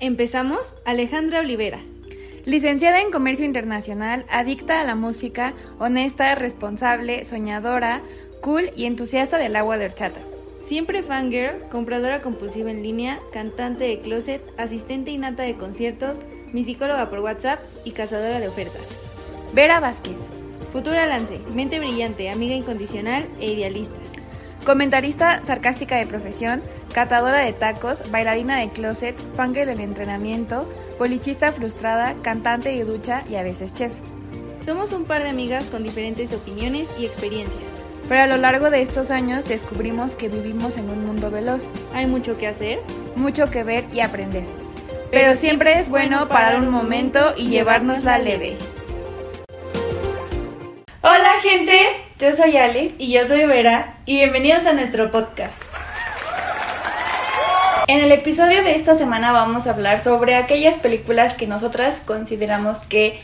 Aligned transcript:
Empezamos, 0.00 0.60
Alejandra 0.86 1.40
Olivera. 1.40 1.78
Licenciada 2.46 3.02
en 3.02 3.10
Comercio 3.10 3.44
Internacional, 3.44 4.24
adicta 4.30 4.80
a 4.80 4.84
la 4.84 4.94
música, 4.94 5.52
honesta, 5.78 6.34
responsable, 6.34 7.26
soñadora, 7.26 8.00
cool 8.40 8.70
y 8.74 8.86
entusiasta 8.86 9.36
del 9.36 9.56
agua 9.56 9.76
de 9.76 9.84
horchata. 9.84 10.20
Siempre 10.64 11.02
fangirl, 11.02 11.68
compradora 11.70 12.22
compulsiva 12.22 12.70
en 12.70 12.82
línea, 12.82 13.20
cantante 13.30 13.84
de 13.84 14.00
closet, 14.00 14.40
asistente 14.56 15.10
innata 15.10 15.42
de 15.42 15.56
conciertos, 15.56 16.16
mi 16.50 16.64
psicóloga 16.64 17.10
por 17.10 17.18
WhatsApp 17.18 17.60
y 17.84 17.90
cazadora 17.90 18.40
de 18.40 18.48
ofertas. 18.48 18.80
Vera 19.52 19.80
Vázquez. 19.80 20.16
Futura 20.72 21.06
lance, 21.06 21.40
mente 21.54 21.78
brillante, 21.78 22.30
amiga 22.30 22.54
incondicional 22.54 23.26
e 23.38 23.52
idealista. 23.52 24.09
Comentarista 24.64 25.40
sarcástica 25.46 25.96
de 25.96 26.06
profesión, 26.06 26.62
catadora 26.92 27.40
de 27.40 27.52
tacos, 27.54 28.10
bailarina 28.10 28.58
de 28.58 28.68
closet, 28.68 29.16
fangirl 29.34 29.66
del 29.66 29.80
entrenamiento, 29.80 30.70
polichista 30.98 31.50
frustrada, 31.50 32.14
cantante 32.22 32.68
de 32.68 32.84
ducha 32.84 33.22
y 33.28 33.36
a 33.36 33.42
veces 33.42 33.72
chef. 33.72 33.92
Somos 34.64 34.92
un 34.92 35.04
par 35.04 35.22
de 35.22 35.30
amigas 35.30 35.64
con 35.66 35.82
diferentes 35.82 36.34
opiniones 36.34 36.88
y 36.98 37.06
experiencias. 37.06 37.62
Pero 38.06 38.22
a 38.22 38.26
lo 38.26 38.36
largo 38.36 38.70
de 38.70 38.82
estos 38.82 39.10
años 39.10 39.46
descubrimos 39.46 40.10
que 40.12 40.28
vivimos 40.28 40.76
en 40.76 40.90
un 40.90 41.06
mundo 41.06 41.30
veloz. 41.30 41.62
Hay 41.94 42.06
mucho 42.06 42.36
que 42.36 42.48
hacer, 42.48 42.80
mucho 43.16 43.50
que 43.50 43.62
ver 43.62 43.84
y 43.92 44.00
aprender. 44.00 44.44
Pero 45.10 45.36
siempre 45.36 45.80
es 45.80 45.88
bueno 45.88 46.28
parar 46.28 46.60
un 46.60 46.68
momento 46.68 47.34
y 47.36 47.48
llevárnosla 47.48 48.18
leve. 48.18 48.58
Hola 51.02 51.30
gente, 51.40 51.78
yo 52.18 52.30
soy 52.34 52.58
Ale. 52.58 52.92
Y 52.98 53.10
yo 53.10 53.24
soy 53.24 53.46
Vera. 53.46 53.96
Y 54.04 54.16
bienvenidos 54.16 54.66
a 54.66 54.74
nuestro 54.74 55.10
podcast. 55.10 55.54
En 57.88 58.00
el 58.00 58.12
episodio 58.12 58.62
de 58.62 58.74
esta 58.74 58.94
semana 58.98 59.32
vamos 59.32 59.66
a 59.66 59.70
hablar 59.70 60.02
sobre 60.02 60.34
aquellas 60.34 60.76
películas 60.76 61.32
que 61.32 61.46
nosotras 61.46 62.02
consideramos 62.04 62.80
que 62.80 63.18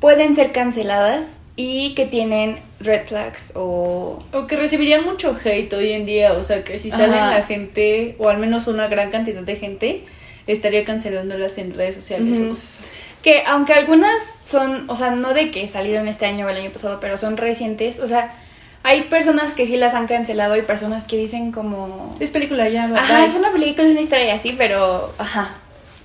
pueden 0.00 0.34
ser 0.34 0.50
canceladas 0.52 1.40
y 1.56 1.94
que 1.94 2.06
tienen 2.06 2.58
red 2.80 3.06
flags 3.06 3.52
o... 3.54 4.18
O 4.32 4.46
que 4.46 4.56
recibirían 4.56 5.04
mucho 5.04 5.36
hate 5.44 5.70
hoy 5.74 5.92
en 5.92 6.06
día, 6.06 6.32
o 6.32 6.42
sea 6.42 6.64
que 6.64 6.78
si 6.78 6.90
salen 6.90 7.28
la 7.28 7.42
gente, 7.42 8.16
o 8.18 8.30
al 8.30 8.38
menos 8.38 8.66
una 8.66 8.88
gran 8.88 9.10
cantidad 9.10 9.42
de 9.42 9.56
gente, 9.56 10.04
estaría 10.46 10.84
cancelándolas 10.84 11.58
en 11.58 11.74
redes 11.74 11.94
sociales 11.94 12.38
o 12.40 12.48
cosas 12.50 12.76
así. 12.80 13.00
Que 13.22 13.44
aunque 13.46 13.74
algunas 13.74 14.12
son, 14.44 14.88
o 14.88 14.96
sea, 14.96 15.10
no 15.10 15.34
de 15.34 15.50
que 15.50 15.68
salieron 15.68 16.08
este 16.08 16.26
año 16.26 16.46
o 16.46 16.48
el 16.48 16.56
año 16.56 16.70
pasado, 16.70 17.00
pero 17.00 17.16
son 17.18 17.36
recientes, 17.36 17.98
o 17.98 18.06
sea, 18.06 18.34
hay 18.82 19.02
personas 19.02 19.52
que 19.52 19.66
sí 19.66 19.76
las 19.76 19.94
han 19.94 20.06
cancelado 20.06 20.56
y 20.56 20.62
personas 20.62 21.06
que 21.06 21.16
dicen 21.16 21.52
como... 21.52 22.16
Es 22.18 22.30
película 22.30 22.68
ya, 22.68 22.86
¿verdad? 22.86 23.04
Ajá, 23.04 23.24
es 23.26 23.34
una 23.34 23.52
película, 23.52 23.86
es 23.86 23.92
una 23.92 24.00
historia 24.00 24.34
así, 24.34 24.54
pero... 24.56 25.12
Ajá. 25.18 25.56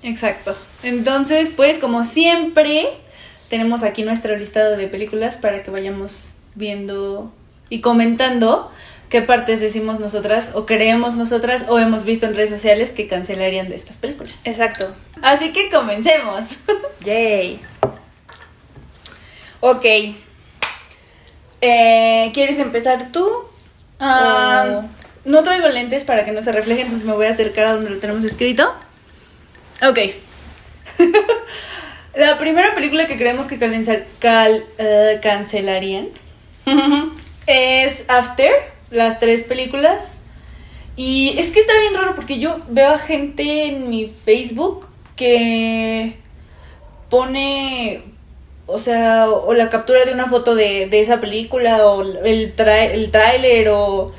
Exacto. 0.03 0.55
Entonces, 0.83 1.51
pues 1.55 1.79
como 1.79 2.03
siempre, 2.03 2.87
tenemos 3.49 3.81
aquí 3.81 4.03
nuestro 4.03 4.35
listado 4.35 4.75
de 4.77 4.87
películas 4.87 5.37
para 5.37 5.63
que 5.63 5.71
vayamos 5.71 6.35
viendo 6.53 7.31
y 7.69 7.81
comentando 7.81 8.71
qué 9.15 9.21
partes 9.21 9.61
decimos 9.61 10.01
nosotras 10.01 10.51
o 10.55 10.65
creemos 10.65 11.13
nosotras 11.13 11.67
o 11.69 11.79
hemos 11.79 12.03
visto 12.03 12.25
en 12.25 12.35
redes 12.35 12.49
sociales 12.49 12.91
que 12.91 13.07
cancelarían 13.07 13.69
de 13.69 13.77
estas 13.77 13.97
películas. 13.97 14.35
Exacto. 14.43 14.93
Así 15.21 15.53
que 15.53 15.69
comencemos. 15.69 16.43
Yay. 17.05 17.61
Ok. 19.61 19.85
Eh, 21.61 22.29
¿Quieres 22.33 22.59
empezar 22.59 23.13
tú? 23.13 23.25
Ah, 24.01 24.81
no 25.23 25.43
traigo 25.43 25.69
lentes 25.69 26.03
para 26.03 26.25
que 26.25 26.33
no 26.33 26.41
se 26.41 26.51
refleje, 26.51 26.81
entonces 26.81 27.07
me 27.07 27.13
voy 27.13 27.27
a 27.27 27.29
acercar 27.29 27.67
a 27.67 27.71
donde 27.71 27.91
lo 27.91 27.99
tenemos 27.99 28.25
escrito. 28.25 28.69
Ok. 29.81 29.99
La 32.15 32.37
primera 32.37 32.75
película 32.75 33.07
que 33.07 33.15
creemos 33.15 33.47
que 33.47 33.57
eh, 33.61 35.19
cancelarían 35.21 36.09
es 37.47 38.03
After, 38.09 38.74
las 38.91 39.19
tres 39.19 39.43
películas. 39.43 40.19
Y 40.95 41.35
es 41.37 41.51
que 41.51 41.59
está 41.59 41.73
bien 41.81 41.93
raro 41.93 42.15
porque 42.15 42.39
yo 42.39 42.57
veo 42.69 42.91
a 42.91 42.97
gente 42.99 43.67
en 43.67 43.89
mi 43.89 44.07
Facebook 44.07 44.87
que 45.15 46.17
pone, 47.09 48.03
o 48.65 48.77
sea, 48.77 49.29
o 49.29 49.53
la 49.53 49.69
captura 49.69 50.05
de 50.05 50.13
una 50.13 50.27
foto 50.27 50.55
de, 50.55 50.87
de 50.87 51.01
esa 51.01 51.19
película, 51.19 51.85
o 51.85 52.01
el, 52.01 52.53
el 52.55 53.11
tráiler, 53.11 53.69
o, 53.69 54.13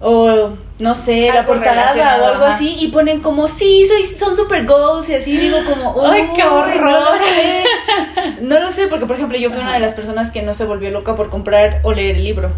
o 0.00 0.50
no 0.78 0.94
sé, 0.94 1.30
la 1.32 1.46
portada 1.46 2.20
o 2.20 2.26
algo 2.26 2.44
así, 2.44 2.76
y 2.80 2.88
ponen 2.88 3.20
como, 3.20 3.48
sí, 3.48 3.86
soy, 3.86 4.04
son 4.04 4.36
super 4.36 4.66
goals, 4.66 5.08
y 5.08 5.14
así 5.14 5.36
digo 5.36 5.58
como, 5.68 6.04
¡ay, 6.10 6.30
qué 6.34 6.42
horror! 6.42 6.80
No 6.80 7.00
lo 7.00 7.18
sé. 7.18 7.64
no 8.42 8.60
lo 8.60 8.72
sé, 8.72 8.88
porque 8.88 9.06
por 9.06 9.16
ejemplo 9.16 9.38
yo 9.38 9.50
fui 9.50 9.60
una 9.60 9.74
de 9.74 9.80
las 9.80 9.94
personas 9.94 10.30
que 10.30 10.42
no 10.42 10.52
se 10.52 10.64
volvió 10.64 10.90
loca 10.90 11.14
por 11.14 11.30
comprar 11.30 11.80
o 11.84 11.92
leer 11.92 12.16
el 12.16 12.24
libro. 12.24 12.50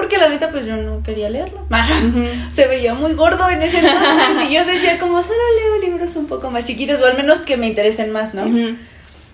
Porque 0.00 0.16
la 0.16 0.30
neta, 0.30 0.50
pues 0.50 0.64
yo 0.64 0.78
no 0.78 1.02
quería 1.02 1.28
leerlo. 1.28 1.60
Se 2.50 2.66
veía 2.66 2.94
muy 2.94 3.12
gordo 3.12 3.50
en 3.50 3.60
ese 3.60 3.80
entonces. 3.80 4.48
y 4.48 4.54
yo 4.54 4.64
decía, 4.64 4.98
como 4.98 5.22
solo 5.22 5.38
leo 5.56 5.90
libros 5.90 6.16
un 6.16 6.26
poco 6.26 6.50
más 6.50 6.64
chiquitos, 6.64 7.02
o 7.02 7.06
al 7.06 7.18
menos 7.18 7.40
que 7.40 7.58
me 7.58 7.66
interesen 7.66 8.10
más, 8.10 8.32
¿no? 8.32 8.46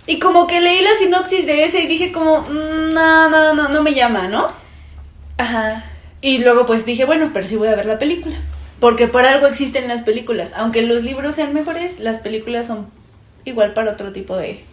Y 0.08 0.18
como 0.18 0.48
que 0.48 0.60
leí 0.60 0.82
la 0.82 0.90
sinopsis 0.98 1.46
de 1.46 1.64
ese 1.64 1.82
y 1.82 1.86
dije, 1.86 2.10
como, 2.10 2.40
mm, 2.40 2.92
no, 2.92 3.30
no, 3.30 3.54
no, 3.54 3.68
no 3.68 3.82
me 3.84 3.94
llama, 3.94 4.26
¿no? 4.26 4.48
Ajá. 5.38 5.84
Y 6.20 6.38
luego, 6.38 6.66
pues 6.66 6.84
dije, 6.84 7.04
bueno, 7.04 7.30
pero 7.32 7.46
sí 7.46 7.54
voy 7.54 7.68
a 7.68 7.76
ver 7.76 7.86
la 7.86 8.00
película. 8.00 8.34
Porque 8.80 9.06
por 9.06 9.24
algo 9.24 9.46
existen 9.46 9.86
las 9.86 10.02
películas. 10.02 10.52
Aunque 10.56 10.82
los 10.82 11.04
libros 11.04 11.36
sean 11.36 11.54
mejores, 11.54 12.00
las 12.00 12.18
películas 12.18 12.66
son 12.66 12.88
igual 13.44 13.72
para 13.72 13.92
otro 13.92 14.10
tipo 14.10 14.36
de. 14.36 14.64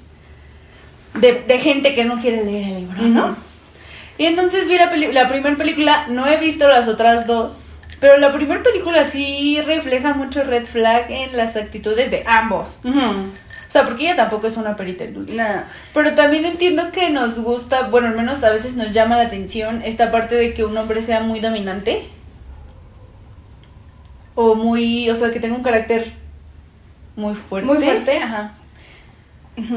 de, 1.21 1.59
gente 1.59 1.93
que 1.93 2.03
no 2.03 2.19
quiere 2.19 2.43
leer 2.43 2.77
el 2.77 2.79
libro, 2.79 3.01
¿no? 3.03 3.52
Y 4.17 4.25
entonces 4.25 4.67
vi 4.67 4.77
la, 4.77 4.93
la 5.11 5.27
primera 5.27 5.55
película, 5.55 6.05
no 6.07 6.27
he 6.27 6.37
visto 6.37 6.67
las 6.67 6.87
otras 6.87 7.25
dos, 7.25 7.73
pero 7.99 8.17
la 8.17 8.31
primera 8.31 8.61
película 8.61 9.05
sí 9.05 9.59
refleja 9.65 10.13
mucho 10.13 10.43
red 10.43 10.65
flag 10.65 11.05
en 11.09 11.37
las 11.37 11.55
actitudes 11.55 12.11
de 12.11 12.23
ambos. 12.27 12.79
O 12.83 13.71
sea, 13.73 13.85
porque 13.85 14.03
ella 14.03 14.15
tampoco 14.15 14.45
es 14.45 14.55
una 14.55 14.75
perita 14.75 15.03
en 15.03 15.15
dulce. 15.15 15.35
Pero 15.93 16.13
también 16.13 16.45
entiendo 16.45 16.91
que 16.91 17.09
nos 17.09 17.39
gusta, 17.39 17.87
bueno, 17.87 18.09
al 18.09 18.15
menos 18.15 18.43
a 18.43 18.51
veces 18.51 18.75
nos 18.75 18.91
llama 18.91 19.17
la 19.17 19.23
atención 19.23 19.81
esta 19.83 20.11
parte 20.11 20.35
de 20.35 20.53
que 20.53 20.63
un 20.63 20.77
hombre 20.77 21.01
sea 21.01 21.21
muy 21.21 21.39
dominante. 21.39 22.03
O 24.35 24.53
muy, 24.53 25.09
o 25.09 25.15
sea, 25.15 25.31
que 25.31 25.39
tenga 25.39 25.55
un 25.55 25.63
carácter 25.63 26.11
muy 27.15 27.35
fuerte. 27.35 27.65
Muy 27.65 27.81
fuerte, 27.81 28.17
ajá. 28.17 28.53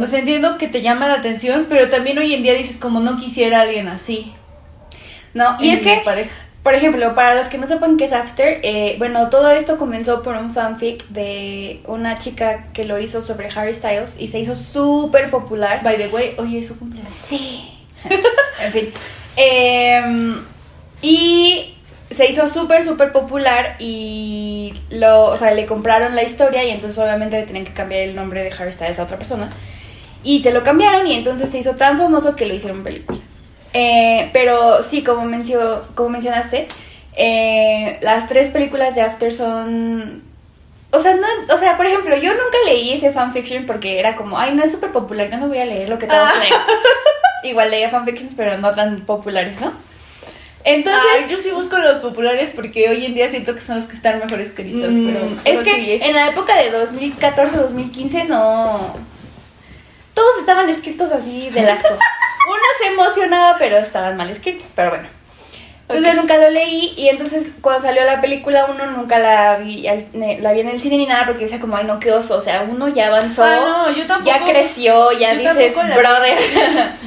O 0.03 0.07
sea, 0.07 0.21
entiendo 0.21 0.57
que 0.59 0.69
te 0.69 0.83
llama 0.83 1.07
la 1.07 1.15
atención, 1.15 1.67
pero 1.69 1.91
también 1.91 2.19
hoy 2.19 2.33
en 2.33 2.43
día 2.43 2.55
dices 2.55 2.77
como 2.79 3.01
no 3.01 3.17
quisiera 3.17 3.61
alguien 3.61 3.89
así. 3.89 4.33
No, 5.35 5.57
y 5.61 5.71
es 5.71 5.81
que, 5.81 6.03
por 6.63 6.75
ejemplo, 6.75 7.15
para 7.15 7.35
los 7.35 7.49
que 7.49 7.59
no 7.59 7.67
sepan 7.67 7.97
qué 7.99 8.07
es 8.07 8.13
After, 8.13 8.59
eh, 8.63 8.97
bueno, 8.99 9.29
todo 9.29 9.51
esto 9.51 9.77
comenzó 9.77 10.23
por 10.23 10.35
un 10.35 10.51
fanfic 10.51 11.07
de 11.09 11.81
una 11.87 12.19
chica 12.19 12.73
que 12.73 12.85
lo 12.85 12.99
hizo 12.99 13.21
sobre 13.21 13.49
Harry 13.55 13.75
Styles 13.75 14.17
y 14.19 14.29
se 14.29 14.41
hizo 14.41 14.55
súper 14.55 15.31
popular. 15.31 15.83
By 15.85 15.99
the 15.99 16.09
way, 16.09 16.35
hoy 16.39 16.57
es 16.57 16.67
su 16.69 16.79
cumpleaños. 16.79 17.13
Sí. 17.13 17.69
en 18.65 18.73
fin. 18.73 18.89
Em, 19.37 20.41
y 21.03 21.76
se 22.17 22.27
hizo 22.31 22.49
súper, 22.49 22.83
súper 22.83 23.13
popular 23.13 23.77
y 23.79 24.73
lo, 24.89 25.27
o 25.27 25.37
sea, 25.37 25.53
le 25.53 25.67
compraron 25.67 26.17
la 26.17 26.23
historia 26.23 26.65
y 26.65 26.71
entonces 26.71 26.99
obviamente 26.99 27.39
le 27.39 27.47
tenían 27.47 27.67
que 27.67 27.73
cambiar 27.73 28.01
el 28.03 28.17
nombre 28.17 28.43
de 28.43 28.51
Harry 28.51 28.73
Styles 28.73 28.99
a 28.99 29.03
otra 29.03 29.19
persona. 29.19 29.51
Y 30.25 30.43
se 30.43 30.51
lo 30.51 30.65
cambiaron 30.65 31.07
y 31.07 31.13
entonces 31.13 31.51
se 31.51 31.59
hizo 31.59 31.77
tan 31.77 31.99
famoso 31.99 32.35
que 32.35 32.47
lo 32.47 32.55
hicieron 32.55 32.83
película. 32.83 33.19
Eh, 33.75 34.31
pero 34.33 34.83
sí, 34.83 35.05
como, 35.05 35.25
mencio, 35.25 35.85
como 35.95 36.09
mencionaste, 36.09 36.67
eh, 37.15 37.99
las 38.01 38.27
tres 38.27 38.49
películas 38.49 38.95
de 38.95 39.03
After 39.03 39.31
son... 39.31 40.23
O 40.93 41.01
sea, 41.01 41.15
no, 41.15 41.55
o 41.55 41.59
sea, 41.59 41.77
por 41.77 41.85
ejemplo, 41.85 42.17
yo 42.17 42.31
nunca 42.31 42.57
leí 42.65 42.95
ese 42.95 43.13
fanfiction 43.13 43.67
porque 43.67 43.99
era 43.99 44.17
como, 44.17 44.39
ay, 44.39 44.55
no 44.55 44.65
es 44.65 44.73
súper 44.73 44.91
popular, 44.91 45.31
yo 45.31 45.37
no 45.37 45.49
voy 45.49 45.59
a 45.59 45.67
leer 45.67 45.91
lo 45.91 45.99
que 45.99 46.07
todos 46.07 46.31
ah. 46.33 46.39
leen. 46.39 46.55
Igual 47.51 47.71
leía 47.71 47.91
fanfictions, 47.91 48.35
pero 48.35 48.57
no 48.57 48.71
tan 48.71 49.01
populares, 49.01 49.61
¿no? 49.61 49.73
Entonces. 50.67 51.29
yo 51.29 51.39
sí 51.39 51.53
busco 51.53 51.79
los 51.79 51.99
populares 51.99 52.53
porque 52.55 52.89
hoy 52.89 53.07
en 53.07 53.15
día 53.15 53.29
siento 53.31 53.55
que 53.55 53.61
son 53.61 53.77
los 53.77 53.87
que 53.87 53.95
están 53.95 54.19
mejor 54.19 54.41
escritos. 54.41 54.93
Mm, 54.93 55.07
pero, 55.07 55.29
es 55.45 55.61
que 55.61 56.05
en 56.05 56.13
la 56.13 56.29
época 56.29 56.57
de 56.57 56.73
2014-2015 56.73 58.27
no. 58.27 58.97
Todos 60.13 60.41
estaban 60.41 60.69
escritos 60.69 61.13
así 61.13 61.51
de 61.51 61.63
las 61.63 61.81
cosas. 61.83 61.99
Uno 62.49 62.63
se 62.81 62.87
emocionaba, 62.89 63.57
pero 63.59 63.77
estaban 63.79 64.17
mal 64.17 64.29
escritos. 64.29 64.73
Pero 64.75 64.91
bueno. 64.91 65.09
Entonces 65.89 66.05
yo 66.15 66.21
nunca 66.21 66.37
lo 66.37 66.51
leí 66.51 66.95
y 66.97 67.09
entonces 67.11 67.51
cuando 67.61 67.83
salió 67.87 68.03
la 68.05 68.21
película 68.21 68.67
uno 68.69 68.87
nunca 68.87 69.21
la 69.21 69.57
vi, 69.59 69.87
la 70.41 70.53
vi 70.53 70.61
en 70.61 70.69
el 70.69 70.81
cine 70.81 70.97
ni 70.97 71.07
nada 71.07 71.25
porque 71.27 71.45
decía 71.45 71.61
como, 71.61 71.77
ay 71.77 71.85
no, 71.85 72.01
qué 72.01 72.11
oso, 72.13 72.37
o 72.37 72.41
sea, 72.41 72.67
uno 72.69 72.89
ya 72.89 73.07
avanzó, 73.07 73.45
ah, 73.45 73.87
yo 73.97 74.05
tampoco, 74.07 74.29
ya 74.37 74.45
creció, 74.45 75.13
ya 75.13 75.33
dices, 75.53 75.75
brother. 75.97 76.39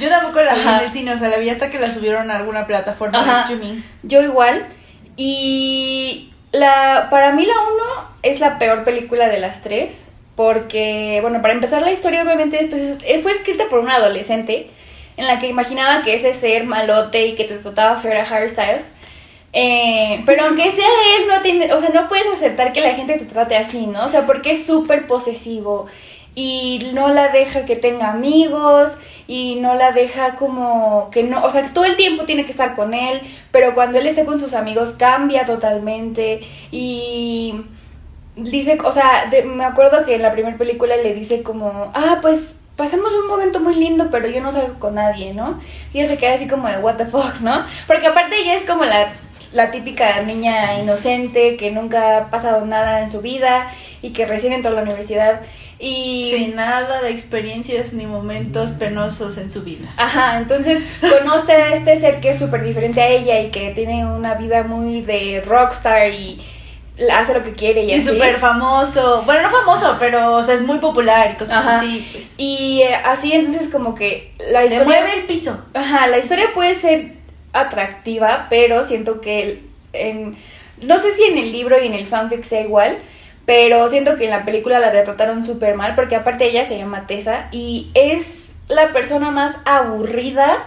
yo 0.00 0.08
tampoco 0.08 0.40
la 0.40 0.54
vi 0.54 0.60
en 0.62 0.74
el 0.86 0.92
cine, 0.92 1.12
o 1.12 1.18
sea, 1.18 1.28
la 1.28 1.36
vi 1.36 1.50
hasta 1.50 1.68
que 1.68 1.78
la 1.78 1.90
subieron 1.92 2.30
a 2.30 2.36
alguna 2.36 2.66
plataforma 2.66 3.18
de 3.22 3.40
streaming. 3.42 3.82
Yo 4.02 4.22
igual 4.22 4.66
y 5.24 6.30
la, 6.52 7.08
para 7.10 7.32
mí 7.32 7.44
la 7.44 7.54
uno 7.54 8.08
es 8.22 8.40
la 8.40 8.58
peor 8.58 8.84
película 8.84 9.28
de 9.28 9.38
las 9.40 9.60
tres. 9.60 10.04
Porque, 10.36 11.18
bueno, 11.20 11.42
para 11.42 11.52
empezar 11.52 11.82
la 11.82 11.90
historia, 11.92 12.22
obviamente, 12.22 12.66
pues, 12.70 12.96
es- 13.04 13.22
fue 13.22 13.32
escrita 13.32 13.64
por 13.68 13.80
una 13.80 13.96
adolescente 13.96 14.70
en 15.20 15.26
la 15.26 15.38
que 15.38 15.46
imaginaba 15.48 16.02
que 16.02 16.14
ese 16.14 16.32
ser 16.34 16.64
malote 16.64 17.26
y 17.26 17.34
que 17.34 17.44
te 17.44 17.56
trataba 17.58 17.96
feo 17.96 18.10
era 18.12 18.22
Harry 18.24 18.48
Styles. 18.48 18.84
Eh, 19.52 20.22
pero 20.26 20.44
aunque 20.46 20.70
sea 20.70 20.86
él, 21.18 21.26
no 21.28 21.42
tiene, 21.42 21.72
o 21.72 21.80
sea, 21.80 21.90
no 21.90 22.08
puedes 22.08 22.26
aceptar 22.32 22.72
que 22.72 22.80
la 22.80 22.94
gente 22.94 23.18
te 23.18 23.24
trate 23.24 23.56
así, 23.56 23.86
¿no? 23.86 24.04
O 24.04 24.08
sea, 24.08 24.24
porque 24.26 24.52
es 24.52 24.64
súper 24.64 25.06
posesivo 25.06 25.86
y 26.36 26.90
no 26.94 27.08
la 27.08 27.28
deja 27.28 27.64
que 27.64 27.74
tenga 27.74 28.10
amigos 28.10 28.96
y 29.26 29.56
no 29.56 29.74
la 29.74 29.90
deja 29.90 30.36
como 30.36 31.10
que 31.10 31.24
no, 31.24 31.44
o 31.44 31.50
sea, 31.50 31.64
todo 31.74 31.84
el 31.84 31.96
tiempo 31.96 32.24
tiene 32.24 32.44
que 32.44 32.52
estar 32.52 32.74
con 32.76 32.94
él, 32.94 33.20
pero 33.50 33.74
cuando 33.74 33.98
él 33.98 34.06
esté 34.06 34.24
con 34.24 34.38
sus 34.38 34.54
amigos 34.54 34.92
cambia 34.96 35.44
totalmente 35.44 36.40
y 36.70 37.62
dice, 38.36 38.78
o 38.84 38.92
sea, 38.92 39.26
de- 39.30 39.42
me 39.42 39.64
acuerdo 39.64 40.04
que 40.04 40.14
en 40.14 40.22
la 40.22 40.30
primera 40.30 40.56
película 40.56 40.96
le 40.96 41.12
dice 41.14 41.42
como, 41.42 41.90
ah, 41.94 42.18
pues 42.22 42.54
pasamos 42.76 43.12
un 43.12 43.26
momento 43.26 43.60
muy 43.60 43.74
lindo, 43.74 44.08
pero 44.10 44.28
yo 44.28 44.40
no 44.40 44.52
salgo 44.52 44.78
con 44.78 44.94
nadie, 44.94 45.34
¿no? 45.34 45.60
Y 45.92 46.00
ella 46.00 46.08
se 46.08 46.18
queda 46.18 46.34
así 46.34 46.46
como 46.46 46.68
de, 46.68 46.78
what 46.78 46.96
the 46.96 47.06
fuck, 47.06 47.40
¿no? 47.40 47.64
Porque 47.86 48.06
aparte 48.06 48.38
ella 48.38 48.56
es 48.56 48.64
como 48.64 48.84
la, 48.84 49.12
la 49.52 49.70
típica 49.70 50.22
niña 50.22 50.78
inocente 50.78 51.56
que 51.56 51.70
nunca 51.70 52.16
ha 52.16 52.30
pasado 52.30 52.64
nada 52.64 53.02
en 53.02 53.10
su 53.10 53.20
vida 53.20 53.70
y 54.02 54.10
que 54.10 54.26
recién 54.26 54.52
entró 54.52 54.70
a 54.70 54.74
la 54.74 54.82
universidad 54.82 55.40
y... 55.80 56.30
Sin 56.30 56.56
nada 56.56 57.00
de 57.00 57.10
experiencias 57.10 57.94
ni 57.94 58.06
momentos 58.06 58.72
penosos 58.72 59.38
en 59.38 59.50
su 59.50 59.62
vida. 59.62 59.88
Ajá, 59.96 60.36
entonces 60.38 60.82
conoce 61.00 61.52
a 61.52 61.74
este 61.74 61.98
ser 61.98 62.20
que 62.20 62.30
es 62.30 62.38
súper 62.38 62.62
diferente 62.62 63.00
a 63.00 63.08
ella 63.08 63.40
y 63.40 63.50
que 63.50 63.70
tiene 63.70 64.06
una 64.06 64.34
vida 64.34 64.62
muy 64.62 65.00
de 65.00 65.42
rockstar 65.44 66.12
y 66.12 66.40
hace 67.12 67.34
lo 67.34 67.42
que 67.42 67.52
quiere 67.52 67.84
y, 67.84 67.92
Y 67.92 68.02
súper 68.02 68.36
famoso. 68.36 69.22
Bueno, 69.24 69.42
no 69.42 69.50
famoso, 69.50 69.96
pero 69.98 70.34
o 70.36 70.42
sea, 70.42 70.54
es 70.54 70.62
muy 70.62 70.78
popular 70.78 71.30
y 71.32 71.36
cosas 71.36 71.56
Ajá. 71.56 71.78
así. 71.78 72.06
Pues. 72.12 72.32
Y 72.36 72.82
eh, 72.82 72.94
así 72.94 73.32
entonces 73.32 73.68
como 73.68 73.94
que 73.94 74.34
la 74.50 74.60
Te 74.60 74.66
historia... 74.66 74.84
mueve 74.84 75.14
el 75.18 75.26
piso. 75.26 75.58
Ajá, 75.74 76.06
la 76.06 76.18
historia 76.18 76.50
puede 76.52 76.76
ser 76.76 77.14
atractiva, 77.52 78.46
pero 78.50 78.84
siento 78.84 79.20
que 79.20 79.62
en... 79.92 80.36
No 80.80 80.98
sé 80.98 81.12
si 81.12 81.24
en 81.24 81.36
el 81.38 81.52
libro 81.52 81.82
y 81.82 81.86
en 81.86 81.94
el 81.94 82.06
fanfic 82.06 82.42
sea 82.42 82.62
igual, 82.62 82.98
pero 83.44 83.88
siento 83.90 84.16
que 84.16 84.24
en 84.24 84.30
la 84.30 84.44
película 84.44 84.78
la 84.78 84.90
retrataron 84.90 85.44
súper 85.44 85.74
mal, 85.74 85.94
porque 85.94 86.16
aparte 86.16 86.46
ella 86.46 86.64
se 86.64 86.78
llama 86.78 87.06
Tessa 87.06 87.48
y 87.52 87.90
es 87.94 88.54
la 88.68 88.92
persona 88.92 89.30
más 89.30 89.56
aburrida 89.64 90.64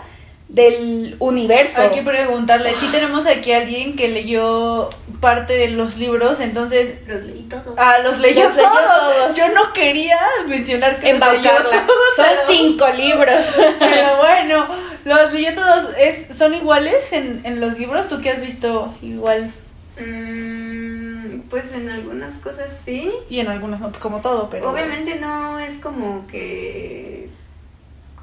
del 0.53 1.15
universo. 1.19 1.81
Hay 1.81 1.89
que 1.89 2.03
preguntarle. 2.03 2.73
Sí 2.75 2.87
tenemos 2.91 3.25
aquí 3.25 3.51
a 3.51 3.57
alguien 3.57 3.95
que 3.95 4.07
leyó 4.07 4.89
parte 5.19 5.53
de 5.57 5.69
los 5.71 5.97
libros, 5.97 6.39
entonces... 6.39 6.99
Los 7.07 7.23
leí 7.23 7.41
todos. 7.43 7.77
Ah, 7.77 7.97
los 8.03 8.19
leyó, 8.19 8.43
Los 8.45 8.55
leyó 8.55 8.69
todos. 8.69 8.99
todos. 8.99 9.35
Yo 9.35 9.49
no 9.49 9.73
quería 9.73 10.17
mencionar 10.47 10.97
que 10.99 11.11
los 11.13 11.19
leyó 11.21 11.35
Embaucarla. 11.37 11.85
todos, 11.87 12.15
Son 12.15 12.25
pero- 12.25 12.41
cinco 12.49 12.87
libros. 12.89 13.43
Pero 13.79 14.17
bueno, 14.17 14.67
los 15.05 15.33
leyó 15.33 15.55
todos. 15.55 15.89
Es, 15.97 16.37
¿Son 16.37 16.53
iguales 16.53 17.11
en, 17.13 17.41
en 17.45 17.59
los 17.59 17.79
libros? 17.79 18.07
¿Tú 18.07 18.21
qué 18.21 18.29
has 18.29 18.39
visto 18.41 18.93
igual? 19.01 19.51
Mm, 19.99 21.41
pues 21.49 21.73
en 21.73 21.89
algunas 21.89 22.35
cosas 22.35 22.67
sí. 22.85 23.11
Y 23.29 23.39
en 23.39 23.47
algunos 23.47 23.79
no, 23.79 23.91
como 23.99 24.21
todo, 24.21 24.49
pero... 24.49 24.69
Obviamente 24.71 25.15
no 25.19 25.59
es 25.59 25.75
como 25.79 26.27
que. 26.27 27.29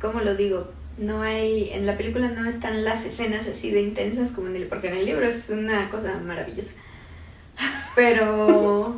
¿Cómo 0.00 0.21
lo 0.21 0.35
digo? 0.37 0.69
No 1.00 1.23
hay. 1.23 1.70
En 1.73 1.87
la 1.87 1.97
película 1.97 2.29
no 2.29 2.49
están 2.49 2.85
las 2.85 3.05
escenas 3.06 3.47
así 3.47 3.70
de 3.70 3.81
intensas 3.81 4.32
como 4.32 4.49
en 4.49 4.56
el. 4.56 4.67
Porque 4.67 4.88
en 4.88 4.99
el 4.99 5.06
libro 5.06 5.26
es 5.26 5.49
una 5.49 5.91
cosa 5.91 6.12
maravillosa. 6.25 6.73
Pero. 7.94 8.94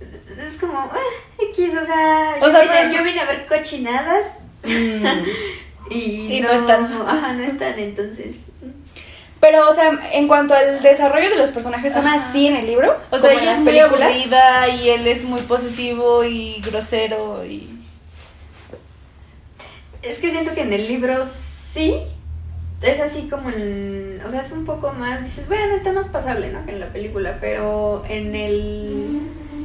Es 0.00 0.58
como. 0.58 0.84
eh, 0.86 1.44
X, 1.50 1.72
o 1.80 1.84
sea. 1.84 2.34
O 2.40 2.46
yo, 2.46 2.50
sea, 2.50 2.62
vine, 2.62 2.74
pero- 2.74 2.92
yo 2.94 3.04
vine 3.04 3.20
a 3.20 3.26
ver 3.26 3.46
cochinadas. 3.46 4.24
Mm. 4.64 5.04
Y, 5.90 6.36
Y 6.36 6.40
no 6.40 6.52
están. 6.52 6.84
Ajá, 6.84 7.32
no 7.32 7.42
están, 7.42 7.76
entonces. 7.78 8.36
Pero, 9.40 9.68
o 9.68 9.74
sea, 9.74 9.90
en 10.12 10.28
cuanto 10.28 10.54
al 10.54 10.80
desarrollo 10.82 11.30
de 11.30 11.36
los 11.36 11.50
personajes, 11.50 11.92
¿son 11.92 12.06
Ajá. 12.06 12.28
así 12.28 12.46
en 12.46 12.54
el 12.56 12.66
libro? 12.66 12.96
O 13.10 13.18
sea, 13.18 13.32
ella 13.32 13.52
es 13.52 13.58
muy 13.58 13.72
películas? 13.72 14.12
aburrida 14.12 14.68
y 14.68 14.90
él 14.90 15.06
es 15.08 15.24
muy 15.24 15.40
posesivo 15.40 16.22
y 16.22 16.60
grosero 16.64 17.44
y... 17.44 17.69
Es 20.02 20.18
que 20.18 20.30
siento 20.30 20.54
que 20.54 20.62
en 20.62 20.72
el 20.72 20.86
libro 20.88 21.24
sí. 21.26 22.02
Es 22.82 22.98
así 23.00 23.28
como 23.28 23.50
en. 23.50 24.20
O 24.24 24.30
sea, 24.30 24.40
es 24.40 24.52
un 24.52 24.64
poco 24.64 24.92
más. 24.92 25.22
Dices, 25.22 25.46
bueno, 25.48 25.74
está 25.74 25.92
más 25.92 26.08
pasable, 26.08 26.50
¿no? 26.50 26.64
Que 26.64 26.72
en 26.72 26.80
la 26.80 26.92
película. 26.92 27.36
Pero 27.40 28.04
en 28.08 28.34
el. 28.34 29.20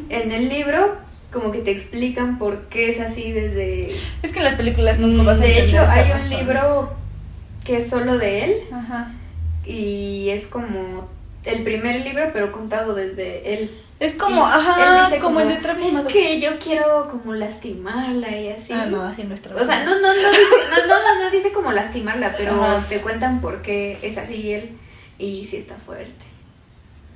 En 0.09 0.31
el 0.33 0.49
libro, 0.49 0.97
como 1.31 1.51
que 1.51 1.59
te 1.59 1.71
explican 1.71 2.37
por 2.37 2.67
qué 2.67 2.89
es 2.89 2.99
así 2.99 3.31
desde. 3.31 3.87
Es 4.21 4.33
que 4.33 4.39
en 4.39 4.45
las 4.45 4.55
películas 4.55 4.99
nunca 4.99 5.23
vas 5.23 5.39
a 5.39 5.43
De 5.43 5.63
hecho, 5.63 5.81
hay 5.87 6.07
un 6.07 6.11
razón. 6.11 6.39
libro 6.39 6.93
que 7.63 7.77
es 7.77 7.89
solo 7.89 8.17
de 8.17 8.43
él. 8.43 8.55
Ajá. 8.73 9.13
Y 9.65 10.29
es 10.29 10.45
como 10.47 11.07
el 11.45 11.63
primer 11.63 12.01
libro, 12.01 12.31
pero 12.33 12.51
contado 12.51 12.93
desde 12.95 13.53
él. 13.53 13.71
Es 13.99 14.13
como, 14.15 14.45
ajá, 14.45 15.05
dice 15.07 15.19
como, 15.19 15.39
el 15.39 15.47
de 15.47 15.55
Travis 15.55 15.85
Es 15.85 16.07
que 16.13 16.41
yo 16.41 16.59
quiero 16.59 17.09
como 17.09 17.33
lastimarla 17.33 18.29
y 18.37 18.49
así. 18.49 18.73
Ah, 18.73 18.87
no, 18.87 19.01
así 19.01 19.23
no 19.23 19.33
es 19.33 19.41
Travis 19.41 19.63
O 19.63 19.65
sea, 19.65 19.85
no, 19.85 19.91
no, 19.91 20.01
no, 20.01 20.13
dice, 20.13 20.55
no, 20.69 20.87
no, 20.87 21.03
no, 21.03 21.23
no 21.23 21.31
dice 21.31 21.53
como 21.53 21.71
lastimarla, 21.71 22.33
pero 22.37 22.51
Ajá. 22.53 22.85
te 22.89 22.99
cuentan 22.99 23.39
por 23.39 23.61
qué 23.61 23.97
es 24.01 24.17
así 24.17 24.51
él 24.53 24.71
y 25.17 25.45
sí 25.45 25.57
está 25.57 25.75
fuerte. 25.75 26.11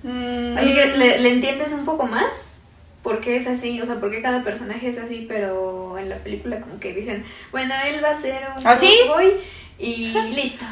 Mm, 0.03 0.57
Así 0.57 0.73
que 0.73 0.85
le, 0.97 1.19
le 1.19 1.31
entiendes 1.33 1.73
un 1.73 1.83
poco 1.83 2.05
más 2.07 2.61
por 3.03 3.19
qué 3.19 3.35
es 3.35 3.47
así, 3.47 3.81
o 3.81 3.85
sea, 3.85 3.95
por 3.99 4.09
qué 4.11 4.21
cada 4.21 4.43
personaje 4.45 4.87
es 4.89 4.97
así, 4.99 5.25
pero 5.27 5.97
en 5.97 6.07
la 6.09 6.17
película 6.17 6.61
como 6.61 6.79
que 6.79 6.93
dicen, 6.93 7.25
bueno, 7.51 7.73
él 7.85 8.01
va 8.03 8.11
a 8.11 8.21
ser 8.21 8.41
un 8.57 8.65
¿Ah, 8.65 8.75
sí? 8.77 8.93
boy 9.07 9.33
y 9.77 10.13
listo. 10.33 10.63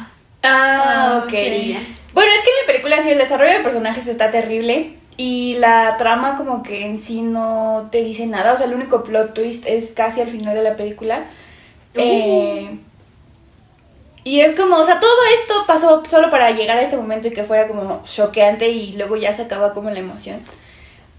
Ah, 0.42 1.18
Ah, 1.20 1.22
ok. 1.24 1.32
Y 1.34 1.72
ya. 1.74 1.80
Bueno, 2.14 2.30
es 2.32 2.42
que 2.42 2.48
en 2.50 2.56
la 2.62 2.66
película 2.66 3.02
sí 3.02 3.10
el 3.10 3.18
desarrollo 3.18 3.52
de 3.52 3.60
personajes 3.60 4.06
está 4.06 4.30
terrible 4.30 4.94
y 5.18 5.54
la 5.54 5.96
trama 5.98 6.36
como 6.36 6.62
que 6.62 6.86
en 6.86 6.96
sí 6.96 7.22
no 7.22 7.88
te 7.90 8.02
dice 8.04 8.24
nada, 8.26 8.52
o 8.54 8.56
sea, 8.56 8.66
el 8.66 8.74
único 8.74 9.02
plot 9.02 9.34
twist 9.34 9.66
es 9.66 9.90
casi 9.92 10.20
al 10.20 10.30
final 10.30 10.54
de 10.54 10.62
la 10.62 10.76
película. 10.76 11.26
Uh. 11.94 12.00
Eh, 12.00 12.78
y 14.22 14.40
es 14.40 14.58
como, 14.58 14.76
o 14.76 14.84
sea, 14.84 15.00
todo 15.00 15.10
esto 15.40 15.64
pasó 15.66 16.02
solo 16.08 16.30
para 16.30 16.52
llegar 16.52 16.78
a 16.78 16.82
este 16.82 16.96
momento 16.96 17.28
y 17.28 17.32
que 17.32 17.42
fuera 17.42 17.66
como 17.66 18.02
choqueante 18.04 18.68
y 18.68 18.92
luego 18.92 19.16
ya 19.16 19.32
se 19.32 19.42
acaba 19.42 19.74
como 19.74 19.90
la 19.90 19.98
emoción. 19.98 20.40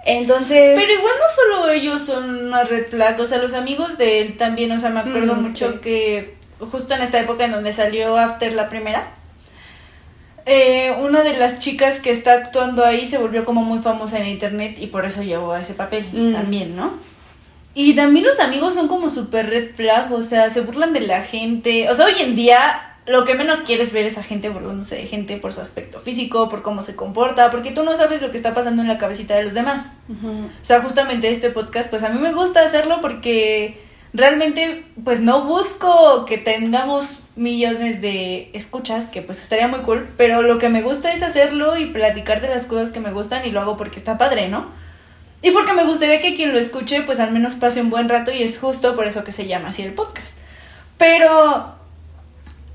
Entonces... 0.05 0.79
Pero 0.79 0.93
igual 0.93 1.13
no 1.19 1.57
solo 1.59 1.69
ellos 1.69 2.01
son 2.01 2.47
una 2.47 2.63
red 2.63 2.87
flag, 2.87 3.19
o 3.19 3.25
sea, 3.25 3.39
los 3.39 3.53
amigos 3.53 3.97
de 3.97 4.21
él 4.21 4.37
también, 4.37 4.71
o 4.71 4.79
sea, 4.79 4.91
me 4.91 5.01
acuerdo 5.01 5.35
Mm, 5.35 5.41
mucho 5.41 5.71
sí. 5.73 5.77
que 5.79 6.35
justo 6.71 6.93
en 6.93 7.01
esta 7.01 7.19
época 7.19 7.43
en 7.45 7.51
donde 7.51 7.73
salió 7.73 8.15
After 8.17 8.53
la 8.53 8.69
primera, 8.69 9.11
eh, 10.51 10.95
una 10.99 11.21
de 11.21 11.37
las 11.37 11.59
chicas 11.59 11.99
que 11.99 12.09
está 12.11 12.33
actuando 12.33 12.83
ahí 12.83 13.05
se 13.05 13.17
volvió 13.19 13.45
como 13.45 13.61
muy 13.61 13.77
famosa 13.79 14.17
en 14.19 14.25
internet 14.27 14.77
y 14.79 14.87
por 14.87 15.05
eso 15.05 15.21
llevó 15.21 15.51
a 15.53 15.61
ese 15.61 15.73
papel 15.75 16.03
Mm. 16.11 16.33
también, 16.33 16.75
¿no? 16.75 16.93
Y 17.75 17.93
también 17.95 18.25
los 18.25 18.39
amigos 18.39 18.73
son 18.73 18.87
como 18.87 19.09
super 19.11 19.47
red 19.49 19.75
flag, 19.75 20.11
o 20.11 20.23
sea, 20.23 20.49
se 20.49 20.61
burlan 20.61 20.91
de 20.91 21.01
la 21.01 21.21
gente, 21.21 21.87
o 21.89 21.93
sea, 21.95 22.07
hoy 22.07 22.15
en 22.19 22.35
día 22.35 22.85
lo 23.05 23.25
que 23.25 23.35
menos 23.35 23.61
quieres 23.61 23.91
ver 23.93 24.05
es 24.05 24.17
a 24.17 24.23
gente 24.23 24.49
burlándose 24.49 24.95
de 24.95 25.05
gente 25.07 25.37
por 25.37 25.53
su 25.53 25.61
aspecto 25.61 25.99
físico, 25.99 26.49
por 26.49 26.61
cómo 26.63 26.81
se 26.81 26.95
comporta, 26.95 27.49
porque 27.51 27.71
tú 27.71 27.83
no 27.83 27.95
sabes 27.95 28.21
lo 28.21 28.31
que 28.31 28.37
está 28.37 28.53
pasando 28.53 28.81
en 28.81 28.87
la 28.87 28.97
cabecita 28.97 29.35
de 29.35 29.43
los 29.43 29.53
demás. 29.53 29.91
O 30.09 30.65
sea, 30.65 30.81
justamente 30.81 31.29
este 31.29 31.49
podcast, 31.51 31.89
pues 31.89 32.03
a 32.03 32.09
mí 32.09 32.19
me 32.19 32.33
gusta 32.33 32.61
hacerlo 32.63 33.01
porque 33.01 33.81
realmente, 34.13 34.85
pues 35.03 35.19
no 35.21 35.43
busco 35.45 36.25
que 36.25 36.37
tengamos 36.37 37.19
millones 37.39 38.01
de 38.01 38.49
escuchas, 38.53 39.07
que 39.07 39.21
pues 39.21 39.41
estaría 39.41 39.67
muy 39.67 39.79
cool, 39.79 40.07
pero 40.17 40.41
lo 40.41 40.59
que 40.59 40.69
me 40.69 40.81
gusta 40.81 41.13
es 41.13 41.23
hacerlo 41.23 41.77
y 41.77 41.85
platicar 41.85 42.41
de 42.41 42.49
las 42.49 42.65
cosas 42.65 42.91
que 42.91 42.99
me 42.99 43.11
gustan 43.11 43.45
y 43.45 43.51
lo 43.51 43.61
hago 43.61 43.77
porque 43.77 43.97
está 43.97 44.17
padre, 44.17 44.49
¿no? 44.49 44.67
Y 45.41 45.51
porque 45.51 45.71
me 45.71 45.85
gustaría 45.85 46.19
que 46.19 46.35
quien 46.35 46.51
lo 46.51 46.59
escuche, 46.59 47.01
pues 47.03 47.19
al 47.19 47.31
menos 47.31 47.55
pase 47.55 47.81
un 47.81 47.89
buen 47.89 48.09
rato 48.09 48.31
y 48.31 48.43
es 48.43 48.59
justo 48.59 48.93
por 48.95 49.07
eso 49.07 49.23
que 49.23 49.31
se 49.31 49.47
llama 49.47 49.69
así 49.69 49.83
el 49.83 49.93
podcast. 49.93 50.33
Pero 50.97 51.78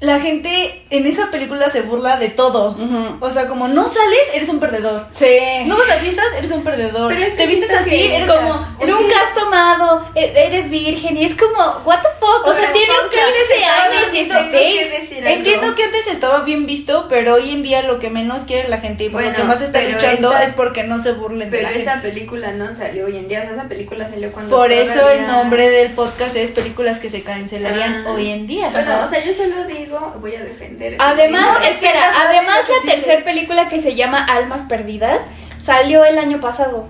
la 0.05 0.21
gente 0.21 0.85
en 0.91 1.07
esa 1.07 1.31
película 1.31 1.71
se 1.71 1.83
burla 1.83 2.17
de 2.17 2.29
todo. 2.29 2.77
O 3.21 3.31
sea, 3.31 3.47
como 3.49 3.69
no 3.69 3.85
sales, 3.87 4.21
eres 4.35 4.49
un 4.49 4.61
perdedor. 4.61 5.07
Sí. 5.11 5.27
No 5.67 5.77
vas 5.77 5.91
a 5.91 5.97
vistas, 5.97 6.27
eres 6.39 6.51
un 6.51 6.63
perdedor. 6.65 7.13
Pero 7.13 7.25
es 7.27 7.37
Te 7.37 7.47
vistes 7.47 7.71
así, 7.71 8.13
eres 8.13 8.31
como 8.31 8.55
la- 8.55 8.87
nunca 8.87 9.15
has 9.27 9.35
tomado, 9.35 10.09
e- 10.15 10.33
eres 10.47 10.71
virgen 10.71 11.17
y 11.17 11.25
es 11.25 11.35
como, 11.35 11.59
what 11.85 12.01
the 12.03 12.09
fuck, 12.19 12.47
o, 12.47 12.51
O 12.51 12.55
sea, 12.55 12.73
tiene 12.73 12.87
creo 12.87 13.11
que 13.11 13.21
antes 13.21 13.43
15 13.43 13.57
estaba 13.57 13.85
años, 13.85 14.13
bien 14.13 14.25
visto, 14.25 14.39
16. 14.39 14.53
Tengo 14.53 14.91
que 14.91 15.01
decir 15.01 15.19
algo. 15.19 15.31
Entiendo 15.39 15.75
que 15.75 15.85
antes 15.85 16.07
estaba 16.07 16.41
bien 16.41 16.67
visto, 16.67 17.07
pero 17.09 17.35
hoy 17.35 17.51
en 17.51 17.63
día 17.63 17.83
lo 17.83 17.99
que 17.99 18.11
menos 18.11 18.43
quiere 18.43 18.69
la 18.69 18.79
gente 18.79 19.05
y 19.05 19.09
por 19.09 19.23
lo 19.23 19.33
que 19.33 19.45
más 19.45 19.61
está 19.61 19.79
pero 19.81 19.93
luchando 19.93 20.31
esa- 20.33 20.45
es 20.45 20.53
porque 20.53 20.85
no 20.85 21.03
se 21.03 21.13
burlen 21.13 21.51
de 21.51 21.57
Pero 21.59 21.71
la 21.71 21.77
esa 21.77 21.93
gente. 21.93 22.09
película 22.09 22.53
no 22.53 22.75
salió 22.75 23.07
hoy 23.07 23.17
en 23.17 23.29
día, 23.29 23.41
o 23.41 23.43
sea, 23.45 23.53
esa 23.53 23.69
película 23.69 24.09
salió 24.09 24.31
cuando 24.33 24.55
Por 24.57 24.71
eso 24.73 25.09
el 25.11 25.27
nombre 25.27 25.69
del 25.71 25.93
podcast 25.93 26.37
es 26.37 26.51
películas 26.51 26.99
que 26.99 27.11
se 27.11 27.23
cancelarían 27.23 28.05
Ah. 28.07 28.13
hoy 28.13 28.31
en 28.31 28.47
día. 28.47 28.69
Bueno, 28.71 29.05
o 29.05 29.09
sea, 29.09 29.25
yo 29.25 29.33
solo 29.33 29.65
digo, 29.67 29.94
voy 30.21 30.35
a 30.35 30.43
defender. 30.45 30.97
Además, 30.99 31.59
No, 31.59 31.65
espera, 31.67 32.03
además 32.27 32.59
la 32.69 32.93
tercera 32.93 33.25
película 33.25 33.69
que 33.69 33.81
se 33.81 33.95
llama 33.95 34.25
Almas 34.25 34.63
Perdidas 34.65 35.21
salió 35.63 36.05
el 36.05 36.19
año 36.19 36.41
pasado. 36.41 36.87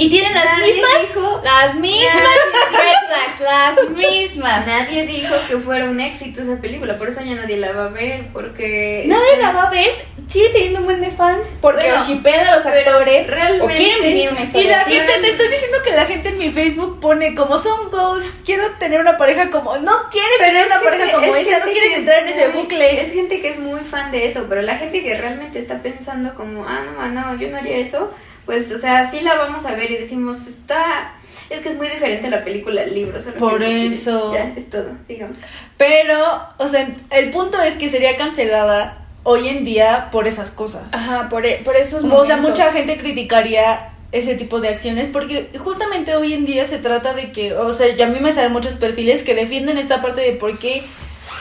Y 0.00 0.08
tienen 0.10 0.32
las 0.32 0.44
Nadie 0.44 0.72
mismas, 0.74 0.90
dijo- 1.08 1.40
las 1.42 1.74
mismas 1.74 2.14
red 2.70 3.08
flags, 3.08 3.40
las 3.40 3.90
mismas. 3.90 4.66
Nadie 4.66 5.06
dijo 5.06 5.34
que 5.48 5.56
fuera 5.56 5.86
un 5.86 6.00
éxito 6.00 6.42
esa 6.42 6.60
película, 6.60 6.96
por 6.98 7.08
eso 7.08 7.20
ya 7.24 7.34
nadie 7.34 7.56
la 7.56 7.72
va 7.72 7.86
a 7.86 7.88
ver, 7.88 8.28
porque... 8.32 9.02
Nadie 9.06 9.36
la 9.40 9.50
va 9.52 9.64
a 9.64 9.70
ver, 9.70 9.90
sigue 10.28 10.50
teniendo 10.50 10.78
un 10.80 10.84
buen 10.84 11.00
de 11.00 11.10
fans 11.10 11.48
porque 11.60 11.86
Bueno, 11.86 12.04
shipean 12.06 12.46
a 12.46 12.54
los 12.56 12.64
actores 12.64 13.26
o 13.60 13.66
quieren 13.66 14.02
vivir 14.02 14.30
una 14.30 14.40
Y 14.40 14.44
historia 14.44 14.70
la 14.70 14.80
así. 14.82 14.92
gente, 14.92 15.12
te 15.20 15.28
estoy 15.30 15.48
diciendo 15.48 15.78
que 15.84 15.90
la 15.90 16.04
gente 16.06 16.28
en 16.28 16.38
mi 16.38 16.50
Facebook 16.50 17.00
pone 17.00 17.34
como 17.34 17.58
son 17.58 17.90
ghosts, 17.90 18.42
quiero 18.44 18.62
tener 18.78 19.00
una 19.00 19.16
pareja 19.18 19.50
como, 19.50 19.78
no 19.78 19.92
quieres 20.12 20.38
tener 20.38 20.66
una 20.66 20.80
pareja 20.80 21.10
como 21.10 21.34
es 21.34 21.48
esa, 21.48 21.58
no 21.58 21.72
quieres 21.72 21.94
entrar 21.94 22.20
en 22.20 22.28
es 22.28 22.36
ese 22.36 22.48
muy- 22.50 22.62
bucle. 22.62 23.02
Es 23.02 23.12
gente 23.12 23.40
que 23.40 23.48
es 23.50 23.58
muy 23.58 23.80
fan 23.80 24.12
de 24.12 24.26
eso, 24.28 24.46
pero 24.48 24.62
la 24.62 24.76
gente 24.78 25.02
que 25.02 25.16
realmente 25.16 25.58
está 25.58 25.82
pensando 25.82 26.36
como, 26.36 26.64
ah, 26.68 26.82
no, 26.84 27.06
no, 27.08 27.36
yo 27.40 27.48
no 27.48 27.56
haría 27.56 27.78
eso, 27.78 28.12
pues, 28.48 28.72
o 28.72 28.78
sea, 28.78 29.10
sí 29.10 29.20
la 29.20 29.34
vamos 29.36 29.66
a 29.66 29.74
ver 29.74 29.90
y 29.90 29.98
decimos, 29.98 30.46
está... 30.46 31.12
Es 31.50 31.60
que 31.60 31.68
es 31.68 31.76
muy 31.76 31.86
diferente 31.88 32.30
la 32.30 32.42
película 32.44 32.80
al 32.80 32.94
libro. 32.94 33.20
solo 33.22 33.36
Por 33.36 33.62
eso. 33.62 34.32
Ya, 34.32 34.52
es 34.56 34.70
todo, 34.70 34.86
digamos. 35.06 35.36
Pero, 35.76 36.18
o 36.56 36.66
sea, 36.66 36.88
el 37.10 37.28
punto 37.30 37.60
es 37.62 37.76
que 37.76 37.90
sería 37.90 38.16
cancelada 38.16 39.04
hoy 39.22 39.48
en 39.48 39.64
día 39.64 40.08
por 40.10 40.26
esas 40.26 40.50
cosas. 40.50 40.84
Ajá, 40.92 41.28
por, 41.28 41.44
e- 41.44 41.60
por 41.64 41.76
esos 41.76 42.04
O 42.04 42.24
sea, 42.24 42.36
momentos. 42.36 42.50
mucha 42.50 42.72
gente 42.72 42.96
criticaría 42.96 43.90
ese 44.12 44.34
tipo 44.36 44.60
de 44.60 44.68
acciones 44.70 45.08
porque 45.12 45.50
justamente 45.58 46.16
hoy 46.16 46.32
en 46.32 46.46
día 46.46 46.66
se 46.68 46.78
trata 46.78 47.12
de 47.12 47.32
que, 47.32 47.52
o 47.54 47.72
sea, 47.74 47.94
ya 47.94 48.06
a 48.06 48.08
mí 48.08 48.18
me 48.20 48.32
salen 48.32 48.52
muchos 48.52 48.74
perfiles 48.76 49.22
que 49.22 49.34
defienden 49.34 49.76
esta 49.78 50.00
parte 50.00 50.22
de 50.22 50.32
por 50.32 50.58
qué 50.58 50.82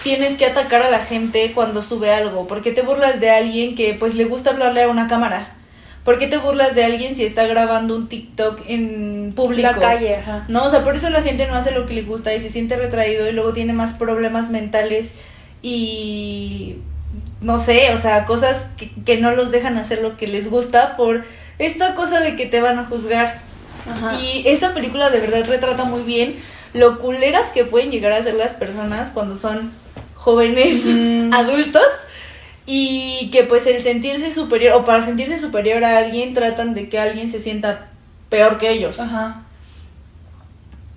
tienes 0.04 0.36
que 0.36 0.46
atacar 0.46 0.84
a 0.84 0.90
la 0.90 1.00
gente 1.00 1.52
cuando 1.54 1.82
sube 1.82 2.14
algo, 2.14 2.48
por 2.48 2.62
qué 2.62 2.72
te 2.72 2.82
burlas 2.82 3.20
de 3.20 3.30
alguien 3.30 3.76
que 3.76 3.94
pues 3.94 4.14
le 4.16 4.24
gusta 4.26 4.52
hablarle 4.52 4.84
a 4.84 4.88
una 4.90 5.08
cámara, 5.08 5.56
por 6.08 6.18
qué 6.20 6.28
te 6.28 6.38
burlas 6.38 6.74
de 6.74 6.86
alguien 6.86 7.18
si 7.18 7.26
está 7.26 7.46
grabando 7.48 7.94
un 7.94 8.08
TikTok 8.08 8.62
en 8.70 9.34
público. 9.36 9.68
La 9.68 9.78
calle, 9.78 10.16
ajá. 10.16 10.46
No, 10.48 10.64
o 10.64 10.70
sea, 10.70 10.82
por 10.82 10.96
eso 10.96 11.10
la 11.10 11.22
gente 11.22 11.46
no 11.48 11.56
hace 11.56 11.72
lo 11.72 11.86
que 11.86 11.94
le 11.94 12.04
gusta 12.04 12.34
y 12.34 12.40
se 12.40 12.50
siente 12.50 12.78
retraído 12.78 13.28
y 13.28 13.34
luego 13.34 13.52
tiene 13.52 13.74
más 13.74 13.92
problemas 13.92 14.50
mentales 14.50 15.16
y 15.62 16.78
no 17.42 17.60
sé, 17.60 17.92
o 17.94 17.98
sea, 17.98 18.24
cosas 18.24 18.68
que, 18.78 18.90
que 19.06 19.18
no 19.18 19.32
los 19.32 19.52
dejan 19.52 19.78
hacer 19.78 20.02
lo 20.02 20.16
que 20.16 20.28
les 20.28 20.50
gusta 20.50 20.96
por 20.96 21.26
esta 21.60 21.94
cosa 21.94 22.22
de 22.22 22.38
que 22.38 22.46
te 22.46 22.62
van 22.62 22.80
a 22.80 22.86
juzgar. 22.86 23.42
Ajá. 23.92 24.18
Y 24.22 24.48
esa 24.48 24.74
película 24.74 25.10
de 25.10 25.20
verdad 25.20 25.46
retrata 25.46 25.84
muy 25.84 26.04
bien 26.04 26.38
lo 26.74 27.00
culeras 27.00 27.52
que 27.52 27.66
pueden 27.66 27.92
llegar 27.92 28.14
a 28.14 28.24
ser 28.24 28.36
las 28.36 28.54
personas 28.54 29.12
cuando 29.12 29.36
son 29.36 29.74
jóvenes 30.16 30.86
Mm. 30.86 31.34
adultos 31.34 31.84
y 32.70 33.30
que 33.32 33.44
pues 33.44 33.66
el 33.66 33.82
sentirse 33.82 34.32
superior 34.32 34.76
o 34.76 34.86
para 34.86 35.02
sentirse 35.02 35.40
superior 35.40 35.84
a 35.86 35.98
alguien 35.98 36.34
tratan 36.34 36.76
de 36.76 36.90
que 36.90 37.00
alguien 37.00 37.32
se 37.32 37.40
sienta 37.40 37.88
peor 38.30 38.58
que 38.58 38.70
ellos. 38.70 39.00
Ajá. 39.00 39.44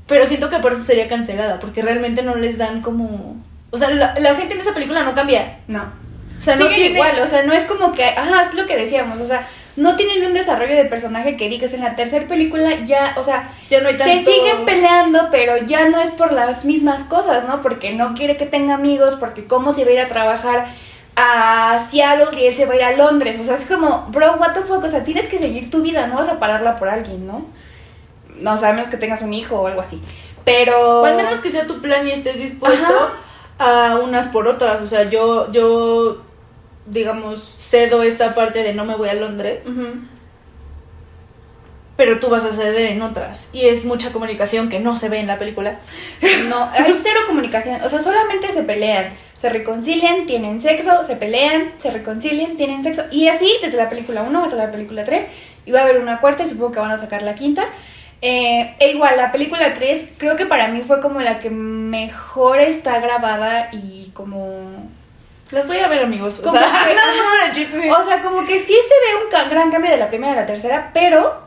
Pero 0.06 0.26
siento 0.26 0.50
que 0.50 0.58
por 0.58 0.72
eso 0.72 0.82
sería 0.82 1.06
cancelada, 1.06 1.60
porque 1.60 1.82
realmente 1.82 2.22
no 2.22 2.34
les 2.34 2.58
dan 2.58 2.80
como... 2.82 3.36
O 3.70 3.78
sea, 3.78 3.90
la, 3.90 4.14
la 4.18 4.34
gente 4.34 4.54
en 4.54 4.60
esa 4.60 4.74
película 4.74 5.04
no 5.04 5.14
cambia. 5.14 5.60
No. 5.68 5.84
O 6.38 6.42
sea, 6.42 6.56
no 6.56 6.66
tiene... 6.68 6.94
igual, 6.94 7.20
o 7.20 7.28
sea, 7.28 7.44
no 7.44 7.52
es 7.52 7.64
como 7.64 7.92
que, 7.92 8.04
ajá, 8.04 8.42
es 8.42 8.54
lo 8.54 8.66
que 8.66 8.76
decíamos, 8.76 9.20
o 9.20 9.26
sea, 9.26 9.46
no 9.76 9.94
tienen 9.94 10.24
un 10.26 10.32
desarrollo 10.34 10.74
de 10.74 10.86
personaje 10.86 11.36
que 11.36 11.48
digas 11.48 11.72
en 11.74 11.82
la 11.82 11.94
tercera 11.94 12.26
película 12.26 12.74
ya, 12.84 13.14
o 13.18 13.22
sea, 13.22 13.48
Ya 13.70 13.80
no 13.80 13.88
hay 13.88 13.96
se 13.96 13.98
tanto- 14.04 14.30
siguen 14.32 14.64
peleando, 14.64 15.28
pero 15.30 15.58
ya 15.58 15.88
no 15.90 16.00
es 16.00 16.10
por 16.10 16.32
las 16.32 16.64
mismas 16.64 17.02
cosas, 17.04 17.44
¿no? 17.46 17.60
Porque 17.60 17.92
no 17.92 18.14
quiere 18.14 18.36
que 18.36 18.46
tenga 18.46 18.74
amigos, 18.74 19.16
porque 19.20 19.44
cómo 19.44 19.72
se 19.72 19.84
va 19.84 19.90
a 19.90 19.94
ir 19.94 20.00
a 20.00 20.08
trabajar 20.08 20.66
a 21.22 21.78
Seattle 21.78 22.40
y 22.40 22.46
él 22.46 22.56
se 22.56 22.64
va 22.64 22.72
a 22.72 22.76
ir 22.76 22.82
a 22.82 22.96
Londres, 22.96 23.36
o 23.38 23.42
sea, 23.42 23.56
es 23.56 23.66
como, 23.66 24.06
bro, 24.10 24.36
what 24.36 24.54
the 24.54 24.62
fuck, 24.62 24.82
o 24.82 24.88
sea, 24.88 25.04
tienes 25.04 25.28
que 25.28 25.38
seguir 25.38 25.68
tu 25.68 25.82
vida, 25.82 26.06
no 26.06 26.16
vas 26.16 26.30
a 26.30 26.38
pararla 26.38 26.76
por 26.76 26.88
alguien, 26.88 27.26
¿no? 27.26 27.46
No, 28.36 28.54
o 28.54 28.56
sea, 28.56 28.70
a 28.70 28.72
menos 28.72 28.88
que 28.88 28.96
tengas 28.96 29.20
un 29.20 29.34
hijo 29.34 29.60
o 29.60 29.66
algo 29.66 29.82
así. 29.82 30.00
Pero 30.46 31.02
O 31.02 31.04
al 31.04 31.16
menos 31.16 31.40
que 31.40 31.50
sea 31.50 31.66
tu 31.66 31.82
plan 31.82 32.08
y 32.08 32.12
estés 32.12 32.38
dispuesto 32.38 33.10
a 33.58 33.98
unas 34.02 34.28
por 34.28 34.48
otras. 34.48 34.80
O 34.80 34.86
sea, 34.86 35.10
yo, 35.10 35.52
yo, 35.52 36.22
digamos, 36.86 37.38
cedo 37.58 38.02
esta 38.02 38.34
parte 38.34 38.62
de 38.62 38.72
no 38.72 38.86
me 38.86 38.96
voy 38.96 39.10
a 39.10 39.14
Londres, 39.14 39.64
pero 41.96 42.18
tú 42.18 42.30
vas 42.30 42.46
a 42.46 42.52
ceder 42.52 42.92
en 42.92 43.02
otras. 43.02 43.48
Y 43.52 43.66
es 43.66 43.84
mucha 43.84 44.10
comunicación 44.10 44.70
que 44.70 44.80
no 44.80 44.96
se 44.96 45.10
ve 45.10 45.18
en 45.18 45.26
la 45.26 45.36
película. 45.36 45.78
No, 46.48 46.64
hay 46.72 46.98
cero 47.02 47.20
comunicación. 47.26 47.82
O 47.82 47.90
sea, 47.90 48.02
solamente 48.02 48.50
se 48.54 48.62
pelean, 48.62 49.12
se 49.40 49.48
reconcilian, 49.48 50.26
tienen 50.26 50.60
sexo, 50.60 51.02
se 51.02 51.16
pelean, 51.16 51.72
se 51.78 51.90
reconcilian, 51.90 52.58
tienen 52.58 52.84
sexo. 52.84 53.04
Y 53.10 53.28
así 53.28 53.50
desde 53.62 53.78
la 53.78 53.88
película 53.88 54.20
1 54.22 54.44
hasta 54.44 54.56
la 54.56 54.70
película 54.70 55.02
3. 55.04 55.26
Y 55.64 55.72
va 55.72 55.80
a 55.80 55.82
haber 55.84 55.98
una 55.98 56.20
cuarta 56.20 56.42
y 56.42 56.48
supongo 56.48 56.72
que 56.72 56.80
van 56.80 56.90
a 56.90 56.98
sacar 56.98 57.22
la 57.22 57.34
quinta. 57.34 57.64
Eh, 58.20 58.74
e 58.78 58.90
igual, 58.90 59.16
la 59.16 59.32
película 59.32 59.72
3 59.72 60.08
creo 60.18 60.36
que 60.36 60.44
para 60.44 60.68
mí 60.68 60.82
fue 60.82 61.00
como 61.00 61.20
la 61.20 61.38
que 61.38 61.48
mejor 61.48 62.58
está 62.60 63.00
grabada 63.00 63.70
y 63.72 64.10
como... 64.12 64.60
Las 65.52 65.66
voy 65.66 65.78
a 65.78 65.88
ver, 65.88 66.02
amigos. 66.04 66.40
O 66.40 66.42
Como 66.42 66.58
sea, 66.58 66.66
que- 66.86 66.94
no, 66.94 67.00
ajá. 67.00 67.10
no, 67.16 67.46
no, 67.46 67.52
chiste. 67.54 67.90
O 67.92 68.04
sea, 68.04 68.20
como 68.20 68.46
que 68.46 68.58
sí 68.58 68.74
se 68.74 68.74
ve 68.74 69.24
un 69.44 69.50
gran 69.50 69.70
cambio 69.70 69.90
de 69.90 69.96
la 69.96 70.08
primera 70.08 70.34
a 70.34 70.36
la 70.36 70.46
tercera, 70.46 70.90
pero 70.92 71.40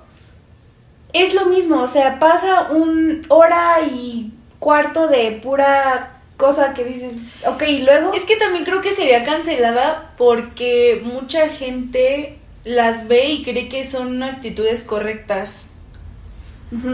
es 1.13 1.35
lo 1.35 1.45
mismo, 1.45 1.79
o 1.79 1.87
sea, 1.87 2.17
pasa 2.17 2.69
un 2.71 3.23
hora 3.29 3.75
y 3.87 4.31
cuarto 4.57 5.07
de 5.07 5.31
pura 5.43 6.12
cosa 6.43 6.73
que 6.73 6.83
dices, 6.83 7.13
ok, 7.45 7.63
y 7.69 7.77
luego... 7.83 8.13
Es 8.13 8.25
que 8.25 8.35
también 8.35 8.65
creo 8.65 8.81
que 8.81 8.91
sería 8.91 9.23
cancelada 9.23 10.11
porque 10.17 11.01
mucha 11.01 11.47
gente 11.47 12.37
las 12.65 13.07
ve 13.07 13.29
y 13.29 13.43
cree 13.43 13.69
que 13.69 13.85
son 13.85 14.21
actitudes 14.23 14.83
correctas. 14.83 15.63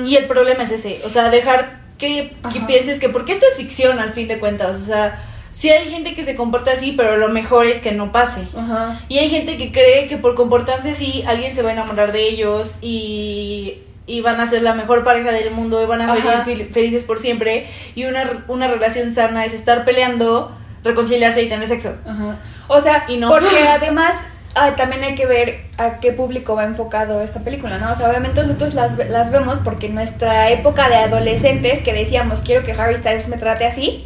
Y 0.06 0.18
el 0.18 0.28
problema 0.28 0.64
es 0.64 0.72
ese, 0.72 1.02
o 1.04 1.10
sea, 1.10 1.32
dejar 1.32 1.80
que, 1.98 2.36
pienses 2.68 3.00
que, 3.00 3.10
porque 3.10 3.32
esto 3.32 3.48
es 3.50 3.58
ficción 3.58 3.98
al 3.98 4.14
fin 4.14 4.28
de 4.28 4.38
cuentas, 4.38 4.76
o 4.76 4.86
sea, 4.86 5.24
sí 5.52 5.70
hay 5.72 5.90
gente 5.90 6.14
que 6.14 6.26
se 6.26 6.36
comporta 6.36 6.74
así, 6.74 6.92
pero 6.92 7.18
lo 7.18 7.30
mejor 7.30 7.66
es 7.66 7.80
que 7.80 7.92
no 7.92 8.12
pase. 8.12 8.42
Ajá. 8.56 9.02
Y 9.10 9.18
hay 9.18 9.30
gente 9.30 9.58
que 9.58 9.72
cree 9.72 10.08
que 10.08 10.18
por 10.18 10.36
comportarse 10.36 10.92
así, 10.92 11.24
alguien 11.26 11.56
se 11.56 11.64
va 11.64 11.70
a 11.70 11.74
enamorar 11.74 12.12
de 12.12 12.28
ellos 12.28 12.76
y, 12.82 13.80
y 14.10 14.22
van 14.22 14.40
a 14.42 14.48
ser 14.50 14.62
la 14.64 14.74
mejor 14.74 15.04
pareja 15.04 15.32
del 15.32 15.52
mundo 15.52 15.82
y 15.82 15.86
van 15.86 16.02
a 16.02 16.16
fel- 16.16 16.72
felices 16.72 17.04
por 17.04 17.20
siempre. 17.20 17.68
Y 17.96 18.06
una, 18.06 18.44
una 18.48 18.68
relación 18.68 19.14
sana 19.14 19.46
es 19.46 19.54
estar 19.54 19.86
peleando, 19.86 20.52
reconciliarse 20.84 21.42
y 21.44 21.48
tener 21.50 21.68
sexo. 21.68 21.96
Ajá. 22.08 22.38
O 22.68 22.82
sea, 22.82 23.06
Y 23.08 23.18
no. 23.18 23.30
porque 23.30 23.68
además 23.70 24.14
ah, 24.56 24.76
también 24.76 25.04
hay 25.04 25.16
que 25.16 25.26
ver 25.26 25.62
a 25.78 26.00
qué 26.00 26.12
público 26.12 26.56
va 26.56 26.64
enfocado 26.66 27.22
esta 27.22 27.42
película, 27.42 27.78
¿no? 27.78 27.92
O 27.92 27.96
sea, 27.96 28.10
obviamente 28.10 28.42
nosotros 28.42 28.74
las, 28.74 28.98
las 29.10 29.32
vemos 29.32 29.60
porque 29.64 29.86
en 29.86 29.96
nuestra 29.96 30.50
época 30.50 30.90
de 30.90 30.96
adolescentes 30.96 31.82
que 31.84 31.94
decíamos, 31.94 32.42
quiero 32.42 32.64
que 32.64 32.72
Harry 32.74 32.96
Styles 32.96 33.28
me 33.28 33.38
trate 33.38 33.66
así, 33.66 34.06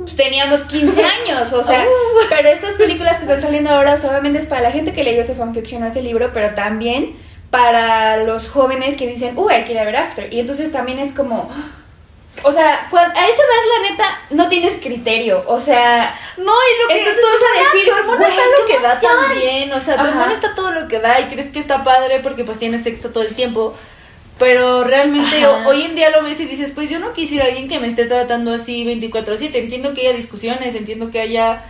pues 0.00 0.16
teníamos 0.16 0.64
15 0.64 1.04
años, 1.30 1.52
o 1.52 1.62
sea, 1.62 1.84
Oh. 1.86 2.20
pero 2.30 2.48
estas 2.48 2.72
películas 2.76 3.16
que 3.18 3.22
están 3.24 3.40
saliendo 3.42 3.70
ahora, 3.70 3.94
o 3.94 3.98
sea, 3.98 4.10
obviamente 4.10 4.38
es 4.38 4.46
para 4.46 4.62
la 4.62 4.70
gente 4.72 4.92
que 4.92 5.04
leyó 5.04 5.20
ese 5.20 5.34
fanfiction 5.34 5.82
o 5.82 5.86
ese 5.86 6.02
libro, 6.02 6.30
pero 6.32 6.54
también 6.54 7.14
para 7.50 8.18
los 8.24 8.48
jóvenes 8.48 8.96
que 8.96 9.06
dicen, 9.06 9.32
uy, 9.38 9.52
hay 9.54 9.64
que 9.64 9.72
ir 9.72 9.78
a 9.78 9.84
ver 9.84 9.96
After. 9.96 10.32
Y 10.32 10.40
entonces 10.40 10.70
también 10.70 10.98
es 10.98 11.12
como, 11.12 11.50
o 12.42 12.52
sea, 12.52 12.74
a 12.90 13.26
esa 13.26 13.42
edad, 13.42 13.82
la 13.82 13.90
neta, 13.90 14.20
no 14.30 14.48
tienes 14.48 14.76
criterio, 14.76 15.42
o 15.46 15.58
sea, 15.58 16.14
No, 16.36 16.44
y 16.44 16.82
lo 16.82 16.88
que 16.88 16.98
Entonces 16.98 17.20
tu 17.20 17.26
vas 17.26 17.34
a 17.34 17.46
hormona, 17.46 17.72
decir, 17.72 17.88
tu 17.88 18.16
"Güey, 18.16 18.30
está 18.30 18.42
lo 18.60 18.66
que 18.66 18.78
da 18.80 18.92
emoción". 18.92 19.28
también, 19.28 19.72
o 19.72 19.80
sea, 19.80 19.96
tu 19.96 20.02
Ajá. 20.02 20.32
está 20.32 20.54
todo 20.54 20.70
lo 20.72 20.88
que 20.88 20.98
da 21.00 21.20
y 21.20 21.24
crees 21.24 21.46
que 21.48 21.58
está 21.58 21.82
padre 21.82 22.20
porque 22.20 22.44
pues 22.44 22.58
tienes 22.58 22.82
sexo 22.84 23.10
todo 23.10 23.24
el 23.24 23.34
tiempo. 23.34 23.74
Pero 24.38 24.84
realmente 24.84 25.42
Ajá. 25.42 25.66
hoy 25.66 25.82
en 25.82 25.96
día 25.96 26.10
lo 26.10 26.22
ves 26.22 26.38
y 26.38 26.44
dices, 26.46 26.70
pues 26.70 26.88
yo 26.90 27.00
no 27.00 27.12
quisiera 27.12 27.46
alguien 27.46 27.66
que 27.68 27.80
me 27.80 27.88
esté 27.88 28.04
tratando 28.04 28.54
así 28.54 28.84
24/7. 28.84 29.58
Entiendo 29.58 29.94
que 29.94 30.02
haya 30.02 30.12
discusiones, 30.12 30.76
entiendo 30.76 31.10
que 31.10 31.20
haya 31.20 31.64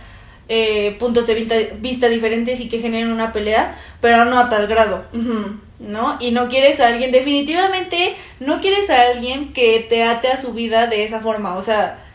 eh, 0.49 0.95
puntos 0.99 1.25
de 1.25 1.33
vista, 1.35 1.55
vista 1.79 2.09
diferentes 2.09 2.59
y 2.59 2.69
que 2.69 2.77
generen 2.79 3.11
una 3.11 3.33
pelea, 3.33 3.75
pero 4.01 4.25
no 4.25 4.37
a 4.39 4.49
tal 4.49 4.67
grado. 4.67 5.05
ujú. 5.13 5.59
¿No? 5.79 6.17
Y 6.19 6.31
no 6.31 6.49
quieres 6.49 6.79
a 6.79 6.87
alguien, 6.87 7.11
definitivamente 7.11 8.15
no 8.39 8.59
quieres 8.61 8.89
a 8.89 9.03
alguien 9.03 9.53
que 9.53 9.79
te 9.79 10.03
ate 10.03 10.27
a 10.27 10.37
su 10.37 10.53
vida 10.53 10.87
de 10.87 11.03
esa 11.03 11.21
forma, 11.21 11.55
o 11.55 11.61
sea, 11.61 12.05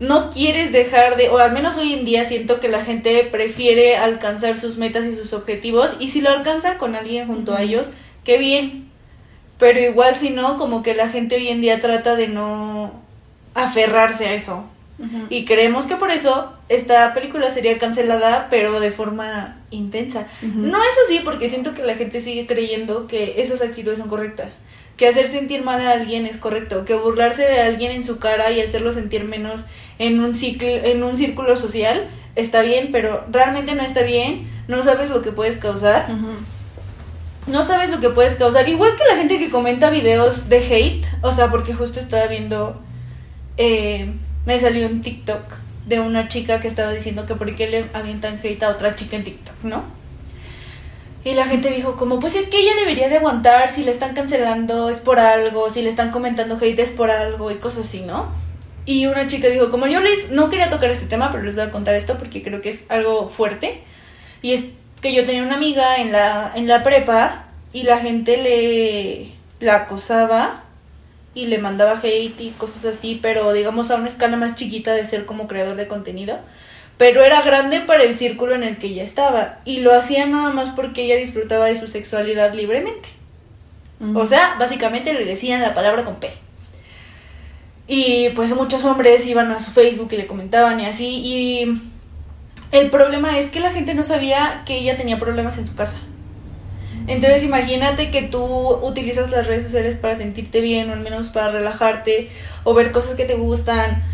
no 0.00 0.30
quieres 0.30 0.72
dejar 0.72 1.16
de, 1.16 1.28
o 1.28 1.38
al 1.38 1.52
menos 1.52 1.76
hoy 1.76 1.92
en 1.92 2.04
día 2.04 2.24
siento 2.24 2.58
que 2.58 2.68
la 2.68 2.84
gente 2.84 3.22
prefiere 3.30 3.96
alcanzar 3.96 4.56
sus 4.56 4.76
metas 4.76 5.04
y 5.04 5.14
sus 5.14 5.32
objetivos, 5.32 5.96
y 6.00 6.08
si 6.08 6.20
lo 6.20 6.30
alcanza 6.30 6.78
con 6.78 6.96
alguien 6.96 7.28
junto 7.28 7.54
a 7.54 7.62
ellos, 7.62 7.90
qué 8.24 8.38
bien, 8.38 8.90
pero 9.58 9.78
igual 9.78 10.16
si 10.16 10.30
no, 10.30 10.56
como 10.56 10.82
que 10.82 10.94
la 10.94 11.08
gente 11.08 11.36
hoy 11.36 11.48
en 11.48 11.60
día 11.60 11.80
trata 11.80 12.16
de 12.16 12.28
no 12.28 12.92
aferrarse 13.54 14.26
a 14.26 14.34
eso. 14.34 14.66
Y 15.30 15.44
creemos 15.44 15.86
que 15.86 15.96
por 15.96 16.10
eso 16.10 16.52
esta 16.68 17.12
película 17.12 17.50
sería 17.50 17.78
cancelada, 17.78 18.46
pero 18.50 18.80
de 18.80 18.90
forma 18.90 19.58
intensa. 19.70 20.28
No 20.42 20.78
es 20.78 20.94
así, 21.04 21.20
porque 21.24 21.48
siento 21.48 21.74
que 21.74 21.82
la 21.82 21.94
gente 21.94 22.20
sigue 22.20 22.46
creyendo 22.46 23.06
que 23.06 23.42
esas 23.42 23.62
actitudes 23.62 23.98
son 23.98 24.08
correctas. 24.08 24.58
Que 24.96 25.08
hacer 25.08 25.28
sentir 25.28 25.64
mal 25.64 25.80
a 25.80 25.92
alguien 25.92 26.26
es 26.26 26.36
correcto. 26.36 26.84
Que 26.84 26.94
burlarse 26.94 27.42
de 27.42 27.60
alguien 27.60 27.92
en 27.92 28.04
su 28.04 28.18
cara 28.18 28.50
y 28.52 28.60
hacerlo 28.60 28.92
sentir 28.92 29.24
menos 29.24 29.62
en 29.98 30.20
un, 30.20 30.34
ciclo, 30.34 30.68
en 30.68 31.02
un 31.02 31.16
círculo 31.16 31.56
social 31.56 32.08
está 32.36 32.62
bien, 32.62 32.90
pero 32.92 33.24
realmente 33.30 33.74
no 33.74 33.82
está 33.82 34.02
bien. 34.02 34.48
No 34.68 34.82
sabes 34.82 35.10
lo 35.10 35.22
que 35.22 35.32
puedes 35.32 35.58
causar. 35.58 36.08
No 37.46 37.62
sabes 37.62 37.90
lo 37.90 38.00
que 38.00 38.10
puedes 38.10 38.36
causar. 38.36 38.68
Igual 38.68 38.92
que 38.96 39.04
la 39.04 39.16
gente 39.16 39.38
que 39.38 39.50
comenta 39.50 39.90
videos 39.90 40.48
de 40.48 40.58
hate, 40.58 41.06
o 41.22 41.32
sea, 41.32 41.50
porque 41.50 41.74
justo 41.74 41.98
estaba 41.98 42.26
viendo, 42.26 42.80
eh, 43.56 44.12
me 44.46 44.58
salió 44.58 44.86
un 44.86 45.00
TikTok 45.00 45.42
de 45.86 46.00
una 46.00 46.28
chica 46.28 46.60
que 46.60 46.68
estaba 46.68 46.92
diciendo 46.92 47.26
que 47.26 47.34
por 47.34 47.54
qué 47.54 47.68
le 47.68 47.86
avientan 47.92 48.38
hate 48.42 48.62
a 48.62 48.68
otra 48.68 48.94
chica 48.94 49.16
en 49.16 49.24
TikTok, 49.24 49.64
¿no? 49.64 49.84
Y 51.24 51.34
la 51.34 51.44
gente 51.44 51.70
dijo 51.70 51.96
como, 51.96 52.18
pues 52.18 52.34
es 52.34 52.48
que 52.48 52.58
ella 52.58 52.72
debería 52.76 53.08
de 53.08 53.18
aguantar, 53.18 53.68
si 53.68 53.84
le 53.84 53.92
están 53.92 54.14
cancelando 54.14 54.90
es 54.90 54.98
por 54.98 55.20
algo, 55.20 55.70
si 55.70 55.82
le 55.82 55.88
están 55.88 56.10
comentando 56.10 56.56
hate 56.60 56.80
es 56.80 56.90
por 56.90 57.10
algo 57.10 57.50
y 57.50 57.56
cosas 57.56 57.86
así, 57.86 58.02
¿no? 58.02 58.30
Y 58.84 59.06
una 59.06 59.28
chica 59.28 59.48
dijo, 59.48 59.70
como 59.70 59.86
yo 59.86 60.00
les 60.00 60.30
no 60.30 60.50
quería 60.50 60.68
tocar 60.68 60.90
este 60.90 61.06
tema, 61.06 61.30
pero 61.30 61.44
les 61.44 61.54
voy 61.54 61.64
a 61.64 61.70
contar 61.70 61.94
esto 61.94 62.18
porque 62.18 62.42
creo 62.42 62.60
que 62.60 62.70
es 62.70 62.84
algo 62.88 63.28
fuerte. 63.28 63.82
Y 64.42 64.52
es 64.52 64.64
que 65.00 65.14
yo 65.14 65.24
tenía 65.24 65.44
una 65.44 65.54
amiga 65.54 65.98
en 65.98 66.10
la, 66.10 66.52
en 66.56 66.66
la 66.66 66.82
prepa 66.82 67.44
y 67.72 67.84
la 67.84 67.98
gente 67.98 68.36
le 68.36 69.28
la 69.60 69.76
acosaba 69.76 70.61
y 71.34 71.46
le 71.46 71.58
mandaba 71.58 71.98
hate 72.02 72.40
y 72.40 72.50
cosas 72.58 72.84
así, 72.84 73.18
pero 73.22 73.52
digamos 73.52 73.90
a 73.90 73.96
una 73.96 74.08
escala 74.08 74.36
más 74.36 74.54
chiquita 74.54 74.92
de 74.92 75.06
ser 75.06 75.24
como 75.24 75.48
creador 75.48 75.76
de 75.76 75.86
contenido. 75.86 76.38
Pero 76.98 77.22
era 77.24 77.42
grande 77.42 77.80
para 77.80 78.04
el 78.04 78.16
círculo 78.16 78.54
en 78.54 78.62
el 78.62 78.78
que 78.78 78.88
ella 78.88 79.02
estaba. 79.02 79.60
Y 79.64 79.80
lo 79.80 79.94
hacía 79.94 80.26
nada 80.26 80.50
más 80.50 80.70
porque 80.70 81.04
ella 81.04 81.16
disfrutaba 81.16 81.66
de 81.66 81.74
su 81.74 81.88
sexualidad 81.88 82.54
libremente. 82.54 83.08
O 84.14 84.26
sea, 84.26 84.56
básicamente 84.58 85.12
le 85.12 85.24
decían 85.24 85.60
la 85.60 85.74
palabra 85.74 86.04
con 86.04 86.16
P. 86.16 86.28
Y 87.86 88.30
pues 88.30 88.54
muchos 88.54 88.84
hombres 88.84 89.26
iban 89.26 89.50
a 89.52 89.60
su 89.60 89.70
Facebook 89.70 90.08
y 90.12 90.16
le 90.16 90.26
comentaban 90.26 90.80
y 90.80 90.86
así. 90.86 91.06
Y 91.06 91.80
el 92.72 92.90
problema 92.90 93.38
es 93.38 93.48
que 93.48 93.60
la 93.60 93.70
gente 93.70 93.94
no 93.94 94.02
sabía 94.02 94.62
que 94.66 94.78
ella 94.78 94.96
tenía 94.96 95.18
problemas 95.18 95.58
en 95.58 95.66
su 95.66 95.74
casa. 95.74 95.96
Entonces 97.06 97.42
imagínate 97.42 98.10
que 98.10 98.22
tú 98.22 98.42
utilizas 98.42 99.30
las 99.30 99.46
redes 99.46 99.64
sociales 99.64 99.96
para 99.96 100.16
sentirte 100.16 100.60
bien 100.60 100.90
o 100.90 100.92
al 100.92 101.00
menos 101.00 101.28
para 101.30 101.50
relajarte 101.50 102.28
o 102.64 102.74
ver 102.74 102.92
cosas 102.92 103.16
que 103.16 103.24
te 103.24 103.34
gustan 103.34 104.04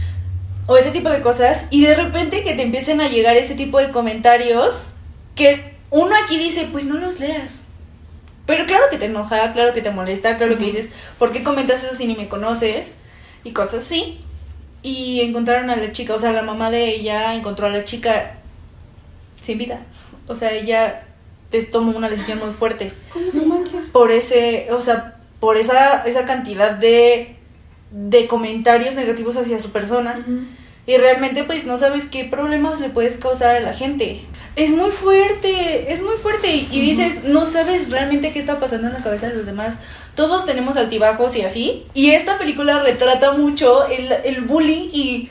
o 0.67 0.77
ese 0.77 0.91
tipo 0.91 1.11
de 1.11 1.21
cosas 1.21 1.67
y 1.71 1.85
de 1.85 1.95
repente 1.95 2.45
que 2.45 2.55
te 2.55 2.63
empiecen 2.63 3.01
a 3.01 3.09
llegar 3.09 3.37
ese 3.37 3.55
tipo 3.55 3.79
de 3.79 3.91
comentarios 3.91 4.89
que 5.35 5.75
uno 5.91 6.15
aquí 6.23 6.39
dice, 6.39 6.69
pues 6.71 6.85
no 6.85 6.99
los 6.99 7.21
leas. 7.21 7.61
Pero 8.45 8.67
claro 8.67 8.85
que 8.91 8.99
te 8.99 9.07
enoja, 9.07 9.53
claro 9.53 9.73
que 9.73 9.83
te 9.83 9.91
molesta, 9.91 10.37
claro 10.37 10.57
que 10.57 10.65
dices, 10.65 10.91
¿por 11.19 11.33
qué 11.33 11.43
comentas 11.43 11.83
eso 11.85 11.95
si 11.95 12.07
ni 12.07 12.17
me 12.17 12.29
conoces? 12.29 12.95
Y 13.45 13.53
cosas 13.53 13.85
así. 13.85 14.21
Y 14.83 15.21
encontraron 15.23 15.71
a 15.71 15.77
la 15.77 15.93
chica, 15.93 16.15
o 16.15 16.19
sea, 16.19 16.33
la 16.33 16.43
mamá 16.43 16.71
de 16.71 16.89
ella 16.89 17.35
encontró 17.35 17.67
a 17.67 17.71
la 17.71 17.85
chica 17.85 18.37
sin 19.43 19.59
vida. 19.59 19.81
O 20.27 20.35
sea, 20.35 20.53
ella 20.53 21.08
te 21.51 21.63
tomó 21.65 21.97
una 21.97 22.09
decisión 22.09 22.39
muy 22.39 22.51
fuerte. 22.51 22.93
No 23.35 23.45
manches. 23.45 23.87
Por 23.87 24.11
ese, 24.11 24.69
o 24.73 24.81
sea, 24.81 25.17
por 25.41 25.57
esa, 25.57 26.03
esa 26.05 26.25
cantidad 26.25 26.73
de, 26.73 27.37
de 27.91 28.27
comentarios 28.27 28.95
negativos 28.95 29.37
hacia 29.37 29.59
su 29.59 29.71
persona. 29.71 30.25
Y 30.87 30.97
realmente 30.97 31.45
pues 31.45 31.65
no 31.65 31.77
sabes 31.77 32.05
qué 32.05 32.25
problemas 32.25 32.81
le 32.81 32.89
puedes 32.89 33.19
causar 33.19 33.57
a 33.57 33.61
la 33.61 33.75
gente. 33.75 34.21
Es 34.57 34.71
muy 34.71 34.91
fuerte, 34.91 35.93
es 35.93 36.03
muy 36.03 36.17
fuerte. 36.17 36.55
Y, 36.55 36.69
y 36.73 36.81
dices, 36.81 37.25
no 37.25 37.45
sabes 37.45 37.91
realmente 37.91 38.33
qué 38.33 38.39
está 38.39 38.59
pasando 38.59 38.89
en 38.89 38.95
la 38.95 39.03
cabeza 39.03 39.29
de 39.29 39.35
los 39.35 39.47
demás. 39.47 39.77
Todos 40.15 40.47
tenemos 40.47 40.77
altibajos 40.77 41.37
y 41.37 41.43
así. 41.43 41.85
Y 41.95 42.13
esta 42.13 42.39
película 42.39 42.83
retrata 42.83 43.33
mucho 43.33 43.87
el, 43.87 44.11
el 44.25 44.41
bullying 44.41 44.89
y, 44.93 45.31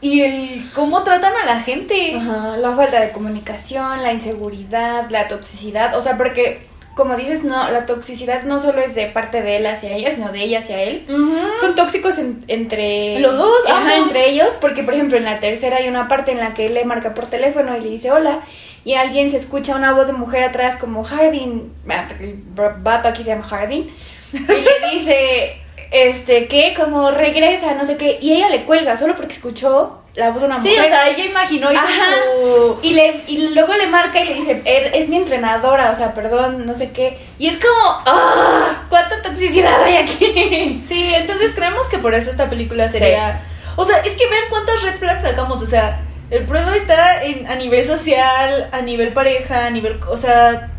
y 0.00 0.22
el 0.22 0.64
cómo 0.74 1.02
tratan 1.02 1.32
a 1.42 1.46
la 1.46 1.60
gente. 1.60 2.14
Ajá, 2.16 2.56
la 2.56 2.72
falta 2.76 3.00
de 3.00 3.10
comunicación, 3.10 4.02
la 4.02 4.12
inseguridad, 4.12 5.10
la 5.10 5.28
toxicidad, 5.28 5.96
o 5.96 6.00
sea, 6.02 6.16
porque 6.16 6.66
como 6.94 7.14
dices, 7.14 7.44
no, 7.44 7.70
la 7.70 7.86
toxicidad 7.86 8.42
no 8.42 8.60
solo 8.60 8.80
es 8.80 8.96
de 8.96 9.06
parte 9.06 9.40
de 9.40 9.58
él 9.58 9.66
hacia 9.66 9.92
ella, 9.92 10.10
sino 10.12 10.32
de 10.32 10.42
ella 10.42 10.58
hacia 10.58 10.82
él. 10.82 11.06
Ujú. 11.08 11.32
Son 11.60 11.74
tóxicos 11.76 12.18
en- 12.18 12.44
entre 12.48 13.20
Los 13.20 13.36
dos, 13.38 13.56
Ajá, 13.68 13.94
ambos. 13.94 14.08
entre 14.08 14.28
ellos, 14.30 14.48
porque 14.60 14.82
por 14.82 14.94
ejemplo 14.94 15.16
en 15.16 15.22
la 15.24 15.38
tercera 15.38 15.76
hay 15.76 15.86
una 15.88 16.08
parte 16.08 16.32
en 16.32 16.38
la 16.38 16.54
que 16.54 16.66
él 16.66 16.74
le 16.74 16.84
marca 16.84 17.14
por 17.14 17.26
teléfono 17.26 17.76
y 17.76 17.80
le 17.80 17.88
dice 17.90 18.10
hola 18.10 18.40
y 18.84 18.94
alguien 18.94 19.30
se 19.30 19.36
escucha 19.36 19.76
una 19.76 19.92
voz 19.92 20.08
de 20.08 20.12
mujer 20.14 20.42
atrás 20.42 20.74
como 20.74 21.04
Hardin, 21.04 21.72
el 22.18 22.42
vato 22.82 23.06
aquí 23.08 23.22
se 23.22 23.30
llama 23.30 23.44
Hardin 23.48 23.88
y 24.32 24.38
le 24.38 24.90
dice 24.92 25.56
este 25.90 26.48
que 26.48 26.74
como 26.74 27.10
regresa, 27.10 27.74
no 27.74 27.84
sé 27.84 27.96
qué, 27.96 28.18
y 28.20 28.34
ella 28.34 28.48
le 28.48 28.64
cuelga 28.64 28.96
solo 28.96 29.14
porque 29.16 29.32
escuchó 29.34 30.02
la 30.14 30.30
voz 30.30 30.40
de 30.40 30.46
una 30.48 30.60
Sí, 30.60 30.68
mujer. 30.70 30.84
o 30.84 30.88
sea, 30.88 31.08
ella 31.08 31.24
imaginó 31.24 31.70
hizo 31.72 31.80
Ajá. 31.80 32.06
su... 32.42 32.78
Y, 32.82 32.92
le, 32.94 33.20
y 33.28 33.48
luego 33.54 33.74
le 33.74 33.86
marca 33.86 34.18
y 34.20 34.24
le 34.26 34.34
dice, 34.34 34.62
"Er- 34.64 34.90
es 34.94 35.08
mi 35.08 35.16
entrenadora, 35.16 35.90
o 35.92 35.94
sea, 35.94 36.12
perdón, 36.12 36.66
no 36.66 36.74
sé 36.74 36.90
qué. 36.90 37.18
Y 37.38 37.46
es 37.46 37.56
como, 37.56 38.02
¡ah! 38.04 38.84
¿Cuánta 38.88 39.22
toxicidad 39.22 39.82
hay 39.84 39.96
aquí? 39.98 40.82
Sí, 40.86 41.12
entonces 41.14 41.52
creemos 41.54 41.88
que 41.88 41.98
por 41.98 42.14
eso 42.14 42.30
esta 42.30 42.50
película 42.50 42.88
sería... 42.88 43.42
O 43.76 43.84
sea, 43.84 43.98
es 43.98 44.12
que 44.12 44.26
vean 44.28 44.42
cuántas 44.50 44.82
red 44.82 44.98
flags 44.98 45.22
sacamos, 45.22 45.62
o 45.62 45.66
sea, 45.66 46.00
el 46.30 46.44
pruebo 46.44 46.72
está 46.72 47.22
en, 47.22 47.46
a 47.46 47.54
nivel 47.54 47.86
social, 47.86 48.68
a 48.72 48.80
nivel 48.80 49.12
pareja, 49.12 49.66
a 49.66 49.70
nivel... 49.70 50.00
O 50.10 50.16
sea, 50.16 50.72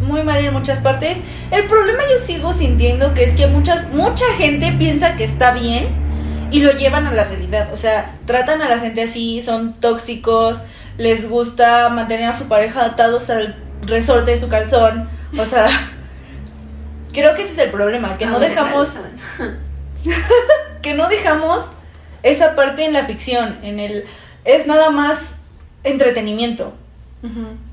muy 0.00 0.22
mal 0.22 0.44
en 0.44 0.52
muchas 0.52 0.80
partes. 0.80 1.18
El 1.50 1.66
problema 1.66 2.02
yo 2.10 2.24
sigo 2.24 2.52
sintiendo 2.52 3.14
que 3.14 3.24
es 3.24 3.34
que 3.34 3.46
muchas, 3.46 3.88
mucha 3.90 4.24
gente 4.36 4.72
piensa 4.72 5.16
que 5.16 5.24
está 5.24 5.52
bien 5.52 5.88
y 6.50 6.60
lo 6.60 6.72
llevan 6.72 7.06
a 7.06 7.12
la 7.12 7.24
realidad. 7.24 7.72
O 7.72 7.76
sea, 7.76 8.14
tratan 8.26 8.62
a 8.62 8.68
la 8.68 8.78
gente 8.78 9.02
así, 9.02 9.42
son 9.42 9.74
tóxicos, 9.74 10.62
les 10.98 11.28
gusta 11.28 11.88
mantener 11.88 12.28
a 12.28 12.34
su 12.34 12.46
pareja 12.46 12.84
atados 12.84 13.30
al 13.30 13.56
resorte 13.82 14.32
de 14.32 14.38
su 14.38 14.48
calzón. 14.48 15.08
O 15.38 15.44
sea, 15.44 15.66
creo 17.12 17.34
que 17.34 17.42
ese 17.42 17.52
es 17.52 17.58
el 17.58 17.70
problema, 17.70 18.16
que 18.16 18.26
no 18.26 18.36
A 18.36 18.38
ver, 18.38 18.50
dejamos 18.50 18.96
que 20.82 20.94
no 20.94 21.08
dejamos 21.08 21.72
esa 22.22 22.54
parte 22.56 22.84
en 22.84 22.92
la 22.92 23.04
ficción, 23.04 23.58
en 23.62 23.80
el 23.80 24.04
es 24.44 24.66
nada 24.66 24.90
más 24.90 25.38
entretenimiento, 25.82 26.74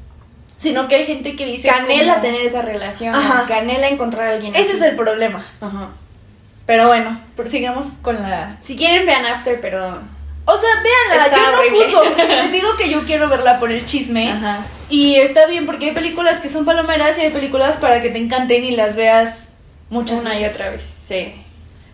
sino 0.58 0.88
que 0.88 0.96
hay 0.96 1.06
gente 1.06 1.36
que 1.36 1.46
dice 1.46 1.68
Canela 1.68 2.13
como- 2.16 2.26
tener 2.26 2.42
esa 2.42 2.62
relación, 2.62 3.13
Ajá. 3.16 3.46
canela 3.48 3.88
encontrar 3.89 4.28
a 4.28 4.32
alguien 4.34 4.54
ese 4.56 4.63
así. 4.74 4.78
es 4.78 4.82
el 4.82 4.96
problema. 4.96 5.44
Ajá. 5.62 5.89
Pero 6.66 6.88
bueno, 6.88 7.20
sigamos 7.48 7.88
con 8.02 8.16
la 8.22 8.58
Si 8.63 8.76
quieren 8.78 9.06
vean 9.06 9.26
After, 9.26 9.60
pero... 9.60 10.00
o 10.46 10.58
sea, 10.58 10.70
véanla, 10.82 11.36
yo 11.36 11.52
no 11.52 11.58
horrible. 11.60 11.86
juzgo. 11.86 12.04
Les 12.28 12.52
digo 12.54 12.70
que 12.78 12.89
yo 12.89 13.04
quiero 13.06 13.28
verla 13.28 13.60
por 13.60 13.72
el 13.72 13.86
chisme. 13.86 14.32
Ajá. 14.32 14.66
Y 14.89 15.16
está 15.16 15.46
bien 15.48 15.66
porque 15.66 15.88
hay 15.88 15.92
películas 15.92 16.39
que 16.39 16.48
son 16.50 16.63
palomeras 16.66 17.18
y 17.18 17.22
hay 17.22 17.30
películas 17.32 17.76
para 17.78 18.02
que 18.02 18.10
te 18.10 18.18
encanten 18.20 18.63
y 18.63 18.72
las 18.76 18.96
veas 18.96 19.54
muchas 19.89 20.22
Una 20.22 20.38
y 20.38 20.44
veces. 20.44 20.56
otra 20.56 20.70
vez, 20.72 20.84
sí. 21.08 21.34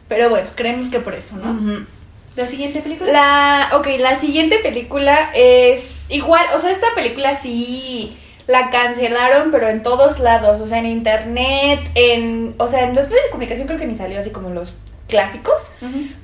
Pero 0.08 0.30
bueno, 0.30 0.50
creemos 0.56 0.89
que 0.89 1.00
por 1.00 1.15
eso, 1.15 1.36
¿no? 1.38 1.86
La 2.36 2.45
siguiente 2.48 2.82
película. 2.82 3.12
La, 3.12 3.69
ok, 3.78 3.88
la 4.00 4.19
siguiente 4.19 4.60
película 4.60 5.32
es 5.34 6.06
igual, 6.10 6.45
o 6.56 6.60
sea, 6.62 6.69
esta 6.72 6.93
película 6.95 7.36
sí 7.36 8.17
la 8.50 8.72
cancelaron, 8.72 9.52
pero 9.52 9.70
en 9.70 9.84
todos 9.84 10.20
lados, 10.20 10.60
o 10.60 10.66
sea, 10.66 10.80
en 10.80 10.88
internet, 10.88 11.88
en, 11.94 12.56
o 12.58 12.68
sea, 12.68 12.86
en 12.86 12.96
los 12.96 13.08
medios 13.08 13.26
de 13.26 13.30
comunicación 13.30 13.68
creo 13.68 13.78
que 13.78 13.86
ni 13.86 13.94
salió 13.94 14.20
así 14.20 14.32
como 14.32 14.50
los 14.50 14.76
clásicos, 15.08 15.68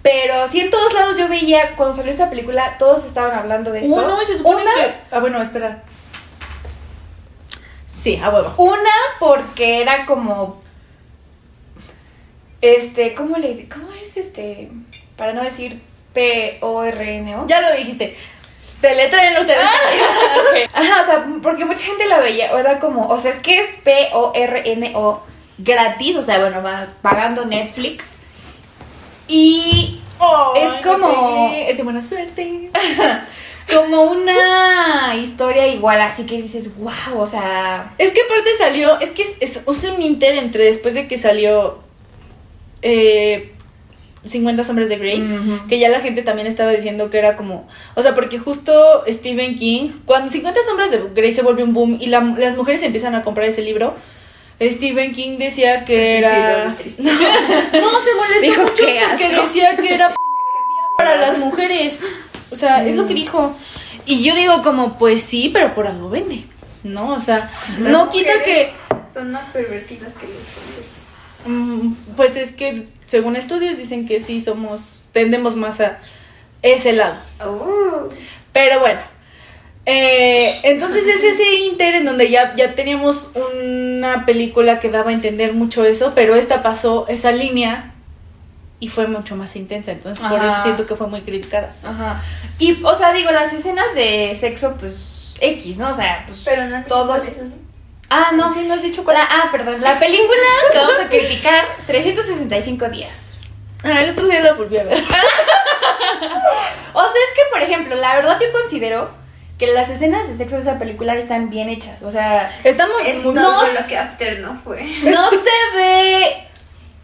pero 0.02 0.48
sí 0.48 0.60
en 0.60 0.72
todos 0.72 0.92
lados 0.96 1.18
yo 1.18 1.28
veía, 1.28 1.76
cuando 1.76 1.96
salió 1.96 2.10
esta 2.12 2.32
película, 2.32 2.78
todos 2.80 3.06
estaban 3.06 3.38
hablando 3.38 3.72
de 3.72 3.82
esto. 3.82 3.94
Uno 3.94 4.20
y 4.24 4.26
se 4.26 4.38
supone 4.38 4.64
Una- 4.64 4.74
que. 4.74 4.94
Ah, 5.12 5.20
bueno, 5.20 5.40
espera. 5.40 5.84
Sí, 7.88 8.18
a 8.18 8.32
huevo. 8.32 8.56
Una 8.58 8.90
porque 9.20 9.82
era 9.82 10.08
como 10.08 10.60
este, 12.62 13.14
¿cómo 13.14 13.38
le 13.38 13.70
cómo 13.70 13.92
es 14.02 14.18
este? 14.18 14.72
Para 15.16 15.34
no 15.34 15.44
decir 15.44 15.80
P 16.14 16.58
O 16.62 16.84
R 16.84 17.18
N 17.18 17.36
O. 18.88 19.28
Ya 19.28 19.32
lo 19.32 19.42
dijiste. 19.42 19.60
Deletren 19.60 20.58
ustedes. 20.58 20.70
Ok. 20.70 20.70
Ajá, 20.74 21.02
o 21.02 21.06
sea, 21.06 21.26
porque 21.42 21.66
mucha 21.66 21.84
gente 21.84 22.06
la 22.06 22.20
veía, 22.20 22.54
o 22.54 22.58
era 22.58 22.80
como, 22.80 23.08
o 23.08 23.20
sea, 23.20 23.32
es 23.32 23.40
que 23.40 23.60
es 23.60 23.76
P 23.84 24.10
O 24.14 24.32
R 24.36 24.72
N 24.72 24.92
O 24.96 25.22
gratis, 25.58 26.16
o 26.16 26.22
sea, 26.22 26.40
bueno, 26.40 26.62
va 26.62 26.88
pagando 27.02 27.46
Netflix. 27.46 28.06
Y 29.28 30.02
Ay, 30.20 30.62
es 30.64 30.86
como-. 30.86 31.52
Es 31.56 31.78
de 31.78 31.84
buena 31.84 32.02
suerte. 32.02 32.72
como 33.74 34.04
una 34.04 35.16
historia 35.16 35.68
igual, 35.68 36.00
así 36.02 36.26
que 36.26 36.42
dices, 36.42 36.76
wow, 36.78 37.18
o 37.18 37.26
sea, 37.26 37.94
Es 37.98 38.12
que 38.12 38.22
aparte 38.22 38.52
salió. 38.58 39.00
Es 39.00 39.12
que 39.12 39.24
es, 39.24 39.36
es, 39.40 39.60
es 39.68 39.84
un 39.86 40.02
inter 40.02 40.36
entre 40.38 40.66
después 40.66 40.94
de 40.94 41.08
que 41.08 41.18
salió. 41.18 41.80
Eh, 42.82 43.55
50 44.26 44.64
sombras 44.64 44.90
de 44.90 44.98
Grey. 44.98 45.24
Que 45.70 45.80
ya 45.80 45.90
la 45.90 46.00
gente 46.02 46.22
también 46.22 46.48
estaba 46.48 46.72
diciendo 46.72 47.10
que 47.10 47.18
era 47.18 47.36
como. 47.36 47.68
O 47.96 48.02
sea, 48.02 48.16
porque 48.16 48.38
justo 48.40 49.04
Stephen 49.08 49.56
King. 49.56 49.90
Cuando 50.06 50.32
50 50.32 50.60
sombras 50.68 50.92
de 50.92 51.02
Grey 51.14 51.32
se 51.32 51.42
volvió 51.42 51.64
un 51.66 51.74
boom 51.74 51.98
y 52.00 52.08
la- 52.08 52.22
las 52.38 52.56
mujeres 52.58 52.82
empiezan 52.84 53.16
a 53.16 53.22
comprar 53.24 53.48
ese 53.48 53.62
libro. 53.62 53.96
Stephen 54.62 55.12
King 55.12 55.38
decía 55.38 55.84
que 55.86 56.18
era. 56.18 56.76
No, 56.98 57.10
se 58.00 58.16
molestó 58.16 58.42
Dijo, 58.42 58.62
mucho 58.64 58.86
"Qué 58.86 59.00
porque 59.10 59.26
asco". 59.26 59.42
decía 59.44 59.76
que 59.76 59.94
era 59.94 60.16
para 60.98 61.16
las 61.18 61.38
mujeres. 61.38 62.00
O 62.52 62.56
sea, 62.56 62.86
es 62.86 62.96
lo 62.96 63.06
que 63.06 63.14
dijo. 63.14 63.56
Y 64.06 64.24
yo 64.24 64.36
digo 64.36 64.62
como, 64.62 64.98
pues 64.98 65.22
sí, 65.22 65.50
pero 65.52 65.74
por 65.74 65.88
algo 65.88 66.10
vende. 66.10 66.46
¿No? 66.84 67.14
O 67.14 67.20
sea, 67.20 67.52
no 67.80 68.10
quita 68.10 68.44
que... 68.44 68.72
Son 69.12 69.32
más 69.32 69.46
pervertidas 69.48 70.14
que 70.14 70.28
los 70.28 70.36
hombres. 70.36 70.86
Mm, 71.46 71.94
Pues 72.16 72.36
es 72.36 72.52
que 72.52 72.88
según 73.06 73.36
estudios 73.36 73.78
dicen 73.78 74.06
que 74.06 74.20
sí 74.20 74.42
somos, 74.42 75.04
tendemos 75.12 75.56
más 75.56 75.80
a 75.80 76.00
ese 76.62 76.94
lado. 76.94 77.18
Oh. 77.44 78.10
Pero 78.52 78.80
bueno, 78.80 79.00
eh, 79.86 80.52
entonces 80.64 81.06
es 81.06 81.24
ese 81.24 81.56
inter 81.68 81.96
en 81.96 82.06
donde 82.06 82.30
ya, 82.30 82.54
ya 82.56 82.74
teníamos 82.74 83.30
una 83.36 84.26
película 84.26 84.80
que 84.80 84.90
daba 84.90 85.12
a 85.12 85.14
entender 85.14 85.54
mucho 85.54 85.86
eso, 85.86 86.14
pero 86.16 86.36
esta 86.36 86.64
pasó 86.64 87.06
esa 87.08 87.32
línea 87.32 87.94
y 88.80 88.90
fue 88.90 89.08
mucho 89.08 89.36
más 89.36 89.56
intensa, 89.56 89.92
entonces 89.92 90.26
por 90.26 90.44
eso 90.44 90.56
siento 90.64 90.86
que 90.86 90.96
fue 90.96 91.08
muy 91.08 91.22
criticada. 91.22 91.74
Ajá. 91.84 92.22
Y, 92.60 92.84
o 92.84 92.96
sea, 92.98 93.14
digo, 93.14 93.32
las 93.32 93.54
escenas 93.54 93.94
de 93.94 94.36
sexo, 94.40 94.76
pues, 94.80 95.34
X, 95.40 95.78
¿no? 95.78 95.92
O 95.92 95.94
sea, 95.94 96.24
pues. 96.26 96.42
Pero 96.46 96.68
no 96.68 96.84
todos. 96.86 97.26
eso 97.26 97.42
sí. 97.48 97.54
Ah, 98.10 98.32
no. 98.34 98.54
sí, 98.54 98.64
no 98.68 98.76
has 98.76 98.84
dicho 98.84 99.04
cuál 99.04 99.18
La- 99.18 99.28
ah, 99.30 99.50
perdón. 99.52 99.82
La 99.82 99.98
película 100.00 100.38
que 100.72 100.78
vamos 100.78 101.00
a 101.00 101.10
criticar, 101.10 101.66
365 101.88 102.90
días. 102.90 103.12
Ah, 103.84 104.02
el 104.02 104.12
otro 104.12 104.28
día 104.28 104.42
la 104.42 104.54
volví 104.54 104.78
a 104.78 104.84
ver. 104.84 104.98
O 106.94 107.02
sea, 107.02 107.10
es 107.10 107.34
que, 107.36 107.42
por 107.52 107.62
ejemplo, 107.62 107.96
la 107.96 108.16
verdad 108.16 108.40
yo 108.40 108.52
considero 108.52 109.10
que 109.58 109.68
las 109.68 109.90
escenas 109.90 110.28
de 110.28 110.36
sexo 110.36 110.56
de 110.56 110.62
esa 110.62 110.78
película 110.80 111.14
están 111.16 111.50
bien 111.50 111.70
hechas. 111.70 112.02
O 112.02 112.12
sea, 112.12 112.58
Está 112.64 112.88
muy, 112.88 113.08
Es 113.10 113.22
muy- 113.24 113.34
no- 113.34 113.64
lo 113.68 113.88
que 113.88 113.98
After 113.98 114.40
no 114.40 114.60
fue. 114.64 114.84
no 115.04 115.30
se 115.30 115.76
ve. 115.78 116.48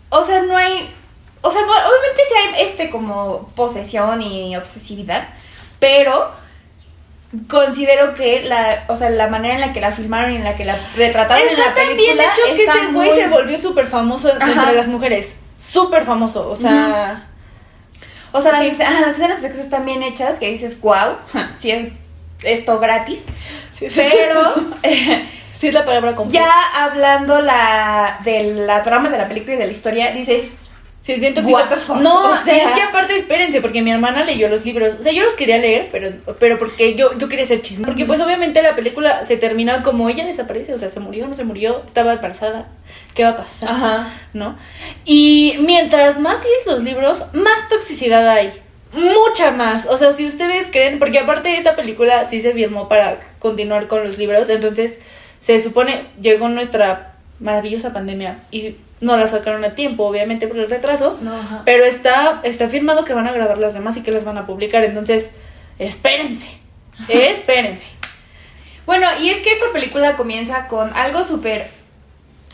O 0.09 0.23
sea, 0.25 0.41
no 0.41 0.55
hay. 0.55 0.93
O 1.41 1.51
sea, 1.51 1.61
obviamente 1.61 2.21
sí 2.27 2.33
hay 2.37 2.65
este 2.67 2.89
como 2.89 3.49
posesión 3.55 4.21
y 4.21 4.55
obsesividad. 4.55 5.27
Pero 5.79 6.31
considero 7.49 8.13
que 8.13 8.41
la, 8.43 8.83
o 8.87 8.97
sea, 8.97 9.09
la 9.09 9.27
manera 9.27 9.55
en 9.55 9.61
la 9.61 9.73
que 9.73 9.79
la 9.81 9.91
filmaron 9.91 10.31
y 10.33 10.35
en 10.35 10.43
la 10.43 10.55
que 10.55 10.65
la 10.65 10.77
retrataron 10.95 11.41
en 11.43 11.49
Está 11.53 11.69
la 11.69 11.73
tan 11.73 11.87
película 11.87 12.13
bien 12.13 12.29
hecho 12.31 12.55
que 12.55 12.63
ese 12.63 12.87
güey 12.93 13.09
muy- 13.09 13.19
se 13.19 13.27
volvió 13.27 13.57
súper 13.57 13.87
famoso 13.87 14.29
entre 14.31 14.73
las 14.75 14.87
mujeres. 14.87 15.35
Súper 15.57 16.05
famoso, 16.05 16.49
o 16.49 16.55
sea... 16.55 17.27
O 18.33 18.41
sea, 18.41 18.53
las, 18.53 18.61
Sí. 18.61 18.69
escen- 18.71 18.85
ajá, 18.87 19.01
las 19.01 19.15
escenas 19.17 19.41
de 19.41 19.47
sexo 19.49 19.61
están 19.61 19.85
bien 19.85 20.03
hechas, 20.03 20.37
que 20.39 20.47
dices, 20.47 20.79
wow, 20.81 21.17
si 21.59 21.71
es 21.71 21.87
esto 22.43 22.79
gratis. 22.79 23.19
Sí, 23.77 23.87
Pero 23.93 24.53
Sí 25.57 25.67
es 25.67 25.73
la 25.73 25.85
palabra 25.85 26.15
completa. 26.15 26.45
ya 26.45 26.83
hablando 26.85 27.39
la 27.41 28.19
de 28.23 28.43
la 28.65 28.81
trama 28.83 29.09
de 29.09 29.17
la 29.17 29.27
película 29.27 29.55
y 29.55 29.57
de 29.57 29.65
la 29.67 29.71
historia, 29.71 30.11
dices, 30.11 30.45
Sí, 31.03 31.13
es 31.13 31.19
bien 31.19 31.33
tóxico. 31.33 31.59
No, 31.99 32.31
O 32.31 32.35
sea- 32.37 32.69
es 32.69 32.73
que 32.73 32.81
aparte, 32.83 33.15
espérense, 33.15 33.59
porque 33.59 33.81
mi 33.81 33.89
hermana 33.91 34.23
leyó 34.23 34.49
los 34.49 34.63
libros. 34.65 34.95
O 34.99 35.03
sea, 35.03 35.11
yo 35.11 35.23
los 35.23 35.33
quería 35.33 35.57
leer, 35.57 35.89
pero, 35.91 36.11
pero 36.39 36.59
porque 36.59 36.93
yo, 36.93 37.17
yo 37.17 37.27
quería 37.27 37.45
ser 37.45 37.63
chisme. 37.63 37.85
Porque, 37.87 38.05
pues, 38.05 38.19
obviamente, 38.19 38.61
la 38.61 38.75
película 38.75 39.25
se 39.25 39.35
termina 39.37 39.81
como 39.81 40.09
ella 40.09 40.25
desaparece. 40.27 40.75
O 40.75 40.77
sea, 40.77 40.91
se 40.91 40.99
murió, 40.99 41.27
no 41.27 41.35
se 41.35 41.43
murió, 41.43 41.81
estaba 41.87 42.13
embarazada. 42.13 42.67
¿Qué 43.15 43.23
va 43.23 43.29
a 43.31 43.35
pasar? 43.35 43.69
ajá, 43.69 44.13
¿No? 44.33 44.57
Y 45.03 45.55
mientras 45.61 46.19
más 46.19 46.43
lees 46.43 46.67
los 46.67 46.83
libros, 46.83 47.25
más 47.33 47.67
toxicidad 47.67 48.29
hay. 48.29 48.53
Mucha 48.93 49.51
más. 49.51 49.87
O 49.87 49.97
sea, 49.97 50.11
si 50.11 50.27
ustedes 50.27 50.67
creen, 50.71 50.99
porque 50.99 51.17
aparte 51.19 51.57
esta 51.57 51.75
película 51.75 52.25
sí 52.25 52.41
se 52.41 52.53
firmó 52.53 52.89
para 52.89 53.19
continuar 53.39 53.87
con 53.87 54.03
los 54.03 54.17
libros, 54.17 54.49
entonces 54.49 54.99
se 55.39 55.57
supone 55.59 56.03
llegó 56.21 56.47
nuestra 56.49 57.15
maravillosa 57.39 57.91
pandemia 57.93 58.39
y 58.51 58.75
no 59.01 59.17
la 59.17 59.27
sacaron 59.27 59.63
a 59.65 59.71
tiempo, 59.71 60.05
obviamente 60.05 60.47
por 60.47 60.57
el 60.57 60.69
retraso. 60.69 61.17
no. 61.21 61.33
Pero 61.65 61.83
está, 61.83 62.39
está 62.43 62.69
firmado 62.69 63.03
que 63.03 63.13
van 63.13 63.27
a 63.27 63.33
grabar 63.33 63.57
las 63.57 63.73
demás 63.73 63.97
y 63.97 64.03
que 64.03 64.11
las 64.11 64.23
van 64.25 64.37
a 64.37 64.45
publicar. 64.45 64.83
Entonces, 64.83 65.29
espérense. 65.79 66.47
Espérense. 67.09 67.87
Bueno, 68.85 69.07
y 69.19 69.29
es 69.29 69.39
que 69.39 69.51
esta 69.51 69.65
película 69.73 70.15
comienza 70.15 70.67
con 70.67 70.95
algo 70.95 71.23
súper, 71.23 71.69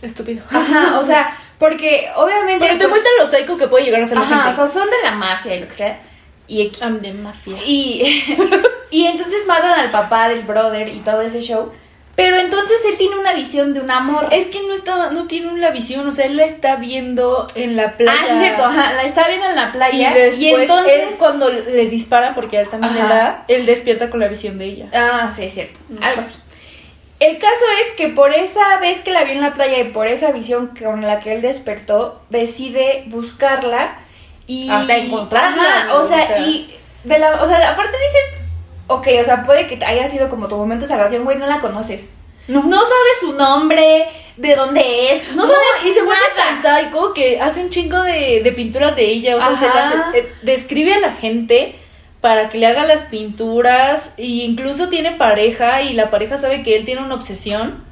Estúpido. 0.02 0.44
ajá, 0.50 1.00
o 1.00 1.04
sea, 1.04 1.36
porque 1.58 2.10
obviamente... 2.16 2.66
Pero 2.66 2.78
te 2.78 2.88
pues, 2.88 3.02
muestra 3.02 3.12
lo 3.20 3.26
psycho 3.26 3.58
que 3.58 3.68
puede 3.68 3.86
llegar 3.86 4.02
a 4.02 4.06
ser 4.06 4.18
la 4.18 4.24
Ajá, 4.24 4.50
o 4.50 4.54
sea, 4.54 4.68
son 4.68 4.90
de 4.90 4.98
la 5.04 5.12
mafia 5.12 5.56
y 5.56 5.60
lo 5.62 5.68
que 5.68 5.74
sea, 5.74 6.00
y 6.48 6.62
X. 6.64 7.02
De 7.02 7.14
mafia. 7.14 7.58
Y, 7.66 8.24
y 8.92 9.06
entonces 9.06 9.46
matan 9.48 9.80
al 9.80 9.92
papá 9.92 10.30
del 10.30 10.42
brother 10.42 10.88
y 10.90 11.00
todo 11.00 11.22
ese 11.22 11.42
show. 11.42 11.72
Pero 12.18 12.36
entonces 12.38 12.78
él 12.90 12.98
tiene 12.98 13.16
una 13.16 13.34
visión 13.34 13.76
de 13.76 13.80
un 13.80 13.92
amor. 13.92 14.28
Es 14.32 14.48
que 14.48 14.60
no 14.68 14.74
estaba, 14.74 15.12
no 15.12 15.28
tiene 15.28 15.56
la 15.60 15.70
visión, 15.70 16.06
o 16.08 16.12
sea, 16.12 16.26
él 16.26 16.36
la 16.36 16.46
está 16.46 16.76
viendo 16.78 17.46
en 17.54 17.76
la 17.76 17.96
playa. 17.96 18.20
Ah, 18.20 18.26
sí, 18.28 18.34
es 18.34 18.40
cierto, 18.42 18.64
ajá, 18.66 18.94
la 18.94 19.04
está 19.04 19.28
viendo 19.28 19.46
en 19.48 19.56
la 19.56 19.68
Y 19.70 19.72
playa. 19.72 20.14
después, 20.16 20.40
Y, 20.40 20.50
entonces. 20.50 20.94
él 20.94 21.10
cuando 21.20 21.50
les 21.50 21.92
disparan, 21.92 22.34
porque 22.34 22.58
a 22.58 22.62
él 22.62 22.70
también 22.70 22.96
le 22.96 23.02
da, 23.02 23.46
él 23.48 23.68
despierta 23.68 24.10
con 24.10 24.20
la 24.20 24.28
visión 24.30 24.58
de 24.58 24.66
ella. 24.66 24.88
Ah, 24.96 25.32
sí, 25.34 25.44
es 25.44 25.54
cierto. 25.54 25.80
Mm. 25.90 26.04
Algo 26.04 26.22
así. 26.22 26.34
El 27.20 27.38
caso 27.38 27.66
es 27.84 27.92
que 27.96 28.08
por 28.10 28.34
esa 28.34 28.78
vez 28.80 29.00
que 29.02 29.12
la 29.12 29.24
vio 29.24 29.34
en 29.34 29.42
la 29.42 29.54
playa 29.54 29.80
y 29.80 29.86
por 29.86 30.08
esa 30.08 30.32
visión 30.32 30.68
con 30.76 31.02
la 31.06 31.20
que 31.20 31.34
él 31.36 31.42
despertó, 31.44 32.22
decide 32.32 33.04
buscarla 33.08 34.00
y. 34.48 34.70
Hasta 34.72 34.98
encontrarla, 34.98 35.62
Ajá, 35.84 35.96
o 35.96 36.08
sea, 36.08 36.24
O 36.24 36.28
sea. 36.28 36.40
y. 36.40 36.76
De 37.04 37.20
la, 37.20 37.44
o 37.44 37.48
sea, 37.48 37.70
aparte 37.70 37.96
dices. 37.96 38.47
Ok, 38.88 39.08
o 39.22 39.26
sea, 39.26 39.44
puede 39.44 39.68
que 39.68 39.84
haya 39.86 40.10
sido 40.10 40.30
como 40.30 40.48
tu 40.48 40.56
momento 40.56 40.86
de 40.86 40.90
salvación, 40.90 41.24
güey, 41.24 41.38
no 41.38 41.48
la 41.48 41.60
conoces. 41.60 42.10
No. 42.48 42.64
No 42.64 42.78
sabes 42.78 43.20
su 43.20 43.34
nombre, 43.34 44.08
de 44.38 44.56
dónde 44.56 45.14
es, 45.14 45.36
no, 45.36 45.46
No, 45.46 45.48
sabes 45.48 45.86
y 45.86 45.92
se 45.92 46.02
vuelve 46.02 46.24
tan 46.36 46.62
psycho 46.62 47.14
que 47.14 47.42
hace 47.42 47.62
un 47.62 47.70
chingo 47.70 48.02
de, 48.04 48.42
de 48.42 48.52
pinturas 48.54 48.96
de 48.96 49.06
ella. 49.06 49.36
O 49.36 49.42
sea, 49.42 49.56
se 49.58 49.66
las, 49.66 50.16
eh, 50.16 50.32
describe 50.44 50.94
a 50.94 51.00
la 51.00 51.12
gente 51.12 51.76
para 52.22 52.50
que 52.50 52.58
le 52.58 52.68
haga 52.68 52.86
las 52.86 53.04
pinturas. 53.04 54.14
E 54.18 54.26
incluso 54.26 54.90
tiene 54.90 55.12
pareja 55.12 55.82
y 55.82 55.94
la 55.94 56.10
pareja 56.10 56.38
sabe 56.38 56.64
que 56.64 56.78
él 56.78 56.86
tiene 56.86 57.02
una 57.02 57.16
obsesión 57.16 57.84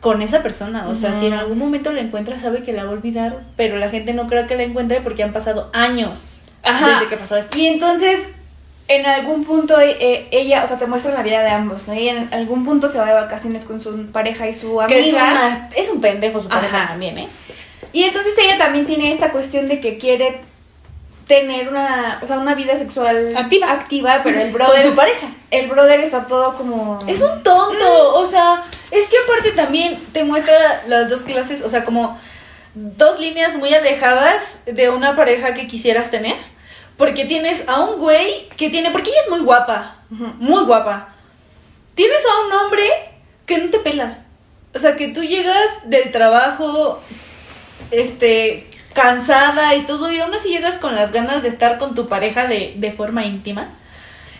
con 0.00 0.22
esa 0.22 0.42
persona. 0.42 0.86
O 0.88 0.94
sea, 0.94 1.12
si 1.12 1.26
en 1.26 1.32
algún 1.32 1.58
momento 1.58 1.90
la 1.90 2.02
encuentra, 2.02 2.38
sabe 2.38 2.62
que 2.62 2.72
la 2.72 2.84
va 2.84 2.90
a 2.90 2.92
olvidar. 2.92 3.40
Pero 3.56 3.78
la 3.78 3.88
gente 3.88 4.12
no 4.12 4.26
cree 4.26 4.46
que 4.46 4.56
la 4.56 4.62
encuentre 4.62 5.00
porque 5.00 5.22
han 5.22 5.32
pasado 5.32 5.70
años 5.72 6.30
Ajá. 6.62 6.90
desde 6.90 7.08
que 7.08 7.16
pasó 7.16 7.36
esto. 7.36 7.56
Y 7.58 7.66
entonces, 7.66 8.28
en 8.88 9.06
algún 9.06 9.44
punto, 9.44 9.80
eh, 9.80 9.96
eh, 10.00 10.28
ella, 10.30 10.62
o 10.64 10.68
sea, 10.68 10.78
te 10.78 10.86
muestra 10.86 11.12
la 11.14 11.22
vida 11.22 11.40
de 11.42 11.48
ambos, 11.50 11.88
¿no? 11.88 11.94
Y 11.94 12.08
en 12.08 12.28
algún 12.34 12.64
punto 12.64 12.88
se 12.90 12.98
va 12.98 13.06
de 13.06 13.14
vacaciones 13.14 13.64
con 13.64 13.80
su 13.80 14.06
pareja 14.12 14.46
y 14.48 14.54
su 14.54 14.80
amiga. 14.80 14.86
Que 15.00 15.08
es, 15.08 15.12
una- 15.14 15.70
es 15.74 15.88
un 15.88 16.00
pendejo 16.00 16.42
su 16.42 16.48
pareja 16.48 16.78
Ajá. 16.82 16.88
también, 16.88 17.16
¿eh? 17.18 17.28
Y 17.92 18.02
entonces 18.04 18.36
ella 18.38 18.58
también 18.58 18.86
tiene 18.86 19.12
esta 19.12 19.30
cuestión 19.30 19.68
de 19.68 19.80
que 19.80 19.96
quiere 19.98 20.40
tener 21.26 21.68
una, 21.70 22.18
o 22.22 22.26
sea, 22.26 22.38
una 22.38 22.54
vida 22.54 22.76
sexual 22.76 23.34
Activa. 23.34 23.72
activa 23.72 24.20
pero 24.22 24.36
el 24.40 24.42
Con 24.50 24.52
brother, 24.52 24.82
su 24.84 24.94
pareja. 24.94 25.28
el 25.50 25.68
brother 25.68 26.00
está 26.00 26.26
todo 26.26 26.54
como 26.56 26.98
Es 27.06 27.22
un 27.22 27.42
tonto, 27.42 28.14
o 28.16 28.26
sea, 28.26 28.62
es 28.90 29.06
que 29.08 29.16
aparte 29.24 29.52
también 29.52 29.98
te 30.12 30.22
muestra 30.24 30.82
las 30.86 31.08
dos 31.08 31.22
clases, 31.22 31.62
o 31.62 31.68
sea, 31.70 31.84
como 31.84 32.18
dos 32.74 33.18
líneas 33.20 33.56
muy 33.56 33.72
alejadas 33.72 34.58
de 34.66 34.90
una 34.90 35.16
pareja 35.16 35.54
que 35.54 35.66
quisieras 35.66 36.10
tener. 36.10 36.34
Porque 36.96 37.24
tienes 37.24 37.64
a 37.68 37.80
un 37.80 37.98
güey 37.98 38.48
que 38.56 38.70
tiene, 38.70 38.90
porque 38.90 39.10
ella 39.10 39.20
es 39.24 39.30
muy 39.30 39.40
guapa, 39.40 39.96
muy 40.10 40.64
guapa. 40.64 41.08
Tienes 41.94 42.20
a 42.24 42.46
un 42.46 42.52
hombre 42.52 42.82
que 43.46 43.58
no 43.58 43.70
te 43.70 43.78
pela. 43.80 44.18
O 44.74 44.78
sea, 44.78 44.96
que 44.96 45.08
tú 45.08 45.22
llegas 45.22 45.56
del 45.84 46.10
trabajo, 46.10 47.00
este, 47.90 48.68
cansada 48.92 49.74
y 49.74 49.82
todo, 49.82 50.10
y 50.10 50.18
aún 50.20 50.34
así 50.34 50.48
llegas 50.48 50.78
con 50.78 50.94
las 50.94 51.12
ganas 51.12 51.42
de 51.42 51.48
estar 51.48 51.78
con 51.78 51.94
tu 51.94 52.08
pareja 52.08 52.46
de, 52.46 52.74
de 52.76 52.92
forma 52.92 53.24
íntima. 53.24 53.68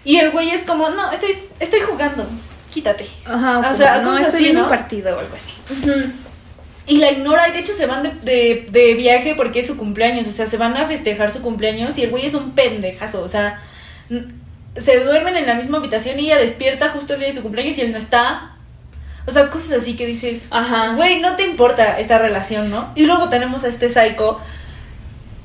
Y 0.04 0.16
el 0.18 0.30
güey 0.30 0.50
es 0.50 0.62
como, 0.62 0.90
no, 0.90 1.10
estoy, 1.12 1.38
estoy 1.60 1.80
jugando, 1.80 2.26
quítate. 2.72 3.08
Ajá, 3.24 3.58
O 3.58 3.62
como, 3.62 3.76
sea, 3.76 3.98
no 3.98 4.16
estoy 4.16 4.34
así, 4.34 4.48
en 4.50 4.56
un 4.58 4.62
¿no? 4.64 4.68
partido 4.68 5.16
o 5.16 5.20
algo 5.20 5.34
así. 5.34 5.54
Y 6.86 6.98
la 6.98 7.10
ignora, 7.10 7.48
y 7.48 7.52
de 7.52 7.60
hecho 7.60 7.72
se 7.72 7.86
van 7.86 8.02
de, 8.02 8.10
de, 8.22 8.66
de 8.70 8.94
viaje 8.94 9.34
porque 9.34 9.60
es 9.60 9.66
su 9.66 9.76
cumpleaños, 9.76 10.26
o 10.26 10.32
sea, 10.32 10.46
se 10.46 10.58
van 10.58 10.76
a 10.76 10.86
festejar 10.86 11.30
su 11.30 11.40
cumpleaños 11.40 11.96
y 11.96 12.02
el 12.02 12.10
güey 12.10 12.26
es 12.26 12.34
un 12.34 12.52
pendejazo, 12.52 13.22
o 13.22 13.28
sea, 13.28 13.62
se 14.76 15.00
duermen 15.00 15.36
en 15.36 15.46
la 15.46 15.54
misma 15.54 15.78
habitación 15.78 16.18
y 16.18 16.26
ella 16.26 16.38
despierta 16.38 16.90
justo 16.90 17.14
el 17.14 17.20
día 17.20 17.28
de 17.28 17.34
su 17.34 17.42
cumpleaños 17.42 17.78
y 17.78 17.82
él 17.82 17.92
no 17.92 17.98
está. 17.98 18.50
O 19.26 19.30
sea, 19.30 19.48
cosas 19.48 19.72
así 19.72 19.96
que 19.96 20.04
dices, 20.04 20.48
Ajá. 20.50 20.94
güey, 20.96 21.20
no 21.20 21.36
te 21.36 21.44
importa 21.44 21.98
esta 21.98 22.18
relación, 22.18 22.70
¿no? 22.70 22.92
Y 22.94 23.06
luego 23.06 23.30
tenemos 23.30 23.64
a 23.64 23.68
este 23.68 23.88
psycho 23.88 24.38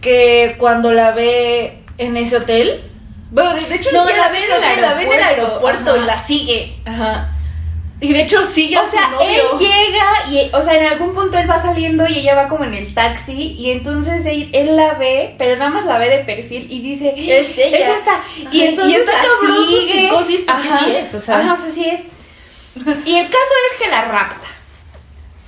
que 0.01 0.55
cuando 0.57 0.91
la 0.91 1.11
ve 1.11 1.83
en 1.97 2.17
ese 2.17 2.37
hotel, 2.37 2.83
bueno, 3.31 3.53
de, 3.53 3.61
de 3.61 3.75
hecho 3.75 3.91
No, 3.93 4.03
la 4.03 4.29
ve 4.29 4.39
en 4.39 4.51
el 4.51 4.81
la 4.81 4.93
ve 4.95 5.03
en 5.03 5.11
el 5.13 5.23
aeropuerto, 5.23 5.95
y 5.95 6.01
la 6.01 6.17
sigue. 6.17 6.75
Ajá. 6.85 7.29
Y 8.01 8.13
de 8.13 8.21
hecho 8.21 8.43
sigue 8.45 8.77
a 8.77 8.81
O 8.83 8.85
su 8.85 8.91
sea, 8.93 9.09
novio. 9.09 9.27
él 9.27 9.59
llega 9.59 10.05
y, 10.31 10.49
o 10.55 10.61
sea, 10.61 10.75
en 10.75 10.87
algún 10.93 11.13
punto 11.13 11.37
él 11.37 11.49
va 11.49 11.61
saliendo 11.61 12.07
y 12.07 12.19
ella 12.19 12.33
va 12.35 12.47
como 12.47 12.63
en 12.63 12.73
el 12.73 12.93
taxi 12.93 13.55
y 13.57 13.71
entonces 13.71 14.25
él, 14.25 14.49
él 14.53 14.75
la 14.77 14.93
ve, 14.93 15.35
pero 15.37 15.57
nada 15.57 15.69
más 15.69 15.83
la 15.85 15.97
ve 15.97 16.09
de 16.09 16.19
perfil 16.19 16.67
y 16.69 16.81
dice, 16.81 17.13
Es 17.17 17.57
ella. 17.57 17.77
Es 17.77 17.97
esta. 17.97 18.23
Y 18.51 18.61
entonces 18.61 18.93
y 18.93 18.99
está 18.99 19.11
cabrón 19.11 19.65
su 19.65 19.79
sigue. 19.79 20.01
psicosis, 20.07 20.41
porque 20.41 20.67
sí 20.69 20.95
es, 20.95 21.13
o 21.13 21.19
sea. 21.19 21.37
Ajá, 21.39 21.53
o 21.53 21.57
sea, 21.57 21.71
sí 21.71 21.85
es. 21.89 22.01
Y 23.05 23.15
el 23.17 23.25
caso 23.25 23.53
es 23.73 23.81
que 23.83 23.89
la 23.89 24.01
rapta. 24.05 24.47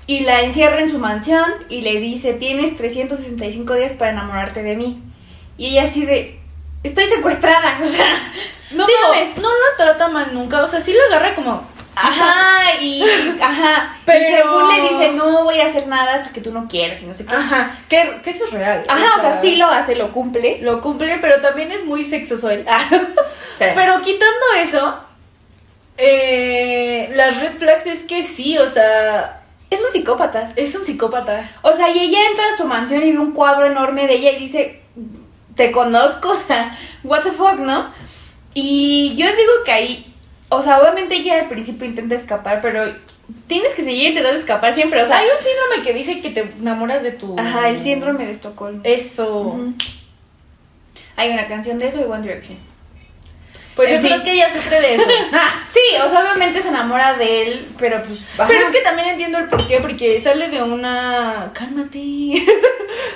Y 0.07 0.21
la 0.21 0.41
encierra 0.41 0.81
en 0.81 0.89
su 0.89 0.99
mansión 0.99 1.45
y 1.69 1.81
le 1.83 1.97
dice, 2.01 2.33
tienes 2.33 2.75
365 2.75 3.75
días 3.75 3.93
para 3.93 4.11
enamorarte 4.11 4.61
de 4.61 4.75
mí. 4.75 5.01
Y 5.57 5.67
ella 5.67 5.83
así 5.83 6.05
de, 6.05 6.37
estoy 6.83 7.05
secuestrada, 7.05 7.77
o 7.81 7.85
sea, 7.85 8.11
no 8.71 8.85
Digo, 8.85 9.41
no 9.41 9.49
la 9.49 9.85
trata 9.85 10.09
mal 10.09 10.33
nunca, 10.33 10.61
o 10.63 10.67
sea, 10.67 10.81
sí 10.81 10.91
la 10.93 11.15
agarra 11.15 11.33
como... 11.35 11.70
Ajá, 11.95 12.79
y 12.81 13.03
ajá. 13.41 13.95
Pero- 14.05 14.19
Y 14.19 14.35
según 14.35 14.67
le 14.69 14.81
dice, 14.81 15.11
no 15.13 15.43
voy 15.43 15.59
a 15.59 15.67
hacer 15.67 15.87
nada 15.87 16.15
hasta 16.15 16.31
que 16.31 16.41
tú 16.41 16.51
no 16.51 16.67
quieras 16.67 17.01
y 17.03 17.05
no 17.05 17.13
sé 17.13 17.25
qué. 17.25 17.35
Ajá, 17.35 17.77
que, 17.89 18.21
que 18.23 18.29
eso 18.29 18.45
es 18.45 18.51
real. 18.51 18.83
Ajá, 18.87 19.17
o 19.17 19.21
sea, 19.21 19.41
sí 19.41 19.55
lo 19.55 19.67
hace, 19.67 19.95
lo 19.95 20.11
cumple. 20.11 20.59
Lo 20.61 20.81
cumple, 20.81 21.17
pero 21.19 21.41
también 21.41 21.71
es 21.71 21.83
muy 21.85 22.03
sexoso 22.03 22.49
él. 22.49 22.65
Sí. 23.59 23.65
Pero 23.75 24.01
quitando 24.01 24.45
eso, 24.57 24.97
eh, 25.97 27.09
las 27.13 27.39
red 27.39 27.57
flags 27.57 27.85
es 27.85 28.03
que 28.03 28.23
sí, 28.23 28.57
o 28.57 28.67
sea, 28.67 29.43
Es 29.69 29.79
un 29.81 29.91
psicópata. 29.91 30.51
es 30.55 30.73
un 30.75 30.83
psicópata. 30.83 31.47
O 31.61 31.71
sea, 31.73 31.89
y 31.89 31.99
ella 31.99 32.19
entra 32.29 32.43
a 32.53 32.57
su 32.57 32.65
mansión 32.65 33.03
y 33.03 33.11
ve 33.11 33.19
un 33.19 33.33
cuadro 33.33 33.65
enorme 33.67 34.07
de 34.07 34.15
ella 34.15 34.31
y 34.31 34.37
dice, 34.37 34.81
te 35.55 35.71
conozco, 35.71 36.29
o 36.31 36.39
sea, 36.39 36.75
what 37.03 37.21
the 37.21 37.31
fuck, 37.31 37.59
¿no? 37.59 37.91
Y 38.55 39.09
yo 39.15 39.27
digo 39.27 39.51
que 39.63 39.71
ahí, 39.71 40.10
o 40.51 40.61
sea, 40.61 40.79
obviamente 40.81 41.15
ella 41.15 41.39
al 41.39 41.47
principio 41.47 41.87
intenta 41.87 42.13
escapar, 42.13 42.59
pero 42.61 42.83
tienes 43.47 43.73
que 43.73 43.83
seguir 43.83 44.09
intentando 44.09 44.37
escapar 44.37 44.73
siempre, 44.73 45.01
o 45.01 45.05
sea, 45.05 45.17
Hay 45.17 45.25
un 45.25 45.43
síndrome 45.43 45.83
que 45.83 45.93
dice 45.93 46.21
que 46.21 46.29
te 46.29 46.41
enamoras 46.41 47.03
de 47.03 47.11
tu... 47.11 47.39
ajá, 47.39 47.69
el 47.69 47.79
síndrome 47.79 48.25
de 48.25 48.33
Estocolmo. 48.33 48.81
Eso. 48.83 49.57
Hay 51.15 51.31
una 51.31 51.47
canción 51.47 51.79
de 51.79 51.87
eso 51.87 52.01
y 52.01 52.03
One 52.03 52.21
Direction. 52.21 52.57
Pues 53.75 53.89
En 53.89 53.95
yo 53.95 54.01
fin. 54.01 54.11
creo 54.11 54.23
que 54.23 54.31
ella 54.33 54.49
sufre 54.53 54.81
de 54.81 54.95
eso. 54.95 55.05
Sí, 55.73 55.79
o 56.05 56.09
sea, 56.09 56.19
obviamente 56.21 56.61
se 56.61 56.67
enamora 56.67 57.13
de 57.13 57.43
él, 57.47 57.67
pero 57.79 58.03
pues... 58.03 58.19
ajá. 58.37 58.45
Pero 58.47 58.65
es 58.65 58.71
que 58.75 58.81
también 58.81 59.07
entiendo 59.07 59.37
el 59.37 59.47
porqué, 59.47 59.79
porque 59.79 60.19
sale 60.19 60.49
de 60.49 60.61
una... 60.61 61.51
Cálmate. 61.53 61.99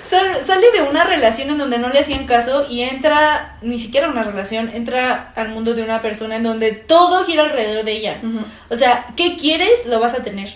Sal- 0.09 0.45
sale 0.45 0.71
de 0.71 0.81
una 0.83 1.03
relación 1.03 1.49
en 1.49 1.57
donde 1.57 1.77
no 1.79 1.89
le 1.89 1.99
hacían 1.99 2.25
caso 2.25 2.65
y 2.69 2.81
entra, 2.83 3.57
ni 3.61 3.77
siquiera 3.77 4.07
una 4.07 4.23
relación, 4.23 4.69
entra 4.73 5.33
al 5.35 5.49
mundo 5.49 5.73
de 5.73 5.81
una 5.83 6.01
persona 6.01 6.37
en 6.37 6.43
donde 6.43 6.71
todo 6.71 7.25
gira 7.25 7.43
alrededor 7.43 7.83
de 7.83 7.91
ella. 7.91 8.21
O 8.69 8.77
sea, 8.77 9.05
¿qué 9.17 9.35
quieres? 9.35 9.85
Lo 9.85 9.99
vas 9.99 10.13
a 10.13 10.23
tener. 10.23 10.55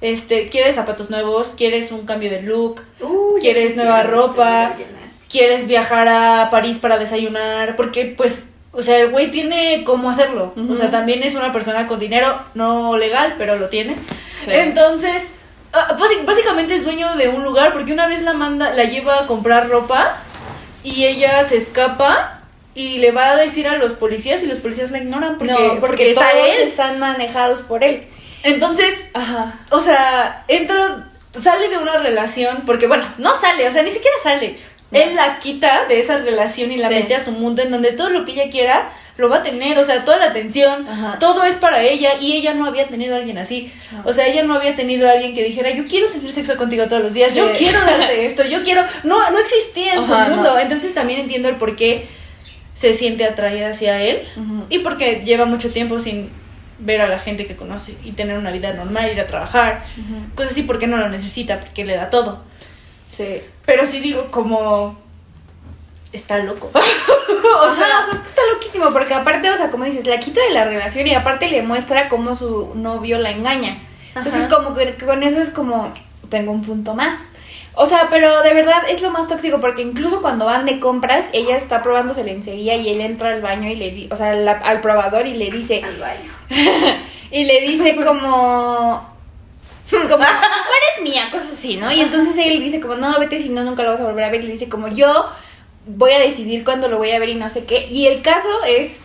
Este, 0.00 0.48
quieres 0.48 0.76
zapatos 0.76 1.10
nuevos, 1.10 1.54
quieres 1.56 1.92
un 1.92 2.06
cambio 2.06 2.30
de 2.30 2.40
look, 2.42 2.82
¿Quieres 3.40 3.76
nueva 3.76 4.02
ropa? 4.04 4.74
quieres 5.28 5.66
viajar 5.66 6.08
a 6.08 6.48
París 6.50 6.78
para 6.78 6.96
desayunar, 6.98 7.76
porque 7.76 8.06
pues, 8.06 8.44
o 8.72 8.82
sea, 8.82 8.98
el 8.98 9.10
güey 9.10 9.30
tiene 9.30 9.82
cómo 9.84 10.10
hacerlo. 10.10 10.54
O 10.70 10.76
sea, 10.76 10.90
también 10.90 11.22
es 11.22 11.34
una 11.34 11.52
persona 11.52 11.86
con 11.86 11.98
dinero, 11.98 12.40
no 12.54 12.96
legal, 12.96 13.34
pero 13.36 13.56
lo 13.56 13.68
tiene. 13.68 13.96
Sí. 14.44 14.50
Entonces, 14.52 15.28
ah, 15.72 15.96
básicamente 16.24 16.74
es 16.74 16.84
dueño 16.84 17.16
de 17.16 17.28
un 17.28 17.42
lugar, 17.42 17.72
porque 17.72 17.92
una 17.92 18.06
vez 18.06 18.22
la 18.22 18.32
manda, 18.32 18.72
la 18.72 18.84
lleva 18.84 19.20
a 19.20 19.26
comprar 19.26 19.68
ropa 19.68 20.22
y 20.84 21.04
ella 21.04 21.44
se 21.44 21.56
escapa 21.56 22.40
y 22.74 22.98
le 22.98 23.10
va 23.10 23.32
a 23.32 23.36
decir 23.36 23.66
a 23.66 23.76
los 23.76 23.92
policías 23.92 24.42
y 24.42 24.46
los 24.46 24.58
policías 24.58 24.90
la 24.90 24.98
ignoran 24.98 25.36
porque, 25.36 25.52
no, 25.52 25.58
porque, 25.58 25.80
porque 25.80 26.10
está 26.10 26.30
todos 26.30 26.46
él. 26.46 26.62
están 26.62 26.98
manejados 26.98 27.62
por 27.62 27.82
él. 27.82 28.06
Entonces, 28.42 29.08
Ajá. 29.12 29.60
o 29.70 29.80
sea, 29.80 30.44
entra, 30.48 31.08
sale 31.38 31.68
de 31.68 31.76
una 31.76 31.98
relación, 31.98 32.62
porque 32.64 32.86
bueno, 32.86 33.04
no 33.18 33.34
sale, 33.34 33.68
o 33.68 33.72
sea, 33.72 33.82
ni 33.82 33.90
siquiera 33.90 34.16
sale. 34.22 34.58
Él 34.92 35.14
la 35.14 35.38
quita 35.38 35.86
de 35.88 36.00
esa 36.00 36.18
relación 36.18 36.72
y 36.72 36.76
la 36.76 36.88
Sí. 36.88 36.94
mete 36.94 37.14
a 37.14 37.20
su 37.24 37.32
mundo 37.32 37.62
en 37.62 37.70
donde 37.70 37.92
todo 37.92 38.10
lo 38.10 38.24
que 38.24 38.32
ella 38.32 38.50
quiera 38.50 38.90
lo 39.16 39.28
va 39.28 39.36
a 39.38 39.42
tener, 39.42 39.78
o 39.78 39.84
sea, 39.84 40.04
toda 40.04 40.16
la 40.16 40.26
atención, 40.26 40.88
Ajá. 40.88 41.18
todo 41.18 41.44
es 41.44 41.56
para 41.56 41.82
ella 41.82 42.12
y 42.20 42.32
ella 42.32 42.54
no 42.54 42.64
había 42.64 42.86
tenido 42.86 43.14
a 43.14 43.18
alguien 43.18 43.36
así. 43.38 43.70
No. 43.92 44.02
O 44.06 44.12
sea, 44.14 44.26
ella 44.26 44.42
no 44.44 44.54
había 44.54 44.74
tenido 44.74 45.06
a 45.08 45.12
alguien 45.12 45.34
que 45.34 45.44
dijera, 45.44 45.70
yo 45.70 45.86
quiero 45.86 46.08
tener 46.08 46.32
sexo 46.32 46.56
contigo 46.56 46.88
todos 46.88 47.02
los 47.02 47.12
días, 47.12 47.34
yo 47.34 47.52
quiero 47.52 47.78
darte 47.80 48.24
esto, 48.26 48.44
yo 48.46 48.62
quiero... 48.64 48.82
No, 49.04 49.18
no 49.30 49.38
existía 49.38 49.92
en 49.94 49.98
Ajá, 50.00 50.24
su 50.26 50.30
mundo. 50.32 50.54
no. 50.54 50.58
Entonces 50.58 50.94
también 50.94 51.20
entiendo 51.20 51.48
el 51.48 51.56
por 51.56 51.76
qué 51.76 52.06
se 52.72 52.94
siente 52.94 53.24
atraída 53.26 53.70
hacia 53.70 54.02
él 54.02 54.22
y 54.70 54.78
porque 54.78 55.20
lleva 55.22 55.44
mucho 55.44 55.70
tiempo 55.70 56.00
sin 56.00 56.30
ver 56.78 57.02
a 57.02 57.06
la 57.08 57.18
gente 57.18 57.44
que 57.44 57.54
conoce 57.56 57.94
y 58.02 58.12
tener 58.12 58.38
una 58.38 58.50
vida 58.50 58.72
normal, 58.72 59.12
ir 59.12 59.20
a 59.20 59.26
trabajar, 59.26 59.82
cosas 60.34 60.52
así 60.52 60.62
porque 60.62 60.86
no 60.86 60.96
lo 60.96 61.10
necesita, 61.10 61.60
porque 61.60 61.84
le 61.84 61.94
da 61.96 62.08
todo. 62.08 62.42
Sí. 63.06 63.42
Pero 63.70 63.86
sí 63.86 64.00
digo 64.00 64.32
como 64.32 64.96
está 66.12 66.38
loco. 66.38 66.70
O 67.52 67.74
sea, 67.74 67.86
o 68.06 68.10
sea, 68.10 68.20
está 68.24 68.42
loquísimo, 68.52 68.90
porque 68.92 69.14
aparte, 69.14 69.50
o 69.50 69.56
sea, 69.56 69.70
como 69.70 69.84
dices, 69.84 70.06
la 70.06 70.18
quita 70.18 70.40
de 70.42 70.50
la 70.50 70.64
relación 70.64 71.06
y 71.06 71.14
aparte 71.14 71.48
le 71.48 71.62
muestra 71.62 72.08
cómo 72.08 72.34
su 72.36 72.72
novio 72.74 73.18
la 73.18 73.30
engaña. 73.30 73.82
Entonces, 74.14 74.46
Ajá. 74.46 74.56
como 74.56 74.74
que 74.74 74.94
con 74.96 75.22
eso 75.22 75.40
es 75.40 75.50
como, 75.50 75.92
tengo 76.28 76.52
un 76.52 76.62
punto 76.62 76.94
más. 76.94 77.20
O 77.74 77.86
sea, 77.86 78.08
pero 78.10 78.42
de 78.42 78.54
verdad 78.54 78.82
es 78.88 79.02
lo 79.02 79.10
más 79.10 79.26
tóxico, 79.26 79.60
porque 79.60 79.82
incluso 79.82 80.20
cuando 80.20 80.46
van 80.46 80.64
de 80.66 80.80
compras, 80.80 81.26
ella 81.32 81.56
está 81.56 81.82
probándose 81.82 82.24
lencería 82.24 82.76
y 82.76 82.88
él 82.90 83.00
entra 83.00 83.30
al 83.30 83.40
baño 83.40 83.68
y 83.68 83.76
le 83.76 83.90
di, 83.90 84.08
o 84.10 84.16
sea, 84.16 84.32
la- 84.34 84.52
al 84.52 84.80
probador 84.80 85.26
y 85.26 85.34
le 85.34 85.50
dice, 85.50 85.82
Al 85.84 85.96
baño. 85.98 86.32
y 87.30 87.44
le 87.44 87.60
dice 87.62 87.96
como 87.96 89.08
como 90.08 90.24
"Tú 90.24 90.70
eres 90.94 91.02
mía 91.02 91.28
cosas 91.30 91.52
así 91.52 91.76
no 91.76 91.90
y 91.92 92.00
entonces 92.00 92.36
él 92.38 92.60
dice 92.60 92.80
como 92.80 92.94
no 92.96 93.18
vete 93.18 93.40
si 93.40 93.48
no 93.48 93.64
nunca 93.64 93.82
lo 93.82 93.90
vas 93.90 94.00
a 94.00 94.04
volver 94.04 94.24
a 94.24 94.30
ver 94.30 94.40
y 94.42 94.46
le 94.46 94.52
dice 94.52 94.68
como 94.68 94.88
yo 94.88 95.26
voy 95.86 96.12
a 96.12 96.18
decidir 96.20 96.64
cuándo 96.64 96.88
lo 96.88 96.98
voy 96.98 97.10
a 97.10 97.18
ver 97.18 97.28
y 97.30 97.34
no 97.34 97.48
sé 97.50 97.64
qué 97.64 97.86
y 97.86 98.06
el 98.06 98.22
caso 98.22 98.48
es 98.66 99.00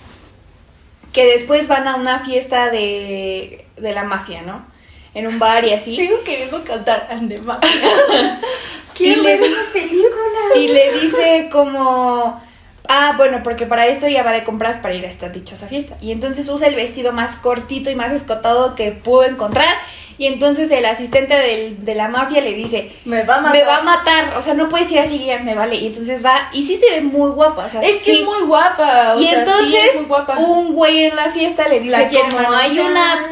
que 1.13 1.25
después 1.25 1.67
van 1.67 1.87
a 1.87 1.95
una 1.95 2.19
fiesta 2.19 2.69
de 2.69 3.65
de 3.77 3.93
la 3.93 4.03
mafia 4.03 4.41
no 4.41 4.65
en 5.13 5.27
un 5.27 5.39
bar 5.39 5.63
y 5.63 5.71
así. 5.71 5.95
Sigo 5.95 6.21
queriendo 6.25 6.61
cantar 6.65 7.07
Andema. 7.09 7.57
Quiero 8.97 9.21
le- 9.21 9.37
ver 9.37 9.49
una 9.49 9.63
película. 9.71 10.57
y 10.57 10.67
le 10.67 10.99
dice 11.01 11.49
como 11.49 12.41
ah 12.89 13.13
bueno 13.17 13.41
porque 13.43 13.65
para 13.65 13.87
esto 13.87 14.07
ya 14.07 14.23
va 14.23 14.31
de 14.31 14.43
compras 14.43 14.77
para 14.77 14.93
ir 14.95 15.05
a 15.05 15.09
esta 15.09 15.29
dichosa 15.29 15.67
fiesta. 15.67 15.97
Y 16.01 16.11
entonces 16.11 16.47
usa 16.49 16.67
el 16.67 16.75
vestido 16.75 17.11
más 17.11 17.35
cortito 17.35 17.89
y 17.89 17.95
más 17.95 18.11
escotado 18.11 18.75
que 18.75 18.91
pudo 18.91 19.23
encontrar. 19.25 19.75
Y 20.17 20.27
entonces 20.27 20.71
el 20.71 20.85
asistente 20.85 21.35
del- 21.35 21.83
de 21.83 21.93
la 21.93 22.07
mafia 22.07 22.39
le 22.39 22.53
dice 22.53 22.89
Me 23.03 23.23
va 23.23 23.35
a 23.35 23.41
matar. 23.41 23.53
me 23.57 23.63
va 23.65 23.77
a 23.77 23.81
matar 23.83 24.37
o 24.37 24.41
sea 24.41 24.53
no 24.53 24.69
puedes 24.69 24.89
ir 24.91 24.99
así 24.99 25.27
me 25.43 25.55
vale. 25.55 25.75
Y 25.75 25.87
entonces 25.87 26.23
va 26.23 26.49
y 26.53 26.63
sí 26.63 26.77
se 26.77 26.89
ve 26.95 27.01
muy 27.01 27.31
guapa 27.31 27.65
o 27.65 27.69
sea 27.69 27.81
Es 27.81 27.97
que 27.97 28.13
es 28.13 28.21
muy 28.23 28.41
guapa, 28.47 29.13
o 29.15 29.19
y 29.19 29.27
sea, 29.27 29.39
entonces 29.39 29.67
sí 29.67 29.75
es 29.75 29.95
muy 29.95 30.05
guapa. 30.05 30.37
un 30.37 30.73
güey 30.73 31.05
en 31.07 31.15
la 31.17 31.29
fiesta 31.31 31.67
le 31.67 31.81
dice 31.81 31.91
La 31.97 32.07
como 32.07 32.49
hay 32.53 32.79
una 32.79 33.25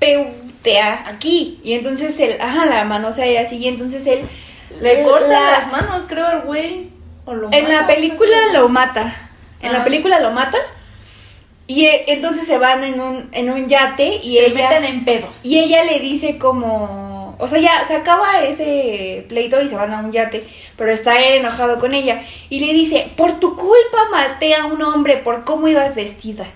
peutea 0.00 1.04
aquí 1.06 1.60
y 1.62 1.74
entonces 1.74 2.18
él 2.20 2.36
ajá 2.40 2.66
la 2.66 2.84
manosea 2.84 3.26
y 3.30 3.36
así 3.36 3.56
y 3.56 3.68
entonces 3.68 4.06
él 4.06 4.22
Le 4.80 5.02
corta 5.04 5.28
la- 5.28 5.50
las 5.52 5.70
manos, 5.70 6.04
creo, 6.08 6.26
al 6.26 6.40
güey. 6.42 6.88
O 7.24 7.34
lo 7.34 7.52
en 7.52 7.64
mata, 7.64 7.80
la 7.80 7.86
película 7.86 8.36
lo 8.52 8.68
mata. 8.68 9.14
En 9.60 9.72
la 9.72 9.82
película 9.84 10.20
lo 10.20 10.30
mata. 10.30 10.58
Y 11.66 11.86
eh, 11.86 12.04
entonces 12.08 12.46
se 12.46 12.58
van 12.58 12.84
en 12.84 13.00
un, 13.00 13.28
en 13.32 13.50
un 13.50 13.66
yate 13.66 14.20
y 14.22 14.34
Se 14.36 14.46
ella. 14.46 14.68
meten 14.68 14.84
en 14.84 15.04
pedos. 15.04 15.44
Y 15.44 15.58
ella 15.58 15.84
le 15.84 15.98
dice 16.00 16.38
como. 16.38 17.36
O 17.38 17.48
sea, 17.48 17.58
ya 17.58 17.84
se 17.88 17.94
acaba 17.96 18.42
ese 18.42 19.24
pleito 19.28 19.60
y 19.60 19.68
se 19.68 19.74
van 19.74 19.92
a 19.92 19.98
un 19.98 20.12
yate. 20.12 20.46
Pero 20.76 20.92
está 20.92 21.18
él 21.18 21.36
enojado 21.36 21.78
con 21.78 21.94
ella. 21.94 22.22
Y 22.50 22.60
le 22.60 22.72
dice: 22.72 23.10
Por 23.16 23.40
tu 23.40 23.56
culpa 23.56 23.98
maté 24.10 24.54
a 24.54 24.66
un 24.66 24.82
hombre 24.82 25.16
por 25.16 25.44
cómo 25.44 25.66
ibas 25.66 25.94
vestida. 25.94 26.46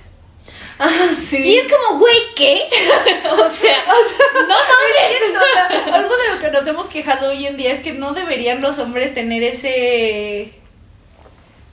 Ah, 0.78 1.08
sí. 1.16 1.38
Y 1.38 1.58
es 1.58 1.66
como, 1.72 1.98
güey, 1.98 2.16
¿qué? 2.36 2.60
o 3.30 3.50
sea, 3.50 3.84
no 4.34 4.46
mames. 4.46 5.36
O 5.36 5.52
sea, 5.52 5.94
algo 5.96 6.16
de 6.16 6.34
lo 6.34 6.38
que 6.38 6.50
nos 6.50 6.66
hemos 6.66 6.86
quejado 6.86 7.30
hoy 7.30 7.46
en 7.46 7.56
día 7.56 7.72
es 7.72 7.80
que 7.80 7.92
no 7.92 8.12
deberían 8.12 8.60
los 8.60 8.78
hombres 8.78 9.14
tener 9.14 9.42
ese 9.42 10.52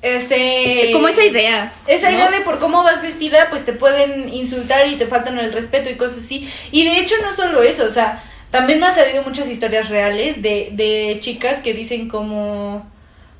ese 0.02 0.90
Como 0.94 1.08
esa 1.08 1.24
idea. 1.24 1.72
esa 1.88 2.10
¿no? 2.10 2.16
idea 2.16 2.32
de 2.32 2.42
por 2.42 2.60
cómo 2.60 2.84
vas 2.84 3.02
vestida, 3.02 3.48
pues 3.50 3.66
te 3.66 3.74
pueden 3.74 4.34
insultar 4.34 4.88
y 4.88 4.96
te 4.96 5.08
faltan 5.08 5.40
el 5.40 5.52
respeto 5.52 5.90
y 5.90 5.96
cosas 5.96 6.20
así. 6.20 6.50
Y 6.72 6.86
de 6.86 7.00
hecho 7.00 7.16
no 7.24 7.34
solo 7.34 7.64
eso, 7.64 7.86
o 7.86 7.90
sea, 7.90 8.24
también 8.52 8.80
me 8.80 8.88
han 8.88 8.96
salido 8.96 9.24
muchas 9.24 9.48
historias 9.48 9.90
reales 9.90 10.42
de, 10.42 10.70
de 10.74 11.18
chicas 11.20 11.60
que 11.60 11.74
dicen 11.74 12.08
como 12.08 12.86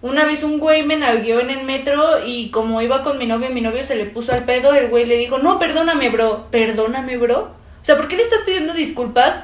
una 0.02 0.26
vez 0.26 0.44
un 0.44 0.60
güey 0.60 0.84
me 0.84 0.98
nalgueó 0.98 1.40
en 1.40 1.50
el 1.50 1.64
metro 1.64 2.26
y 2.26 2.50
como 2.52 2.82
iba 2.82 3.02
con 3.02 3.18
mi 3.18 3.26
novio, 3.26 3.50
mi 3.50 3.62
novio 3.62 3.84
se 3.84 3.96
le 3.96 4.06
puso 4.06 4.34
al 4.34 4.46
pedo, 4.46 4.74
el 4.74 4.88
güey 4.88 5.06
le 5.06 5.18
dijo, 5.18 5.40
no, 5.40 5.58
perdóname, 5.58 6.10
bro, 6.10 6.48
perdóname, 6.52 7.18
bro. 7.18 7.40
O 7.40 7.86
sea, 7.86 7.98
¿por 7.98 8.08
qué 8.08 8.16
le 8.16 8.24
estás 8.24 8.42
pidiendo 8.46 8.74
disculpas 8.74 9.42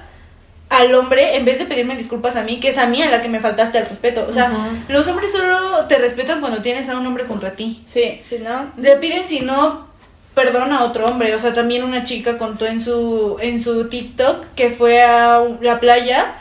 al 0.71 0.95
hombre 0.95 1.35
en 1.35 1.43
vez 1.43 1.59
de 1.59 1.65
pedirme 1.65 1.97
disculpas 1.97 2.37
a 2.37 2.43
mí, 2.43 2.61
que 2.61 2.69
es 2.69 2.77
a 2.77 2.87
mí 2.87 3.03
a 3.03 3.09
la 3.11 3.19
que 3.21 3.27
me 3.27 3.41
faltaste 3.41 3.77
el 3.77 3.85
respeto? 3.85 4.25
O 4.27 4.31
sea, 4.31 4.45
Ajá. 4.45 4.69
los 4.87 5.05
hombres 5.07 5.29
solo 5.31 5.85
te 5.89 5.97
respetan 5.97 6.39
cuando 6.39 6.61
tienes 6.61 6.87
a 6.87 6.97
un 6.97 7.05
hombre 7.05 7.25
junto 7.25 7.45
a 7.45 7.51
ti. 7.51 7.81
Sí, 7.85 8.19
sí, 8.21 8.39
¿no? 8.39 8.71
Le 8.77 8.95
piden 8.95 9.27
si 9.27 9.41
no 9.41 9.87
perdona 10.33 10.79
a 10.79 10.83
otro 10.85 11.05
hombre, 11.07 11.35
o 11.35 11.39
sea, 11.39 11.53
también 11.53 11.83
una 11.83 12.03
chica 12.03 12.37
contó 12.37 12.65
en 12.65 12.79
su 12.79 13.35
en 13.41 13.61
su 13.61 13.89
TikTok 13.89 14.45
que 14.55 14.69
fue 14.69 15.03
a 15.03 15.43
la 15.59 15.81
playa 15.81 16.35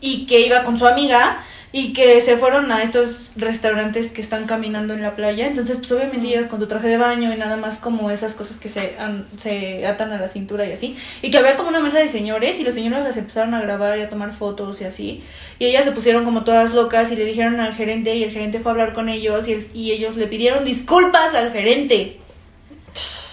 y 0.00 0.26
que 0.26 0.40
iba 0.40 0.64
con 0.64 0.76
su 0.76 0.86
amiga 0.86 1.44
y 1.78 1.92
que 1.92 2.22
se 2.22 2.38
fueron 2.38 2.72
a 2.72 2.82
estos 2.82 3.32
restaurantes 3.36 4.08
que 4.08 4.22
están 4.22 4.46
caminando 4.46 4.94
en 4.94 5.02
la 5.02 5.14
playa, 5.14 5.46
entonces 5.46 5.76
pues 5.76 5.92
obviamente 5.92 6.26
llegas 6.26 6.46
con 6.46 6.58
tu 6.58 6.66
traje 6.66 6.88
de 6.88 6.96
baño 6.96 7.30
y 7.34 7.36
nada 7.36 7.58
más 7.58 7.76
como 7.76 8.10
esas 8.10 8.34
cosas 8.34 8.56
que 8.56 8.70
se, 8.70 8.96
an- 8.98 9.26
se 9.36 9.86
atan 9.86 10.10
a 10.12 10.18
la 10.18 10.28
cintura 10.28 10.64
y 10.64 10.72
así, 10.72 10.96
y 11.20 11.30
que 11.30 11.36
había 11.36 11.54
como 11.54 11.68
una 11.68 11.80
mesa 11.80 11.98
de 11.98 12.08
señores 12.08 12.58
y 12.60 12.64
los 12.64 12.72
señores 12.72 13.04
las 13.04 13.18
empezaron 13.18 13.52
a 13.52 13.60
grabar 13.60 13.98
y 13.98 14.00
a 14.00 14.08
tomar 14.08 14.32
fotos 14.32 14.80
y 14.80 14.84
así, 14.84 15.22
y 15.58 15.66
ellas 15.66 15.84
se 15.84 15.92
pusieron 15.92 16.24
como 16.24 16.44
todas 16.44 16.72
locas 16.72 17.12
y 17.12 17.16
le 17.16 17.26
dijeron 17.26 17.60
al 17.60 17.74
gerente 17.74 18.16
y 18.16 18.24
el 18.24 18.30
gerente 18.30 18.58
fue 18.60 18.70
a 18.70 18.72
hablar 18.72 18.94
con 18.94 19.10
ellos 19.10 19.46
y, 19.46 19.52
el- 19.52 19.68
y 19.74 19.92
ellos 19.92 20.16
le 20.16 20.28
pidieron 20.28 20.64
disculpas 20.64 21.34
al 21.34 21.52
gerente. 21.52 22.20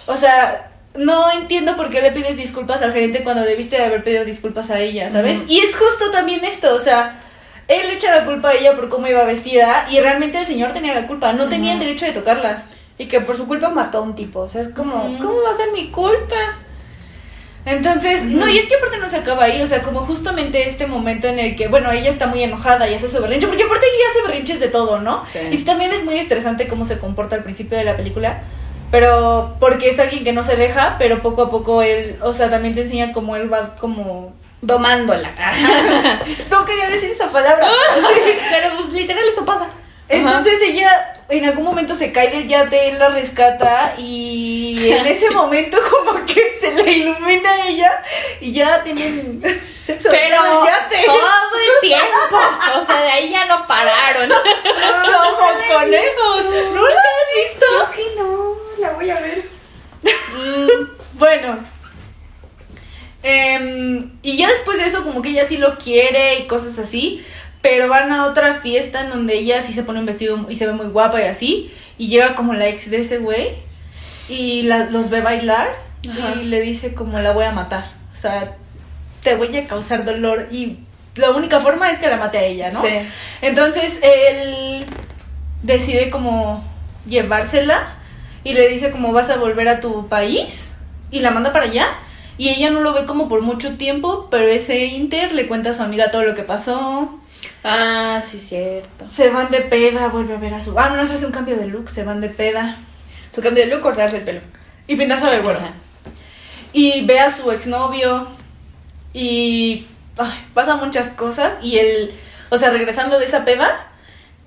O 0.06 0.16
sea, 0.16 0.70
no 0.96 1.32
entiendo 1.32 1.76
por 1.76 1.88
qué 1.88 2.02
le 2.02 2.12
pides 2.12 2.36
disculpas 2.36 2.82
al 2.82 2.92
gerente 2.92 3.22
cuando 3.22 3.42
debiste 3.42 3.76
de 3.76 3.84
haber 3.84 4.04
pedido 4.04 4.26
disculpas 4.26 4.68
a 4.70 4.80
ella, 4.80 5.08
¿sabes? 5.08 5.38
Y 5.48 5.60
es 5.60 5.74
justo 5.74 6.10
también 6.10 6.44
esto, 6.44 6.74
o 6.74 6.78
sea, 6.78 7.22
él 7.68 7.88
le 7.88 7.94
echa 7.94 8.14
la 8.14 8.24
culpa 8.24 8.50
a 8.50 8.54
ella 8.54 8.74
por 8.76 8.88
cómo 8.88 9.06
iba 9.06 9.24
vestida 9.24 9.86
y 9.90 10.00
realmente 10.00 10.38
el 10.38 10.46
señor 10.46 10.72
tenía 10.72 10.94
la 10.94 11.06
culpa, 11.06 11.32
no 11.32 11.48
tenía 11.48 11.72
el 11.72 11.78
derecho 11.78 12.04
de 12.04 12.12
tocarla. 12.12 12.64
Y 12.96 13.06
que 13.06 13.20
por 13.20 13.36
su 13.36 13.46
culpa 13.46 13.70
mató 13.70 13.98
a 13.98 14.00
un 14.02 14.14
tipo. 14.14 14.40
O 14.40 14.48
sea, 14.48 14.60
es 14.60 14.68
como. 14.68 14.92
¿cómo 15.18 15.42
va 15.42 15.52
a 15.52 15.56
ser 15.56 15.72
mi 15.72 15.90
culpa? 15.90 16.36
Entonces, 17.66 18.24
no, 18.24 18.46
y 18.46 18.58
es 18.58 18.66
que 18.66 18.74
aparte 18.74 18.98
no 18.98 19.08
se 19.08 19.16
acaba 19.16 19.44
ahí, 19.44 19.62
o 19.62 19.66
sea, 19.66 19.80
como 19.80 20.00
justamente 20.00 20.68
este 20.68 20.86
momento 20.86 21.28
en 21.28 21.38
el 21.38 21.56
que, 21.56 21.68
bueno, 21.68 21.90
ella 21.90 22.10
está 22.10 22.26
muy 22.26 22.42
enojada 22.42 22.88
y 22.90 22.94
hace 22.94 23.08
su 23.08 23.20
berrinche, 23.22 23.46
porque 23.46 23.62
aparte 23.62 23.86
ella 23.86 24.04
hace 24.10 24.28
berrinches 24.28 24.60
de 24.60 24.68
todo, 24.68 25.00
¿no? 25.00 25.24
Sí. 25.28 25.38
Y 25.50 25.56
también 25.64 25.90
es 25.92 26.04
muy 26.04 26.18
estresante 26.18 26.66
cómo 26.66 26.84
se 26.84 26.98
comporta 26.98 27.36
al 27.36 27.42
principio 27.42 27.78
de 27.78 27.84
la 27.84 27.96
película, 27.96 28.42
pero 28.90 29.56
porque 29.60 29.88
es 29.88 29.98
alguien 29.98 30.24
que 30.24 30.34
no 30.34 30.42
se 30.42 30.56
deja, 30.56 30.96
pero 30.98 31.22
poco 31.22 31.42
a 31.44 31.50
poco 31.50 31.80
él, 31.80 32.18
o 32.20 32.34
sea, 32.34 32.50
también 32.50 32.74
te 32.74 32.82
enseña 32.82 33.12
cómo 33.12 33.34
él 33.34 33.50
va 33.50 33.76
como... 33.76 34.34
Domándola. 34.66 35.32
No 36.50 36.64
quería 36.64 36.88
decir 36.88 37.10
esa 37.10 37.28
palabra. 37.28 37.66
Pero 38.50 38.76
pues 38.76 38.92
literal 38.92 39.24
eso 39.30 39.44
pasa. 39.44 39.68
Entonces 40.08 40.54
ella 40.62 41.14
en 41.28 41.44
algún 41.46 41.64
momento 41.64 41.94
se 41.94 42.12
cae 42.12 42.30
del 42.30 42.46
yate, 42.46 42.88
él 42.90 42.98
la 42.98 43.08
rescata 43.08 43.94
y 43.98 44.90
en 44.90 45.06
ese 45.06 45.30
momento 45.40 45.78
como 45.90 46.24
que 46.26 46.58
se 46.60 46.72
le 46.72 46.92
ilumina 46.92 47.50
a 47.50 47.66
ella 47.68 48.02
y 48.40 48.52
ya 48.52 48.82
tienen 48.82 49.42
sexo 49.82 50.08
Pero 50.10 50.42
dentro 50.42 50.60
del 50.60 50.72
yate. 50.72 51.06
todo 51.06 51.18
el 51.18 51.80
tiempo. 51.88 52.36
O 52.82 52.86
sea, 52.86 53.02
de 53.02 53.10
ahí 53.10 53.30
ya 53.30 53.44
no 53.46 53.66
pararon. 53.66 54.28
Como 54.30 55.74
conejos. 55.74 56.44
¿No 56.74 56.82
lo 56.82 56.86
has 56.88 57.28
visto? 57.36 57.66
Creo 57.66 57.90
que 57.90 58.14
no, 58.16 58.54
la 58.78 58.92
voy 58.92 59.10
a 59.10 59.20
ver. 59.20 59.44
Bueno. 61.14 61.74
Em, 63.26 64.18
y 64.22 64.36
ya 64.36 64.48
después 64.48 64.76
de 64.76 64.84
eso 64.86 65.02
como 65.14 65.22
que 65.22 65.30
ella 65.30 65.44
sí 65.44 65.56
lo 65.58 65.78
quiere 65.78 66.40
y 66.40 66.46
cosas 66.48 66.76
así. 66.78 67.24
Pero 67.62 67.88
van 67.88 68.12
a 68.12 68.26
otra 68.26 68.54
fiesta 68.56 69.00
en 69.02 69.10
donde 69.10 69.34
ella 69.36 69.62
sí 69.62 69.72
se 69.72 69.84
pone 69.84 70.00
un 70.00 70.06
vestido 70.06 70.44
y 70.48 70.56
se 70.56 70.66
ve 70.66 70.72
muy 70.72 70.86
guapa 70.86 71.20
y 71.20 71.24
así. 71.26 71.72
Y 71.96 72.08
llega 72.08 72.34
como 72.34 72.52
la 72.52 72.66
ex 72.66 72.90
de 72.90 72.98
ese 72.98 73.18
güey. 73.18 73.50
Y 74.28 74.62
la- 74.62 74.86
los 74.90 75.08
ve 75.08 75.20
bailar. 75.20 75.68
Ajá. 76.10 76.34
Y 76.40 76.46
le 76.46 76.60
dice 76.60 76.92
como 76.94 77.20
la 77.20 77.30
voy 77.30 77.44
a 77.44 77.52
matar. 77.52 77.84
O 78.12 78.16
sea, 78.16 78.56
te 79.22 79.36
voy 79.36 79.56
a 79.56 79.66
causar 79.66 80.04
dolor. 80.04 80.48
Y 80.50 80.78
la 81.14 81.30
única 81.30 81.60
forma 81.60 81.90
es 81.90 81.98
que 82.00 82.08
la 82.08 82.16
mate 82.16 82.38
a 82.38 82.42
ella, 82.44 82.70
¿no? 82.72 82.82
Sí. 82.82 82.88
Entonces 83.40 83.98
él 84.02 84.84
decide 85.62 86.10
como 86.10 86.64
llevársela 87.08 87.96
y 88.42 88.52
le 88.54 88.68
dice 88.68 88.90
como 88.90 89.12
vas 89.12 89.30
a 89.30 89.36
volver 89.36 89.68
a 89.68 89.80
tu 89.80 90.06
país 90.08 90.64
y 91.10 91.20
la 91.20 91.30
manda 91.30 91.52
para 91.52 91.66
allá 91.66 91.86
y 92.36 92.48
ella 92.48 92.70
no 92.70 92.80
lo 92.80 92.92
ve 92.92 93.04
como 93.04 93.28
por 93.28 93.42
mucho 93.42 93.76
tiempo, 93.76 94.28
pero 94.30 94.46
ese 94.48 94.86
Inter 94.86 95.32
le 95.32 95.46
cuenta 95.46 95.70
a 95.70 95.74
su 95.74 95.82
amiga 95.82 96.10
todo 96.10 96.22
lo 96.22 96.34
que 96.34 96.42
pasó. 96.42 97.18
Ah, 97.62 98.20
sí, 98.26 98.38
cierto. 98.38 99.08
Se 99.08 99.30
van 99.30 99.50
de 99.50 99.60
peda, 99.60 100.08
vuelve 100.08 100.34
a 100.34 100.38
ver 100.38 100.54
a 100.54 100.60
su... 100.60 100.78
Ah, 100.78 100.90
no, 100.90 101.06
se 101.06 101.14
hace 101.14 101.26
un 101.26 101.32
cambio 101.32 101.56
de 101.56 101.66
look, 101.66 101.88
se 101.88 102.04
van 102.04 102.20
de 102.20 102.28
peda. 102.28 102.76
Su 103.30 103.40
cambio 103.40 103.64
de 103.64 103.70
look, 103.70 103.80
cortarse 103.80 104.18
el 104.18 104.24
pelo. 104.24 104.40
Y 104.86 104.96
pintarse 104.96 105.26
de 105.26 105.40
güero. 105.40 105.60
Ajá. 105.60 105.72
Y 106.72 107.04
ve 107.06 107.20
a 107.20 107.30
su 107.30 107.52
exnovio 107.52 108.26
y 109.12 109.86
ay, 110.18 110.46
pasa 110.54 110.76
muchas 110.76 111.10
cosas 111.10 111.54
y 111.62 111.78
él, 111.78 112.12
o 112.50 112.58
sea, 112.58 112.70
regresando 112.70 113.20
de 113.20 113.26
esa 113.26 113.44
peda, 113.44 113.92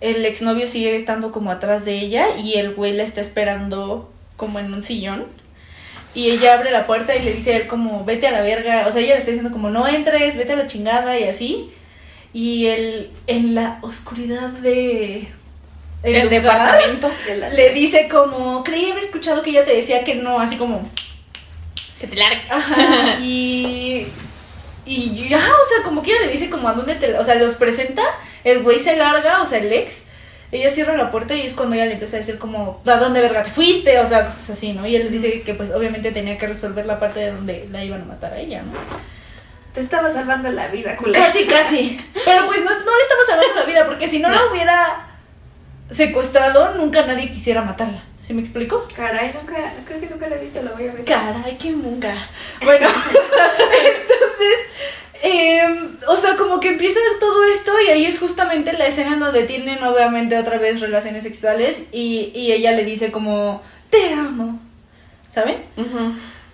el 0.01 0.25
exnovio 0.25 0.67
sigue 0.67 0.95
estando 0.95 1.31
como 1.31 1.51
atrás 1.51 1.85
de 1.85 1.97
ella 1.99 2.35
y 2.37 2.55
el 2.55 2.75
güey 2.75 2.93
la 2.93 3.03
está 3.03 3.21
esperando 3.21 4.11
como 4.35 4.59
en 4.59 4.73
un 4.73 4.81
sillón. 4.81 5.25
Y 6.17 6.31
ella 6.31 6.55
abre 6.55 6.71
la 6.71 6.87
puerta 6.87 7.15
y 7.15 7.21
le 7.21 7.33
dice 7.33 7.53
a 7.53 7.57
él 7.57 7.67
como, 7.67 8.03
vete 8.03 8.25
a 8.27 8.31
la 8.31 8.41
verga. 8.41 8.85
O 8.87 8.91
sea, 8.91 9.01
ella 9.01 9.13
le 9.13 9.19
está 9.19 9.29
diciendo 9.29 9.51
como, 9.51 9.69
no 9.69 9.87
entres, 9.87 10.35
vete 10.35 10.53
a 10.53 10.55
la 10.55 10.65
chingada 10.65 11.19
y 11.19 11.25
así. 11.25 11.71
Y 12.33 12.65
él, 12.65 13.11
en 13.27 13.53
la 13.53 13.77
oscuridad 13.83 14.49
de... 14.49 15.27
El, 16.01 16.29
departamento. 16.29 17.11
De 17.27 17.37
la- 17.37 17.49
Le 17.49 17.69
dice 17.71 18.07
como, 18.09 18.63
creí 18.63 18.89
haber 18.89 19.03
escuchado 19.03 19.43
que 19.43 19.51
ella 19.51 19.63
te 19.63 19.75
decía 19.75 20.03
que 20.03 20.15
no, 20.15 20.39
así 20.39 20.55
como... 20.55 20.89
Que 21.99 22.07
te 22.07 22.15
largues. 22.15 22.51
Ajá, 22.51 23.19
y. 23.21 24.07
Y 24.87 25.27
ya, 25.29 25.37
o 25.37 25.67
sea, 25.69 25.83
como 25.83 26.01
que 26.01 26.11
ella 26.11 26.25
le 26.25 26.31
dice 26.31 26.49
como 26.49 26.67
a 26.67 26.73
dónde 26.73 26.95
te. 26.95 27.13
O 27.17 27.23
sea, 27.23 27.35
los 27.35 27.55
presenta, 27.55 28.03
el 28.43 28.63
güey 28.63 28.79
se 28.79 28.95
larga, 28.95 29.41
o 29.41 29.45
sea, 29.45 29.59
el 29.59 29.71
ex. 29.71 30.03
Ella 30.51 30.69
cierra 30.71 30.95
la 30.95 31.11
puerta 31.11 31.35
y 31.35 31.41
es 31.41 31.53
cuando 31.53 31.75
ella 31.75 31.85
le 31.85 31.93
empieza 31.93 32.15
a 32.15 32.19
decir 32.19 32.37
como, 32.37 32.81
¿a 32.85 32.95
dónde 32.95 33.19
verga 33.19 33.43
te 33.43 33.49
fuiste? 33.49 33.99
O 33.99 34.07
sea, 34.07 34.25
cosas 34.25 34.51
así, 34.51 34.71
¿no? 34.73 34.87
Y 34.87 34.95
él 34.95 35.05
le 35.05 35.09
dice 35.09 35.41
que 35.41 35.53
pues 35.53 35.71
obviamente 35.71 36.11
tenía 36.11 36.37
que 36.37 36.47
resolver 36.47 36.85
la 36.85 36.99
parte 36.99 37.19
de 37.19 37.31
donde 37.31 37.67
la 37.69 37.83
iban 37.83 38.01
a 38.01 38.05
matar 38.05 38.33
a 38.33 38.39
ella, 38.39 38.61
¿no? 38.61 38.71
Te 39.73 39.81
estaba 39.81 40.09
salvando 40.09 40.49
la 40.49 40.69
vida, 40.69 40.95
culera. 40.95 41.27
Casi, 41.27 41.45
casi. 41.45 42.01
Pero 42.13 42.45
pues 42.45 42.59
no, 42.59 42.69
no 42.69 42.97
le 42.97 43.03
estaba 43.03 43.21
salvando 43.27 43.59
la 43.59 43.65
vida, 43.65 43.85
porque 43.85 44.07
si 44.07 44.19
no, 44.19 44.29
la 44.29 44.39
hubiera 44.49 45.07
secuestrado, 45.91 46.75
nunca 46.75 47.05
nadie 47.05 47.29
quisiera 47.29 47.61
matarla. 47.61 48.03
¿Sí 48.27 48.33
me 48.33 48.41
explico? 48.41 48.87
Caray, 48.93 49.33
nunca, 49.33 49.55
creo 49.85 50.01
que 50.01 50.07
nunca 50.07 50.27
la 50.27 50.35
he 50.35 50.39
visto, 50.39 50.61
la 50.61 50.71
voy 50.71 50.87
a 50.87 50.93
ver. 50.93 51.05
Caray, 51.05 51.57
qué 51.57 51.71
munga. 51.71 52.13
Bueno, 52.61 52.87
entonces, 53.15 54.57
em, 55.23 55.97
o 56.07 56.15
sea, 56.15 56.35
como 56.35 56.59
que 56.59 56.69
empieza 56.69 56.99
todo 57.19 57.43
esto 57.45 57.71
y 57.87 57.91
ahí 57.91 58.05
es 58.05 58.19
justamente 58.19 58.73
la 58.73 58.85
escena 58.87 59.13
en 59.13 59.19
donde 59.19 59.43
tienen 59.43 59.83
obviamente 59.83 60.37
otra 60.37 60.57
vez 60.57 60.79
relaciones 60.79 61.23
sexuales 61.23 61.81
y, 61.91 62.31
y 62.35 62.51
ella 62.51 62.71
le 62.73 62.83
dice 62.85 63.11
como, 63.11 63.61
te 63.89 64.13
amo, 64.13 64.59
¿saben? 65.29 65.57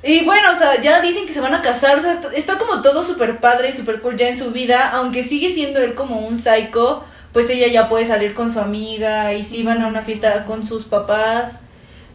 Y 0.03 0.25
bueno, 0.25 0.51
o 0.53 0.57
sea, 0.57 0.81
ya 0.81 1.01
dicen 1.01 1.25
que 1.25 1.33
se 1.33 1.39
van 1.41 1.53
a 1.53 1.61
casar, 1.61 1.97
o 1.97 2.01
sea, 2.01 2.19
está- 2.35 2.57
como 2.57 2.81
todo 2.81 3.03
súper 3.03 3.39
padre 3.39 3.69
y 3.69 3.73
súper 3.73 4.01
cool 4.01 4.17
ya 4.17 4.27
en 4.29 4.37
su 4.37 4.51
vida, 4.51 4.89
aunque 4.91 5.23
sigue 5.23 5.49
siendo 5.53 5.79
él 5.79 5.93
como 5.95 6.19
un 6.27 6.37
psycho, 6.37 7.03
pues 7.31 7.49
ella 7.49 7.67
ya 7.67 7.87
puede 7.89 8.05
salir 8.05 8.33
con 8.33 8.51
su 8.51 8.59
amiga 8.59 9.33
y 9.33 9.43
sí 9.43 9.63
van 9.63 9.81
a 9.81 9.87
una 9.87 10.01
fiesta 10.01 10.45
con 10.45 10.67
sus 10.67 10.83
papás 10.85 11.61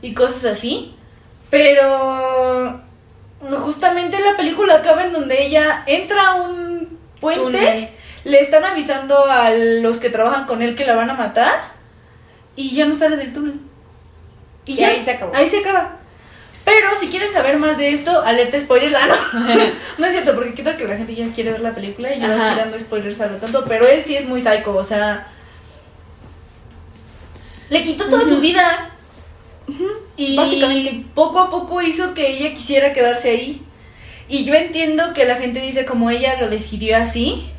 y 0.02 0.14
cosas 0.14 0.44
así. 0.58 0.94
Pero 1.50 2.80
justamente 3.40 4.18
la 4.20 4.36
película 4.36 4.74
acaba 4.76 5.04
en 5.04 5.12
donde 5.12 5.46
ella 5.46 5.84
entra 5.86 6.28
a 6.28 6.34
un 6.34 6.98
puente, 7.20 7.42
Túnel. 7.42 7.88
le 8.24 8.40
están 8.40 8.64
avisando 8.64 9.24
a 9.26 9.50
los 9.50 9.98
que 9.98 10.10
trabajan 10.10 10.46
con 10.46 10.62
él 10.62 10.74
que 10.74 10.86
la 10.86 10.94
van 10.94 11.10
a 11.10 11.14
matar 11.14 11.72
y 12.56 12.74
ya 12.74 12.86
no 12.86 12.94
sale 12.94 13.16
del 13.16 13.32
túnel. 13.32 13.60
Y 14.64 14.74
ya, 14.74 14.88
ahí 14.88 15.02
se 15.02 15.12
acabó. 15.12 15.34
Ahí 15.34 15.48
se 15.48 15.58
acaba. 15.60 15.96
Pero 16.64 16.88
si 17.00 17.08
quieres 17.08 17.32
saber 17.32 17.56
más 17.56 17.78
de 17.78 17.94
esto, 17.94 18.22
alerta 18.22 18.60
spoilers. 18.60 18.94
Ah, 18.94 19.06
no. 19.06 19.38
no 19.98 20.06
es 20.06 20.12
cierto, 20.12 20.34
porque 20.34 20.52
qué 20.52 20.62
tal 20.62 20.76
que 20.76 20.86
la 20.86 20.96
gente 20.96 21.14
ya 21.14 21.26
quiere 21.32 21.52
ver 21.52 21.60
la 21.60 21.72
película 21.72 22.14
y 22.14 22.20
yo 22.20 22.26
Ajá. 22.26 22.50
aquí 22.50 22.60
dando 22.60 22.78
spoilers 22.78 23.20
a 23.20 23.28
lo 23.28 23.36
tanto. 23.36 23.64
Pero 23.66 23.86
él 23.86 24.04
sí 24.04 24.16
es 24.16 24.26
muy 24.26 24.42
psycho, 24.42 24.76
o 24.76 24.84
sea. 24.84 25.28
Le 27.70 27.82
quitó 27.82 28.08
toda 28.08 28.28
su 28.28 28.40
vida. 28.40 28.90
Y 30.18 30.36
Básicamente. 30.36 31.06
poco 31.14 31.38
a 31.38 31.48
poco 31.48 31.80
hizo 31.80 32.12
que 32.12 32.28
ella 32.28 32.52
quisiera 32.52 32.92
quedarse 32.92 33.30
ahí. 33.30 33.62
Y 34.28 34.44
yo 34.44 34.52
entiendo 34.54 35.14
que 35.14 35.24
la 35.24 35.36
gente 35.36 35.60
dice 35.60 35.86
como 35.86 36.10
ella 36.10 36.36
lo 36.40 36.50
decidió 36.50 36.96
así. 36.98 37.50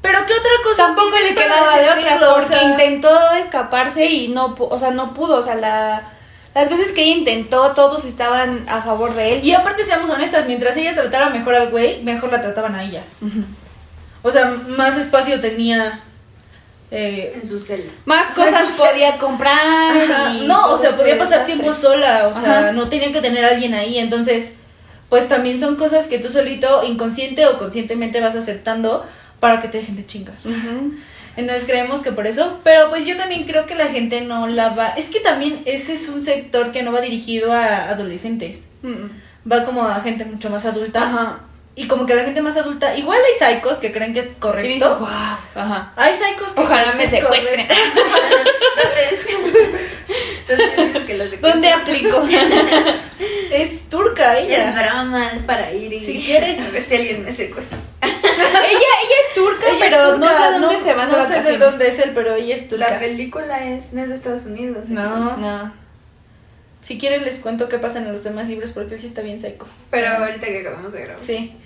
Pero 0.00 0.20
qué 0.26 0.32
otra 0.32 0.50
cosa. 0.62 0.86
Tampoco 0.86 1.16
le 1.18 1.34
quedaba 1.34 1.76
de 1.76 1.90
otra? 1.90 2.30
O 2.30 2.34
porque 2.36 2.54
sea, 2.54 2.62
intentó 2.62 3.10
escaparse 3.32 4.06
y 4.06 4.28
no, 4.28 4.54
o 4.58 4.78
sea, 4.78 4.92
no 4.92 5.12
pudo, 5.12 5.38
o 5.38 5.42
sea, 5.42 5.56
la, 5.56 6.12
las 6.54 6.68
veces 6.68 6.92
que 6.92 7.02
ella 7.02 7.16
intentó 7.16 7.72
todos 7.72 8.04
estaban 8.04 8.64
a 8.68 8.80
favor 8.80 9.14
de 9.14 9.34
él. 9.34 9.44
Y 9.44 9.52
aparte, 9.52 9.82
seamos 9.82 10.08
honestas, 10.08 10.46
mientras 10.46 10.76
ella 10.76 10.94
tratara 10.94 11.30
mejor 11.30 11.56
al 11.56 11.70
güey, 11.70 12.02
mejor 12.04 12.30
la 12.30 12.40
trataban 12.40 12.76
a 12.76 12.84
ella. 12.84 13.02
O 14.22 14.30
sea, 14.30 14.56
más 14.68 14.96
espacio 14.96 15.40
tenía. 15.40 16.03
Eh, 16.90 17.38
En 17.42 17.48
su 17.48 17.58
celda. 17.60 17.90
Más 18.04 18.28
cosas 18.34 18.70
podía 18.78 19.18
comprar. 19.18 19.94
y 20.34 20.46
no, 20.46 20.72
o 20.72 20.76
sea, 20.78 20.90
podía 20.90 21.18
pasar 21.18 21.40
desastre. 21.40 21.54
tiempo 21.54 21.72
sola, 21.72 22.28
o 22.28 22.34
sea, 22.34 22.58
Ajá. 22.58 22.72
no 22.72 22.88
tenía 22.88 23.10
que 23.12 23.20
tener 23.20 23.44
a 23.44 23.48
alguien 23.48 23.74
ahí. 23.74 23.98
Entonces, 23.98 24.50
pues 25.08 25.28
también 25.28 25.58
son 25.60 25.76
cosas 25.76 26.06
que 26.08 26.18
tú 26.18 26.30
solito, 26.30 26.82
inconsciente 26.84 27.46
o 27.46 27.58
conscientemente 27.58 28.20
vas 28.20 28.34
aceptando 28.36 29.04
para 29.40 29.60
que 29.60 29.68
te 29.68 29.78
dejen 29.78 29.96
de 29.96 30.06
chingar. 30.06 30.36
Ujú. 30.44 30.94
Entonces 31.36 31.64
creemos 31.64 32.00
que 32.02 32.12
por 32.12 32.26
eso, 32.28 32.60
pero 32.62 32.90
pues 32.90 33.04
yo 33.06 33.16
también 33.16 33.42
creo 33.44 33.66
que 33.66 33.74
la 33.74 33.88
gente 33.88 34.20
no 34.20 34.46
la 34.46 34.68
va. 34.68 34.88
Es 34.90 35.08
que 35.10 35.18
también 35.20 35.62
ese 35.66 35.94
es 35.94 36.08
un 36.08 36.24
sector 36.24 36.70
que 36.70 36.82
no 36.84 36.92
va 36.92 37.00
dirigido 37.00 37.52
a 37.52 37.88
adolescentes, 37.88 38.64
Mm. 38.82 39.06
va 39.50 39.64
como 39.64 39.82
a 39.84 40.00
gente 40.00 40.24
mucho 40.24 40.48
más 40.50 40.64
adulta. 40.64 41.02
Ajá. 41.02 41.40
Y 41.76 41.88
como 41.88 42.06
que 42.06 42.14
la 42.14 42.22
gente 42.24 42.40
más 42.40 42.56
adulta, 42.56 42.96
igual 42.96 43.18
hay 43.18 43.54
psicos 43.56 43.78
que 43.78 43.90
creen 43.92 44.12
que 44.14 44.20
es 44.20 44.26
¿Qué 44.26 44.30
dices? 44.32 44.38
correcto. 44.40 44.96
Guau. 45.00 45.36
Ajá. 45.56 45.92
Hay 45.96 46.14
psicos 46.14 46.52
que 46.54 46.60
Ojalá 46.60 46.92
creen 46.92 46.96
me 46.98 47.02
que 47.02 47.16
es 47.16 47.22
secuestren. 47.22 47.66
¿Dónde 50.48 51.24
es? 51.24 51.40
¿Dónde 51.40 51.68
dices 51.68 51.80
aplico? 51.80 52.22
Es 53.50 53.88
turca 53.88 54.36
Es 54.38 54.48
ella. 54.48 54.72
broma, 54.72 55.30
es 55.32 55.40
para 55.42 55.72
ir 55.72 55.92
y 55.92 56.00
Si 56.04 56.20
quieres. 56.24 56.58
a 56.58 56.70
ver 56.70 56.82
si 56.82 56.96
alguien 56.96 57.24
me 57.24 57.32
secuestra. 57.32 57.78
ella, 58.02 58.18
ella 58.72 59.16
es 59.28 59.34
turca, 59.34 59.66
Ella 59.68 59.74
es 59.86 59.92
pero 59.92 60.10
turca, 60.14 60.26
no 60.26 60.36
sé 60.36 60.42
a 60.42 60.50
dónde 60.58 60.80
se 60.80 60.92
van 60.94 61.08
de 61.10 61.16
No 61.16 61.22
sé 61.22 61.28
de 61.28 61.34
vacaciones. 61.36 61.60
dónde 61.60 61.88
es 61.88 61.98
él, 62.00 62.10
pero 62.14 62.34
ella 62.34 62.56
es 62.56 62.66
turca. 62.68 62.90
La 62.90 62.98
película 62.98 63.64
es, 63.64 63.92
no 63.92 64.02
es 64.02 64.08
de 64.08 64.16
Estados 64.16 64.46
Unidos. 64.46 64.88
No. 64.88 65.36
No. 65.36 65.72
Si 66.82 66.98
quieren 66.98 67.24
les 67.24 67.38
cuento 67.38 67.68
qué 67.68 67.78
pasa 67.78 67.98
en 67.98 68.12
los 68.12 68.24
demás 68.24 68.48
libros 68.48 68.72
porque 68.72 68.94
él 68.94 69.00
sí 69.00 69.06
está 69.06 69.20
bien 69.22 69.40
psycho. 69.40 69.66
Pero 69.90 70.08
Sí. 70.10 70.16
ahorita 70.22 70.46
que 70.46 70.60
acabamos 70.60 70.92
de 70.92 71.00
grabar. 71.02 71.20
Sí. 71.20 71.56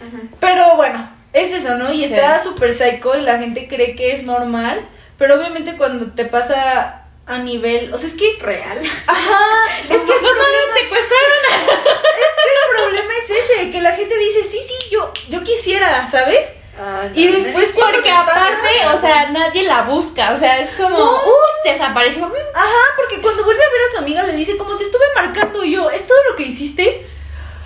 Ajá. 0.00 0.22
Pero 0.40 0.76
bueno, 0.76 1.08
es 1.32 1.52
eso, 1.52 1.74
¿no? 1.76 1.92
Y 1.92 2.04
Sí. 2.04 2.14
está 2.14 2.42
súper 2.42 2.72
psycho 2.72 3.16
y 3.16 3.22
la 3.22 3.38
gente 3.38 3.68
cree 3.68 3.94
que 3.94 4.12
es 4.12 4.22
normal, 4.24 4.86
pero 5.18 5.36
obviamente 5.36 5.76
cuando 5.76 6.12
te 6.12 6.24
pasa 6.24 7.02
a 7.26 7.38
nivel, 7.38 7.92
o 7.94 7.98
sea, 7.98 8.08
es 8.08 8.14
que, 8.14 8.36
Real. 8.40 8.78
ajá, 9.06 9.38
es 9.82 10.00
que 10.00 10.12
el 10.12 10.18
problema, 10.18 10.74
secuestraron 10.74 11.42
es 11.50 12.42
que 12.42 12.50
el 12.50 12.82
problema 12.82 13.12
es 13.24 13.30
ese, 13.30 13.70
que 13.70 13.80
la 13.80 13.92
gente 13.92 14.18
dice, 14.18 14.42
sí, 14.44 14.60
sí, 14.66 14.90
yo, 14.90 15.12
yo 15.30 15.42
quisiera, 15.42 16.08
¿sabes? 16.10 16.48
Ah, 16.78 17.06
Y 17.14 17.26
no, 17.26 17.32
después 17.34 17.68
no. 17.68 17.74
cuando 17.76 17.98
Porque 17.98 18.10
te 18.10 18.14
pasa- 18.16 18.46
aparte, 18.46 18.86
o 18.96 19.00
sea, 19.00 19.30
nadie 19.30 19.62
la 19.62 19.82
busca. 19.82 20.32
O 20.32 20.36
sea, 20.36 20.58
es 20.58 20.70
como, 20.70 20.98
No. 20.98 21.12
uy, 21.24 21.70
desapareció. 21.72 22.24
Ajá, 22.24 22.82
porque 22.96 23.20
cuando 23.22 23.44
vuelve 23.44 23.62
a 23.64 23.68
ver 23.70 23.80
a 23.88 23.92
su 23.92 23.98
amiga 23.98 24.22
le 24.24 24.32
dice, 24.32 24.56
como 24.56 24.76
te 24.76 24.82
estuve 24.82 25.04
marcando 25.14 25.62
yo, 25.62 25.88
¿es 25.90 26.04
todo 26.04 26.18
lo 26.28 26.34
que 26.36 26.42
hiciste? 26.42 27.06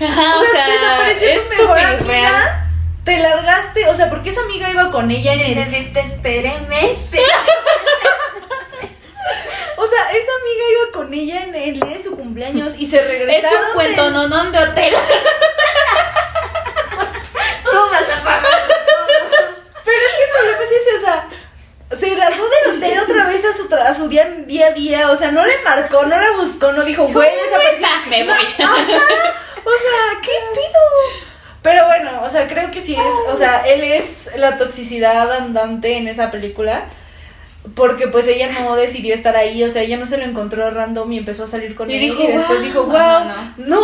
Ajá, 0.04 0.38
o 0.38 0.44
sea, 0.44 0.66
desapareció 0.66 1.28
es 1.28 1.48
tu 1.48 1.62
mejor 1.62 1.78
amiga, 1.78 2.04
real. 2.06 2.64
te 3.04 3.18
largaste, 3.18 3.88
o 3.88 3.94
sea, 3.94 4.08
porque 4.10 4.30
esa 4.30 4.40
amiga 4.42 4.70
iba 4.70 4.90
con 4.90 5.10
ella 5.10 5.32
en 5.34 5.58
el... 5.74 5.92
Te, 5.92 6.00
esperé 6.00 6.58
meses. 6.68 7.20
O 9.80 9.86
sea, 9.86 10.10
esa 10.10 10.32
amiga 10.40 10.64
iba 10.72 10.92
con 10.92 11.14
ella 11.14 11.42
en 11.44 11.54
el 11.54 11.74
día 11.74 11.96
de 11.98 12.02
su 12.02 12.16
cumpleaños 12.16 12.74
y 12.76 12.86
se 12.86 12.96
Es 12.98 13.06
regresaron 13.06 13.66
un 13.68 13.72
cuento 13.74 14.04
del- 14.04 14.12
nonón 14.12 14.50
de 14.50 14.58
hotel. 14.58 14.92
Tú 17.64 17.76
vas 17.90 18.02
a 18.02 18.24
pagar. 18.24 18.44
Pero 19.84 19.98
es 20.02 20.12
que 20.16 20.24
el 20.24 20.30
problema 20.36 20.58
es 20.64 20.70
ese, 20.72 20.96
o 20.96 21.00
sea, 21.00 21.28
se 21.98 22.16
largó 22.16 22.44
del 22.48 22.76
hotel 22.76 22.98
otra 23.00 23.26
vez 23.26 23.44
a 23.44 23.56
su, 23.56 23.68
tra- 23.68 23.86
a 23.86 23.94
su 23.94 24.08
día, 24.08 24.24
día 24.46 24.66
a 24.66 24.70
día, 24.72 25.10
o 25.12 25.16
sea, 25.16 25.30
no 25.30 25.44
le 25.46 25.58
marcó, 25.62 26.04
no 26.06 26.18
la 26.18 26.32
buscó, 26.32 26.72
no 26.72 26.84
dijo, 26.84 27.06
güey, 27.06 27.30
desapareció. 27.36 27.86
Me 28.08 28.24
No, 28.24 28.34
voy. 28.34 28.46
ajá, 28.58 28.74
o 28.74 29.47
sea, 29.70 30.20
¿qué 30.22 30.30
pido? 30.52 31.28
Pero 31.62 31.86
bueno, 31.86 32.22
o 32.22 32.30
sea, 32.30 32.46
creo 32.48 32.70
que 32.70 32.80
sí 32.80 32.94
es, 32.94 33.32
o 33.32 33.36
sea, 33.36 33.62
él 33.66 33.82
es 33.82 34.30
la 34.36 34.56
toxicidad 34.56 35.30
andante 35.32 35.96
en 35.96 36.08
esa 36.08 36.30
película. 36.30 36.84
Porque 37.74 38.06
pues 38.06 38.26
ella 38.28 38.48
no 38.60 38.76
decidió 38.76 39.14
estar 39.14 39.36
ahí, 39.36 39.62
o 39.64 39.68
sea, 39.68 39.82
ella 39.82 39.96
no 39.98 40.06
se 40.06 40.16
lo 40.16 40.24
encontró 40.24 40.70
random 40.70 41.12
y 41.12 41.18
empezó 41.18 41.42
a 41.42 41.46
salir 41.48 41.74
con 41.74 41.90
Y 41.90 41.94
él 41.94 42.00
dijo, 42.00 42.22
y 42.22 42.26
después 42.28 42.58
"Wow". 42.60 42.62
dijo, 42.66 42.84
wow, 42.84 42.96
Ajá, 42.96 43.54
no, 43.58 43.80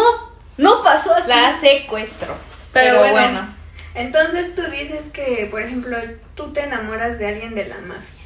no 0.57 0.83
pasó 0.83 1.13
así. 1.15 1.29
La 1.29 1.59
secuestro. 1.61 2.35
Pero 2.73 2.87
Pero, 2.87 2.99
bueno. 3.01 3.13
bueno. 3.13 3.55
Entonces 3.97 4.55
tú 4.55 4.63
dices 4.71 5.05
que, 5.13 5.49
por 5.51 5.61
ejemplo, 5.63 5.99
tú 6.35 6.53
te 6.53 6.63
enamoras 6.63 7.19
de 7.19 7.27
alguien 7.27 7.55
de 7.55 7.67
la 7.67 7.79
mafia. 7.79 8.25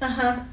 Ajá. 0.00 0.46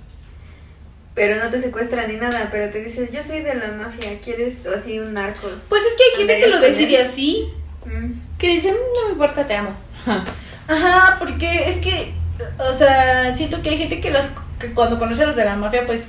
Pero 1.15 1.43
no 1.43 1.49
te 1.51 1.61
secuestra 1.61 2.07
ni 2.07 2.15
nada, 2.15 2.49
pero 2.51 2.71
te 2.71 2.83
dices, 2.83 3.11
yo 3.11 3.21
soy 3.23 3.41
de 3.41 3.53
la 3.53 3.67
mafia, 3.67 4.19
¿quieres 4.23 4.65
o 4.65 4.73
así 4.73 4.99
un 4.99 5.13
narco? 5.13 5.47
Pues 5.69 5.81
es 5.83 5.95
que 5.95 6.03
hay 6.03 6.17
gente 6.17 6.39
que 6.39 6.47
lo 6.47 6.55
¿Andarías 6.55 6.77
con 6.77 6.87
decide 6.87 7.01
así. 7.03 7.53
Mm. 7.85 8.37
Que 8.39 8.47
dicen, 8.47 8.75
no 8.95 9.07
me 9.07 9.13
importa, 9.13 9.45
te 9.45 9.55
amo. 9.55 9.75
Ajá, 10.67 11.17
porque 11.19 11.69
es 11.69 11.77
que, 11.77 12.13
o 12.57 12.73
sea, 12.73 13.35
siento 13.35 13.61
que 13.61 13.69
hay 13.69 13.77
gente 13.77 13.99
que, 14.01 14.09
las, 14.09 14.31
que 14.59 14.73
cuando 14.73 14.97
conoce 14.97 15.23
a 15.23 15.27
los 15.27 15.35
de 15.35 15.45
la 15.45 15.55
mafia, 15.55 15.85
pues 15.85 16.05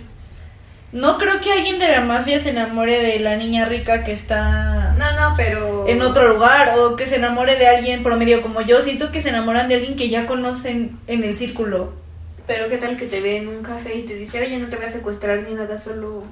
no 0.95 1.19
creo 1.19 1.41
que 1.41 1.53
alguien 1.53 1.81
de 1.81 1.91
la 1.91 2.03
mafia 2.03 2.39
se 2.39 2.51
enamore 2.51 3.03
de 3.03 3.19
la 3.19 3.37
niña 3.37 3.65
rica 3.65 4.05
que 4.05 4.13
está 4.13 4.95
No, 4.97 5.17
no, 5.17 5.37
pero... 5.37 5.89
en 5.89 6.01
otro 6.03 6.29
lugar 6.29 6.79
o 6.79 6.95
que 6.95 7.09
se 7.09 7.17
enamore 7.17 7.57
de 7.57 7.67
alguien 7.67 8.05
promedio 8.05 8.41
como 8.41 8.61
yo. 8.61 8.81
Siento 8.81 9.11
que 9.11 9.21
se 9.21 9.31
enamoran 9.31 9.69
de 9.69 9.75
alguien 9.75 9.97
que 9.97 10.09
ya 10.09 10.25
conocen 10.25 10.97
en 11.09 11.25
el 11.25 11.37
círculo. 11.37 11.93
Pero 12.47 12.69
qué 12.69 12.77
tal 12.77 12.97
que 12.97 13.07
te 13.07 13.21
ve 13.21 13.39
en 13.39 13.49
un 13.49 13.63
café 13.63 13.95
y 13.95 14.03
te 14.03 14.15
dice, 14.15 14.41
oye, 14.41 14.59
no 14.59 14.69
te 14.69 14.77
voy 14.77 14.85
a 14.85 14.91
secuestrar 14.91 15.39
ni 15.39 15.55
nada, 15.55 15.79
solo... 15.79 16.25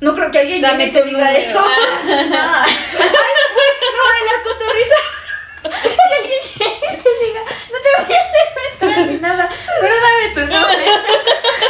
No 0.00 0.14
creo 0.14 0.30
que 0.30 0.40
alguien 0.40 0.60
Dame 0.60 0.88
te 0.88 1.02
diga 1.04 1.30
número. 1.30 1.38
eso. 1.38 1.58
Ah, 1.60 1.86
no, 2.06 2.14
en 4.18 4.26
la 4.26 4.42
cotorriza. 4.42 5.00
que 5.62 6.14
alguien 6.14 6.42
llegue 6.42 6.86
y 6.92 7.02
te 7.02 7.24
diga, 7.24 7.42
no 7.70 7.78
te 7.80 7.88
voy 8.04 8.16
a 8.16 8.24
secuestrar 8.34 9.06
ni 9.06 9.16
nada, 9.18 9.48
pero 9.80 9.94
dame 9.94 10.34
tu 10.34 10.40
nombre. 10.52 10.84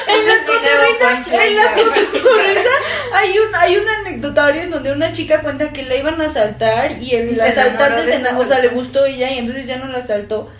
En 0.06 0.28
la 0.28 0.36
cotorriza, 0.44 1.44
en 1.44 1.56
la 1.56 1.72
cotorriza 1.72 2.70
hay 3.12 3.38
un, 3.38 3.54
hay 3.54 3.76
un 3.76 3.88
anecdotario 3.88 4.62
en 4.62 4.70
donde 4.70 4.92
una 4.92 5.12
chica 5.12 5.40
cuenta 5.40 5.72
que 5.72 5.82
la 5.82 5.96
iban 5.96 6.20
a 6.20 6.26
asaltar 6.26 6.92
y 7.02 7.14
el 7.14 7.36
Y 7.36 7.40
asaltante 7.40 8.04
se 8.06 8.26
o 8.28 8.44
sea, 8.44 8.60
le 8.60 8.68
gustó 8.68 9.04
ella 9.06 9.30
y 9.30 9.38
entonces 9.38 9.66
ya 9.66 9.78
no 9.78 9.88
la 9.88 9.98
asaltó. 9.98 10.50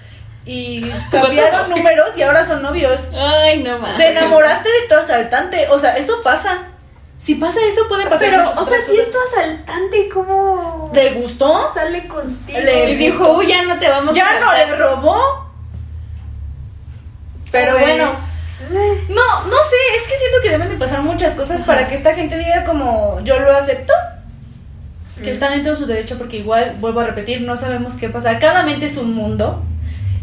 Y 0.47 0.83
cambiaron 1.11 1.71
números 1.71 2.17
y 2.17 2.23
ahora 2.23 2.45
son 2.45 2.63
novios. 2.63 3.09
Ay, 3.15 3.63
no 3.63 3.79
más. 3.79 3.97
Te 3.97 4.09
enamoraste 4.09 4.69
de 4.69 4.89
tu 4.89 4.95
asaltante, 4.95 5.69
o 5.71 5.79
sea, 5.79 5.97
eso 5.97 6.21
pasa. 6.23 6.65
Si 7.17 7.37
pasa 7.37 7.59
eso 7.67 7.89
puede 7.89 8.05
pasar 8.05 8.19
Pero, 8.29 8.43
o 8.51 8.67
sea, 8.67 8.79
si 8.87 8.99
es 8.99 9.11
tu 9.11 9.19
asaltante, 9.19 10.09
¿cómo 10.13 10.91
¿Le 10.93 11.13
gustó? 11.13 11.71
sale 11.73 12.07
contigo? 12.07 12.59
Le- 12.59 12.91
Y 12.91 12.97
dijo, 12.97 13.37
uy, 13.39 13.47
ya 13.47 13.63
no 13.63 13.79
te 13.79 13.89
vamos 13.89 14.11
a 14.11 14.19
Ya 14.19 14.41
no 14.41 14.49
saltar". 14.49 14.69
le 14.69 14.77
robó. 14.77 15.45
Pero 17.51 17.73
Pues, 17.73 17.83
bueno, 17.85 18.13
eh, 18.73 19.05
No, 19.09 19.45
no 19.47 19.57
sé, 19.57 19.77
es 19.97 20.03
que 20.03 20.19
siento 20.19 20.39
que 20.43 20.51
deben 20.51 20.69
de 20.69 20.75
pasar 20.77 21.01
muchas 21.03 21.35
cosas 21.35 21.63
para 21.63 21.87
que 21.89 21.95
esta 21.95 22.15
gente 22.15 22.37
diga 22.37 22.65
como 22.65 23.21
yo 23.23 23.39
lo 23.39 23.53
acepto. 23.57 23.93
Que 25.23 25.31
Mm. 25.31 25.33
están 25.33 25.53
en 25.53 25.63
todo 25.63 25.77
su 25.77 25.87
derecho 25.87 26.19
porque 26.19 26.39
igual, 26.39 26.75
vuelvo 26.81 27.01
a 27.01 27.05
repetir, 27.05 27.41
no 27.43 27.57
sabemos 27.57 27.95
qué 27.95 28.09
pasa. 28.09 28.39
Cada 28.41 28.65
mente 28.65 28.87
es 28.87 28.97
un 28.97 29.15
mundo 29.15 29.63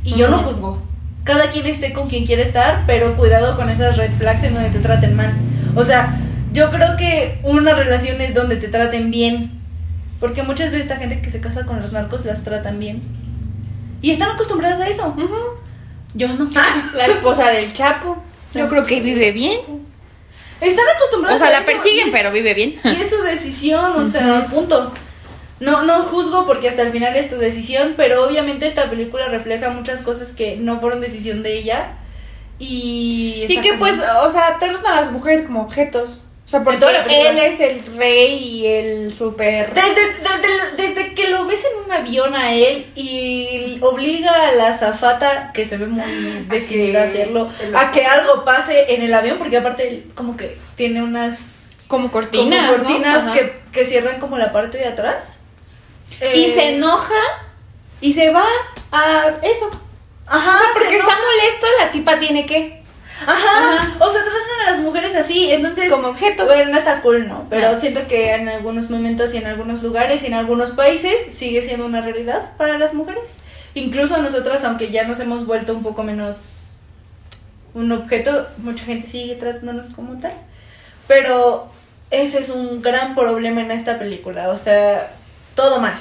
y 0.04 0.16
yo 0.16 0.28
no 0.30 0.40
juzgo. 0.40 0.82
Cada 1.24 1.52
quien 1.52 1.68
esté 1.68 1.94
con 1.94 2.10
quien 2.10 2.26
quiere 2.26 2.42
estar, 2.44 2.84
pero 2.88 3.16
cuidado 3.16 3.56
con 3.56 3.70
esas 3.70 3.98
red 3.98 4.12
flags 4.14 4.44
en 4.44 4.54
donde 4.56 4.70
te 4.70 4.80
traten 4.80 5.16
mal. 5.16 5.34
O 5.76 5.84
sea, 5.84 6.20
yo 6.54 6.70
creo 6.72 6.98
que 6.98 7.40
una 7.44 7.74
relación 7.74 8.20
es 8.22 8.34
donde 8.34 8.56
te 8.58 8.68
traten 8.68 9.12
bien. 9.12 9.60
Porque 10.20 10.44
muchas 10.44 10.72
veces 10.72 10.82
esta 10.88 10.98
gente 10.98 11.22
que 11.22 11.32
se 11.32 11.40
casa 11.40 11.66
con 11.66 11.82
los 11.82 11.92
narcos 11.94 12.26
las 12.26 12.44
tratan 12.44 12.80
bien. 12.80 13.02
Y 14.02 14.12
están 14.12 14.32
acostumbradas 14.32 14.80
a 14.80 14.88
eso. 14.88 15.16
Yo 16.16 16.28
no. 16.30 16.50
La 16.96 17.06
esposa 17.06 17.50
del 17.50 17.72
Chapo. 17.74 18.22
Yo 18.54 18.68
creo 18.68 18.86
que 18.86 19.00
vive 19.02 19.32
bien. 19.32 19.60
Están 20.60 20.86
acostumbradas 20.96 21.38
O 21.42 21.46
sea, 21.46 21.48
a 21.48 21.60
la 21.60 21.66
eso, 21.66 21.72
persiguen, 21.72 22.08
es- 22.08 22.14
pero 22.14 22.32
vive 22.32 22.54
bien. 22.54 22.76
Y 22.84 22.90
es 23.02 23.10
su 23.10 23.22
decisión, 23.24 23.94
o 23.96 24.06
sea, 24.06 24.46
punto. 24.48 24.92
No, 25.62 25.84
no 25.84 26.02
juzgo 26.02 26.46
porque 26.46 26.68
hasta 26.68 26.82
el 26.82 26.92
final 26.92 27.16
es 27.16 27.30
tu 27.30 27.38
decisión, 27.38 27.94
pero 27.96 28.26
obviamente 28.26 28.68
esta 28.68 28.90
película 28.90 29.28
refleja 29.28 29.70
muchas 29.70 30.02
cosas 30.02 30.30
que 30.30 30.58
no 30.58 30.80
fueron 30.80 31.02
decisión 31.02 31.44
de 31.44 31.58
ella. 31.58 31.98
Y. 32.60 33.46
Que 33.48 33.74
pues, 33.76 33.96
o 34.24 34.30
sea, 34.30 34.58
tratan 34.60 34.86
a 34.86 35.02
las 35.02 35.12
mujeres 35.12 35.42
como 35.46 35.62
objetos. 35.62 36.22
O 36.44 36.50
sea, 36.52 36.64
porque 36.64 36.86
él 37.30 37.38
es 37.38 37.62
el 37.62 37.82
rey 37.96 38.34
y 38.36 38.68
el 38.68 39.14
super... 39.14 39.74
Desde, 39.74 40.06
desde, 40.18 40.76
desde 40.76 41.14
que 41.14 41.30
lo 41.30 41.46
ves 41.46 41.62
en 41.64 41.86
un 41.86 41.92
avión 41.94 42.36
a 42.36 42.54
él 42.54 42.88
y 42.94 43.78
obliga 43.80 44.50
a 44.50 44.52
la 44.56 44.70
azafata, 44.70 45.52
que 45.54 45.64
se 45.64 45.78
ve 45.78 45.86
muy 45.88 46.04
decidida 46.50 47.04
a 47.04 47.06
hacerlo, 47.06 47.48
a 47.74 47.92
que 47.92 48.06
algo 48.06 48.44
pase 48.44 48.94
en 48.94 49.02
el 49.02 49.14
avión, 49.14 49.38
porque 49.38 49.58
aparte 49.58 49.88
él 49.88 50.12
como 50.14 50.36
que 50.36 50.58
tiene 50.76 51.02
unas 51.02 51.40
Como 51.88 52.12
cortinas, 52.12 52.70
como 52.70 52.84
cortinas 52.84 53.32
que, 53.32 53.62
que 53.72 53.86
cierran 53.86 54.20
como 54.20 54.38
la 54.38 54.52
parte 54.52 54.78
de 54.78 54.88
atrás. 54.88 55.24
Y 56.20 56.24
Eh, 56.46 56.52
se 56.54 56.76
enoja 56.76 57.14
y 58.02 58.14
se 58.14 58.30
va 58.32 58.46
a 58.92 59.34
eso. 59.44 59.70
Ajá, 60.28 60.52
O 60.56 60.58
sea, 60.60 60.74
se 60.74 60.80
porque 60.80 60.98
está 60.98 61.10
molesto, 61.16 61.68
la 61.80 61.92
tipa 61.92 62.20
tiene 62.20 62.46
que... 62.46 62.82
Ajá. 63.26 63.78
Ajá. 63.80 63.96
O 64.00 64.10
sea, 64.12 64.22
tratan 64.24 64.68
a 64.68 64.72
las 64.72 64.80
mujeres 64.80 65.16
así, 65.16 65.52
entonces. 65.52 65.92
Como 65.92 66.08
objeto. 66.10 66.46
Bueno, 66.46 66.72
no 66.72 66.78
está 66.78 67.02
cool, 67.02 67.28
¿no? 67.28 67.46
Pero 67.50 67.68
Ah. 67.68 67.76
siento 67.76 68.08
que 68.08 68.34
en 68.34 68.50
algunos 68.50 68.90
momentos 68.90 69.34
y 69.34 69.38
en 69.38 69.46
algunos 69.48 69.84
lugares 69.84 70.24
y 70.24 70.28
en 70.28 70.34
algunos 70.34 70.72
países 70.72 71.14
sigue 71.36 71.62
siendo 71.62 71.86
una 71.86 72.02
realidad 72.02 72.52
para 72.58 72.78
las 72.80 72.94
mujeres. 72.94 73.24
Incluso 73.76 74.18
nosotras, 74.22 74.64
aunque 74.64 74.90
ya 74.90 75.04
nos 75.06 75.20
hemos 75.20 75.46
vuelto 75.46 75.74
un 75.74 75.84
poco 75.84 76.04
menos 76.04 76.78
un 77.74 77.92
objeto, 77.92 78.48
mucha 78.58 78.84
gente 78.86 79.08
sigue 79.08 79.36
tratándonos 79.36 79.88
como 79.94 80.18
tal. 80.20 80.34
Pero 81.08 81.70
ese 82.10 82.40
es 82.40 82.50
un 82.50 82.82
gran 82.82 83.16
problema 83.16 83.62
en 83.62 83.72
esta 83.72 84.00
película. 84.00 84.50
O 84.50 84.58
sea, 84.58 85.12
todo 85.56 85.80
mal. 85.80 85.96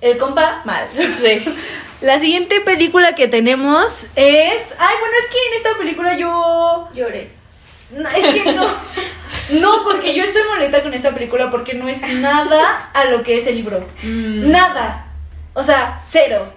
El 0.00 0.18
compa, 0.18 0.62
mal. 0.64 0.86
Sí. 1.14 1.44
La 2.00 2.18
siguiente 2.18 2.60
película 2.60 3.14
que 3.14 3.28
tenemos 3.28 4.06
es. 4.16 4.58
Ay, 4.78 4.94
bueno, 4.98 5.14
es 5.22 5.30
que 5.30 5.38
en 5.48 5.56
esta 5.56 5.78
película 5.78 6.16
yo. 6.16 6.88
Lloré. 6.94 7.30
No, 7.92 8.08
es 8.08 8.26
que 8.34 8.52
no. 8.52 8.66
No, 9.60 9.84
porque 9.84 10.14
yo 10.14 10.24
estoy 10.24 10.42
molesta 10.52 10.82
con 10.82 10.94
esta 10.94 11.12
película 11.12 11.50
porque 11.50 11.74
no 11.74 11.88
es 11.88 12.00
nada 12.02 12.90
a 12.94 13.04
lo 13.04 13.22
que 13.22 13.38
es 13.38 13.46
el 13.46 13.56
libro. 13.56 13.86
Mm. 14.02 14.50
Nada. 14.50 15.06
O 15.54 15.62
sea, 15.62 16.00
cero. 16.08 16.52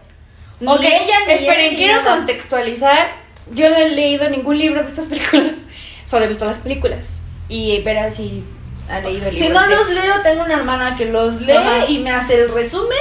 Ni 0.59 0.67
Ok, 0.71 0.81
ella, 0.83 1.25
ni 1.27 1.33
esperen, 1.33 1.71
ni 1.71 1.77
quiero 1.77 2.01
nada. 2.01 2.15
contextualizar. 2.15 3.07
Yo 3.51 3.69
no 3.69 3.75
he 3.75 3.89
leído 3.89 4.29
ningún 4.29 4.57
libro 4.57 4.81
de 4.81 4.87
estas 4.87 5.05
películas, 5.07 5.61
solo 6.07 6.25
he 6.25 6.27
visto 6.27 6.45
las 6.45 6.57
películas. 6.59 7.21
Y 7.49 7.81
verá 7.81 8.09
si 8.11 8.43
ha 8.89 8.99
leído. 8.99 9.31
Si 9.31 9.49
no 9.49 9.65
los 9.67 9.89
leo, 9.89 10.21
tengo 10.23 10.43
una 10.43 10.55
hermana 10.55 10.95
que 10.95 11.05
los 11.05 11.41
lee 11.41 11.53
Ajá. 11.53 11.85
y 11.87 11.99
me 11.99 12.11
hace 12.11 12.43
el 12.43 12.51
resumen. 12.51 12.97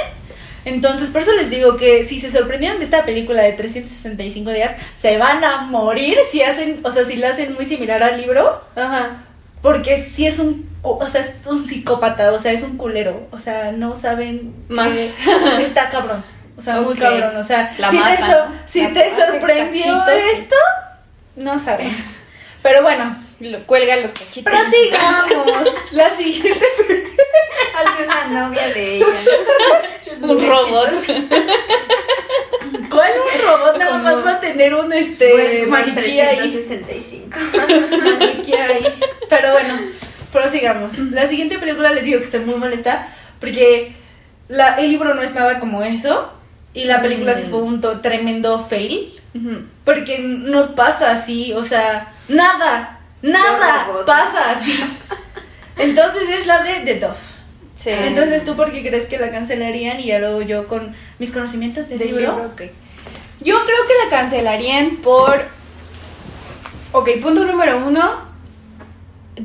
Entonces, 0.65 1.09
por 1.09 1.21
eso 1.21 1.31
les 1.33 1.51
digo 1.51 1.77
que 1.77 2.03
si 2.03 2.19
se 2.19 2.31
sorprendieron 2.31 2.79
de 2.79 2.85
esta 2.85 3.05
película 3.05 3.43
de 3.43 3.53
365 3.53 4.49
días, 4.49 4.73
se 4.97 5.17
van 5.17 5.43
a 5.43 5.61
morir 5.61 6.17
si 6.31 6.41
hacen, 6.41 6.79
o 6.83 6.89
sea, 6.89 7.05
si 7.05 7.17
la 7.17 7.29
hacen 7.29 7.53
muy 7.53 7.65
similar 7.65 8.01
al 8.01 8.19
libro. 8.19 8.61
Ajá. 8.75 9.23
Porque 9.61 10.01
sí 10.01 10.25
es 10.25 10.39
un 10.39 10.75
o 10.85 11.07
sea, 11.07 11.21
es 11.21 11.47
un 11.47 11.65
psicópata, 11.65 12.31
o 12.31 12.39
sea, 12.39 12.51
es 12.51 12.61
un 12.61 12.77
culero, 12.77 13.27
o 13.31 13.39
sea, 13.39 13.71
no 13.71 13.95
saben 13.95 14.53
Más. 14.69 14.91
está 15.59 15.89
cabrón. 15.89 16.23
O 16.57 16.61
sea, 16.61 16.79
muy 16.81 16.95
cabrón, 16.95 17.35
o 17.35 17.43
sea, 17.43 17.75
La 17.77 17.89
si, 17.89 17.97
te, 17.97 18.17
si 18.65 18.87
te 18.93 19.09
sorprendió 19.09 20.03
esto, 20.33 20.55
no 21.35 21.59
saben. 21.59 21.91
Pero 22.63 22.81
bueno, 22.81 23.17
Lo 23.45 23.59
cuelga 23.65 23.95
los 23.97 24.11
cachitos. 24.11 24.51
prosigamos. 24.51 25.67
La 25.91 26.09
siguiente 26.09 26.65
Hace 27.75 28.03
una 28.05 28.47
novia 28.47 28.67
de 28.69 28.97
ella. 28.97 29.05
Un 30.21 30.47
robot. 30.47 30.89
¿Cuál 32.89 33.11
un 33.11 33.41
robot 33.47 33.77
nada 33.77 33.97
más 33.97 34.25
va 34.25 34.31
a 34.31 34.39
tener 34.39 34.73
un 34.73 34.91
este 34.93 35.33
Westworld 35.33 35.67
maniquí 35.67 36.19
ahí? 36.19 36.51
365. 36.51 37.37
maniquí 38.17 38.53
ahí. 38.53 38.85
Pero 39.29 39.51
bueno, 39.51 39.79
prosigamos. 40.31 40.97
La 40.97 41.27
siguiente 41.27 41.59
película 41.59 41.91
les 41.91 42.05
digo 42.05 42.19
que 42.19 42.25
está 42.25 42.39
muy 42.39 42.55
molesta 42.55 43.09
porque 43.39 43.93
la, 44.47 44.75
el 44.75 44.89
libro 44.89 45.13
no 45.13 45.21
es 45.21 45.33
nada 45.33 45.59
como 45.59 45.83
eso 45.83 46.31
y 46.73 46.85
la 46.85 47.01
película 47.01 47.35
sí 47.35 47.43
fue 47.49 47.59
un 47.59 47.81
tremendo 48.01 48.59
fail 48.63 49.13
porque 49.83 50.19
no 50.19 50.75
pasa 50.75 51.11
así, 51.11 51.53
o 51.53 51.63
sea, 51.63 52.13
nada, 52.27 52.94
nada 53.31 53.87
pasa 54.05 54.51
así. 54.51 54.79
Entonces 55.77 56.23
es 56.29 56.45
la 56.47 56.63
de 56.63 56.79
The 56.81 56.99
Dove. 56.99 57.15
Sí. 57.75 57.89
Entonces 57.89 58.45
tú 58.45 58.55
por 58.55 58.71
qué 58.71 58.81
crees 58.81 59.07
que 59.07 59.17
la 59.17 59.29
cancelarían 59.29 59.99
y 59.99 60.05
ya 60.05 60.19
luego 60.19 60.41
yo 60.41 60.67
con 60.67 60.95
mis 61.19 61.31
conocimientos 61.31 61.89
del 61.89 61.99
Del 61.99 62.07
libro. 62.15 62.21
libro, 62.31 62.45
ok. 62.53 62.61
Yo 63.41 63.55
creo 63.65 63.77
que 63.87 63.93
la 64.05 64.09
cancelarían 64.09 64.97
por. 64.97 65.45
Ok, 66.93 67.09
punto 67.21 67.43
número 67.45 67.85
uno. 67.85 68.01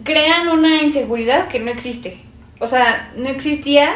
Crean 0.05 0.49
una 0.49 0.83
inseguridad 0.83 1.49
que 1.49 1.59
no 1.59 1.71
existe. 1.71 2.21
O 2.61 2.69
sea, 2.69 3.11
no 3.17 3.29
existía 3.29 3.91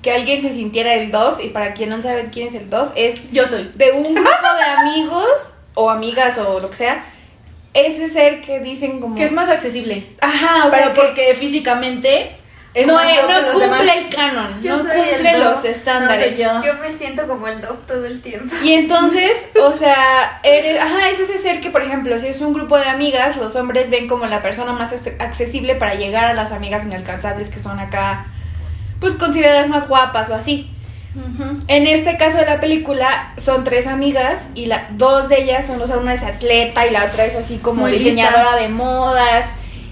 que 0.00 0.12
alguien 0.12 0.40
se 0.40 0.52
sintiera 0.54 0.94
el 0.94 1.10
Dove. 1.10 1.44
Y 1.44 1.48
para 1.50 1.74
quien 1.74 1.90
no 1.90 2.00
sabe 2.00 2.30
quién 2.32 2.46
es 2.48 2.54
el 2.54 2.70
Dove, 2.70 2.92
es 2.96 3.30
Yo 3.32 3.46
soy. 3.46 3.70
de 3.74 3.92
un 3.92 4.14
grupo 4.14 4.30
de 4.58 4.64
amigos 4.64 5.50
o 5.74 5.90
amigas 5.90 6.38
o 6.38 6.58
lo 6.60 6.70
que 6.70 6.76
sea. 6.76 7.04
Ese 7.76 8.08
ser 8.08 8.40
que 8.40 8.60
dicen 8.60 9.00
como. 9.00 9.14
Que 9.16 9.24
es 9.24 9.32
más 9.32 9.48
accesible. 9.48 10.04
Ajá, 10.20 10.66
o 10.66 10.70
pero 10.70 10.84
sea, 10.84 10.92
que 10.94 11.00
porque 11.00 11.34
físicamente 11.34 12.36
es 12.74 12.86
no, 12.86 12.94
más 12.94 13.06
eh, 13.06 13.16
no 13.26 13.50
cumple 13.52 13.64
demás. 13.66 13.96
el 13.96 14.08
canon, 14.14 14.62
Yo 14.62 14.76
no 14.76 14.82
cumple 14.82 15.38
los 15.38 15.64
estándares. 15.64 16.30
No, 16.32 16.36
soy 16.36 16.62
yo. 16.62 16.72
Yo 16.74 16.74
me 16.80 16.92
siento 16.96 17.26
como 17.26 17.48
el 17.48 17.60
dog 17.62 17.86
todo 17.86 18.04
el 18.04 18.20
tiempo. 18.20 18.54
Y 18.62 18.72
entonces, 18.74 19.46
o 19.62 19.72
sea, 19.72 20.40
eres, 20.42 20.80
ajá, 20.80 21.08
es 21.10 21.18
ese 21.20 21.38
ser 21.38 21.60
que, 21.60 21.70
por 21.70 21.82
ejemplo, 21.82 22.18
si 22.18 22.26
es 22.26 22.40
un 22.40 22.52
grupo 22.52 22.76
de 22.76 22.84
amigas, 22.88 23.36
los 23.38 23.56
hombres 23.56 23.88
ven 23.90 24.08
como 24.08 24.26
la 24.26 24.42
persona 24.42 24.72
más 24.72 24.92
ac- 24.92 25.20
accesible 25.22 25.74
para 25.74 25.94
llegar 25.94 26.24
a 26.26 26.34
las 26.34 26.52
amigas 26.52 26.84
inalcanzables 26.84 27.48
que 27.50 27.60
son 27.60 27.78
acá, 27.80 28.26
pues 29.00 29.14
consideradas 29.14 29.68
más 29.68 29.88
guapas 29.88 30.28
o 30.30 30.34
así. 30.34 30.70
En 31.68 31.86
este 31.86 32.16
caso 32.16 32.38
de 32.38 32.46
la 32.46 32.60
película 32.60 33.32
son 33.36 33.64
tres 33.64 33.86
amigas 33.86 34.50
y 34.54 34.66
la, 34.66 34.88
dos 34.92 35.28
de 35.28 35.42
ellas 35.42 35.66
son, 35.66 35.80
o 35.80 35.86
sea, 35.86 35.96
una 35.98 36.14
es 36.14 36.22
atleta 36.22 36.86
y 36.86 36.90
la 36.90 37.04
otra 37.04 37.24
es 37.24 37.34
así 37.34 37.58
como 37.58 37.86
diseñadora 37.88 38.56
de 38.56 38.68
modas 38.68 39.46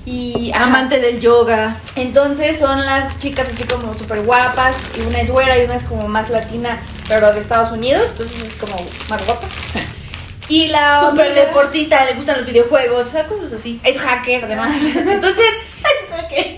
y 0.04 0.50
ajá. 0.52 0.64
Amante 0.64 1.00
del 1.00 1.20
yoga. 1.20 1.76
Entonces 1.96 2.58
son 2.58 2.84
las 2.84 3.18
chicas 3.18 3.48
así 3.48 3.64
como 3.64 3.94
súper 3.94 4.22
guapas 4.22 4.76
y 4.98 5.06
una 5.06 5.20
es 5.20 5.30
güera 5.30 5.58
y 5.58 5.64
una 5.64 5.76
es 5.76 5.84
como 5.84 6.08
más 6.08 6.30
latina, 6.30 6.80
pero 7.08 7.32
de 7.32 7.40
Estados 7.40 7.72
Unidos, 7.72 8.04
entonces 8.10 8.42
es 8.42 8.56
como 8.56 8.76
más 9.08 9.24
guapa. 9.24 9.46
Y 10.48 10.68
la 10.68 11.06
Super 11.10 11.26
amiga 11.26 11.46
deportista, 11.46 12.04
le 12.04 12.14
gustan 12.14 12.36
los 12.36 12.46
videojuegos, 12.46 13.08
o 13.08 13.10
sea, 13.10 13.24
cosas 13.26 13.52
así. 13.52 13.80
es 13.82 13.98
hacker 13.98 14.44
además. 14.44 14.76
Entonces 14.94 15.46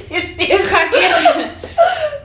sí, 0.08 0.34
sí. 0.36 0.48
es 0.50 0.68
hacker. 0.68 1.56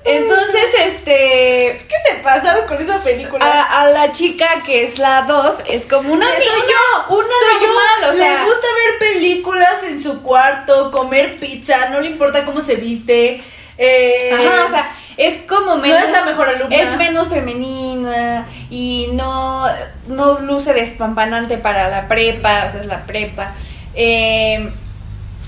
Entonces, 0.04 0.66
este 0.86 1.78
¿Qué 1.88 1.96
se 2.10 2.16
pasaron 2.24 2.68
con 2.68 2.82
esa 2.82 3.02
película? 3.04 3.46
a, 3.46 3.82
a 3.82 3.92
la 3.92 4.12
chica 4.12 4.64
que 4.66 4.86
es 4.86 4.98
la 4.98 5.22
2 5.24 5.58
es 5.70 5.86
como 5.86 6.14
una 6.14 6.26
soy 6.26 6.46
yo, 6.46 7.16
una 7.16 7.28
soy 7.28 7.68
normal, 7.68 8.02
yo. 8.02 8.10
o 8.10 8.14
sea, 8.14 8.40
le 8.40 8.46
gusta 8.46 8.68
ver 8.68 9.14
películas 9.14 9.84
en 9.84 10.02
su 10.02 10.22
cuarto, 10.22 10.90
comer 10.90 11.38
pizza, 11.38 11.90
no 11.90 12.02
le 12.02 12.08
importa 12.10 12.46
cómo 12.46 12.62
se 12.62 12.76
viste. 12.76 13.42
Eh, 13.84 14.32
Ajá, 14.34 14.66
o 14.66 14.70
sea, 14.70 14.92
es 15.18 15.40
como 15.48 15.78
menos. 15.78 16.00
es 16.04 16.12
la 16.12 16.26
mejor 16.26 16.48
alumna. 16.50 16.76
Es 16.76 16.98
menos 16.98 17.30
femenina 17.30 18.46
y 18.70 19.10
no, 19.14 19.66
no 20.08 20.40
luce 20.40 20.74
despampanante 20.74 21.58
para 21.58 21.90
la 21.90 22.08
prepa, 22.08 22.66
o 22.66 22.70
sea, 22.70 22.80
es 22.80 22.86
la 22.86 23.06
prepa. 23.06 23.54
Eh, 23.96 24.72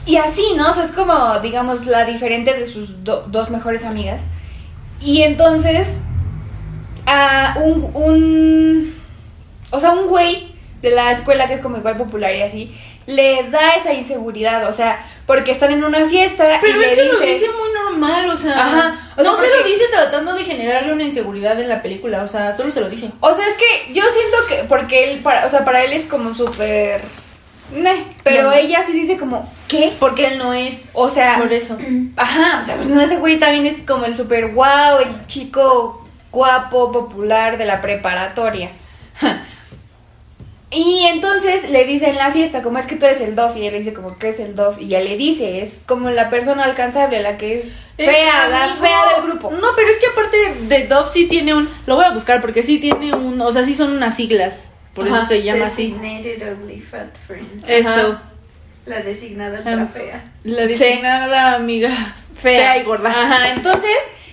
y 0.06 0.18
así, 0.18 0.44
¿no? 0.58 0.70
O 0.72 0.74
sea, 0.74 0.84
es 0.84 0.92
como, 0.92 1.40
digamos, 1.40 1.86
la 1.86 2.04
diferente 2.06 2.54
de 2.54 2.66
sus 2.66 3.04
do- 3.04 3.24
dos 3.28 3.50
mejores 3.52 3.86
amigas. 3.86 4.26
Y 5.00 5.22
entonces, 5.22 5.96
a 7.06 7.56
un, 7.62 7.92
un. 7.94 8.94
O 9.72 9.80
sea, 9.80 9.92
un 9.92 10.08
güey 10.08 10.54
de 10.82 10.92
la 10.92 11.12
escuela 11.12 11.48
que 11.48 11.54
es 11.54 11.62
como 11.62 11.78
igual 11.78 11.96
popular 11.98 12.36
y 12.36 12.42
así, 12.42 12.76
le 13.06 13.50
da 13.50 13.76
esa 13.76 13.94
inseguridad, 13.94 14.68
o 14.68 14.72
sea, 14.72 15.06
porque 15.26 15.52
están 15.52 15.72
en 15.72 15.84
una 15.84 16.06
fiesta 16.06 16.46
Pero 16.62 16.80
y 16.80 16.84
él 16.84 16.90
le 16.90 16.96
se 16.96 17.06
lo 17.06 17.20
dice, 17.20 17.34
dice 17.34 17.48
muy 17.58 17.70
normal, 17.74 18.30
o 18.30 18.36
sea. 18.36 18.54
Ajá, 18.54 18.96
o 19.18 19.22
sea, 19.22 19.32
no 19.32 19.38
se 19.40 19.50
lo 19.50 19.64
dice 19.64 19.84
tratando 19.92 20.34
de 20.34 20.44
generarle 20.44 20.94
una 20.94 21.04
inseguridad 21.04 21.60
en 21.60 21.70
la 21.70 21.82
película, 21.82 22.24
o 22.24 22.28
sea, 22.28 22.54
solo 22.54 22.72
se 22.72 22.82
lo 22.82 22.90
dice. 22.90 23.12
O 23.20 23.36
sea, 23.36 23.46
es 23.48 23.56
que 23.56 23.94
yo 23.94 24.04
siento 24.04 24.38
que, 24.48 24.64
porque 24.68 25.12
él, 25.12 25.20
para, 25.20 25.46
o 25.46 25.50
sea, 25.50 25.66
para 25.66 25.84
él 25.84 25.94
es 25.94 26.06
como 26.06 26.34
súper... 26.34 27.02
pero 28.24 28.44
No. 28.44 28.52
ella 28.54 28.84
sí 28.86 28.94
dice 28.94 29.18
como, 29.18 29.52
¿qué? 29.68 29.94
Porque 30.00 30.28
él 30.28 30.38
no 30.38 30.54
es. 30.54 30.82
O 30.94 31.10
sea, 31.10 31.38
Por 31.38 31.52
eso. 31.52 31.78
ajá, 32.18 32.60
o 32.62 32.66
sea, 32.66 32.76
pues 32.76 32.88
no, 32.88 33.02
ese 33.02 33.18
güey 33.18 33.40
también 33.40 33.66
es 33.66 33.82
como 33.86 34.06
el 34.06 34.16
súper 34.16 34.54
guau, 34.54 35.00
el 35.00 35.28
chico 35.28 36.04
guapo, 36.32 36.92
popular 36.92 37.58
de 37.58 37.66
la 37.66 37.80
preparatoria. 37.80 38.72
Y 40.76 41.06
entonces 41.08 41.70
le 41.70 41.86
dice 41.86 42.10
en 42.10 42.16
la 42.18 42.32
fiesta, 42.32 42.62
como 42.62 42.78
es 42.80 42.86
que 42.86 42.96
tú 42.96 43.06
eres 43.06 43.22
el 43.22 43.36
DOF, 43.36 43.56
y 43.58 43.66
él 43.68 43.74
le 43.74 43.80
dice 43.80 43.94
como, 43.94 44.18
¿qué 44.18 44.30
es 44.30 44.40
el 44.40 44.56
DOF? 44.56 44.80
Y 44.82 44.86
ella 44.86 45.02
le 45.02 45.16
dice, 45.18 45.62
es 45.62 45.82
como 45.86 46.10
la 46.10 46.30
persona 46.30 46.64
alcanzable, 46.64 47.22
la 47.22 47.38
que 47.38 47.56
es 47.56 47.88
Es 47.98 48.10
fea, 48.10 48.48
la 48.50 48.64
amigo. 48.66 48.82
fea 48.86 49.02
del 49.16 49.24
grupo. 49.28 49.52
No, 49.52 49.68
pero 49.76 49.88
es 49.90 49.98
que 49.98 50.08
aparte 50.08 50.38
de 50.68 50.88
Dove 50.88 51.10
sí 51.12 51.26
tiene 51.28 51.54
un. 51.54 51.70
Lo 51.86 51.96
voy 51.96 52.06
a 52.06 52.12
buscar 52.12 52.42
porque 52.42 52.64
sí 52.64 52.80
tiene 52.80 53.14
un. 53.14 53.40
O 53.40 53.52
sea, 53.52 53.64
sí 53.64 53.74
son 53.76 53.92
unas 53.92 54.16
siglas. 54.16 54.62
Por 54.96 55.08
Ajá, 55.08 55.20
eso 55.20 55.28
se 55.28 55.44
llama 55.44 55.68
así. 55.68 55.92
Designated 55.92 56.54
Ugly 56.58 56.82
Fat 56.82 57.18
Friend. 57.28 57.64
Eso. 57.68 58.18
La 58.86 59.00
designada 59.02 59.60
Em, 59.60 59.82
ultra 59.82 59.88
fea. 60.02 60.32
La 60.44 60.66
designada 60.68 61.56
amiga. 61.56 61.90
Fea. 62.36 62.78
y 62.78 62.84
gorda. 62.84 63.10
Ajá, 63.10 63.52
entonces 63.52 63.92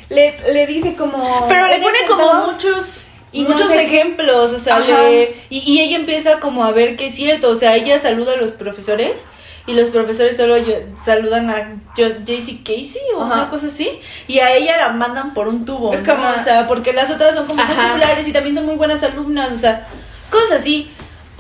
le, 0.08 0.36
le 0.52 0.66
dice 0.66 0.94
como... 0.96 1.46
Pero 1.48 1.66
le 1.66 1.74
"¿Eres 1.76 1.86
pone 1.86 1.98
como 2.08 2.24
Dove?". 2.24 2.52
muchos. 2.52 2.99
Y 3.32 3.42
no 3.42 3.50
muchos 3.50 3.68
sé 3.70 3.82
ejemplos, 3.84 4.52
o 4.52 4.58
sea, 4.58 4.80
le- 4.80 5.36
y, 5.50 5.58
y 5.58 5.80
ella 5.80 5.96
empieza 5.96 6.40
como 6.40 6.64
a 6.64 6.72
ver 6.72 6.96
que 6.96 7.06
es 7.06 7.14
cierto, 7.14 7.48
o 7.50 7.54
sea, 7.54 7.76
ella 7.76 7.98
saluda 7.98 8.32
a 8.32 8.36
los 8.36 8.50
profesores 8.52 9.22
y 9.66 9.74
los 9.74 9.90
profesores 9.90 10.36
solo 10.36 10.56
yo- 10.58 10.74
saludan 11.04 11.48
a 11.50 11.76
JC 11.96 12.62
Casey 12.64 13.00
o 13.16 13.22
Ajá. 13.22 13.34
una 13.34 13.48
cosa 13.50 13.68
así 13.68 13.88
y 14.26 14.40
a 14.40 14.54
ella 14.56 14.76
la 14.78 14.88
mandan 14.88 15.32
por 15.32 15.46
un 15.46 15.64
tubo, 15.64 15.92
Es 15.94 16.02
¿no? 16.02 16.14
como- 16.16 16.28
o 16.28 16.42
sea, 16.42 16.66
porque 16.66 16.92
las 16.92 17.08
otras 17.10 17.34
son 17.36 17.46
como 17.46 17.62
muy 17.64 17.74
populares 17.76 18.26
y 18.26 18.32
también 18.32 18.54
son 18.56 18.66
muy 18.66 18.74
buenas 18.74 19.02
alumnas, 19.04 19.52
o 19.52 19.58
sea, 19.58 19.86
cosas 20.30 20.52
así. 20.60 20.90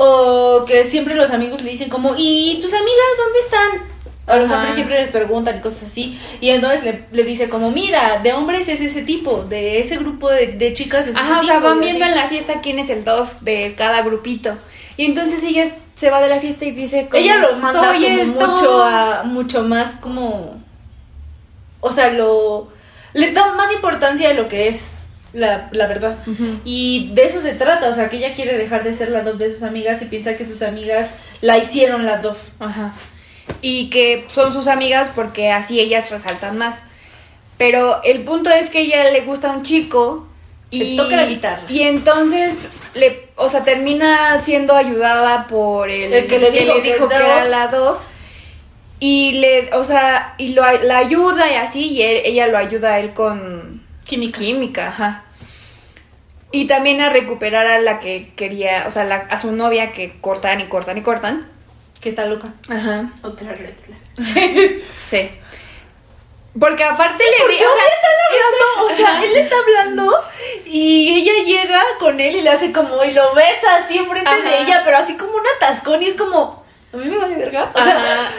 O 0.02 0.64
que 0.66 0.84
siempre 0.84 1.14
los 1.14 1.30
amigos 1.30 1.60
le 1.62 1.70
dicen 1.72 1.90
como, 1.90 2.14
¿y 2.16 2.58
tus 2.62 2.72
amigas 2.72 3.06
dónde 3.18 3.38
están? 3.40 3.89
A 4.26 4.36
los 4.36 4.48
hombres 4.50 4.74
siempre 4.76 4.96
les 5.00 5.10
preguntan 5.10 5.56
y 5.58 5.60
cosas 5.60 5.84
así. 5.90 6.16
Y 6.40 6.50
entonces 6.50 6.84
le, 6.84 7.04
le 7.10 7.24
dice 7.24 7.48
como, 7.48 7.70
mira, 7.72 8.20
de 8.22 8.32
hombres 8.32 8.68
es 8.68 8.80
ese 8.80 9.02
tipo, 9.02 9.42
de 9.48 9.80
ese 9.80 9.96
grupo 9.96 10.30
de, 10.30 10.48
de 10.48 10.72
chicas 10.72 11.08
es 11.08 11.16
Ajá, 11.16 11.32
ese 11.32 11.40
o 11.40 11.42
sea, 11.44 11.54
tipo", 11.56 11.66
van 11.68 11.80
viendo 11.80 12.04
así. 12.04 12.12
en 12.12 12.18
la 12.18 12.28
fiesta 12.28 12.60
quién 12.62 12.78
es 12.78 12.90
el 12.90 13.02
dos 13.04 13.44
de 13.44 13.74
cada 13.76 14.02
grupito. 14.02 14.56
Y 14.96 15.06
entonces 15.06 15.42
ella 15.42 15.66
se 15.96 16.10
va 16.10 16.20
de 16.20 16.28
la 16.28 16.38
fiesta 16.38 16.64
y 16.64 16.70
dice 16.70 17.06
como, 17.10 17.22
Ella 17.22 17.36
lo 17.38 17.52
manda 17.56 17.82
"Soy 17.90 18.02
como 18.04 18.20
el 18.20 18.26
mucho 18.28 18.70
dos". 18.70 18.82
a, 18.86 19.22
mucho 19.24 19.62
más 19.62 19.96
como, 19.96 20.62
o 21.80 21.90
sea, 21.90 22.10
lo, 22.10 22.68
le 23.14 23.32
da 23.32 23.54
más 23.56 23.72
importancia 23.72 24.28
de 24.28 24.34
lo 24.34 24.46
que 24.48 24.68
es. 24.68 24.92
La, 25.32 25.68
la 25.70 25.86
verdad. 25.86 26.16
Y 26.64 27.12
de 27.14 27.24
eso 27.24 27.40
se 27.40 27.52
trata, 27.52 27.88
o 27.88 27.94
sea, 27.94 28.08
que 28.08 28.16
ella 28.16 28.34
quiere 28.34 28.58
dejar 28.58 28.82
de 28.82 28.92
ser 28.94 29.10
la 29.10 29.22
dove 29.22 29.46
de 29.46 29.54
sus 29.54 29.62
amigas 29.62 30.02
y 30.02 30.06
piensa 30.06 30.34
que 30.36 30.44
sus 30.44 30.60
amigas 30.60 31.10
la 31.40 31.56
hicieron 31.56 32.04
la 32.04 32.16
dove. 32.16 32.36
Ajá. 32.58 32.92
Y 33.62 33.90
que 33.90 34.24
son 34.28 34.52
sus 34.52 34.66
amigas 34.66 35.10
porque 35.14 35.50
así 35.52 35.80
ellas 35.80 36.10
resaltan 36.10 36.56
más. 36.58 36.82
Pero 37.58 38.02
el 38.04 38.24
punto 38.24 38.50
es 38.50 38.70
que 38.70 38.78
a 38.78 38.80
ella 38.80 39.10
le 39.10 39.20
gusta 39.22 39.50
un 39.50 39.62
chico 39.62 40.26
y 40.70 40.96
toca 40.96 41.16
la 41.16 41.26
guitarra. 41.26 41.62
Y 41.68 41.82
entonces 41.82 42.68
le, 42.94 43.28
o 43.36 43.48
sea, 43.50 43.64
termina 43.64 44.42
siendo 44.42 44.74
ayudada 44.74 45.46
por 45.46 45.90
el, 45.90 46.12
El 46.12 46.26
que 46.26 46.38
le 46.38 46.50
dijo 46.50 46.80
que 46.82 46.96
era 47.16 47.44
la 47.46 47.66
Dove. 47.68 47.98
Y 49.02 49.32
le, 49.32 49.72
o 49.74 49.82
sea, 49.84 50.34
y 50.38 50.48
lo, 50.54 50.62
la 50.82 50.98
ayuda 50.98 51.50
y 51.50 51.54
así, 51.54 51.86
y 51.88 52.02
él- 52.02 52.20
ella 52.24 52.46
lo 52.48 52.58
ayuda 52.58 52.94
a 52.94 52.98
él 53.00 53.12
con 53.14 53.82
Química. 54.04 54.38
química, 54.38 54.88
ajá. 54.88 55.24
Y 56.52 56.66
también 56.66 57.00
a 57.00 57.08
recuperar 57.10 57.66
a 57.66 57.78
la 57.80 57.98
que 58.00 58.32
quería, 58.36 58.84
o 58.86 58.90
sea, 58.90 59.04
la- 59.04 59.26
a 59.30 59.38
su 59.38 59.52
novia 59.52 59.92
que 59.92 60.18
cortan 60.20 60.60
y 60.60 60.64
cortan 60.64 60.98
y 60.98 61.02
cortan. 61.02 61.48
Que 62.00 62.08
está 62.08 62.24
loca. 62.26 62.52
Ajá. 62.68 63.10
Otra 63.22 63.54
red 63.54 63.74
flag. 63.84 64.80
Sí. 64.96 65.30
Porque 66.58 66.82
aparte 66.82 67.22
Sí, 67.22 67.30
le 67.30 67.38
porque 67.38 67.56
di- 67.58 67.62
o 67.64 67.66
hoy 67.68 67.78
sea, 67.78 67.86
están 67.94 68.16
hablando, 68.28 68.86
o 68.92 68.96
sea, 68.96 69.24
él 69.24 69.36
está 69.36 69.56
hablando 69.58 70.24
y 70.66 71.08
ella 71.20 71.44
llega 71.44 71.80
con 72.00 72.18
él 72.18 72.36
y 72.36 72.42
le 72.42 72.50
hace 72.50 72.72
como, 72.72 73.04
y 73.04 73.12
lo 73.12 73.34
besa 73.34 73.76
así 73.84 73.98
enfrente 73.98 74.28
Ajá. 74.28 74.42
de 74.42 74.62
ella, 74.62 74.82
pero 74.84 74.96
así 74.96 75.16
como 75.16 75.32
un 75.32 75.42
atascón 75.56 76.02
y 76.02 76.06
es 76.06 76.14
como, 76.14 76.64
a 76.92 76.96
mí 76.96 77.04
me 77.08 77.18
vale 77.18 77.36
verga. 77.36 77.70
O 77.72 77.78
sea, 77.78 77.96
Ajá. 77.96 78.30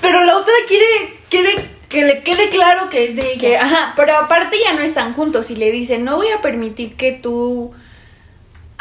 pero 0.00 0.24
la 0.24 0.38
otra 0.38 0.54
quiere, 0.66 0.86
quiere 1.28 1.68
que 1.90 2.04
le 2.04 2.22
quede 2.22 2.48
claro 2.48 2.88
que 2.88 3.04
es 3.04 3.16
de 3.16 3.32
ella. 3.32 3.40
Que, 3.40 3.58
ajá, 3.58 3.92
pero 3.96 4.16
aparte 4.16 4.58
ya 4.58 4.72
no 4.72 4.80
están 4.80 5.12
juntos 5.12 5.50
y 5.50 5.56
le 5.56 5.70
dice, 5.70 5.98
no 5.98 6.16
voy 6.16 6.28
a 6.30 6.40
permitir 6.40 6.96
que 6.96 7.12
tú 7.12 7.74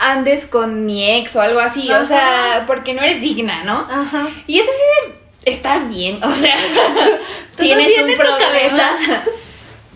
andes 0.01 0.45
con 0.45 0.85
mi 0.85 1.09
ex 1.09 1.35
o 1.35 1.41
algo 1.41 1.59
así, 1.59 1.89
o 1.91 2.05
sea, 2.05 2.63
porque 2.67 2.93
no 2.93 3.01
eres 3.01 3.21
digna, 3.21 3.63
¿no? 3.63 3.87
Ajá. 3.89 4.27
Y 4.47 4.59
es 4.59 4.65
así 4.67 5.09
de, 5.09 5.51
estás 5.51 5.87
bien, 5.89 6.23
o 6.23 6.31
sea, 6.31 6.55
¿Todo 7.55 7.65
tienes 7.65 7.87
bien 7.87 8.05
un 8.05 8.09
en 8.11 8.17
tu 8.17 8.23
cabeza? 8.23 8.91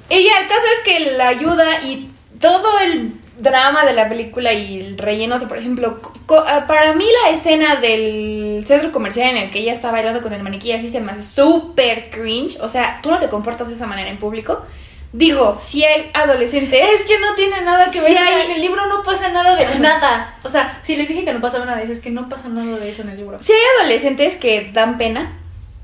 Ella, 0.10 0.40
el 0.42 0.48
caso 0.48 0.62
es 0.78 0.80
que 0.86 1.12
la 1.12 1.30
ayuda 1.30 1.82
y 1.82 2.10
todo 2.40 2.80
el 2.80 3.14
drama 3.38 3.84
de 3.86 3.94
la 3.94 4.08
película 4.08 4.54
y 4.54 4.80
el 4.80 4.98
relleno, 4.98 5.36
o 5.36 5.40
sea, 5.40 5.48
por 5.48 5.58
ejemplo, 5.58 6.00
ah, 6.30 6.66
para 6.68 6.94
mí 6.94 7.06
la 7.24 7.36
escena 7.36 7.76
del 7.78 8.64
centro 8.68 8.92
comercial 8.92 9.32
en 9.32 9.38
el 9.38 9.52
que 9.52 9.60
ella 9.60 9.74
está 9.74 9.92
bailando 9.92 10.22
con 10.22 10.34
el 10.34 10.44
maniquí 10.44 10.72
así 10.72 10.90
se 10.90 11.02
me 11.02 11.12
hace 11.12 11.24
súper 11.24 12.12
cringe, 12.12 12.60
o 12.62 12.70
sea, 12.70 13.00
tú 13.02 13.10
no 13.10 13.20
te 13.20 13.30
comportas 13.30 13.68
de 13.68 13.76
esa 13.76 13.88
manera 13.88 14.10
en 14.10 14.18
público. 14.18 14.64
Digo, 15.18 15.58
si 15.62 15.86
hay 15.86 16.12
adolescentes... 16.14 16.84
Es 16.94 17.04
que 17.04 17.18
no 17.20 17.34
tiene 17.36 17.62
nada 17.62 17.90
que 17.90 18.02
ver, 18.02 18.10
Sí 18.10 18.16
o 18.16 18.18
sea, 18.18 18.28
hay- 18.38 18.46
en 18.48 18.52
el 18.52 18.62
libro 18.62 18.86
no 18.88 19.02
pasa 19.04 19.30
nada 19.30 19.56
de 19.56 19.80
nada. 19.80 20.36
O 20.44 20.50
sea, 20.50 20.80
si 20.84 20.98
les 20.98 21.08
dije 21.08 21.24
que 21.24 21.32
no 21.32 21.40
pasaba 21.40 21.64
nada 21.64 21.82
es 21.82 22.02
que 22.02 22.10
no 22.12 22.28
pasa 22.28 22.50
nada 22.50 22.76
de 22.78 22.90
eso 22.92 23.02
en 23.02 23.10
el 23.10 23.18
libro. 23.18 23.40
Si 23.40 23.54
hay 23.54 23.60
adolescentes 23.80 24.36
que 24.36 24.72
dan 24.74 24.98
pena 24.98 25.32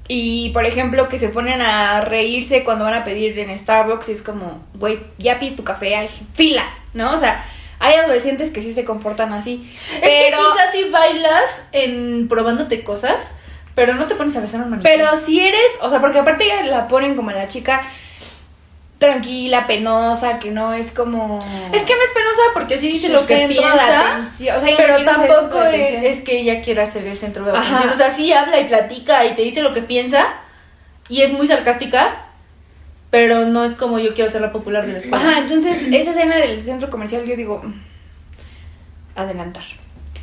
y, 0.10 0.50
por 0.50 0.66
ejemplo, 0.66 1.08
que 1.08 1.18
se 1.18 1.30
ponen 1.30 1.62
a 1.62 2.02
reírse 2.02 2.66
cuando 2.66 2.84
van 2.84 2.94
a 2.94 3.04
pedir 3.06 3.40
en 3.40 3.58
Starbucks 3.58 4.10
y 4.10 4.12
es 4.12 4.22
como, 4.22 4.62
güey, 4.74 5.00
ya 5.18 5.40
pide 5.40 5.56
tu 5.56 5.64
café, 5.64 5.96
hay 5.96 6.10
fila, 6.34 6.66
¿no? 6.94 7.14
O 7.14 7.18
sea, 7.18 7.46
hay 7.80 7.96
adolescentes 7.96 8.50
que 8.50 8.62
sí 8.62 8.74
se 8.74 8.84
comportan 8.84 9.32
así. 9.32 9.66
Es 9.94 10.00
pero, 10.02 10.38
que 10.40 10.44
quizás 10.44 10.72
si 10.74 10.84
bailas 10.90 11.64
en 11.72 12.28
probándote 12.28 12.84
cosas, 12.84 13.32
pero 13.76 13.94
no 13.94 14.08
te 14.08 14.16
pones 14.16 14.36
a 14.36 14.42
besar 14.42 14.60
a 14.60 14.64
un 14.66 14.72
maniquí. 14.72 14.90
pero 14.92 15.08
si 15.18 15.40
eres, 15.40 15.62
o 15.80 15.90
sea, 15.90 16.02
porque 16.02 16.20
aparte 16.20 16.46
ya 16.46 16.66
la 16.66 16.90
ponen 16.90 17.16
como 17.16 17.32
la 17.32 17.48
chica 17.48 17.82
tranquila, 19.02 19.66
penosa, 19.66 20.38
que 20.38 20.52
no 20.52 20.74
es 20.74 20.92
como... 20.92 21.40
Es 21.74 21.82
que 21.82 21.94
no 21.96 22.04
es 22.04 22.10
penosa 22.14 22.42
porque 22.54 22.78
sí 22.78 22.88
dice 22.88 23.10
lo 23.10 23.26
que 23.26 23.48
piensa, 23.48 24.18
atención. 24.18 24.56
O 24.56 24.60
sea, 24.60 24.70
ella 24.70 24.78
no 24.78 24.94
pero 24.94 25.04
tampoco 25.04 25.64
es, 25.64 26.22
que 26.22 26.42
ella 26.42 26.62
quiera 26.62 26.86
ser 26.86 27.08
el 27.08 27.18
centro 27.18 27.44
de 27.44 27.52
Ajá. 27.52 27.62
atención. 27.62 27.90
O 27.90 27.96
sea, 27.96 28.12
sí 28.12 28.32
habla 28.32 28.60
y 28.60 28.66
platica 28.66 29.26
y 29.26 29.34
te 29.34 29.42
dice 29.42 29.64
lo 29.64 29.74
que 29.74 29.82
piensa 29.82 30.28
y 31.10 31.24
es 31.24 31.34
muy 31.34 31.48
sarcástica, 31.48 32.28
pero 33.10 33.48
no 33.48 33.66
es 33.66 33.72
como 33.72 33.98
yo 33.98 34.14
quiero 34.14 34.30
ser 34.30 34.42
la 34.42 34.52
popular 34.52 34.86
de 34.86 34.92
la 34.92 35.00
escuela. 35.00 35.18
Ajá, 35.18 35.40
entonces 35.40 35.88
esa 35.92 36.12
escena 36.12 36.38
del 36.38 36.62
centro 36.62 36.92
comercial 36.92 37.26
yo 37.26 37.36
digo, 37.36 37.60
mm, 37.64 37.74
adelantar. 39.16 39.64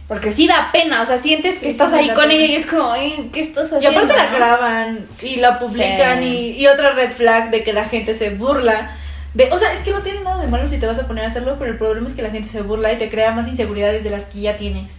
Porque 0.08 0.32
sí 0.32 0.46
da 0.48 0.70
pena, 0.72 1.02
o 1.02 1.04
sea, 1.04 1.18
sientes 1.18 1.58
que 1.58 1.66
Sí, 1.66 1.70
estás 1.72 1.90
sí 1.90 1.96
ahí 1.98 2.06
con 2.08 2.28
pena. 2.28 2.32
ella 2.32 2.44
y 2.46 2.56
es 2.56 2.64
como, 2.66 2.90
"Ay, 2.92 3.28
¿qué 3.32 3.40
estás 3.40 3.70
Y 3.72 3.74
haciendo? 3.76 4.00
aparte 4.00 4.16
la 4.16 4.30
no?" 4.30 4.36
graban 4.36 5.06
y 5.22 5.36
la 5.36 5.58
publican 5.58 6.20
Sí. 6.20 6.54
y, 6.56 6.62
y 6.62 6.66
otra 6.66 6.92
red 6.92 7.12
flag 7.12 7.50
de 7.50 7.62
que 7.62 7.72
la 7.74 7.84
gente 7.84 8.14
se 8.14 8.30
burla. 8.30 8.96
De, 9.34 9.50
o 9.52 9.58
sea, 9.58 9.70
es 9.74 9.80
que 9.80 9.90
no 9.90 10.00
tiene 10.00 10.20
nada 10.20 10.40
de 10.40 10.46
malo 10.46 10.66
si 10.66 10.78
te 10.78 10.86
vas 10.86 10.98
a 10.98 11.06
poner 11.06 11.24
a 11.24 11.28
hacerlo, 11.28 11.56
pero 11.58 11.70
el 11.72 11.76
problema 11.78 12.08
es 12.08 12.14
que 12.14 12.22
la 12.22 12.30
gente 12.30 12.48
se 12.48 12.62
burla 12.62 12.90
y 12.92 12.96
te 12.96 13.10
crea 13.10 13.32
más 13.32 13.46
inseguridades 13.48 14.02
de 14.02 14.08
las 14.10 14.24
que 14.24 14.40
ya 14.40 14.56
tienes. 14.56 14.90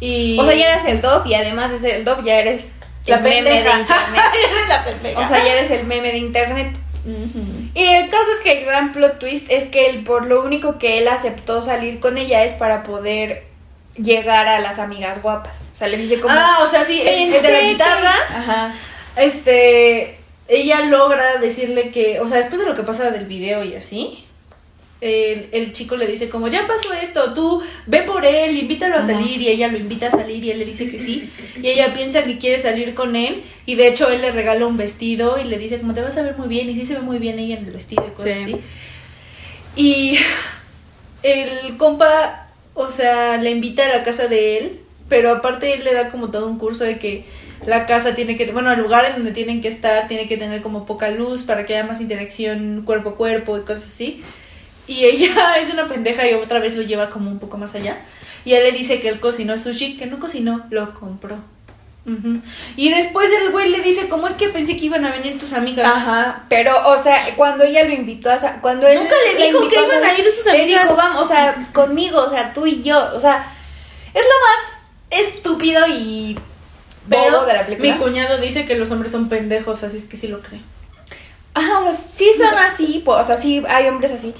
Y 0.00 0.38
O 0.38 0.44
sea, 0.46 0.54
ya 0.54 0.72
eres 0.74 0.86
el 0.86 1.02
DOF 1.02 1.26
y 1.26 1.34
además 1.34 1.70
de 1.70 1.78
ser 1.78 1.94
el 1.96 2.04
DOF 2.06 2.24
ya 2.24 2.38
eres 2.38 2.64
la 3.06 3.18
meme 3.18 3.50
de 3.50 3.56
internet. 3.58 3.86
Eres 4.50 4.68
la 4.68 4.84
pendeja. 4.84 5.20
O 5.20 5.28
sea, 5.28 5.44
ya 5.44 5.52
eres 5.52 5.70
el 5.70 5.84
meme 5.86 6.12
de 6.12 6.18
internet. 6.18 6.76
Y 7.74 7.82
el 7.84 8.08
caso 8.10 8.24
es 8.36 8.40
que 8.44 8.58
el 8.60 8.64
gran 8.66 8.92
plot 8.92 9.18
twist 9.18 9.46
es 9.50 9.66
que 9.66 9.88
él, 9.90 10.04
por 10.04 10.26
lo 10.26 10.42
único 10.42 10.78
que 10.78 10.98
él 10.98 11.08
aceptó 11.08 11.62
salir 11.62 12.00
con 12.00 12.16
ella 12.18 12.44
es 12.44 12.52
para 12.54 12.82
poder 12.82 13.47
llegar 14.02 14.48
a 14.48 14.60
las 14.60 14.78
amigas 14.78 15.20
guapas. 15.22 15.66
O 15.72 15.74
sea, 15.74 15.88
le 15.88 15.96
dice 15.96 16.18
como... 16.20 16.34
Ah, 16.36 16.58
o 16.62 16.66
sea, 16.66 16.84
sí, 16.84 17.00
el, 17.00 17.34
el 17.34 17.42
de 17.42 17.52
la 17.52 17.60
guitarra, 17.60 18.14
Ajá. 18.34 18.74
este, 19.16 20.18
ella 20.48 20.80
logra 20.82 21.38
decirle 21.38 21.90
que, 21.90 22.20
o 22.20 22.26
sea, 22.28 22.38
después 22.38 22.60
de 22.60 22.66
lo 22.66 22.74
que 22.74 22.82
pasa 22.82 23.10
del 23.10 23.26
video 23.26 23.62
y 23.64 23.74
así, 23.74 24.24
el, 25.00 25.48
el 25.52 25.72
chico 25.72 25.94
le 25.96 26.06
dice 26.08 26.28
como, 26.28 26.48
ya 26.48 26.66
pasó 26.66 26.92
esto, 26.92 27.32
tú 27.32 27.62
ve 27.86 28.02
por 28.02 28.24
él, 28.24 28.56
invítalo 28.56 28.96
a 28.96 28.98
Ajá. 28.98 29.06
salir, 29.06 29.40
y 29.40 29.46
ella 29.48 29.68
lo 29.68 29.78
invita 29.78 30.08
a 30.08 30.10
salir 30.10 30.42
y 30.42 30.50
él 30.50 30.58
le 30.58 30.64
dice 30.64 30.88
que 30.88 30.98
sí, 30.98 31.30
y 31.62 31.68
ella 31.68 31.92
piensa 31.92 32.24
que 32.24 32.38
quiere 32.38 32.60
salir 32.60 32.94
con 32.94 33.14
él, 33.14 33.44
y 33.64 33.76
de 33.76 33.86
hecho 33.86 34.08
él 34.10 34.22
le 34.22 34.32
regala 34.32 34.66
un 34.66 34.76
vestido 34.76 35.38
y 35.38 35.44
le 35.44 35.56
dice 35.58 35.78
como, 35.78 35.94
te 35.94 36.00
vas 36.00 36.16
a 36.16 36.22
ver 36.22 36.36
muy 36.36 36.48
bien, 36.48 36.68
y 36.68 36.74
sí 36.74 36.84
se 36.84 36.94
ve 36.94 37.00
muy 37.00 37.18
bien 37.18 37.38
ella 37.38 37.56
en 37.58 37.64
el 37.66 37.70
vestido 37.70 38.04
y 38.08 38.10
cosas 38.10 38.32
Sí. 38.34 38.42
así. 38.42 38.56
Y 39.76 40.18
el 41.22 41.76
compa, 41.76 42.47
o 42.78 42.90
sea, 42.90 43.36
le 43.38 43.50
invita 43.50 43.84
a 43.84 43.88
la 43.88 44.02
casa 44.02 44.28
de 44.28 44.58
él, 44.58 44.80
pero 45.08 45.30
aparte 45.30 45.74
él 45.74 45.84
le 45.84 45.92
da 45.92 46.08
como 46.08 46.30
todo 46.30 46.46
un 46.46 46.58
curso 46.58 46.84
de 46.84 46.98
que 46.98 47.24
la 47.66 47.86
casa 47.86 48.14
tiene 48.14 48.36
que, 48.36 48.50
bueno, 48.52 48.72
el 48.72 48.78
lugar 48.78 49.04
en 49.04 49.14
donde 49.14 49.32
tienen 49.32 49.60
que 49.60 49.68
estar 49.68 50.06
tiene 50.06 50.28
que 50.28 50.36
tener 50.36 50.62
como 50.62 50.86
poca 50.86 51.10
luz 51.10 51.42
para 51.42 51.66
que 51.66 51.74
haya 51.74 51.86
más 51.86 52.00
interacción 52.00 52.82
cuerpo 52.84 53.10
a 53.10 53.14
cuerpo 53.16 53.58
y 53.58 53.62
cosas 53.62 53.86
así. 53.86 54.22
Y 54.86 55.04
ella 55.04 55.56
es 55.60 55.72
una 55.72 55.88
pendeja 55.88 56.28
y 56.28 56.34
otra 56.34 56.60
vez 56.60 56.76
lo 56.76 56.82
lleva 56.82 57.10
como 57.10 57.30
un 57.30 57.38
poco 57.38 57.58
más 57.58 57.74
allá. 57.74 57.98
Y 58.44 58.52
él 58.52 58.62
le 58.62 58.72
dice 58.72 59.00
que 59.00 59.08
él 59.08 59.20
cocinó 59.20 59.58
sushi, 59.58 59.96
que 59.96 60.06
no 60.06 60.18
cocinó, 60.18 60.66
lo 60.70 60.94
compró. 60.94 61.42
Y 62.76 62.90
después 62.90 63.28
el 63.42 63.50
güey 63.50 63.70
le 63.70 63.80
dice, 63.80 64.08
¿cómo 64.08 64.26
es 64.28 64.34
que 64.34 64.48
pensé 64.48 64.76
que 64.76 64.86
iban 64.86 65.04
a 65.04 65.10
venir 65.12 65.38
tus 65.38 65.52
amigas? 65.52 65.86
Ajá, 65.86 66.44
pero, 66.48 66.72
o 66.88 67.02
sea, 67.02 67.20
cuando 67.36 67.64
ella 67.64 67.84
lo 67.84 67.92
invitó 67.92 68.30
a... 68.30 68.38
sa- 68.38 68.60
Cuando 68.60 68.86
él 68.86 68.98
Nunca 69.00 69.14
le 69.36 69.46
dijo 69.46 69.68
que 69.68 69.74
iban 69.82 70.04
a 70.04 70.18
ir 70.18 70.24
sus 70.30 70.44
Le 70.52 70.62
amigas. 70.62 70.84
dijo, 70.84 70.96
vamos, 70.96 71.22
o 71.24 71.28
sea, 71.28 71.56
conmigo, 71.72 72.22
o 72.22 72.30
sea, 72.30 72.52
tú 72.54 72.66
y 72.66 72.82
yo, 72.82 73.14
o 73.14 73.20
sea, 73.20 73.46
es 74.14 74.22
lo 74.22 75.18
más 75.18 75.26
estúpido 75.26 75.86
y 75.88 76.38
Pero 77.08 77.44
de 77.44 77.52
la 77.54 77.64
película. 77.66 77.92
mi 77.92 77.98
cuñado 77.98 78.38
dice 78.38 78.64
que 78.64 78.74
los 78.76 78.90
hombres 78.90 79.12
son 79.12 79.28
pendejos, 79.28 79.82
así 79.82 79.96
es 79.96 80.04
que 80.04 80.16
sí 80.16 80.28
lo 80.28 80.40
creo. 80.40 80.60
Ajá, 81.54 81.80
o 81.80 81.84
sea, 81.84 81.94
sí 81.94 82.30
son 82.36 82.56
así, 82.56 83.02
o 83.04 83.24
sea, 83.24 83.40
sí 83.40 83.62
hay 83.68 83.88
hombres 83.88 84.12
así. 84.12 84.34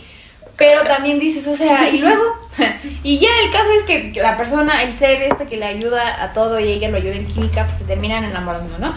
Pero 0.59 0.83
también 0.83 1.21
dices, 1.21 1.47
o 1.47 1.57
sea, 1.57 1.89
y 1.89 1.99
luego. 1.99 2.23
y 3.05 3.19
ya 3.19 3.29
el 3.45 3.51
caso 3.51 3.71
es 3.79 3.85
que 3.85 4.21
la 4.21 4.37
persona, 4.37 4.83
el 4.83 4.99
ser 4.99 5.23
este 5.23 5.47
que 5.47 5.57
le 5.57 5.67
ayuda 5.67 6.21
a 6.23 6.33
todo 6.33 6.59
y 6.59 6.65
ella 6.65 6.89
lo 6.89 6.97
ayuda 6.97 7.15
en 7.15 7.29
química, 7.29 7.65
pues 7.65 7.79
se 7.79 7.85
terminan 7.85 8.25
enamorando, 8.25 8.77
¿no? 8.79 8.93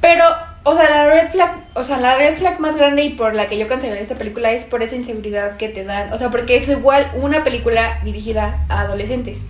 Pero, 0.00 0.24
o 0.64 0.74
sea, 0.74 0.90
la 0.90 1.08
red 1.08 1.28
flag, 1.28 1.52
o 1.74 1.84
sea, 1.84 1.98
la 1.98 2.16
red 2.16 2.34
flag 2.36 2.58
más 2.58 2.76
grande 2.76 3.04
y 3.04 3.10
por 3.10 3.36
la 3.36 3.46
que 3.46 3.56
yo 3.56 3.68
cancelaría 3.68 4.02
esta 4.02 4.16
película 4.16 4.50
es 4.50 4.64
por 4.64 4.82
esa 4.82 4.96
inseguridad 4.96 5.56
que 5.58 5.68
te 5.68 5.84
dan. 5.84 6.12
O 6.12 6.18
sea, 6.18 6.28
porque 6.30 6.56
es 6.56 6.68
igual 6.68 7.12
una 7.14 7.44
película 7.44 8.00
dirigida 8.02 8.66
a 8.68 8.80
adolescentes. 8.80 9.46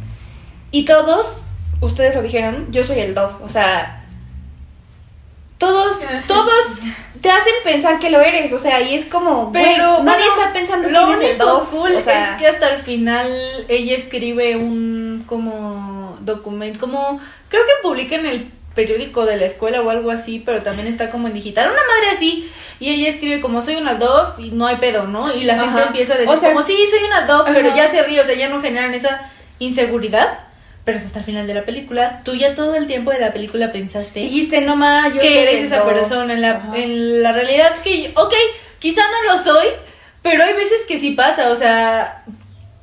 Y 0.70 0.84
todos, 0.84 1.47
ustedes 1.80 2.14
lo 2.16 2.20
dijeron, 2.20 2.66
yo 2.70 2.84
soy 2.84 3.01
el 3.01 3.14
Dove, 3.14 3.34
o 3.43 3.49
sea. 3.49 3.99
Todos, 5.61 6.00
todos 6.26 6.64
te 7.20 7.30
hacen 7.30 7.52
pensar 7.62 7.98
que 7.98 8.08
lo 8.08 8.20
eres, 8.20 8.50
o 8.52 8.58
sea, 8.58 8.80
y 8.80 8.94
es 8.94 9.04
como, 9.04 9.52
Pero 9.52 10.02
nadie 10.02 10.24
bueno, 10.26 10.42
está 10.42 10.52
pensando 10.54 10.88
lo 10.88 11.06
quién 11.06 11.22
es 11.22 11.30
el 11.32 11.38
Dove, 11.38 11.66
cool 11.70 11.96
o 11.96 12.00
sea, 12.00 12.32
es 12.32 12.40
que 12.40 12.48
hasta 12.48 12.70
el 12.70 12.80
final 12.80 13.30
ella 13.68 13.94
escribe 13.94 14.56
un 14.56 15.24
como 15.26 16.16
documento, 16.22 16.80
como 16.80 17.20
creo 17.48 17.62
que 17.64 17.72
publica 17.82 18.14
en 18.14 18.24
el 18.24 18.50
periódico 18.74 19.26
de 19.26 19.36
la 19.36 19.44
escuela 19.44 19.82
o 19.82 19.90
algo 19.90 20.11
así, 20.11 20.42
pero 20.44 20.62
también 20.62 20.88
está 20.88 21.11
como 21.11 21.28
en 21.28 21.34
digital, 21.34 21.66
una 21.66 21.82
madre 21.82 22.16
así, 22.16 22.50
y 22.78 22.88
ella 22.88 23.11
escribe 23.11 23.40
como 23.40 23.61
soy 23.61 23.76
una 23.76 23.94
Dove 23.94 24.42
y 24.42 24.50
no 24.52 24.66
hay 24.66 24.76
pedo, 24.76 25.06
¿no? 25.06 25.34
Y 25.34 25.44
la 25.44 25.58
gente 25.58 25.80
Ajá. 25.80 25.86
empieza 25.88 26.14
a 26.14 26.16
decir 26.16 26.34
O 26.34 26.40
sea, 26.40 26.54
como 26.54 26.64
sí, 26.64 26.76
soy 26.88 27.04
una 27.06 27.26
Dove, 27.26 27.52
pero 27.52 27.74
ya 27.76 27.86
se 27.86 28.02
ríe, 28.02 28.20
o 28.20 28.24
sea, 28.24 28.34
ya 28.34 28.48
no 28.48 28.62
generan 28.62 28.94
esa 28.94 29.30
inseguridad. 29.58 30.49
Pero 30.85 30.99
es 30.99 31.05
hasta 31.05 31.18
el 31.20 31.24
final 31.26 31.47
de 31.47 31.55
la 31.55 31.64
película, 31.64 32.22
tú 32.24 32.35
ya 32.35 32.55
todo 32.55 32.74
el 32.74 32.87
tiempo 32.87 33.11
de 33.11 33.18
la 33.20 33.33
película 33.33 33.70
pensaste 33.70 34.20
dijiste, 34.20 34.61
no 34.62 34.76
ma, 34.76 35.09
yo 35.09 35.20
soy 35.20 35.28
que 35.28 35.43
eres 35.43 35.61
esa 35.64 35.81
Dove". 35.81 35.93
persona 35.93 36.33
en 36.33 36.41
la, 36.41 36.51
Ajá. 36.53 36.72
en 36.76 37.22
la 37.22 37.33
realidad 37.33 37.74
que, 37.85 38.12
ok, 38.16 38.35
quizá 38.78 39.03
no 39.03 39.33
lo 39.33 39.43
soy, 39.43 39.66
pero 40.22 40.43
hay 40.43 40.55
veces 40.55 40.81
que 40.89 40.99
sí 40.99 41.11
pasa, 41.12 41.51
o 41.51 41.55
sea, 41.55 42.24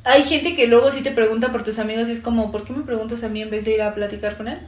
hay 0.06 0.24
gente 0.24 0.56
que 0.56 0.68
luego 0.68 0.92
sí 0.92 1.02
te 1.02 1.12
pregunta 1.12 1.52
por 1.52 1.64
tus 1.64 1.80
amigos 1.80 2.08
y 2.08 2.12
es 2.12 2.20
como, 2.20 2.52
¿por 2.52 2.64
qué 2.64 2.72
me 2.74 2.84
preguntas 2.84 3.24
a 3.24 3.30
mí 3.30 3.42
en 3.42 3.50
vez 3.50 3.66
de 3.66 3.72
ir 3.74 3.82
a 3.82 3.94
platicar 3.96 4.38
con 4.38 4.48
él? 4.48 4.60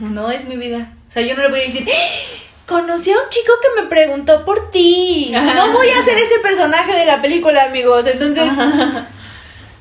No 0.00 0.30
es 0.30 0.44
mi 0.46 0.56
vida. 0.56 0.92
O 1.08 1.12
sea, 1.12 1.22
yo 1.22 1.36
no 1.36 1.42
le 1.42 1.50
voy 1.50 1.60
a 1.60 1.64
decir, 1.64 1.86
"¡Ah! 1.86 2.40
conocí 2.66 3.10
a 3.12 3.16
un 3.18 3.28
chico 3.28 3.52
que 3.62 3.82
me 3.82 3.88
preguntó 3.88 4.44
por 4.46 4.70
ti. 4.70 5.30
No 5.32 5.72
voy 5.72 5.88
a 5.88 6.02
ser 6.04 6.16
ese 6.18 6.38
personaje 6.40 6.94
de 6.94 7.04
la 7.04 7.20
película, 7.22 7.64
amigos. 7.64 8.06
Entonces, 8.06 8.44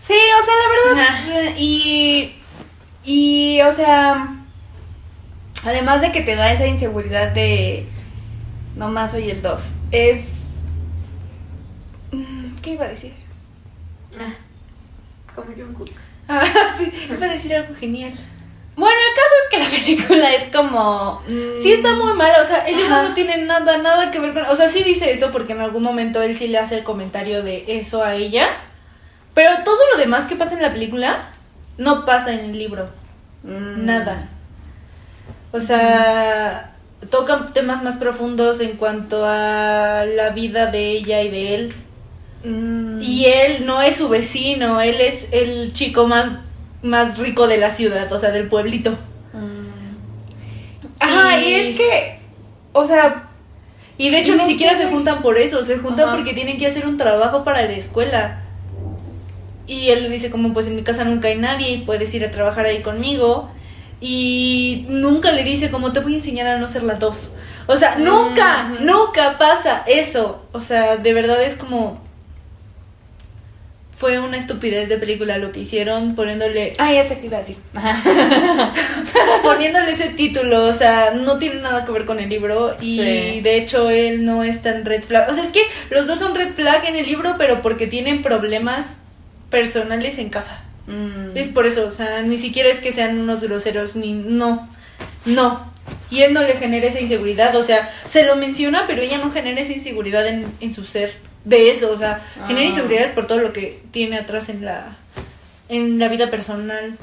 Sí, 0.06 0.14
o 0.14 0.46
sea, 0.46 0.54
la 0.56 0.70
verdad. 0.96 1.08
Ajá. 1.08 1.40
eh, 1.40 1.56
Y. 1.58 1.83
O 3.68 3.72
sea. 3.72 4.38
Además 5.66 6.02
de 6.02 6.12
que 6.12 6.22
te 6.22 6.36
da 6.36 6.52
esa 6.52 6.68
inseguridad 6.68 7.32
de. 7.32 7.88
No 8.76 8.90
más 8.90 9.12
soy 9.12 9.30
el 9.30 9.42
2. 9.42 9.62
Es. 9.92 10.52
Mm, 12.12 12.56
¿Qué 12.62 12.72
iba 12.72 12.86
a 12.86 12.90
decir? 12.90 13.14
Ah, 14.20 14.34
como 15.34 15.56
Jungkook. 15.56 15.90
ah, 16.28 16.44
sí, 16.78 16.92
iba 17.10 17.26
a 17.26 17.30
decir 17.30 17.54
algo 17.56 17.74
genial. 17.76 18.14
Bueno, 18.76 18.96
el 18.96 19.16
caso 19.16 19.36
es 19.44 19.50
que 19.52 19.64
la 19.64 19.70
película 19.84 20.34
es 20.34 20.56
como. 20.56 21.22
mm, 21.28 21.62
Sí 21.62 21.74
está 21.74 21.96
muy 21.96 22.14
mala, 22.14 22.42
o 22.42 22.46
sea, 22.46 22.66
el 22.68 22.76
libro 22.76 22.94
Ajá. 22.94 23.10
no 23.10 23.14
tiene 23.14 23.46
nada, 23.46 23.78
nada 23.78 24.12
que 24.12 24.20
ver 24.20 24.34
con... 24.34 24.46
O 24.46 24.56
sea, 24.56 24.68
sí 24.68 24.84
dice 24.84 25.12
eso 25.12 25.32
porque 25.32 25.54
en 25.54 25.62
algún 25.62 25.84
momento 25.84 26.22
él 26.22 26.36
sí 26.36 26.48
le 26.48 26.58
hace 26.58 26.78
el 26.80 26.84
comentario 26.84 27.44
de 27.44 27.64
eso 27.68 28.04
a 28.04 28.16
ella, 28.16 28.48
pero 29.34 29.52
todo 29.64 29.78
lo 29.92 29.98
demás 30.00 30.26
que 30.26 30.36
pasa 30.36 30.56
en 30.56 30.62
la 30.64 30.74
película 30.74 31.30
no 31.78 32.06
pasa 32.06 32.34
en 32.34 32.40
el 32.52 32.58
libro, 32.58 32.90
mm, 33.44 33.86
nada. 33.86 34.30
O 35.52 35.60
sea, 35.60 36.74
tocan 37.10 37.54
temas 37.54 37.84
más 37.84 37.98
profundos 37.98 38.60
en 38.60 38.78
cuanto 38.78 39.24
a 39.26 40.04
la 40.06 40.30
vida 40.30 40.68
de 40.68 40.90
ella 40.92 41.22
y 41.22 41.30
de 41.30 41.56
él. 41.56 41.76
mm, 42.44 43.02
Y 43.02 43.26
él 43.26 43.66
no 43.66 43.82
es 43.82 43.96
su 43.98 44.10
vecino, 44.10 44.82
él 44.82 45.00
es 45.00 45.28
el 45.32 45.74
chico 45.74 46.08
más, 46.08 46.32
más 46.82 47.18
rico 47.18 47.48
de 47.48 47.58
la 47.58 47.70
ciudad, 47.72 48.12
o 48.12 48.18
sea, 48.20 48.32
del 48.32 48.48
pueblito. 48.48 48.92
mm. 49.34 49.64
Ajá, 51.00 51.40
y 51.40 51.48
Y- 51.50 51.54
es 51.56 51.78
que. 51.78 52.20
O 52.72 52.86
sea. 52.86 53.30
Y 53.98 54.10
de 54.10 54.20
hecho 54.20 54.36
No 54.36 54.44
ni 54.44 54.50
siquiera 54.52 54.76
se 54.76 54.88
juntan 54.88 55.22
por 55.22 55.38
eso, 55.38 55.64
se 55.64 55.78
juntan 55.78 56.08
Ajá. 56.08 56.16
porque 56.18 56.34
tienen 56.34 56.58
que 56.58 56.66
hacer 56.66 56.88
un 56.88 56.98
trabajo 56.98 57.44
para 57.44 57.62
la 57.62 57.74
escuela. 57.74 58.43
Y 59.68 59.90
él 59.90 60.04
le 60.04 60.10
dice 60.10 60.30
como 60.30 60.54
pues 60.54 60.68
en 60.68 60.76
mi 60.76 60.84
casa 60.84 61.04
nunca 61.06 61.28
hay 61.30 61.38
nadie 61.38 61.70
y 61.72 61.78
puedes 61.86 62.14
ir 62.14 62.24
a 62.26 62.32
trabajar 62.32 62.66
ahí 62.66 62.82
conmigo. 62.82 63.48
Y 64.02 64.86
nunca 64.90 65.32
le 65.32 65.44
dice 65.44 65.70
como 65.72 65.94
te 65.94 66.02
voy 66.02 66.14
a 66.14 66.18
enseñar 66.18 66.48
a 66.48 66.58
no 66.58 66.68
ser 66.68 66.84
la 66.84 66.96
dos. 66.96 67.32
O 67.68 67.78
sea, 67.78 67.96
nunca, 67.96 68.72
Ujú. 68.76 68.84
nunca 68.84 69.38
pasa 69.38 69.84
eso. 69.88 70.46
O 70.52 70.60
sea, 70.60 70.98
de 70.98 71.14
verdad 71.14 71.42
es 71.44 71.56
como... 71.56 72.02
Fue 73.96 74.20
una 74.20 74.36
estupidez 74.38 74.90
de 74.90 74.98
película 74.98 75.38
lo 75.38 75.54
que 75.54 75.62
hicieron 75.62 76.14
poniéndole 76.16 76.74
Ah, 76.78 76.92
ya 76.92 77.06
sé 77.06 77.20
qué 77.20 77.28
iba 77.28 77.38
a 77.38 77.40
decir. 77.40 77.56
Ajá. 77.74 78.04
poniéndole 79.44 79.92
ese 79.94 80.10
título, 80.10 80.66
o 80.66 80.74
sea, 80.74 81.12
no 81.12 81.38
tiene 81.38 81.62
nada 81.62 81.86
que 81.86 81.92
ver 81.92 82.04
con 82.04 82.20
el 82.20 82.28
libro 82.28 82.76
y 82.82 82.98
Sí. 82.98 83.42
de 83.42 83.56
hecho 83.58 83.90
él 83.90 84.26
no 84.26 84.44
es 84.44 84.62
tan 84.62 84.84
red 84.84 85.04
flag. 85.04 85.30
O 85.30 85.34
sea, 85.34 85.44
es 85.44 85.52
que 85.52 85.62
los 85.90 86.08
dos 86.08 86.20
son 86.20 86.36
red 86.36 86.54
flag 86.54 86.84
en 86.86 86.96
el 86.98 87.06
libro, 87.06 87.36
pero 87.38 87.62
porque 87.62 87.88
tienen 87.88 88.22
problemas 88.22 88.96
personales 89.54 90.18
en 90.18 90.30
casa. 90.30 90.64
Mm. 90.88 91.38
Es 91.38 91.48
por 91.48 91.66
eso, 91.68 91.88
o 91.88 91.92
sea, 91.92 92.24
ni 92.24 92.38
siquiera 92.40 92.70
es 92.70 92.80
que 92.80 92.92
sean 92.92 93.20
unos 93.20 93.42
groseros, 93.44 93.96
ni 93.96 94.12
no, 94.12 94.68
no. 95.26 95.72
Y 96.10 96.24
él 96.24 96.34
no 96.34 96.42
le 96.42 96.54
genera 96.54 96.88
esa 96.88 97.00
inseguridad, 97.00 97.56
o 97.56 97.64
sea, 97.64 97.90
se 98.06 98.24
lo 98.26 98.36
menciona, 98.36 98.86
pero 98.88 99.02
ella 99.04 99.20
no 99.20 99.32
genera 99.32 99.62
esa 99.62 99.74
inseguridad 99.74 100.26
en, 100.28 100.46
en 100.60 100.74
su 100.74 100.86
ser 100.86 101.14
de 101.46 101.70
eso, 101.72 101.92
o 101.92 101.98
sea, 101.98 102.22
genera 102.48 102.66
Ah. 102.66 102.70
inseguridades 102.70 103.12
por 103.12 103.28
todo 103.28 103.38
lo 103.40 103.54
que 103.54 103.80
tiene 103.92 104.18
atrás 104.18 104.50
en 104.50 104.66
la, 104.66 104.98
en 105.70 106.00
la 106.00 106.08
vida 106.08 106.30
personal, 106.32 106.98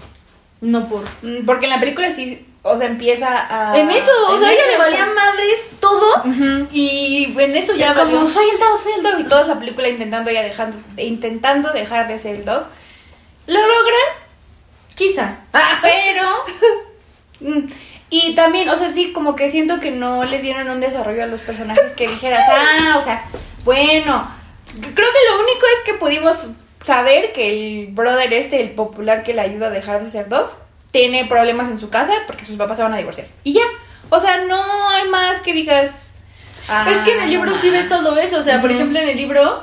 no 0.61 0.88
por... 0.88 1.05
Mm, 1.22 1.46
Porque 1.46 1.66
en 1.66 1.70
la 1.70 1.80
película 1.80 2.11
sí, 2.12 2.46
o 2.62 2.76
sea, 2.76 2.86
empieza 2.86 3.70
a... 3.70 3.78
En 3.78 3.90
eso, 3.90 4.11
o 4.28 4.36
sea, 4.36 4.52
ella 4.52 4.66
le 4.66 4.76
valía 4.76 5.06
madres 5.06 5.78
todo 5.80 6.22
y 6.70 7.34
en 7.38 7.56
eso 7.56 7.74
ya 7.74 7.88
es 7.88 7.98
como, 7.98 8.16
valió. 8.16 8.28
soy 8.28 8.46
el 8.50 8.58
Dove, 8.58 8.82
soy 8.82 8.92
el 8.92 9.02
Dove. 9.02 9.20
Y 9.22 9.24
toda 9.24 9.44
la 9.44 9.58
película 9.58 9.88
intentando 9.88 10.30
ya 10.30 10.42
dejando, 10.42 10.76
intentando 10.98 11.72
dejar 11.72 12.06
de 12.08 12.18
ser 12.18 12.36
el 12.36 12.44
Dove. 12.44 12.66
Lo 13.46 13.61
logran, 13.61 14.30
Quizá. 14.94 15.38
pero... 15.82 16.44
mm, 17.40 17.66
y 18.11 18.34
también, 18.34 18.68
o 18.68 18.76
sea, 18.76 18.92
sí, 18.92 19.12
como 19.12 19.36
que 19.36 19.50
siento 19.50 19.80
que 19.80 19.90
no 19.92 20.24
le 20.24 20.40
dieron 20.40 20.68
un 20.68 20.80
desarrollo 20.80 21.22
a 21.22 21.26
los 21.26 21.40
personajes 21.40 21.92
que 21.92 22.08
dijeras, 22.08 22.40
ah, 22.48 22.96
o 22.98 23.02
sea, 23.02 23.24
bueno. 23.64 24.38
Creo 24.74 24.92
que 24.94 25.30
lo 25.30 25.40
único 25.42 25.66
es 25.74 25.80
que 25.84 25.94
pudimos 25.94 26.36
saber 26.84 27.32
que 27.32 27.48
el 27.48 27.86
brother 27.88 28.32
este, 28.34 28.61
el 28.61 28.72
popular 28.72 29.22
que 29.22 29.34
le 29.34 29.40
ayuda 29.40 29.68
a 29.68 29.70
dejar 29.70 30.04
de 30.04 30.11
ser 30.11 30.28
Dove, 30.28 30.50
tiene 30.91 31.24
problemas 31.26 31.68
en 31.68 31.78
su 31.78 31.88
casa 31.91 32.12
porque 32.26 32.45
sus 32.45 32.57
papás 32.57 32.76
se 32.78 32.82
van 32.82 32.95
a 32.95 32.99
divorciar. 32.99 33.26
Y 33.45 33.53
ya. 33.55 33.62
O 34.09 34.18
sea, 34.18 34.45
no 34.47 34.88
hay 34.91 35.09
más 35.09 35.41
que 35.41 35.53
digas. 35.53 36.14
es 36.88 36.99
que 36.99 37.14
en 37.16 37.22
el 37.22 37.30
libro 37.30 37.55
sí 37.55 37.70
ves 37.70 37.88
todo 37.88 38.16
eso, 38.18 38.38
o 38.38 38.43
sea, 38.43 38.61
por 38.61 38.70
ejemplo, 38.70 38.99
en 38.99 39.09
el 39.09 39.16
libro 39.16 39.62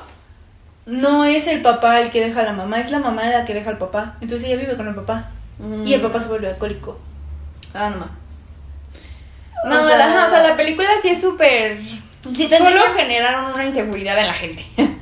no 0.86 1.26
es 1.26 1.48
el 1.48 1.62
papá 1.62 2.00
el 2.00 2.12
que 2.12 2.24
deja 2.26 2.40
a 2.42 2.44
la 2.44 2.54
mamá, 2.54 2.80
es 2.80 2.92
la 2.92 3.00
mamá 3.00 3.26
la 3.26 3.44
que 3.46 3.54
deja 3.54 3.70
al 3.72 3.78
papá. 3.78 4.16
Entonces 4.22 4.48
ella 4.48 4.58
vive 4.58 4.76
con 4.78 4.88
el 4.88 4.96
papá 4.96 5.32
y 5.86 5.94
el 5.94 6.02
papá 6.02 6.20
se 6.20 6.28
vuelve 6.28 6.48
alcohólico. 6.48 6.98
Ah, 7.74 7.90
no. 7.90 8.06
O 9.66 9.70
No, 9.70 9.88
sea- 9.88 10.26
o 10.28 10.30
sea, 10.30 10.44
la 10.44 10.56
película 10.56 10.88
sí 11.02 11.10
es 11.10 11.20
súper. 11.22 11.78
Sí, 12.34 12.48
Solo 12.50 12.82
generaron 12.96 13.52
una 13.54 13.66
inseguridad 13.66 14.18
en 14.20 14.28
la 14.28 14.34
gente. 14.34 14.66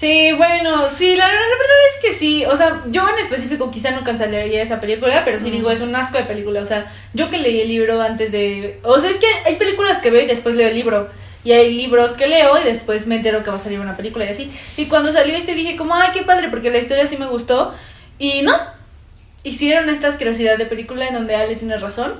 Sí, 0.00 0.32
bueno, 0.32 0.88
sí, 0.88 1.14
la, 1.14 1.26
la 1.26 1.32
verdad 1.34 1.76
es 1.94 2.00
que 2.02 2.18
sí. 2.18 2.46
O 2.46 2.56
sea, 2.56 2.82
yo 2.86 3.06
en 3.06 3.18
específico 3.18 3.70
quizá 3.70 3.90
no 3.90 4.02
cancelaría 4.02 4.62
esa 4.62 4.80
película, 4.80 5.26
pero 5.26 5.38
sí 5.38 5.48
Mm. 5.50 5.52
digo, 5.52 5.70
es 5.70 5.82
un 5.82 5.94
asco 5.94 6.16
de 6.16 6.24
película. 6.24 6.62
O 6.62 6.64
sea, 6.64 6.90
yo 7.12 7.28
que 7.28 7.36
leí 7.36 7.60
el 7.60 7.68
libro 7.68 8.00
antes 8.00 8.32
de. 8.32 8.80
O 8.82 8.98
sea, 8.98 9.10
es 9.10 9.18
que 9.18 9.26
hay 9.44 9.56
películas 9.56 9.98
que 9.98 10.10
veo 10.10 10.22
y 10.22 10.26
después 10.26 10.54
leo 10.56 10.68
el 10.68 10.74
libro. 10.74 11.10
Y 11.44 11.52
hay 11.52 11.74
libros 11.74 12.12
que 12.12 12.26
leo 12.28 12.58
y 12.58 12.64
después 12.64 13.06
me 13.06 13.16
entero 13.16 13.42
que 13.44 13.50
va 13.50 13.56
a 13.56 13.60
salir 13.60 13.78
una 13.78 13.94
película 13.96 14.24
y 14.24 14.28
así. 14.28 14.50
Y 14.78 14.86
cuando 14.86 15.12
salió 15.12 15.36
este 15.36 15.54
dije 15.54 15.76
como, 15.76 15.94
ay, 15.94 16.10
qué 16.14 16.22
padre, 16.22 16.48
porque 16.48 16.70
la 16.70 16.78
historia 16.78 17.06
sí 17.06 17.18
me 17.18 17.26
gustó. 17.26 17.74
Y 18.18 18.40
no, 18.40 18.58
hicieron 19.42 19.90
esta 19.90 20.08
asquerosidad 20.08 20.56
de 20.56 20.64
película 20.64 21.08
en 21.08 21.14
donde 21.14 21.36
Ale 21.36 21.56
tiene 21.56 21.76
razón. 21.76 22.14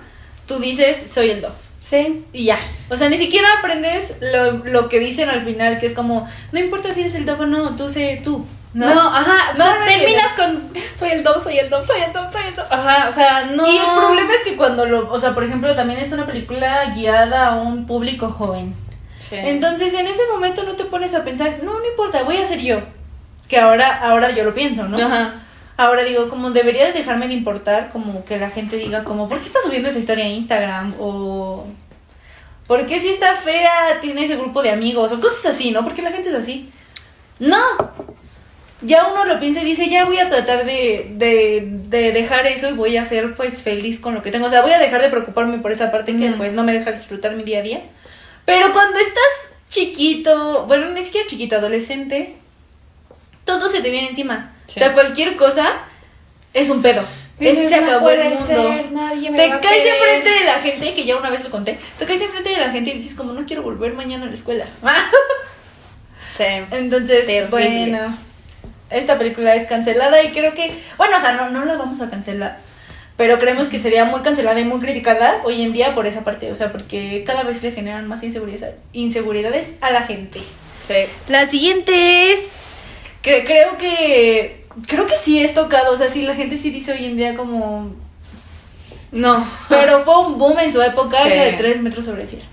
Tú 0.47 0.59
dices, 0.59 1.11
soy 1.11 1.31
el 1.31 1.41
Dove. 1.41 1.55
Sí. 1.81 2.25
Y 2.33 2.45
ya. 2.45 2.59
O 2.89 2.97
sea, 2.97 3.09
ni 3.09 3.19
siquiera 3.19 3.49
aprendes 3.59 4.15
lo, 4.21 4.53
lo 4.65 4.89
que 4.89 5.01
dicen 5.01 5.29
al 5.29 5.43
final, 5.43 5.79
que 5.79 5.87
es 5.87 5.95
como, 5.95 6.29
no 6.53 6.61
importa 6.61 6.93
si 6.93 7.01
eres 7.01 7.15
el 7.15 7.27
Dove 7.27 7.45
o 7.45 7.47
no, 7.47 7.75
tú 7.75 7.89
sé 7.89 8.21
tú. 8.23 8.47
No, 8.73 8.95
¿No? 8.95 9.01
ajá. 9.01 9.55
No, 9.59 9.65
terminas 9.85 10.37
con. 10.37 10.71
Soy 10.95 11.11
el 11.11 11.25
dom, 11.25 11.43
soy 11.43 11.59
el 11.59 11.69
dom, 11.69 11.85
soy 11.85 12.03
el 12.03 12.13
dom, 12.13 12.31
soy 12.31 12.43
el 12.47 12.55
dom. 12.55 12.67
Ajá, 12.71 13.09
o 13.09 13.13
sea, 13.13 13.45
no. 13.47 13.67
Y 13.67 13.77
el 13.77 13.85
problema 13.97 14.33
es 14.33 14.43
que 14.45 14.57
cuando 14.57 14.87
lo, 14.87 15.13
o 15.13 15.19
sea, 15.19 15.35
por 15.35 15.43
ejemplo, 15.43 15.75
también 15.75 15.99
es 15.99 16.13
una 16.13 16.25
película 16.25 16.93
guiada 16.95 17.49
a 17.49 17.57
un 17.57 17.87
público 17.87 18.31
joven. 18.31 18.77
Sí. 19.29 19.37
Entonces, 19.37 19.93
en 19.95 20.07
ese 20.07 20.23
momento 20.33 20.63
no 20.63 20.77
te 20.77 20.85
pones 20.85 21.15
a 21.15 21.25
pensar, 21.25 21.59
no, 21.65 21.81
no 21.81 21.87
importa, 21.87 22.23
voy 22.23 22.37
a 22.37 22.47
ser 22.47 22.61
yo. 22.61 22.81
Que 23.49 23.59
ahora, 23.59 23.99
ahora 24.03 24.31
yo 24.31 24.45
lo 24.45 24.55
pienso, 24.55 24.85
¿no? 24.85 25.05
Ajá. 25.05 25.41
Ahora 25.81 26.05
digo, 26.05 26.29
como 26.29 26.51
debería 26.51 26.85
de 26.85 26.93
dejarme 26.93 27.27
de 27.27 27.33
importar, 27.33 27.89
como 27.89 28.23
que 28.27 28.37
la 28.37 28.51
gente 28.51 28.77
diga, 28.77 29.03
como, 29.03 29.31
¿por 29.31 29.39
qué 29.39 29.47
está 29.47 29.61
subiendo 29.63 29.89
esa 29.89 29.99
historia 29.99 30.27
a 30.27 30.29
Instagram? 30.29 30.95
O, 31.01 31.67
¿por 32.67 32.85
qué 32.85 33.01
si 33.01 33.09
está 33.09 33.35
fea 33.35 33.99
tiene 34.03 34.25
ese 34.25 34.37
grupo 34.37 34.63
de 34.63 34.73
amigos? 34.73 35.11
O 35.11 35.21
cosas 35.21 35.47
así, 35.47 35.71
¿no? 35.71 35.83
Porque 35.83 36.03
la 36.03 36.13
gente 36.13 36.29
es 36.29 36.35
así. 36.35 36.71
No. 37.39 37.57
Ya 38.83 39.07
uno 39.07 39.25
lo 39.25 39.41
piensa 39.41 39.63
y 39.63 39.65
dice, 39.65 39.89
ya 39.89 40.05
voy 40.05 40.19
a 40.19 40.29
tratar 40.29 40.67
de, 40.67 41.13
de, 41.15 41.67
de 41.67 42.13
dejar 42.13 42.47
eso 42.47 42.69
y 42.69 42.75
voy 42.75 42.99
a 42.99 43.05
ser 43.07 43.35
pues 43.35 43.63
feliz 43.63 43.99
con 43.99 44.15
lo 44.15 44.21
que 44.21 44.31
tengo. 44.31 44.49
O 44.49 44.51
sea, 44.51 44.61
voy 44.61 44.73
a 44.73 44.79
dejar 44.79 45.01
de 45.01 45.09
preocuparme 45.09 45.61
por 45.61 45.73
esa 45.73 45.91
parte 45.91 46.15
que 46.15 46.31
pues 46.33 46.53
no 46.53 46.63
me 46.63 46.75
deja 46.75 46.93
disfrutar 46.93 47.35
mi 47.37 47.43
día 47.43 47.61
a 47.61 47.63
día. 47.63 47.83
Pero 48.45 48.71
cuando 48.75 48.99
estás 48.99 49.51
chiquito, 49.71 50.67
bueno, 50.67 50.91
ni 50.91 51.03
siquiera 51.03 51.27
chiquito, 51.27 51.57
adolescente, 51.57 52.37
todo 53.45 53.69
se 53.69 53.81
te 53.81 53.91
viene 53.91 54.09
encima. 54.09 54.53
Sí. 54.67 54.75
O 54.77 54.79
sea, 54.83 54.93
cualquier 54.93 55.37
cosa 55.37 55.67
es 56.55 56.71
un 56.71 56.83
pedo. 56.83 57.03
Dices, 57.39 57.57
es, 57.59 57.71
se 57.71 57.81
"No 57.81 57.87
acabó 57.87 58.01
puede 58.05 58.27
el 58.27 58.35
mundo. 58.35 58.47
ser, 58.47 58.93
nadie 58.93 59.31
me 59.31 59.37
te 59.39 59.49
va 59.49 59.61
caes 59.61 59.83
querer". 59.83 59.95
enfrente 59.95 60.31
de 60.31 60.45
la 60.45 60.59
gente, 60.61 60.95
que 60.95 61.05
ya 61.07 61.17
una 61.17 61.31
vez 61.31 61.43
lo 61.43 61.51
conté, 61.51 61.79
te 61.99 62.05
caes 62.05 62.21
enfrente 62.21 62.51
de 62.51 62.59
la 62.59 62.71
gente 62.71 62.91
y 62.91 62.95
dices 62.99 63.15
como 63.15 63.33
no 63.33 63.47
quiero 63.47 63.63
volver 63.63 63.95
mañana 63.95 64.25
a 64.25 64.29
la 64.29 64.35
escuela. 64.35 64.67
Sí. 66.37 66.45
Entonces, 66.71 67.27
Terrible. 67.27 67.49
bueno, 67.51 68.17
esta 68.89 69.19
película 69.19 69.55
es 69.55 69.67
cancelada 69.69 70.23
y 70.23 70.31
creo 70.31 70.55
que, 70.55 70.73
bueno, 70.97 71.17
o 71.17 71.21
sea, 71.21 71.33
no, 71.33 71.51
no 71.51 71.65
la 71.67 71.77
vamos 71.77 72.01
a 72.01 72.09
cancelar, 72.09 72.59
pero 73.19 73.39
creemos 73.39 73.67
que 73.69 73.79
sería 73.79 74.05
muy 74.07 74.21
cancelada 74.21 74.59
y 74.59 74.65
muy 74.65 74.81
criticada 74.81 75.41
hoy 75.45 75.63
en 75.63 75.73
día 75.75 75.95
por 75.95 76.07
esa 76.07 76.25
parte, 76.25 76.51
o 76.51 76.55
sea, 76.55 76.73
porque 76.73 77.25
cada 77.27 77.43
vez 77.43 77.63
le 77.63 77.73
generan 77.73 78.09
más 78.09 78.23
inseguridades, 78.23 78.77
inseguridades 78.93 79.75
a 79.83 79.91
la 79.91 80.03
gente. 80.03 80.41
Sí. 80.79 80.95
La 81.29 81.45
siguiente 81.47 82.33
es 82.33 82.70
que 83.23 83.45
creo 83.45 83.77
que 83.77 84.67
creo 84.87 85.07
que 85.07 85.17
sí 85.17 85.43
es 85.43 85.53
tocado, 85.55 85.93
o 85.93 85.97
sea, 85.97 86.09
sí 86.09 86.23
la 86.23 86.35
gente 86.35 86.57
sí 86.57 86.71
dice 86.71 86.93
hoy 86.93 87.05
en 87.05 87.17
día 87.17 87.35
como 87.35 87.91
No. 89.13 89.47
pero 89.69 90.01
fue 90.01 90.19
un 90.19 90.39
boom 90.39 90.59
en 90.61 90.73
su 90.73 90.81
época, 90.81 91.19
Sí. 91.23 91.29
la 91.31 91.45
de 91.45 91.53
3 91.55 91.81
metros 91.83 92.05
sobre 92.07 92.23
el 92.23 92.29
cielo. 92.29 92.45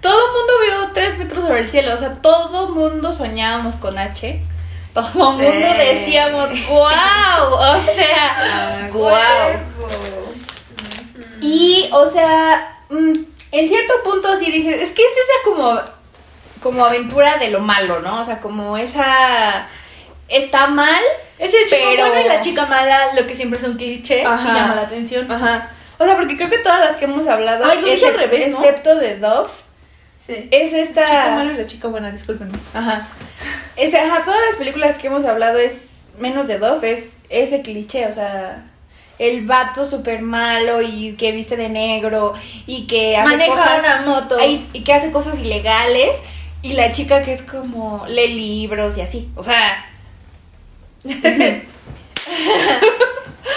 Todo 0.00 0.14
el 0.26 0.32
mundo 0.32 0.52
vio 0.62 0.92
tres 0.92 1.18
metros 1.18 1.42
sobre 1.44 1.60
el 1.60 1.68
cielo. 1.70 1.92
O 1.92 1.96
sea, 1.96 2.12
todo 2.22 2.68
mundo 2.68 3.12
soñábamos 3.12 3.74
con 3.76 3.98
H. 3.98 4.40
Todo 4.94 5.08
el 5.08 5.14
mundo 5.38 5.68
decíamos, 5.78 6.48
wow. 6.68 7.54
O 7.54 7.80
sea, 7.84 8.88
wow. 8.92 9.02
Huevo. 9.02 10.32
Y, 11.40 11.88
o 11.92 12.08
sea, 12.10 12.78
mm, 12.88 13.14
en 13.52 13.68
cierto 13.68 13.94
punto 14.04 14.36
sí 14.36 14.52
dices, 14.52 14.80
es 14.80 14.92
que 14.92 15.02
es 15.02 15.12
esa 15.12 15.44
como, 15.44 15.80
como 16.62 16.84
aventura 16.84 17.36
de 17.38 17.50
lo 17.50 17.60
malo, 17.60 18.00
¿no? 18.00 18.20
O 18.20 18.24
sea, 18.24 18.40
como 18.40 18.76
esa... 18.78 19.68
Está 20.28 20.66
mal, 20.66 21.00
Es 21.38 21.54
el 21.54 21.68
chico 21.68 21.82
Pero- 21.90 22.06
bueno 22.08 22.20
y 22.20 22.24
la 22.28 22.40
chica 22.40 22.66
mala, 22.66 23.12
lo 23.14 23.26
que 23.28 23.34
siempre 23.34 23.58
es 23.60 23.64
un 23.64 23.76
cliché 23.76 24.24
Ajá. 24.24 24.54
llama 24.54 24.74
la 24.74 24.82
atención. 24.82 25.30
Ajá. 25.30 25.70
O 25.98 26.04
sea, 26.04 26.16
porque 26.16 26.36
creo 26.36 26.50
que 26.50 26.58
todas 26.58 26.80
las 26.80 26.96
que 26.96 27.04
hemos 27.04 27.26
hablado, 27.28 27.64
Ay, 27.64 27.80
lo 27.80 27.86
dije 27.86 28.06
al 28.06 28.14
revés, 28.14 28.48
¿no? 28.48 28.58
excepto 28.58 28.96
de 28.96 29.18
Dove, 29.18 29.48
Sí. 30.26 30.48
es 30.50 30.72
esta... 30.72 31.02
El 31.02 31.06
chico 31.08 31.30
malo 31.36 31.52
y 31.52 31.56
la 31.56 31.66
chica 31.66 31.88
buena, 31.88 32.10
discúlpenme. 32.10 32.58
Ajá. 32.74 33.06
Es, 33.76 33.94
ajá, 33.94 34.22
todas 34.24 34.40
las 34.48 34.56
películas 34.56 34.98
que 34.98 35.06
hemos 35.06 35.24
hablado 35.24 35.58
es 35.58 36.06
menos 36.18 36.48
de 36.48 36.58
Dove, 36.58 36.90
es 36.90 37.18
ese 37.28 37.62
cliché, 37.62 38.06
o 38.08 38.12
sea, 38.12 38.64
el 39.20 39.46
vato 39.46 39.84
súper 39.84 40.22
malo 40.22 40.82
y 40.82 41.14
que 41.16 41.30
viste 41.30 41.56
de 41.56 41.68
negro 41.68 42.34
y 42.66 42.88
que 42.88 43.16
hace 43.16 43.28
Maneja 43.28 43.52
cosas, 43.54 43.78
una 43.78 43.96
moto. 44.06 44.36
Y 44.72 44.82
que 44.82 44.92
hace 44.92 45.10
cosas 45.12 45.38
ilegales 45.38 46.16
y 46.66 46.72
la 46.74 46.92
chica 46.92 47.22
que 47.22 47.32
es 47.32 47.42
como 47.42 48.04
lee 48.08 48.28
libros 48.34 48.96
y 48.96 49.00
así, 49.02 49.28
o 49.36 49.42
sea, 49.42 49.86
ese 51.04 51.62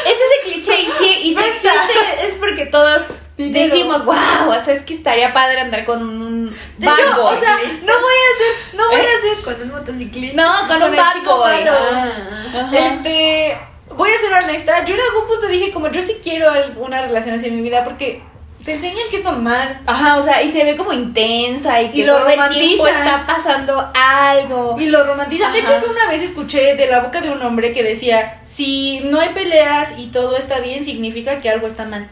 es 0.06 0.46
el 0.46 0.52
cliché 0.54 0.82
y 0.82 0.86
si, 1.00 1.06
y 1.06 1.30
si 1.30 1.34
Basta. 1.36 1.50
existe 1.52 2.28
es 2.28 2.36
porque 2.36 2.66
todos 2.68 3.02
Dinero. 3.38 3.68
decimos, 3.74 4.06
wow, 4.06 4.50
o 4.50 4.64
sea, 4.64 4.74
es 4.74 4.84
que 4.84 4.94
estaría 4.94 5.32
padre 5.34 5.62
andar 5.62 5.86
con 5.86 6.02
un 6.02 6.48
Yo, 6.78 6.90
bad 6.90 7.16
boy". 7.16 7.36
o 7.36 7.40
sea, 7.40 7.56
no 7.58 7.94
voy 8.02 8.18
a 8.20 8.30
hacer, 8.36 8.54
no 8.76 8.88
voy 8.90 9.00
¿Eh? 9.00 9.04
a 9.04 9.18
hacer 9.18 9.44
Con 9.44 9.62
un 9.62 9.70
motociclista. 9.78 10.42
no, 10.42 10.68
con, 10.68 10.80
con 10.80 10.90
un 10.92 10.96
bad 10.98 11.24
boy. 11.24 11.68
Ah. 11.68 12.72
Este, 12.74 13.58
voy 13.96 14.12
a 14.12 14.18
ser 14.20 14.34
honesta, 14.34 14.84
yo 14.86 14.94
en 14.96 15.02
algún 15.02 15.28
punto 15.28 15.48
dije 15.48 15.72
como 15.72 15.90
yo 15.90 16.02
sí 16.02 16.18
quiero 16.22 16.52
al- 16.52 16.74
una 16.78 17.02
relación 17.02 17.36
así 17.36 17.48
en 17.48 17.56
mi 17.56 17.62
vida 17.62 17.84
porque 17.86 18.22
te 18.70 18.76
enseñan 18.76 19.10
que 19.10 19.18
es 19.18 19.24
normal. 19.24 19.80
Ajá, 19.88 20.18
o 20.18 20.22
sea, 20.22 20.44
y 20.44 20.52
se 20.52 20.64
ve 20.64 20.78
como 20.78 20.94
intensa 20.94 21.82
y 21.82 21.90
que 21.90 22.02
Y 22.02 22.04
lo 22.04 22.18
todo 22.18 22.30
el 22.30 22.50
tiempo 22.52 22.86
está 22.86 23.26
pasando 23.26 23.92
algo. 23.96 24.76
Y 24.80 24.86
lo 24.86 25.04
romantizan. 25.04 25.52
De 25.52 25.60
hecho, 25.60 25.74
que 25.80 25.90
una 25.90 26.08
vez 26.08 26.22
escuché 26.22 26.76
de 26.76 26.86
la 26.86 27.00
boca 27.00 27.20
de 27.20 27.32
un 27.32 27.42
hombre 27.42 27.74
que 27.74 27.82
decía, 27.82 28.40
si 28.44 29.00
no 29.06 29.20
hay 29.20 29.30
peleas 29.30 29.96
y 29.98 30.08
todo 30.08 30.38
está 30.38 30.60
bien, 30.60 30.86
significa 30.86 31.42
que 31.42 31.50
algo 31.50 31.66
está 31.66 31.86
mal. 31.86 32.10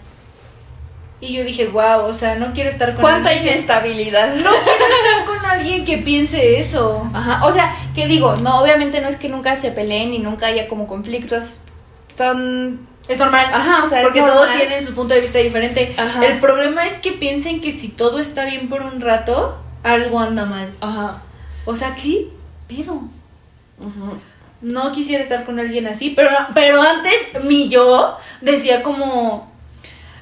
Y 1.22 1.34
yo 1.34 1.44
dije, 1.44 1.68
wow, 1.68 2.06
o 2.06 2.14
sea, 2.16 2.36
no 2.36 2.54
quiero 2.54 2.70
estar 2.72 2.94
con 2.94 3.02
¿Cuánta 3.02 3.30
alguien 3.30 3.46
que- 3.46 3.52
inestabilidad? 3.54 4.34
No 4.36 4.50
quiero 4.50 4.86
estar 4.96 5.26
con 5.26 5.46
alguien 5.46 5.86
que 5.86 6.00
piense 6.00 6.60
eso. 6.60 7.08
Ajá, 7.14 7.46
o 7.46 7.54
sea, 7.54 7.72
que 7.94 8.08
digo, 8.08 8.36
no, 8.38 8.62
obviamente 8.62 9.00
no 9.00 9.08
es 9.10 9.16
que 9.18 9.30
nunca 9.30 9.56
se 9.58 9.70
peleen 9.70 10.12
y 10.12 10.18
nunca 10.20 10.48
haya 10.48 10.68
como 10.68 10.88
conflictos. 10.88 11.60
Son. 12.18 12.88
Es 13.08 13.18
normal. 13.18 13.48
Ajá, 13.54 13.84
o 13.84 13.88
sea, 13.88 14.00
es 14.00 14.04
Porque 14.06 14.20
normal. 14.22 14.38
todos 14.38 14.56
tienen 14.58 14.86
su 14.86 14.94
punto 14.94 15.14
de 15.14 15.22
vista 15.22 15.40
diferente. 15.40 15.96
Ajá. 15.98 16.26
El 16.26 16.40
problema 16.40 16.86
es 16.86 16.94
que 16.96 17.14
piensen 17.14 17.62
que 17.62 17.72
si 17.72 17.88
todo 17.88 18.20
está 18.20 18.46
bien 18.46 18.70
por 18.70 18.82
un 18.82 19.00
rato, 19.02 19.60
algo 19.84 20.20
anda 20.20 20.46
mal. 20.46 20.74
Ajá. 20.82 21.22
O 21.66 21.76
sea, 21.76 21.96
¿qué 21.96 22.28
pedo? 22.68 23.02
Ujú. 23.80 24.18
No 24.62 24.92
quisiera 24.92 25.24
estar 25.24 25.46
con 25.46 25.60
alguien 25.60 25.88
así, 25.88 26.10
pero, 26.16 26.30
pero 26.54 26.82
antes 26.82 27.44
mi 27.44 27.70
yo 27.70 28.18
decía 28.42 28.82
como... 28.82 29.52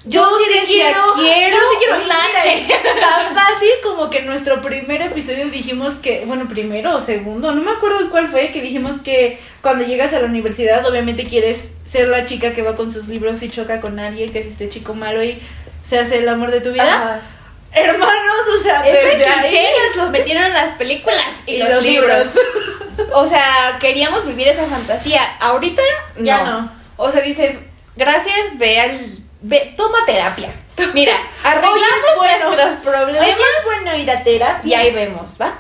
Yo, 0.08 0.22
Yo 0.22 0.38
sí 0.38 0.60
decía, 0.60 0.86
quiero, 0.88 1.14
quiero 1.16 1.58
yo 1.58 1.64
sí 1.72 1.78
quiero 1.80 1.96
un. 1.96 2.08
Tan 3.00 3.34
fácil 3.34 3.70
como 3.84 4.10
que 4.10 4.20
en 4.20 4.28
nuestro 4.28 4.62
primer 4.62 5.02
episodio 5.02 5.48
dijimos 5.50 5.96
que, 5.96 6.24
bueno, 6.26 6.48
primero 6.48 6.96
o 6.96 7.02
segundo, 7.02 7.52
no 7.54 7.62
me 7.62 7.72
acuerdo 7.72 8.10
cuál 8.12 8.30
fue, 8.30 8.52
que 8.52 8.62
dijimos 8.62 8.98
que 8.98 9.40
cuando 9.62 9.84
llegas 9.84 10.14
a 10.14 10.20
la 10.20 10.26
universidad 10.26 10.86
obviamente 10.86 11.26
quieres 11.26 11.70
ser 11.86 12.08
la 12.10 12.26
chica 12.26 12.54
que 12.54 12.62
va 12.62 12.76
con 12.76 12.92
sus 12.92 13.08
libros 13.08 13.42
y 13.42 13.50
choca 13.50 13.82
con 13.82 14.00
alguien, 14.00 14.32
que 14.32 14.40
es 14.40 14.48
este 14.48 14.70
chico 14.70 14.94
malo 14.94 15.24
y 15.24 15.42
se 15.84 15.98
hace 15.98 16.18
el 16.20 16.30
amor 16.30 16.52
de 16.52 16.62
tu 16.62 16.72
vida. 16.72 16.84
Ajá. 16.84 17.22
Hermanos, 17.72 18.48
o 18.56 18.60
sea, 18.60 18.88
Ese 18.88 19.18
desde 19.18 19.26
ahí... 19.26 19.68
nos 19.90 20.06
lo 20.06 20.12
metieron 20.12 20.44
en 20.44 20.54
las 20.54 20.72
películas 20.78 21.20
y, 21.46 21.56
Y 21.56 21.58
los, 21.60 21.70
los 21.70 21.84
libros. 21.84 22.26
libros. 22.36 23.10
O 23.12 23.26
sea, 23.28 23.78
queríamos 23.82 24.26
vivir 24.26 24.48
esa 24.48 24.66
fantasía. 24.66 25.36
Ahorita 25.42 25.82
Ya 26.18 26.44
no. 26.44 26.62
no. 26.62 26.72
O 26.98 27.12
sea, 27.12 27.22
dices, 27.22 27.58
gracias, 27.98 28.58
ve 28.58 28.80
al. 28.80 29.25
Ve, 29.48 29.74
toma 29.78 30.00
terapia. 30.08 30.50
Mira, 30.96 31.14
arreglamos 31.44 32.16
bueno. 32.18 32.46
nuestros 32.56 32.74
problemas 32.82 33.28
es 33.28 33.36
bueno 33.64 33.96
ir 33.96 34.10
a 34.10 34.24
terapia. 34.24 34.68
y 34.68 34.74
ahí 34.74 34.92
vemos, 34.92 35.38
¿va? 35.40 35.60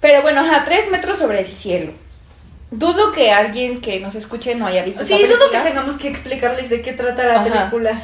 Pero 0.00 0.22
bueno, 0.22 0.42
a 0.52 0.64
tres 0.64 0.90
metros 0.90 1.18
sobre 1.18 1.38
el 1.38 1.46
cielo. 1.46 1.92
Dudo 2.72 3.12
que 3.12 3.30
alguien 3.30 3.80
que 3.80 4.00
nos 4.00 4.16
escuche 4.16 4.56
no 4.56 4.66
haya 4.66 4.82
visto 4.82 5.04
Sí, 5.04 5.24
dudo 5.24 5.50
que 5.52 5.58
tengamos 5.58 5.94
que 5.94 6.08
explicarles 6.08 6.68
de 6.68 6.82
qué 6.82 6.92
trata 6.94 7.24
la 7.26 7.40
Ajá. 7.40 7.44
película. 7.70 8.02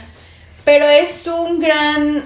Pero 0.64 0.86
es 0.88 1.26
un 1.26 1.58
gran 1.58 2.24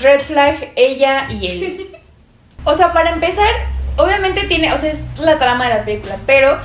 red 0.00 0.20
flag 0.22 0.72
ella 0.76 1.26
y 1.30 1.46
él. 1.46 1.90
O 2.64 2.76
sea, 2.76 2.92
para 2.92 3.08
empezar, 3.10 3.48
obviamente 3.96 4.42
tiene, 4.44 4.70
o 4.74 4.78
sea, 4.78 4.90
es 4.92 5.18
la 5.18 5.38
trama 5.38 5.66
de 5.66 5.74
la 5.76 5.84
película, 5.86 6.18
pero 6.26 6.58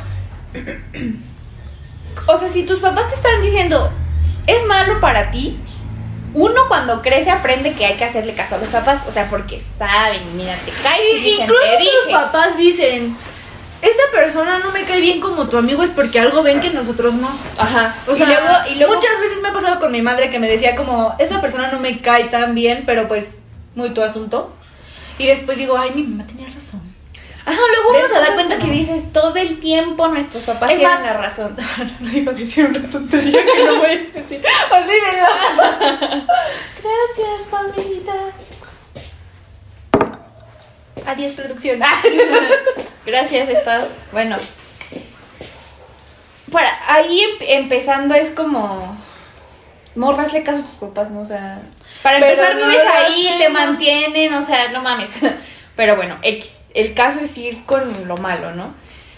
o 2.28 2.38
sea, 2.38 2.50
si 2.50 2.64
tus 2.64 2.80
papás 2.80 3.08
te 3.10 3.16
están 3.16 3.42
diciendo, 3.42 3.92
es 4.48 4.66
malo 4.68 5.00
para 5.00 5.32
ti, 5.32 5.58
uno 6.34 6.68
cuando 6.68 7.02
crece 7.02 7.32
aprende 7.32 7.74
que 7.74 7.86
hay 7.86 7.96
que 7.96 8.04
hacerle 8.06 8.34
caso 8.34 8.56
a 8.56 8.58
los 8.58 8.70
papás, 8.70 9.02
o 9.08 9.12
sea, 9.12 9.30
porque 9.30 9.60
saben, 9.60 10.36
mira, 10.36 10.56
te 10.66 10.72
caes 10.84 11.02
y 11.14 11.18
Y 11.18 11.22
dicen, 11.22 11.44
incluso 11.44 11.62
te 11.64 11.78
tus 11.78 12.06
dije. 12.06 12.12
papás 12.12 12.58
dicen, 12.58 13.18
esa 13.82 14.12
persona 14.12 14.60
no 14.60 14.72
me 14.72 14.84
cae 14.84 15.00
bien 15.00 15.22
como 15.22 15.48
tu 15.48 15.58
amigo 15.58 15.84
es 15.84 15.90
porque 15.92 16.20
algo 16.20 16.44
ven 16.44 16.60
que 16.60 16.72
nosotros 16.72 17.14
no. 17.14 17.30
Ajá. 17.58 17.96
O 18.08 18.16
sea, 18.16 18.26
y 18.26 18.30
luego, 18.30 18.48
y 18.72 18.76
luego 18.76 18.96
muchas 18.96 19.20
veces 19.20 19.42
me 19.42 19.50
ha 19.50 19.54
pasado 19.54 19.80
con 19.80 19.92
mi 19.92 20.02
madre 20.02 20.30
que 20.30 20.40
me 20.40 20.48
decía 20.50 20.76
como, 20.76 21.16
esa 21.20 21.40
persona 21.40 21.72
no 21.72 21.80
me 21.80 22.02
cae 22.02 22.26
tan 22.26 22.54
bien, 22.56 22.84
pero 22.86 23.08
pues, 23.08 23.36
muy 23.76 23.92
tu 23.92 24.02
asunto. 24.02 24.54
Y 25.18 25.28
después 25.28 25.58
digo, 25.58 25.78
ay, 25.78 25.92
mi 25.96 26.04
mamá 26.04 26.26
tenía 26.28 26.48
razón. 26.54 26.82
Ajá, 27.46 27.60
luego 27.76 27.90
uno 28.00 28.08
se 28.08 28.14
da 28.20 28.34
cuenta 28.36 28.58
que 28.58 28.66
no. 28.68 28.74
dices 28.74 29.14
todo 29.14 29.36
el 29.36 29.60
tiempo 29.60 30.08
nuestros 30.08 30.44
papás 30.46 30.72
Es 30.72 30.78
tienen 30.80 30.96
más- 30.98 31.06
la 31.06 31.14
razón. 31.14 31.56
no 32.00 32.12
iba 32.12 32.32
a 32.32 32.36
decir 32.36 32.66
una 32.66 32.90
tontería 32.90 33.46
que 33.46 33.64
no 33.66 33.76
voy 33.78 33.86
a 33.92 33.98
decir. 34.20 34.44
Olvídenlo. 34.72 36.26
Gracias, 36.84 37.48
familita. 37.50 38.14
Adiós, 41.06 41.34
producción. 41.34 41.80
Gracias, 43.06 43.50
está 43.50 43.88
bueno. 44.12 44.38
Para 46.52 46.78
ahí 46.94 47.20
em- 47.22 47.62
empezando 47.64 48.16
es 48.16 48.32
como 48.32 48.98
morrasle 49.96 50.42
caso 50.44 50.60
a 50.60 50.62
tus 50.64 50.72
papás, 50.76 51.12
¿no? 51.12 51.22
O 51.22 51.26
sea, 51.26 51.62
para 52.02 52.18
empezar 52.18 52.56
no 52.56 52.68
vives 52.68 52.84
lo 52.84 52.92
ahí, 52.94 53.30
te 53.38 53.50
mantienen, 53.50 54.34
o 54.34 54.42
sea, 54.44 54.70
no 54.70 54.82
mames. 54.82 55.20
Pero 55.76 55.96
bueno, 55.96 56.18
X, 56.24 56.60
el 56.76 56.94
caso 56.94 57.20
es 57.20 57.38
ir 57.38 57.66
con 57.66 58.08
lo 58.08 58.18
malo, 58.18 58.52
¿no? 58.52 58.74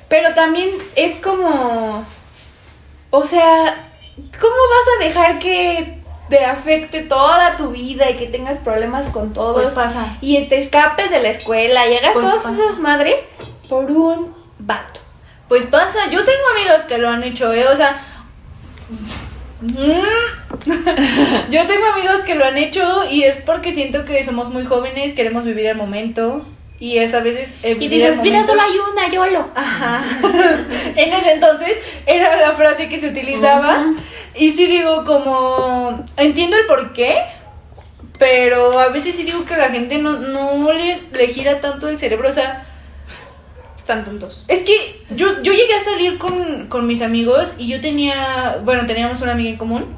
Pero 0.07 0.33
también 0.33 0.69
es 0.95 1.17
como 1.17 2.05
o 3.09 3.25
sea, 3.25 3.89
¿cómo 4.15 4.55
vas 4.69 4.87
a 4.97 5.03
dejar 5.03 5.39
que 5.39 5.97
te 6.29 6.43
afecte 6.43 7.01
toda 7.01 7.55
tu 7.55 7.71
vida 7.71 8.09
y 8.09 8.17
que 8.17 8.27
tengas 8.27 8.57
problemas 8.57 9.07
con 9.07 9.33
todos? 9.33 9.61
Pues 9.63 9.75
pasa. 9.75 10.17
Y 10.21 10.43
te 10.45 10.57
escapes 10.57 11.09
de 11.09 11.21
la 11.21 11.29
escuela 11.29 11.87
y 11.87 11.95
hagas 11.95 12.13
Pues 12.13 12.25
todas 12.25 12.43
pasa. 12.43 12.55
esas 12.55 12.79
madres 12.79 13.15
por 13.69 13.89
un 13.91 14.35
vato. 14.59 14.99
Pues 15.47 15.65
pasa, 15.65 15.99
yo 16.11 16.23
tengo 16.25 16.47
amigos 16.55 16.81
que 16.87 16.97
lo 16.97 17.09
han 17.09 17.23
hecho, 17.23 17.53
¿eh? 17.53 17.65
O 17.67 17.75
sea... 17.75 18.03
yo 21.49 21.65
tengo 21.65 21.85
amigos 21.93 22.17
que 22.25 22.35
lo 22.35 22.45
han 22.45 22.57
hecho 22.57 23.09
y 23.09 23.23
es 23.23 23.37
porque 23.37 23.73
siento 23.73 24.05
que 24.05 24.23
somos 24.23 24.49
muy 24.49 24.65
jóvenes, 24.65 25.13
queremos 25.13 25.45
vivir 25.45 25.65
el 25.65 25.75
momento 25.75 26.45
y 26.79 26.97
es 26.99 27.13
a 27.13 27.21
veces... 27.21 27.55
eh, 27.63 27.75
Y 27.79 27.87
dices, 27.87 28.17
mira, 28.21 28.41
momento". 28.41 28.47
solo 28.51 28.61
hay 28.61 28.77
una, 28.93 29.09
YOLO. 29.09 29.47
Ajá. 29.55 30.03
en 30.95 31.13
ese 31.13 31.31
entonces 31.33 31.77
era 32.05 32.35
la 32.37 32.51
frase 32.53 32.87
que 32.89 32.99
se 32.99 33.07
utilizaba. 33.09 33.85
Y 34.35 34.51
sí 34.51 34.67
digo 34.67 35.03
como, 35.03 36.03
entiendo 36.17 36.55
el 36.57 36.65
por 36.67 36.93
qué, 36.93 37.17
pero 38.19 38.79
a 38.79 38.89
veces 38.89 39.15
sí 39.15 39.23
digo 39.23 39.45
que 39.45 39.57
la 39.57 39.69
gente 39.69 39.97
no, 39.97 40.13
no 40.19 40.71
le, 40.71 41.01
le 41.11 41.27
gira 41.27 41.59
tanto 41.59 41.89
el 41.89 41.97
cerebro. 41.99 42.29
O 42.29 42.33
sea, 42.33 42.65
Están 43.75 44.03
tontos. 44.05 44.45
es 44.47 44.63
que 44.63 45.01
yo, 45.11 45.41
yo 45.41 45.53
llegué 45.53 45.73
a 45.73 45.83
salir 45.83 46.17
con, 46.19 46.67
con 46.67 46.85
mis 46.85 47.01
amigos 47.01 47.53
y 47.57 47.67
yo 47.67 47.81
tenía, 47.81 48.59
bueno, 48.63 48.85
teníamos 48.85 49.21
una 49.21 49.31
amiga 49.31 49.49
en 49.49 49.57
común. 49.57 49.95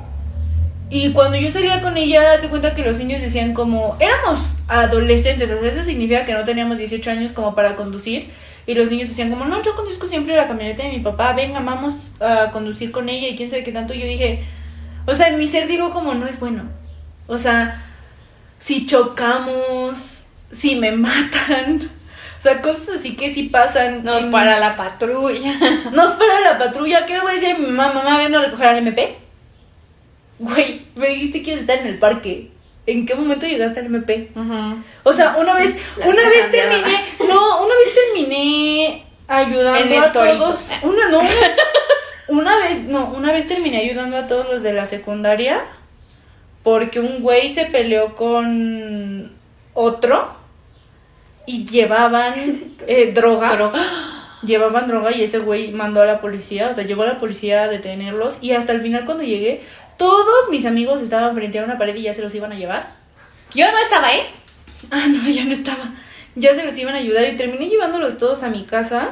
Y 0.92 1.12
cuando 1.14 1.38
yo 1.38 1.52
salía 1.52 1.82
con 1.82 1.98
ella, 1.98 2.40
te 2.40 2.48
cuenta 2.50 2.74
que 2.74 2.82
los 2.84 2.98
niños 2.98 3.22
decían 3.22 3.54
como, 3.54 3.96
éramos 4.00 4.54
adolescentes, 4.68 5.52
o 5.52 5.60
sea, 5.60 5.70
eso 5.72 5.84
significa 5.84 6.26
que 6.26 6.34
no 6.34 6.44
teníamos 6.44 6.78
18 6.80 7.12
años 7.12 7.32
como 7.32 7.54
para 7.54 7.76
conducir. 7.76 8.30
Y 8.66 8.74
los 8.76 8.90
niños 8.90 9.10
decían 9.10 9.30
como, 9.30 9.46
no, 9.46 9.62
yo 9.64 9.76
conduzco 9.76 10.08
siempre 10.08 10.36
la 10.36 10.48
camioneta 10.48 10.84
de 10.84 10.90
mi 10.90 11.00
papá, 11.00 11.34
venga, 11.34 11.60
vamos 11.60 12.12
a 12.20 12.52
conducir 12.52 12.92
con 12.92 13.08
ella 13.10 13.28
y 13.28 13.36
quién 13.36 13.50
sabe 13.50 13.64
qué 13.64 13.72
tanto. 13.72 13.94
Yo 13.94 14.06
dije, 14.06 14.44
o 15.06 15.14
sea, 15.14 15.28
en 15.30 15.38
mi 15.38 15.48
ser 15.48 15.68
digo 15.68 15.92
como, 15.92 16.14
no 16.16 16.28
es 16.28 16.40
bueno. 16.40 16.64
O 17.28 17.38
sea, 17.38 17.84
si 18.58 18.86
chocamos, 18.88 20.24
si 20.52 20.76
me 20.76 20.92
matan, 20.94 21.90
o 22.40 22.42
sea, 22.42 22.62
cosas 22.62 22.98
así 23.00 23.16
que 23.16 23.34
sí 23.34 23.44
pasan. 23.44 24.04
Nos 24.04 24.24
en- 24.24 24.32
para 24.32 24.60
la 24.60 24.76
patrulla. 24.76 25.54
nos 25.92 26.12
para 26.14 26.40
la 26.42 26.58
patrulla. 26.58 27.06
¿Qué 27.06 27.14
le 27.14 27.22
voy 27.22 27.32
a 27.32 27.36
decir 27.36 27.56
a 27.56 27.60
mi 27.60 27.68
mamá? 27.68 27.94
Mamá, 27.94 28.18
ven 28.18 28.34
a 28.36 28.42
recoger 28.42 28.68
al 28.68 28.78
MP. 28.80 29.18
Güey, 30.40 30.82
me 30.96 31.10
dijiste 31.10 31.44
que 31.44 31.52
ibas 31.52 31.60
a 31.60 31.62
estar 31.62 31.78
en 31.80 31.88
el 31.88 32.00
parque. 32.00 32.50
¿En 32.86 33.06
qué 33.06 33.14
momento 33.14 33.46
llegaste 33.46 33.82
al 33.82 33.86
MP? 33.88 34.32
O 35.04 35.14
sea, 35.14 35.36
una 35.38 35.54
vez, 35.54 35.76
La 35.98 36.08
una 36.08 36.28
vez 36.28 36.44
cambiaba. 36.44 36.70
terminé, 36.72 37.00
no, 37.28 37.64
una 37.64 37.76
vez 37.76 37.94
terminé 37.94 39.06
ayudando 39.28 39.94
En 39.94 40.02
a 40.02 40.12
todos. 40.12 40.68
Una, 40.82 41.10
no, 41.10 41.20
una, 41.20 41.30
una 42.30 42.58
vez, 42.58 42.84
no, 42.84 43.12
una 43.12 43.32
vez 43.32 43.48
terminé 43.48 43.78
ayudando 43.78 44.18
a 44.18 44.28
todos 44.28 44.50
los 44.50 44.64
de 44.64 44.74
la 44.74 44.86
secundaria 44.86 45.62
porque 46.64 47.00
un 47.00 47.22
güey 47.22 47.50
se 47.50 47.66
peleó 47.66 48.16
con 48.16 49.32
otro 49.74 50.36
y 51.46 51.66
llevaban 51.66 52.34
eh, 52.88 53.12
droga. 53.14 53.52
Pero, 53.52 53.72
llevaban 54.42 54.88
droga 54.88 55.12
y 55.12 55.24
ese 55.24 55.40
güey 55.40 55.72
mandó 55.72 56.02
a 56.02 56.06
la 56.06 56.22
policía, 56.22 56.70
o 56.70 56.74
sea, 56.74 56.86
llegó 56.86 57.04
a 57.04 57.08
la 57.08 57.18
policía 57.18 57.64
a 57.64 57.68
detenerlos 57.68 58.38
y 58.42 58.54
hasta 58.54 58.72
el 58.72 58.82
final 58.82 59.06
cuando 59.06 59.24
llegué, 59.24 59.62
todos 60.00 60.50
mis 60.50 60.66
amigos 60.66 61.02
estaban 61.02 61.36
frente 61.36 61.60
a 61.60 61.64
una 61.64 61.78
pared 61.78 61.96
y 61.96 62.02
ya 62.04 62.14
se 62.16 62.24
los 62.24 62.34
iban 62.34 62.52
a 62.52 62.56
llevar. 62.56 62.96
Yo 63.54 63.72
no 63.72 63.78
estaba, 63.78 64.12
¿eh? 64.14 64.24
Ah, 64.90 65.06
no, 65.08 65.30
ya 65.30 65.44
no 65.46 65.52
estaba. 65.52 65.94
Ya 66.36 66.56
se 66.56 66.64
los 66.66 66.76
iban 66.78 66.96
a 66.96 67.00
ayudar 67.00 67.28
y 67.28 67.36
terminé 67.38 67.68
llevándolos 67.70 68.18
todos 68.18 68.42
a 68.44 68.50
mi 68.50 68.64
casa. 68.64 69.10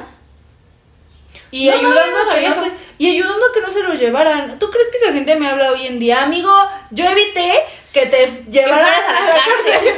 Y 1.50 1.66
No, 1.68 1.74
ayudando 1.74 2.10
no 2.10 2.18
a 2.18 2.24
que 2.24 2.30
sabía 2.34 2.48
no 2.48 2.54
eso. 2.54 2.64
se, 2.64 2.70
y 2.98 3.10
ayudando 3.10 3.44
a 3.46 3.52
que 3.54 3.60
no 3.60 3.70
se 3.70 3.82
los 3.82 3.98
llevaran. 4.00 4.58
¿Tú 4.58 4.70
crees 4.70 4.88
que 4.88 4.96
esa 4.98 5.12
gente 5.12 5.36
me 5.36 5.46
habla 5.46 5.72
hoy 5.72 5.86
en 5.86 5.98
día? 5.98 6.22
Amigo, 6.22 6.50
yo 6.90 7.04
evité 7.06 7.52
que 7.92 8.06
te 8.06 8.44
llevaran 8.50 8.86
a 8.86 9.12
la 9.26 9.30
cárcel. 9.36 9.94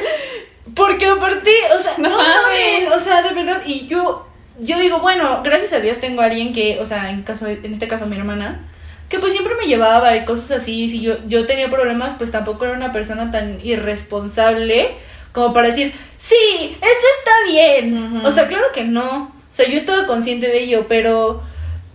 Porque 0.75 1.07
aparte, 1.07 1.51
o 1.79 1.83
sea, 1.83 1.95
No 1.99 2.11
mames, 2.11 2.91
o 2.93 2.99
sea, 2.99 3.23
de 3.23 3.33
verdad, 3.35 3.63
y 3.67 3.87
yo, 3.87 4.27
yo 4.59 4.79
digo, 4.79 4.99
bueno, 5.01 5.41
gracias 5.45 5.73
a 5.73 5.81
Dios 5.81 5.99
tengo 6.01 6.23
a 6.23 6.27
alguien 6.27 6.53
que, 6.53 6.79
o 6.81 6.87
sea, 6.87 7.11
en 7.11 7.23
caso, 7.23 7.47
en 7.47 7.73
este 7.73 7.87
caso 7.89 8.07
mi 8.07 8.17
hermana, 8.17 8.69
que 9.11 9.19
pues 9.19 9.33
siempre 9.33 9.55
me 9.61 9.67
llevaba 9.67 10.17
y 10.17 10.25
cosas 10.25 10.63
así, 10.63 10.89
si 10.89 11.01
yo, 11.01 11.17
yo 11.27 11.45
tenía 11.45 11.69
problemas, 11.69 12.15
pues 12.17 12.31
tampoco 12.31 12.65
era 12.65 12.75
una 12.75 12.93
persona 12.93 13.31
tan 13.31 13.59
irresponsable 13.63 14.95
como 15.33 15.53
para 15.53 15.69
decir, 15.69 15.93
sí, 16.17 16.77
eso 16.81 17.07
está 17.19 17.33
bien. 17.53 18.23
O 18.25 18.31
sea, 18.31 18.47
claro 18.47 18.67
que 18.73 18.85
no. 18.85 19.25
O 19.25 19.55
sea, 19.55 19.69
yo 19.69 19.77
estaba 19.77 20.07
consciente 20.07 20.47
de 20.47 20.63
ello, 20.63 20.87
pero 20.89 21.43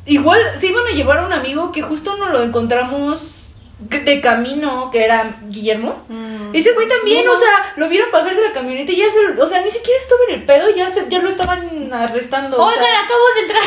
igual 0.06 0.40
se 0.60 0.68
iban 0.68 0.84
a 0.86 0.94
llevar 0.94 1.20
a 1.20 1.26
un 1.26 1.34
amigo 1.34 1.72
que 1.72 1.82
justo 1.82 2.18
nos 2.18 2.32
lo 2.32 2.44
encontramos 2.44 3.35
de 3.80 4.22
camino, 4.22 4.90
que 4.92 5.04
era 5.04 5.38
Guillermo. 5.48 6.06
Mm. 6.08 6.56
Y 6.56 6.60
ese 6.60 6.72
güey 6.74 6.88
también, 6.88 7.26
No. 7.26 7.34
o 7.34 7.36
sea, 7.36 7.74
lo 7.76 7.90
vieron 7.90 8.10
bajar 8.12 8.36
de 8.36 8.42
la 8.42 8.54
camioneta 8.54 8.92
y 8.92 8.98
ya 8.98 9.06
se, 9.06 9.42
o 9.42 9.48
sea, 9.48 9.62
ni 9.62 9.70
siquiera 9.70 10.00
estuvo 10.00 10.20
en 10.30 10.36
el 10.36 10.46
pedo, 10.46 10.70
ya 10.76 10.90
se, 10.90 11.06
ya 11.10 11.20
lo 11.20 11.30
estaban 11.30 11.92
arrestando. 11.94 12.58
o 12.58 12.72
sea, 12.72 12.80
Oigan, 12.82 12.96
acabo 13.04 13.24
de 13.36 13.42
entrar. 13.42 13.64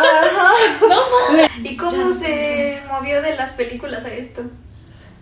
ajá. 0.00 1.50
¿Y 1.62 1.76
cómo 1.76 2.12
se 2.12 2.82
movió 2.90 3.22
de 3.22 3.36
las 3.36 3.50
películas 3.52 4.04
a 4.04 4.12
esto? 4.12 4.42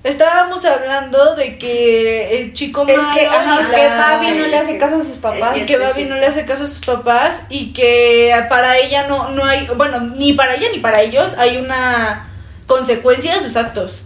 Estábamos 0.03 0.63
hablando 0.67 1.35
de 1.35 1.57
que 1.59 2.39
el 2.39 2.53
chico 2.53 2.85
Es 2.87 2.95
malo 2.97 3.15
que, 3.19 3.27
ajá, 3.27 3.61
es 3.61 3.69
que 3.69 3.89
Babi 3.89 4.31
no 4.33 4.47
le 4.47 4.59
hace 4.59 4.77
caso 4.77 4.97
a 4.97 5.03
sus 5.05 5.17
papás. 5.17 5.57
y 5.57 5.65
que 5.65 5.79
Babi 5.79 6.05
no 6.05 6.17
le 6.17 6.27
hace 6.27 6.45
caso 6.45 6.65
a 6.65 6.67
sus 6.67 6.85
papás 6.85 7.41
y 7.49 7.73
que 7.73 8.35
para 8.51 8.77
ella 8.77 9.07
no, 9.07 9.31
no 9.31 9.45
hay, 9.47 9.67
bueno, 9.77 10.01
ni 10.01 10.35
para 10.35 10.57
ella 10.57 10.69
ni 10.73 10.79
para 10.79 11.01
ellos 11.01 11.33
hay 11.39 11.57
una 11.57 12.29
consecuencia 12.67 13.35
de 13.35 13.41
sus 13.41 13.57
actos. 13.57 14.03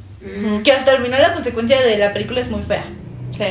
Que 0.64 0.72
hasta 0.72 0.92
el 0.92 1.02
final 1.02 1.22
la 1.22 1.32
consecuencia 1.32 1.80
de 1.80 1.96
la 1.98 2.12
película 2.12 2.40
es 2.40 2.48
muy 2.48 2.62
fea. 2.62 2.84
Sí. 3.30 3.44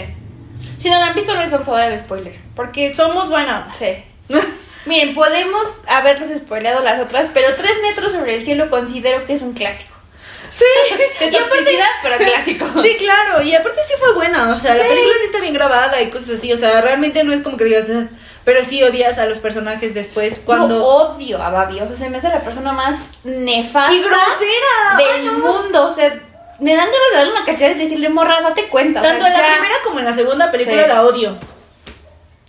Si 0.77 0.89
no 0.89 0.99
la 0.99 1.07
han 1.07 1.15
visto, 1.15 1.33
no 1.33 1.41
les 1.41 1.49
vamos 1.51 1.67
a 1.69 1.71
dar 1.73 1.91
el 1.91 1.99
spoiler. 1.99 2.33
Porque 2.55 2.93
Somos 2.93 3.29
buenas. 3.29 3.75
Sí. 3.75 4.03
Miren, 4.85 5.13
podemos 5.13 5.67
haberles 5.87 6.37
spoileado 6.37 6.81
las 6.83 6.99
otras, 7.01 7.29
pero 7.33 7.53
Tres 7.55 7.71
metros 7.81 8.11
sobre 8.13 8.35
el 8.35 8.43
cielo 8.45 8.69
considero 8.69 9.25
que 9.25 9.33
es 9.33 9.41
un 9.41 9.53
clásico. 9.53 9.95
Sí. 10.49 10.63
De 11.19 11.25
Y 11.25 11.35
aparte- 11.35 11.49
toxicidad, 11.57 11.87
pero 12.03 12.17
clásico. 12.17 12.65
Sí, 12.81 12.95
claro, 12.97 13.41
y 13.41 13.53
aparte 13.53 13.81
sí 13.87 13.93
fue 13.99 14.13
buena, 14.13 14.51
o 14.53 14.57
sea, 14.57 14.73
la 14.75 14.83
película 14.83 15.13
sí 15.19 15.25
está 15.25 15.39
bien 15.41 15.53
grabada 15.53 16.01
y 16.01 16.09
cosas 16.09 16.37
así, 16.39 16.51
o 16.53 16.57
sea, 16.57 16.79
realmente 16.81 17.23
no 17.23 17.33
es 17.33 17.41
como 17.41 17.57
que 17.57 17.65
digas, 17.65 17.85
"Ah", 17.93 18.07
pero 18.45 18.63
sí 18.63 18.81
odias 18.81 19.17
a 19.17 19.25
los 19.25 19.39
personajes 19.39 19.93
después 19.93 20.37
Yo 20.37 20.45
cuando... 20.45 20.85
odio 20.85 21.41
a 21.43 21.49
Babi, 21.49 21.81
o 21.81 21.87
sea, 21.87 21.95
se 21.97 22.09
me 22.09 22.17
hace 22.19 22.29
la 22.29 22.41
persona 22.41 22.71
más 22.71 22.97
nefasta 23.25 23.93
¡Y 23.93 23.99
grosera! 23.99 24.97
del 24.97 25.27
¡Ah, 25.27 25.31
no! 25.31 25.39
mundo, 25.39 25.85
o 25.87 25.91
sea, 25.93 26.17
me 26.59 26.71
dan 26.75 26.85
ganas 26.87 27.09
de 27.11 27.17
darle 27.17 27.31
una 27.33 27.45
cachada 27.45 27.71
y 27.71 27.75
decirle, 27.75 28.09
morra, 28.09 28.41
date 28.41 28.67
cuenta. 28.67 29.01
o 29.01 29.03
sea, 29.03 29.11
Tanto 29.13 29.27
en 29.27 29.33
la 29.33 29.39
ya". 29.39 29.53
primera 29.53 29.75
como 29.83 29.99
en 29.99 30.05
la 30.05 30.13
segunda 30.13 30.51
película 30.51 30.83
Sí. 30.83 30.87
la 30.89 31.01
odio. 31.03 31.37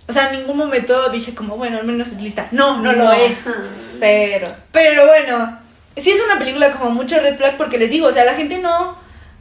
O 0.08 0.12
sea, 0.12 0.30
en 0.30 0.40
ningún 0.40 0.56
momento 0.56 1.10
dije 1.10 1.34
como, 1.34 1.56
bueno, 1.56 1.78
al 1.78 1.84
menos 1.84 2.08
es 2.08 2.22
lista. 2.22 2.48
No, 2.50 2.78
no, 2.80 2.92
lo 2.92 3.12
es. 3.12 3.36
Cero. 3.98 4.48
Pero 4.72 5.06
bueno, 5.06 5.58
sí 5.96 6.10
es 6.10 6.20
una 6.22 6.38
película 6.38 6.70
como 6.70 6.90
mucho 6.90 7.20
red 7.20 7.36
flag 7.36 7.56
porque 7.58 7.76
les 7.76 7.90
digo, 7.90 8.06
o 8.08 8.12
sea, 8.12 8.24
la 8.24 8.34
gente 8.34 8.58
no 8.58 8.96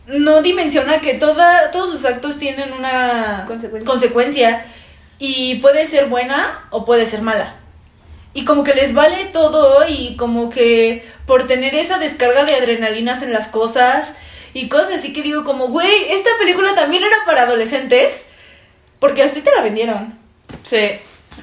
no 0.07 0.41
dimensiona 0.41 0.99
que 1.01 1.15
toda, 1.15 1.69
todos 1.71 1.91
sus 1.91 2.05
actos 2.05 2.37
tienen 2.37 2.71
una 2.71 3.43
Consecuencia. 3.45 3.85
consecuencia 3.91 4.65
y 5.19 5.55
puede 5.55 5.85
ser 5.85 6.05
buena 6.05 6.65
o 6.69 6.85
puede 6.85 7.05
ser 7.05 7.21
mala. 7.21 7.55
Y 8.33 8.45
como 8.45 8.63
que 8.63 8.73
les 8.73 8.93
vale 8.93 9.25
todo 9.33 9.85
y 9.87 10.15
como 10.15 10.49
que 10.49 11.05
por 11.25 11.45
tener 11.47 11.75
esa 11.75 11.97
descarga 11.97 12.45
de 12.45 12.55
adrenalinas 12.55 13.21
en 13.21 13.33
las 13.33 13.47
cosas 13.47 14.07
y 14.59 14.69
cosas 14.69 14.95
así 14.95 15.13
que 15.13 15.21
digo 15.21 15.43
como, 15.43 15.67
güey, 15.67 16.11
esta 16.11 16.29
película 16.39 16.73
también 16.75 17.03
era 17.03 17.17
para 17.25 17.43
adolescentes 17.43 18.23
porque 18.99 19.23
así 19.23 19.41
te 19.41 19.51
la 19.55 19.61
vendieron. 19.61 20.17
Sí. 20.63 20.79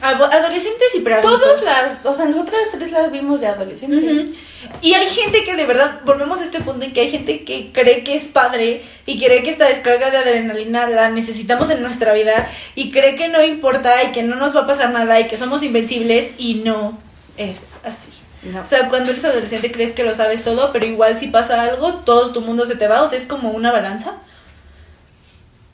Ado- 0.00 0.24
Adolescentes 0.24 0.88
y 0.96 1.00
preadultos. 1.00 1.40
Todos 1.40 1.62
las, 1.62 2.04
o 2.04 2.14
sea, 2.16 2.24
nosotras 2.24 2.62
tres 2.72 2.90
las 2.90 3.12
vimos 3.12 3.40
de 3.40 3.46
adolescente. 3.46 3.96
Ujú. 4.22 4.32
Y 4.80 4.94
hay 4.94 5.06
gente 5.06 5.44
que 5.44 5.54
de 5.54 5.66
verdad, 5.66 6.00
volvemos 6.04 6.40
a 6.40 6.44
este 6.44 6.60
punto 6.60 6.84
en 6.84 6.92
que 6.92 7.02
hay 7.02 7.10
gente 7.10 7.44
que 7.44 7.70
cree 7.72 8.02
que 8.02 8.16
es 8.16 8.24
padre 8.24 8.82
y 9.06 9.22
cree 9.22 9.42
que 9.44 9.50
esta 9.50 9.68
descarga 9.68 10.10
de 10.10 10.16
adrenalina 10.18 10.88
la 10.88 11.10
necesitamos 11.10 11.70
en 11.70 11.82
nuestra 11.82 12.12
vida 12.12 12.50
y 12.74 12.90
cree 12.90 13.14
que 13.14 13.28
no 13.28 13.44
importa 13.44 14.02
y 14.02 14.10
que 14.12 14.22
no 14.24 14.34
nos 14.36 14.56
va 14.56 14.62
a 14.62 14.66
pasar 14.66 14.90
nada 14.90 15.20
y 15.20 15.28
que 15.28 15.36
somos 15.36 15.62
invencibles 15.62 16.32
y 16.38 16.54
no 16.56 16.98
es 17.36 17.60
así. 17.84 18.10
No. 18.44 18.60
O 18.60 18.64
sea, 18.64 18.88
cuando 18.88 19.10
eres 19.10 19.24
adolescente 19.24 19.72
crees 19.72 19.92
que 19.92 20.04
lo 20.04 20.14
sabes 20.14 20.42
todo, 20.42 20.72
pero 20.72 20.84
igual 20.84 21.18
si 21.18 21.28
pasa 21.28 21.62
algo, 21.62 21.94
todo 22.04 22.32
tu 22.32 22.40
mundo 22.42 22.66
se 22.66 22.76
te 22.76 22.86
va, 22.86 23.02
o 23.02 23.08
sea, 23.08 23.18
es 23.18 23.24
como 23.24 23.50
una 23.50 23.72
balanza. 23.72 24.16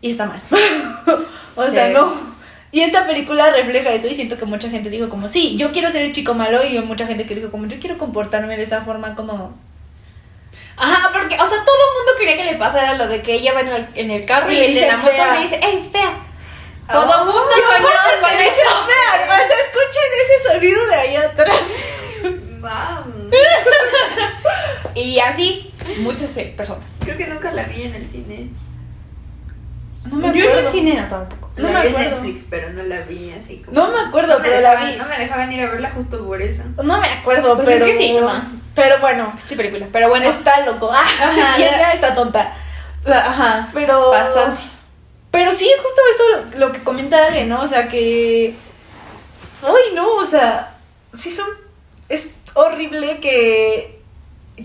Y 0.01 0.13
está 0.13 0.27
mal. 0.27 0.41
o 1.57 1.67
sea, 1.67 1.89
no. 1.89 2.31
Y 2.73 2.83
esta 2.83 3.05
película 3.07 3.51
refleja 3.51 3.91
eso 3.93 4.07
y 4.07 4.15
siento 4.15 4.37
que 4.37 4.45
mucha 4.45 4.71
gente 4.71 4.89
dijo 4.91 5.09
como, 5.09 5.27
sí, 5.27 5.57
yo 5.57 5.73
quiero 5.73 5.91
ser 5.91 6.03
el 6.03 6.13
chico 6.13 6.35
malo 6.35 6.65
y 6.65 6.79
mucha 6.79 7.07
gente 7.07 7.27
que 7.27 7.35
dijo 7.35 7.51
como, 7.51 7.67
yo 7.67 7.79
quiero 7.81 7.99
comportarme 7.99 8.57
de 8.57 8.63
esa 8.63 8.83
forma 8.83 9.17
como... 9.17 9.53
Ajá, 10.77 11.11
porque, 11.13 11.35
o 11.35 11.39
sea, 11.39 11.49
todo 11.49 11.49
el 11.49 11.97
mundo 11.97 12.13
quería 12.19 12.37
que 12.37 12.45
le 12.53 12.57
pasara 12.59 12.95
lo 12.95 13.09
de 13.09 13.21
que 13.23 13.35
ella 13.35 13.53
va 13.53 13.61
en 13.61 13.69
el, 13.69 13.89
en 13.97 14.11
el 14.13 14.25
carro 14.25 14.51
Y 14.51 14.57
y, 14.57 14.61
el 14.61 14.75
de 14.75 14.87
la 14.87 14.97
moto 14.97 15.13
le 15.35 15.43
dice, 15.43 15.61
¡ey, 15.63 15.89
fea! 15.91 16.27
Todo 16.91 17.07
Oh. 17.07 17.21
el 17.21 17.27
mundo 17.27 17.43
Y 17.57 17.61
aparte 17.61 17.87
soñaba 17.87 18.21
con 18.21 18.41
eso. 18.41 19.55
escuchen 19.67 20.11
ese 20.25 20.53
sonido 20.53 20.87
de 20.87 20.95
ahí 20.95 21.17
atrás. 21.17 21.61
Wow. 22.61 23.31
Y 24.95 25.19
así, 25.21 25.73
muchas 26.01 26.37
eh, 26.37 26.53
personas. 26.57 26.89
Creo 27.01 27.17
que 27.17 27.27
nunca 27.27 27.53
la 27.53 27.63
vi 27.65 27.85
en 27.85 27.95
el 27.95 28.05
cine. 28.05 28.51
No 30.11 30.17
me 30.17 30.29
Yo 30.29 30.45
en 30.45 30.49
acuerdo. 30.51 30.67
el 30.69 30.73
cine 30.73 31.01
no 31.01 31.09
tampoco. 31.09 31.51
No 31.57 31.69
la 31.69 31.79
me 31.81 31.87
vi 31.87 31.89
acuerdo. 31.93 32.17
en 32.17 32.23
Netflix, 32.25 32.47
pero 32.51 32.71
no 32.71 32.83
la 32.83 33.01
vi 33.03 33.31
así 33.33 33.59
como. 33.59 33.77
No 33.81 33.91
me 33.93 34.01
acuerdo, 34.01 34.35
No 34.35 34.39
me 34.41 34.49
pero 34.49 34.61
la 34.61 34.77
vi. 34.85 34.97
No 34.97 35.07
me 35.07 35.19
dejaban 35.19 35.53
ir 35.53 35.63
a 35.63 35.71
verla 35.71 35.91
justo 35.93 36.27
por 36.27 36.43
eso. 36.43 36.65
No 36.83 37.01
me 37.01 37.07
acuerdo, 37.09 37.55
Pues 37.57 37.69
es 37.69 37.75
pero... 37.75 37.87
que 37.87 37.99
sí. 37.99 38.19
Pero 38.75 38.99
bueno, 39.01 39.33
Sí, 39.45 39.57
película. 39.57 39.87
Pero 39.93 40.09
bueno, 40.09 40.29
está 40.29 40.65
loco. 40.67 40.91
Ah, 40.93 41.03
Ajá, 41.03 41.59
y 41.59 41.63
ella 41.63 41.93
está 41.93 42.13
tonta. 42.15 42.53
la- 43.05 43.27
ajá. 43.27 43.69
Pero. 43.73 44.11
Bastante. 44.11 44.61
Pero 45.31 45.53
sí 45.53 45.71
es 45.73 45.81
justo 45.81 46.01
esto 46.11 46.59
lo, 46.59 46.67
lo 46.67 46.73
que 46.73 46.81
comenta 46.83 47.27
Ale, 47.27 47.47
¿no? 47.47 47.63
O 47.63 47.69
sea 47.69 47.87
que. 47.89 48.55
Ay, 49.63 49.95
no, 49.95 50.15
o 50.17 50.27
sea. 50.27 50.75
Sí 51.15 51.31
son. 51.31 51.47
Es 52.09 52.40
horrible 52.55 53.19
que. 53.21 53.99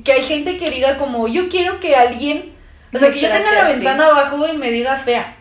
Que 0.04 0.12
hay 0.12 0.24
gente 0.24 0.58
que 0.58 0.70
diga 0.70 0.98
como, 0.98 1.28
yo 1.28 1.48
quiero 1.50 1.80
que 1.80 1.96
alguien. 1.96 2.54
O 2.94 3.00
sea, 3.00 3.12
que 3.12 3.22
yo 3.22 3.30
tenga 3.30 3.52
la 3.52 3.66
así. 3.66 3.74
ventana 3.76 4.08
abajo 4.08 4.46
y 4.48 4.58
me 4.58 4.70
diga 4.72 4.98
fea. 4.98 5.38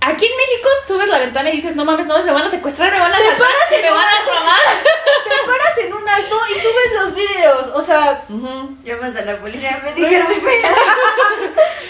Aquí 0.00 0.24
en 0.26 0.36
México 0.36 0.68
subes 0.86 1.08
la 1.08 1.18
ventana 1.18 1.50
y 1.50 1.56
dices, 1.56 1.74
no 1.74 1.84
mames, 1.84 2.06
no, 2.06 2.22
me 2.24 2.32
van 2.32 2.44
a 2.44 2.50
secuestrar, 2.50 2.92
me 2.92 3.00
van 3.00 3.12
a 3.12 3.16
Te 3.16 3.22
saltar, 3.24 3.38
paras 3.48 3.72
en 3.72 3.82
me 3.82 3.90
van 3.90 3.98
a 4.00 4.22
una- 4.22 4.40
robar. 4.40 4.82
Te 5.24 5.46
paras 5.46 5.78
en 5.84 5.92
un 5.92 6.08
alto 6.08 6.36
y 6.50 6.54
subes 6.54 6.94
los 7.02 7.14
videos. 7.14 7.68
O 7.74 7.82
sea, 7.82 8.22
Ujú. 8.28 8.76
Llamas 8.84 9.16
a 9.16 9.22
la 9.22 9.40
policía, 9.40 9.82
me 9.84 9.92
dijeron 9.94 10.28
fea. 10.28 10.74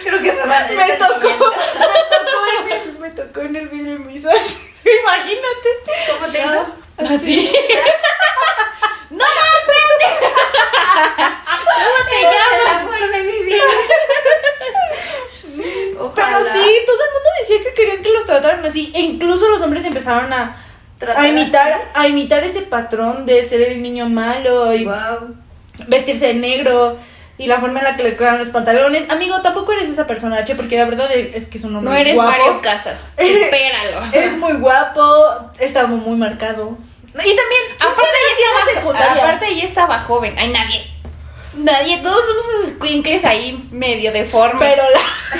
Creo 0.04 0.22
que 0.22 0.32
me 0.32 0.40
van 0.40 0.64
a 0.64 0.68
me 0.86 0.92
tocó. 0.92 1.28
Me 1.28 1.30
tocó, 1.30 2.46
en 2.62 2.72
el, 2.72 2.98
me 2.98 3.10
tocó 3.10 3.40
en 3.42 3.56
el 3.56 3.68
vidrio 3.68 3.94
y 3.96 3.98
me 3.98 4.12
hizo 4.14 4.30
así. 4.30 4.56
Imagínate. 5.02 5.68
¿Cómo 6.12 6.32
te 6.32 6.38
hizo? 6.38 7.14
Así. 7.14 7.52
no, 9.18 9.24
espérate. 9.60 10.08
¿Cómo 11.78 11.98
te 12.10 12.22
llamas? 12.22 12.82
amor 12.82 13.12
de 13.12 13.22
mi 13.24 13.38
vida. 13.44 13.64
Pero 16.14 16.38
sí, 16.38 16.66
todo 16.86 17.00
el 17.04 17.12
mundo 17.12 17.28
decía 17.40 17.56
que 17.62 17.74
querían 17.74 18.02
que 18.02 18.10
los 18.10 18.24
trataran 18.26 18.64
así. 18.64 18.92
E 18.94 19.00
incluso 19.00 19.48
los 19.48 19.60
hombres 19.62 19.84
empezaron 19.84 20.32
a, 20.32 20.56
imitar, 21.26 21.90
a 21.94 22.06
imitar 22.06 22.44
ese 22.44 22.62
patrón 22.62 23.26
de 23.26 23.42
ser 23.44 23.62
el 23.62 23.82
niño 23.82 24.08
malo 24.08 24.72
y 24.74 24.84
Wow. 24.84 25.34
vestirse 25.86 26.28
de 26.28 26.34
negro. 26.34 26.96
Y 27.40 27.46
la 27.46 27.60
forma 27.60 27.78
en 27.78 27.84
la 27.84 27.94
que 27.96 28.02
le 28.02 28.16
quedan 28.16 28.38
los 28.40 28.48
pantalones. 28.48 29.08
Amigo, 29.10 29.40
tampoco 29.42 29.72
eres 29.72 29.88
esa 29.88 30.08
persona, 30.08 30.42
che, 30.42 30.56
porque 30.56 30.76
la 30.76 30.86
verdad 30.86 31.08
es 31.14 31.46
que 31.46 31.58
es 31.58 31.62
un 31.64 31.76
hombre 31.76 31.92
No 31.92 31.96
eres 31.96 32.14
guapo. 32.16 32.30
Mario 32.32 32.60
Casas. 32.60 32.98
Espéralo. 33.16 34.00
Es 34.12 34.32
muy 34.32 34.54
guapo, 34.54 35.24
está 35.60 35.86
muy 35.86 36.16
marcado. 36.16 36.76
Y 37.24 37.36
también, 37.36 37.62
¿quién 37.78 37.92
Aparte 37.92 38.08
ella, 38.08 38.58
estaba, 38.58 38.74
secundaria? 38.74 39.22
aparte 39.22 39.48
ella 39.48 39.64
estaba 39.64 39.98
joven. 39.98 40.34
Ay, 40.38 40.48
nadie. 40.48 40.90
Nadie. 41.54 41.98
Todos 41.98 42.24
somos 42.24 42.44
unos 42.54 42.68
squinkles 42.76 43.24
ahí 43.24 43.68
medio 43.70 44.12
deformes. 44.12 44.60
Pero 44.60 44.82
la, 44.90 45.00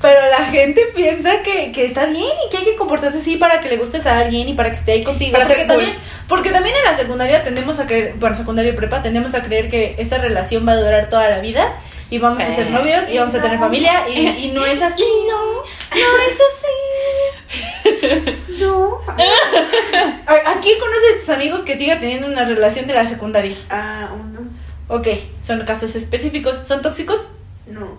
Pero 0.00 0.20
la 0.30 0.44
gente 0.46 0.86
piensa 0.94 1.42
que, 1.42 1.72
que 1.72 1.84
está 1.84 2.06
bien 2.06 2.30
y 2.46 2.50
que 2.50 2.58
hay 2.58 2.64
que 2.64 2.76
comportarse 2.76 3.18
así 3.18 3.36
para 3.36 3.60
que 3.60 3.68
le 3.68 3.76
gustes 3.76 4.06
a 4.06 4.18
alguien 4.18 4.48
y 4.48 4.54
para 4.54 4.70
que 4.70 4.76
esté 4.76 4.92
ahí 4.92 5.02
contigo. 5.02 5.32
Para 5.32 5.46
porque 5.46 5.62
cool. 5.62 5.68
también, 5.68 5.94
porque 6.28 6.50
también 6.50 6.76
en 6.76 6.84
la 6.84 6.96
secundaria 6.96 7.42
tendemos 7.42 7.78
a 7.78 7.86
creer, 7.86 8.14
bueno, 8.16 8.36
secundaria 8.36 8.72
y 8.72 8.76
prepa, 8.76 9.02
tendemos 9.02 9.34
a 9.34 9.42
creer 9.42 9.68
que 9.68 9.96
esa 9.98 10.18
relación 10.18 10.66
va 10.66 10.72
a 10.72 10.76
durar 10.76 11.08
toda 11.08 11.28
la 11.28 11.38
vida 11.38 11.74
y 12.10 12.18
vamos 12.18 12.40
a 12.42 12.50
ser 12.54 12.70
novios 12.70 13.08
y 13.10 13.14
Y 13.14 13.18
vamos 13.18 13.34
a 13.34 13.42
tener 13.42 13.58
familia 13.58 14.08
y, 14.08 14.28
y 14.28 14.50
no 14.52 14.64
es 14.64 14.80
así. 14.82 15.04
no. 15.28 15.56
No 15.96 16.18
es 16.28 16.38
así. 16.48 18.36
No. 18.58 19.00
¿A- 19.08 20.50
¿Aquí 20.52 20.70
conoces 20.78 21.14
a 21.14 21.18
tus 21.20 21.28
amigos 21.30 21.60
que 21.62 21.76
sigan 21.78 22.00
teniendo 22.00 22.26
una 22.26 22.44
relación 22.44 22.86
de 22.86 22.94
la 22.94 23.06
secundaria? 23.06 23.56
Ah, 23.70 24.10
uno. 24.14 24.40
Ok, 24.88 25.08
son 25.40 25.60
casos 25.64 25.94
específicos. 25.96 26.56
¿Son 26.66 26.82
tóxicos? 26.82 27.26
No. 27.66 27.98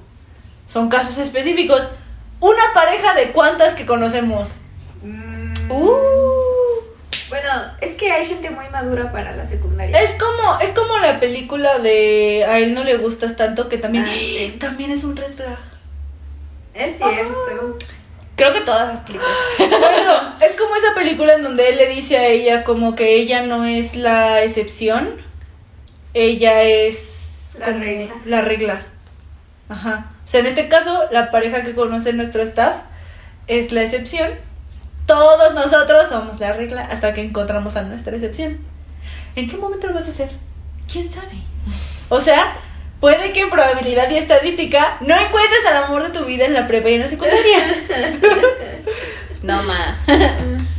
Son 0.67 0.89
casos 0.89 1.17
específicos. 1.17 1.89
Una 2.39 2.63
pareja 2.73 3.13
de 3.15 3.31
cuántas 3.31 3.73
que 3.73 3.85
conocemos. 3.85 4.57
Mm, 5.03 5.37
Uh. 5.69 5.95
Bueno, 7.29 7.49
es 7.81 7.95
que 7.95 8.11
hay 8.11 8.25
gente 8.25 8.49
muy 8.51 8.69
madura 8.69 9.11
para 9.11 9.35
la 9.35 9.45
secundaria. 9.45 9.99
Es 10.01 10.15
como, 10.15 10.59
es 10.61 10.69
como 10.71 10.97
la 10.99 11.19
película 11.19 11.79
de 11.79 12.45
a 12.47 12.59
él 12.59 12.73
no 12.73 12.83
le 12.83 12.95
gustas 12.97 13.35
tanto 13.35 13.67
que 13.67 13.77
también, 13.77 14.05
Ah, 14.07 14.11
sí. 14.13 14.55
también 14.59 14.91
es 14.91 15.03
un 15.03 15.15
red 15.17 15.33
flag. 15.33 15.57
Es 16.73 16.97
cierto. 16.97 17.77
Creo 18.35 18.53
que 18.53 18.61
todas 18.61 18.87
las 18.87 19.01
películas. 19.01 19.31
Bueno, 19.59 20.35
es 20.39 20.51
como 20.57 20.75
esa 20.75 20.93
película 20.95 21.33
en 21.33 21.43
donde 21.43 21.69
él 21.69 21.77
le 21.77 21.87
dice 21.89 22.17
a 22.17 22.27
ella 22.27 22.63
como 22.63 22.95
que 22.95 23.15
ella 23.15 23.41
no 23.43 23.65
es 23.65 23.95
la 23.95 24.43
excepción, 24.43 25.15
ella 26.13 26.63
es 26.63 27.57
La 27.59 27.65
regla. 27.67 28.13
La 28.25 28.41
regla. 28.41 28.85
Ajá. 29.69 30.11
O 30.23 30.27
sea, 30.27 30.39
en 30.41 30.45
este 30.45 30.67
caso, 30.69 31.05
la 31.11 31.31
pareja 31.31 31.63
que 31.63 31.73
conoce 31.73 32.13
nuestro 32.13 32.41
staff 32.43 32.75
es 33.47 33.71
la 33.71 33.81
excepción. 33.83 34.29
Todos 35.07 35.55
nosotros 35.55 36.07
somos 36.07 36.39
la 36.39 36.53
regla 36.53 36.81
hasta 36.81 37.13
que 37.13 37.21
encontramos 37.21 37.75
a 37.75 37.81
nuestra 37.81 38.15
excepción. 38.15 38.59
¿En 39.35 39.49
qué 39.49 39.57
momento 39.57 39.87
lo 39.87 39.95
vas 39.95 40.05
a 40.07 40.11
hacer? 40.11 40.29
¿Quién 40.91 41.09
sabe? 41.09 41.37
O 42.09 42.19
sea, 42.19 42.57
puede 42.99 43.31
que 43.33 43.39
en 43.39 43.49
probabilidad 43.49 44.09
y 44.11 44.17
estadística 44.17 44.97
no 45.01 45.15
encuentres 45.15 45.65
al 45.65 45.85
amor 45.85 46.03
de 46.03 46.09
tu 46.09 46.25
vida 46.25 46.45
en 46.45 46.53
la 46.53 46.67
prepa 46.67 46.89
y 46.89 46.95
en 46.95 47.01
la 47.01 47.09
secundaria. 47.09 47.85
No, 49.43 49.63
ma. 49.63 49.97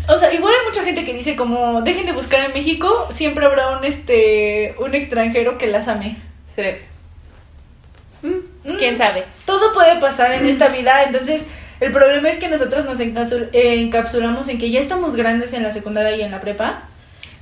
O 0.09 0.19
sea, 0.19 0.33
igual 0.35 0.53
hay 0.53 0.67
mucha 0.67 0.83
gente 0.85 1.05
que 1.05 1.15
dice 1.15 1.37
como 1.37 1.83
dejen 1.83 2.07
de 2.07 2.13
buscar 2.13 2.41
en 2.41 2.53
México, 2.53 3.07
siempre 3.11 3.47
habrá 3.47 3.79
un 3.79 3.85
este 3.85 4.75
un 4.79 4.95
extranjero 4.95 5.59
que 5.59 5.69
las 5.69 5.87
ame. 5.87 6.21
Sí. 6.47 6.63
Mm, 8.23 8.77
¿Quién 8.77 8.97
sabe? 8.97 9.25
Todo 9.45 9.73
puede 9.73 10.01
pasar 10.01 10.33
en 10.33 10.47
esta 10.47 10.69
vida, 10.69 11.05
entonces 11.05 11.43
el 11.81 11.91
problema 11.91 12.31
es 12.31 12.39
que 12.39 12.49
nosotros 12.49 12.85
nos 12.85 12.99
encapsulamos 13.01 14.49
en 14.49 14.59
que 14.59 14.71
ya 14.71 14.81
estamos 14.81 15.17
grandes 15.17 15.53
en 15.53 15.63
la 15.63 15.71
secundaria 15.71 16.17
y 16.17 16.23
en 16.23 16.31
la 16.31 16.41
prepa, 16.41 16.89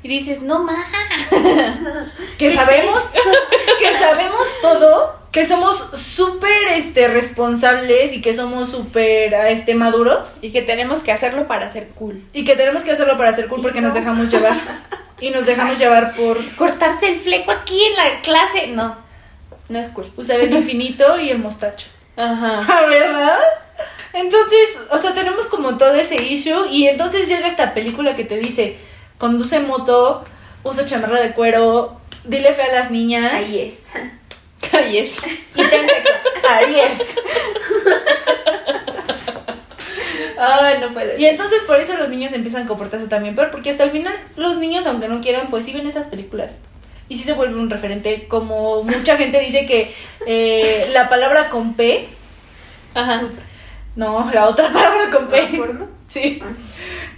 Y 0.02 0.08
dices, 0.08 0.42
no, 0.42 0.60
ma. 0.60 0.76
que 2.38 2.54
sabemos 2.54 3.04
que 3.78 3.98
sabemos 3.98 4.42
todo, 4.62 5.18
que 5.32 5.46
somos 5.46 5.84
súper 5.94 6.68
este 6.70 7.08
responsables 7.08 8.12
y 8.12 8.20
que 8.20 8.32
somos 8.34 8.70
súper 8.70 9.34
este 9.34 9.74
maduros 9.74 10.34
Y 10.42 10.50
que 10.50 10.62
tenemos 10.62 11.00
que 11.00 11.12
hacerlo 11.12 11.46
para 11.46 11.68
ser 11.70 11.88
cool. 11.88 12.22
y 12.32 12.44
que 12.44 12.56
tenemos 12.56 12.84
que 12.84 12.92
hacerlo 12.92 13.16
para 13.16 13.32
ser 13.32 13.46
cool 13.48 13.60
porque 13.62 13.80
nos 13.80 13.94
dejamos 13.94 14.30
llevar 14.30 14.56
y 15.20 15.30
nos 15.30 15.44
dejamos 15.46 15.78
llevar 15.78 16.14
por 16.14 16.38
Cortarse 16.56 17.08
el 17.08 17.18
fleco 17.18 17.50
aquí 17.50 17.82
en 17.82 17.96
la 17.96 18.20
clase. 18.22 18.66
No. 18.68 18.96
No 19.68 19.78
es 19.80 19.88
cool. 19.88 20.12
usar 20.16 20.38
el 20.40 20.52
infinito 20.52 21.18
y 21.18 21.30
el 21.30 21.38
mostacho. 21.38 21.88
Ajá. 22.16 22.86
¿Verdad? 22.88 23.38
Entonces, 24.16 24.78
o 24.90 24.98
sea, 24.98 25.12
tenemos 25.12 25.46
como 25.46 25.76
todo 25.76 25.94
ese 25.94 26.16
issue 26.16 26.66
y 26.70 26.88
entonces 26.88 27.28
llega 27.28 27.46
esta 27.46 27.74
película 27.74 28.14
que 28.14 28.24
te 28.24 28.38
dice, 28.38 28.78
conduce 29.18 29.60
moto, 29.60 30.24
usa 30.62 30.86
chamarra 30.86 31.20
de 31.20 31.32
cuero, 31.32 32.00
dile 32.24 32.52
fe 32.54 32.62
a 32.62 32.72
las 32.72 32.90
niñas 32.90 33.32
Ahí 33.34 33.58
es. 33.60 33.74
Ay, 34.72 34.98
es. 34.98 35.16
y 35.54 35.62
ten 35.62 35.88
sexo. 35.88 36.12
Ahí 36.48 36.80
es. 36.80 37.16
Ay, 40.38 40.78
no 40.80 40.92
puede 40.92 41.20
Y 41.20 41.26
entonces 41.26 41.62
por 41.62 41.78
eso 41.78 41.96
los 41.96 42.08
niños 42.08 42.32
empiezan 42.32 42.64
a 42.64 42.66
comportarse 42.66 43.08
también 43.08 43.34
peor, 43.34 43.50
porque 43.50 43.70
hasta 43.70 43.84
el 43.84 43.90
final 43.90 44.14
los 44.36 44.56
niños, 44.56 44.86
aunque 44.86 45.08
no 45.08 45.20
quieran, 45.20 45.48
pues 45.50 45.66
sí 45.66 45.72
ven 45.72 45.86
esas 45.86 46.08
películas. 46.08 46.60
Y 47.08 47.16
sí 47.16 47.22
se 47.22 47.34
vuelve 47.34 47.60
un 47.60 47.70
referente, 47.70 48.26
como 48.28 48.82
mucha 48.82 49.16
gente 49.16 49.40
dice 49.40 49.66
que 49.66 49.94
eh, 50.26 50.88
la 50.92 51.08
palabra 51.08 51.50
con 51.50 51.74
P, 51.74 52.08
Ajá. 52.94 53.22
No, 53.96 54.30
la 54.32 54.48
otra 54.48 54.68
palabra 54.72 55.10
con 55.10 55.28
P. 55.28 55.42
¿Porno? 55.56 55.88
Sí. 56.06 56.42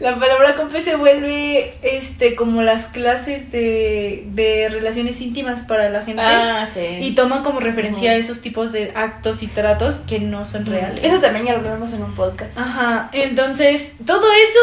La 0.01 0.19
palabra 0.19 0.55
con 0.55 0.69
P 0.69 0.83
se 0.83 0.95
vuelve 0.97 1.77
este 1.83 2.37
como 2.37 2.63
las 2.63 2.87
clases 2.87 3.51
de, 3.51 4.25
de 4.29 4.69
relaciones 4.71 5.21
íntimas 5.21 5.63
para 5.63 5.91
la 5.91 6.05
gente. 6.05 6.23
Ah, 6.25 6.67
sí. 6.73 6.99
Y 7.01 7.15
toman 7.15 7.43
como 7.43 7.61
referencia 7.61 8.15
esos 8.15 8.41
tipos 8.41 8.73
de 8.73 8.93
actos 8.95 9.43
y 9.43 9.49
tratos 9.49 9.97
que 10.07 10.21
no 10.21 10.45
son 10.45 10.67
reales. 10.67 11.01
Eso 11.03 11.21
también 11.21 11.47
ya 11.47 11.55
lo 11.55 11.63
vemos 11.69 11.93
en 11.93 12.03
un 12.03 12.15
podcast. 12.15 12.59
Ajá. 12.59 13.11
Entonces, 13.13 13.95
todo 14.07 14.23
eso 14.33 14.61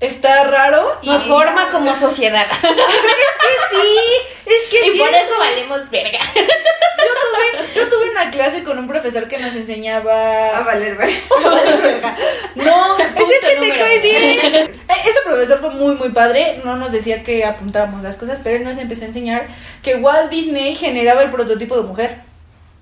está 0.00 0.44
raro. 0.44 0.98
Y 1.02 1.08
Nos 1.08 1.24
forma 1.24 1.68
como 1.72 1.94
sociedad. 1.96 2.46
Es 2.50 2.60
que 2.60 3.76
sí, 3.76 4.37
es 4.48 4.68
que 4.70 4.86
y 4.88 4.92
sí. 4.92 4.98
por 4.98 5.08
eso 5.08 5.38
valemos 5.38 5.90
verga. 5.90 6.18
Yo 6.34 7.14
tuve, 7.14 7.68
yo 7.74 7.88
tuve 7.88 8.10
una 8.10 8.30
clase 8.30 8.62
con 8.64 8.78
un 8.78 8.86
profesor 8.88 9.28
que 9.28 9.38
nos 9.38 9.54
A 9.54 9.58
enseñaba. 9.58 10.62
valer, 10.62 10.96
a 11.44 11.48
valer 11.48 11.82
verga. 11.82 12.16
No, 12.56 12.98
ese 12.98 13.08
Punto 13.14 13.32
que 13.40 13.56
te 13.56 13.76
cae 13.76 14.00
bien. 14.00 14.38
Eh, 14.54 14.70
Ese 15.04 15.20
profesor 15.24 15.60
fue 15.60 15.70
muy, 15.70 15.94
muy 15.94 16.10
padre. 16.10 16.60
No 16.64 16.76
nos 16.76 16.90
decía 16.92 17.22
que 17.22 17.44
apuntáramos 17.44 18.02
las 18.02 18.16
cosas, 18.16 18.40
pero 18.42 18.56
él 18.56 18.64
nos 18.64 18.76
empezó 18.78 19.04
a 19.04 19.08
enseñar 19.08 19.46
que 19.82 19.94
Walt 19.96 20.30
Disney 20.30 20.74
generaba 20.74 21.22
el 21.22 21.30
prototipo 21.30 21.76
de 21.76 21.82
mujer. 21.86 22.20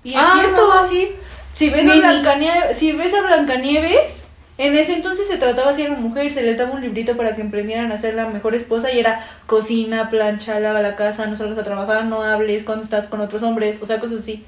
Y 0.03 0.15
es 0.15 0.21
cierto. 0.33 0.69
Ah, 0.73 0.81
no, 0.81 0.87
sí. 0.87 1.15
Si 1.53 1.69
ves, 1.69 1.89
a. 1.89 1.95
Blancanieves, 1.95 2.77
si 2.77 2.91
ves 2.91 3.13
a 3.13 3.21
Blancanieves, 3.21 4.25
en 4.57 4.75
ese 4.75 4.93
entonces 4.93 5.27
se 5.27 5.37
trataba 5.37 5.71
a 5.71 5.75
una 5.75 5.99
mujer, 5.99 6.31
se 6.31 6.41
les 6.41 6.57
daba 6.57 6.73
un 6.73 6.81
librito 6.81 7.15
para 7.15 7.35
que 7.35 7.41
emprendieran 7.41 7.91
a 7.91 7.97
ser 7.97 8.15
la 8.15 8.27
mejor 8.27 8.55
esposa 8.55 8.91
y 8.91 8.99
era 8.99 9.23
cocina, 9.45 10.09
plancha, 10.09 10.59
lava 10.59 10.81
la 10.81 10.95
casa, 10.95 11.27
no 11.27 11.35
salgas 11.35 11.59
a 11.59 11.63
trabajar, 11.63 12.05
no 12.05 12.23
hables 12.23 12.63
cuando 12.63 12.83
estás 12.83 13.07
con 13.07 13.21
otros 13.21 13.43
hombres, 13.43 13.77
o 13.81 13.85
sea, 13.85 13.99
cosas 13.99 14.19
así. 14.19 14.43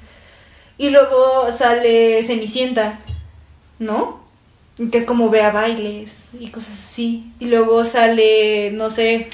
Y 0.78 0.90
luego 0.90 1.52
sale 1.52 2.22
Cenicienta, 2.24 2.98
¿no? 3.78 4.20
Que 4.90 4.98
es 4.98 5.04
como 5.04 5.30
ve 5.30 5.42
a 5.42 5.52
bailes 5.52 6.12
y 6.38 6.48
cosas 6.48 6.72
así. 6.72 7.32
Y 7.38 7.46
luego 7.46 7.84
sale, 7.84 8.72
no 8.72 8.90
sé, 8.90 9.28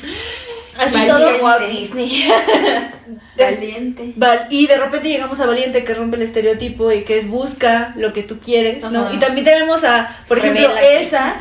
así 0.78 0.94
Valiente. 0.94 1.20
todo. 1.22 1.42
Walt 1.44 1.68
Disney. 1.70 2.10
Valiente. 3.38 4.12
Val- 4.16 4.46
y 4.50 4.66
de 4.66 4.76
repente 4.78 5.08
llegamos 5.08 5.38
a 5.40 5.46
Valiente 5.46 5.84
que 5.84 5.94
rompe 5.94 6.16
el 6.16 6.22
estereotipo 6.22 6.90
y 6.92 7.02
que 7.02 7.18
es 7.18 7.28
busca 7.28 7.92
lo 7.96 8.12
que 8.12 8.22
tú 8.22 8.38
quieres, 8.38 8.82
¿no? 8.90 9.04
Ajá. 9.06 9.14
Y 9.14 9.18
también 9.18 9.44
tenemos 9.44 9.84
a, 9.84 10.08
por 10.28 10.38
ejemplo. 10.38 10.68
Elsa, 10.78 11.36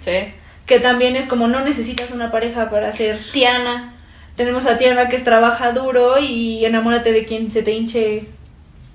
Sí. 0.00 0.32
que 0.66 0.80
también 0.80 1.16
es 1.16 1.26
como 1.26 1.48
no 1.48 1.60
necesitas 1.60 2.10
una 2.10 2.30
pareja 2.30 2.70
para 2.70 2.92
ser. 2.92 3.18
Tiana. 3.32 3.94
Tenemos 4.36 4.66
a 4.66 4.78
Tiana 4.78 5.08
que 5.08 5.16
es 5.16 5.24
trabaja 5.24 5.72
duro 5.72 6.18
y 6.20 6.64
enamórate 6.64 7.12
de 7.12 7.24
quien 7.24 7.50
se 7.50 7.62
te 7.62 7.72
hinche, 7.72 8.24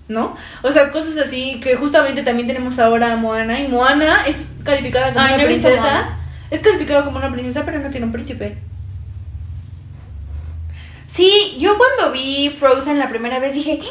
¿no? 0.07 0.37
O 0.61 0.71
sea, 0.71 0.91
cosas 0.91 1.17
así 1.17 1.59
que 1.59 1.75
justamente 1.75 2.23
también 2.23 2.47
tenemos 2.47 2.79
ahora 2.79 3.11
a 3.11 3.15
Moana 3.17 3.59
y 3.59 3.67
Moana 3.67 4.23
es 4.25 4.49
calificada 4.63 5.11
como 5.11 5.25
Ay, 5.25 5.33
una 5.33 5.43
no 5.43 5.49
princesa. 5.49 6.17
Es 6.49 6.59
calificada 6.61 7.03
como 7.03 7.17
una 7.17 7.31
princesa, 7.31 7.63
pero 7.65 7.79
no 7.79 7.89
tiene 7.89 8.05
un 8.05 8.11
príncipe. 8.13 8.55
Sí, 11.15 11.55
yo 11.59 11.77
cuando 11.77 12.11
vi 12.11 12.49
Frozen 12.49 12.97
la 12.99 13.09
primera 13.09 13.39
vez 13.39 13.53
dije, 13.53 13.79
"¡Ah! 13.81 13.85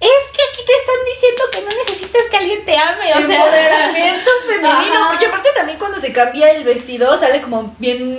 es 0.00 0.30
que 0.36 0.42
aquí 0.50 0.62
te 0.66 0.72
están 0.74 0.96
diciendo 1.08 1.42
que 1.52 1.60
no 1.62 1.82
necesitas 1.84 2.22
que 2.30 2.36
alguien 2.36 2.64
te 2.64 2.76
ame, 2.76 3.12
o 3.14 3.26
sea, 3.26 3.36
empoderamiento 3.36 4.30
femenino. 4.46 4.70
Ajá. 4.98 5.08
Porque 5.10 5.26
aparte 5.26 5.50
también 5.54 5.78
cuando 5.78 5.98
se 6.00 6.12
cambia 6.12 6.50
el 6.50 6.64
vestido 6.64 7.16
sale 7.18 7.40
como 7.40 7.74
bien 7.78 8.18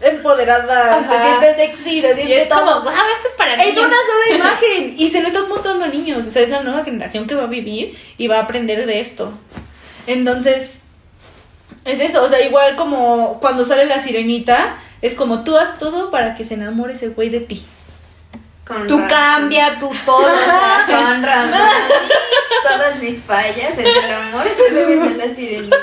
empoderada, 0.00 0.98
Ajá. 0.98 1.08
se 1.10 1.22
siente 1.28 1.54
sexy, 1.56 2.00
se 2.00 2.10
y 2.12 2.14
siente 2.14 2.42
es 2.42 2.48
como, 2.48 2.64
todo. 2.70 2.82
wow, 2.84 2.92
esto 3.16 3.26
es 3.28 3.32
para 3.34 3.54
En 3.54 3.60
niños. 3.74 3.86
una 3.86 3.96
sola 3.96 4.36
imagen 4.36 4.94
y 4.98 5.08
se 5.08 5.20
lo 5.20 5.26
estás 5.26 5.48
mostrando 5.48 5.84
a 5.84 5.88
niños, 5.88 6.26
o 6.26 6.30
sea, 6.30 6.42
es 6.42 6.48
la 6.50 6.62
nueva 6.62 6.84
generación 6.84 7.26
que 7.26 7.34
va 7.34 7.44
a 7.44 7.48
vivir 7.48 7.98
y 8.16 8.28
va 8.28 8.36
a 8.36 8.42
aprender 8.42 8.86
de 8.86 9.00
esto. 9.00 9.32
Entonces, 10.06 10.74
es 11.84 11.98
eso, 12.00 12.22
o 12.22 12.28
sea, 12.28 12.40
igual 12.42 12.76
como 12.76 13.40
cuando 13.40 13.64
sale 13.64 13.84
la 13.86 13.98
sirenita, 13.98 14.78
es 15.06 15.14
como 15.14 15.44
tú 15.44 15.56
haz 15.56 15.78
todo 15.78 16.10
para 16.10 16.34
que 16.34 16.44
se 16.44 16.54
enamore 16.54 16.94
ese 16.94 17.08
güey 17.08 17.28
de 17.28 17.40
ti. 17.40 17.64
Con 18.66 18.86
Tú 18.88 18.98
razón. 18.98 19.08
cambia, 19.08 19.78
tú 19.78 19.90
todo. 20.04 20.18
o 20.18 20.24
sea, 20.24 20.84
Con 20.86 21.22
razón. 21.22 21.60
Todas 22.68 23.00
mis 23.00 23.22
fallas 23.22 23.78
en 23.78 23.86
el 23.86 24.10
amor 24.12 24.44
se 24.56 24.74
deben 24.74 25.02
a 25.02 25.26
la 25.26 25.34
sirenita. 25.34 25.76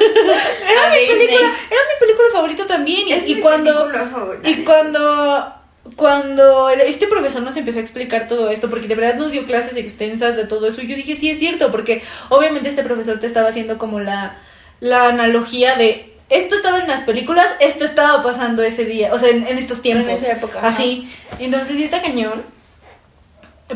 Era 0.00 0.90
mi 0.90 1.06
película, 1.06 1.48
era 1.70 1.80
mi 1.90 2.00
película 2.00 2.28
favorita 2.32 2.66
también 2.66 3.08
y, 3.08 3.12
Es 3.12 3.28
y 3.28 3.34
mi 3.34 3.40
cuando 3.42 3.90
favorita. 3.90 4.48
y 4.48 4.64
cuando 4.64 5.54
cuando 5.96 6.70
este 6.70 7.06
profesor 7.06 7.42
nos 7.42 7.56
empezó 7.56 7.78
a 7.78 7.82
explicar 7.82 8.26
todo 8.28 8.48
esto, 8.50 8.70
porque 8.70 8.88
de 8.88 8.94
verdad 8.94 9.16
nos 9.16 9.32
dio 9.32 9.44
clases 9.44 9.76
extensas 9.76 10.36
de 10.36 10.46
todo 10.46 10.68
eso, 10.68 10.80
y 10.80 10.86
yo 10.86 10.96
dije, 10.96 11.16
sí, 11.16 11.28
es 11.28 11.38
cierto, 11.38 11.70
porque 11.70 12.02
obviamente 12.30 12.68
este 12.70 12.82
profesor 12.82 13.18
te 13.20 13.26
estaba 13.26 13.48
haciendo 13.48 13.76
como 13.78 14.00
la, 14.00 14.36
la 14.80 15.08
analogía 15.08 15.74
de, 15.74 16.11
esto 16.32 16.54
estaba 16.56 16.78
en 16.78 16.88
las 16.88 17.02
películas, 17.02 17.46
esto 17.60 17.84
estaba 17.84 18.22
pasando 18.22 18.62
ese 18.62 18.84
día, 18.84 19.12
o 19.14 19.18
sea, 19.18 19.28
en, 19.30 19.46
en 19.46 19.58
estos 19.58 19.82
tiempos. 19.82 20.08
En 20.08 20.16
esa 20.16 20.32
época, 20.32 20.58
ajá. 20.58 20.68
Así. 20.68 21.08
Entonces, 21.38 21.76
sí 21.76 21.84
está 21.84 22.02
cañón. 22.02 22.42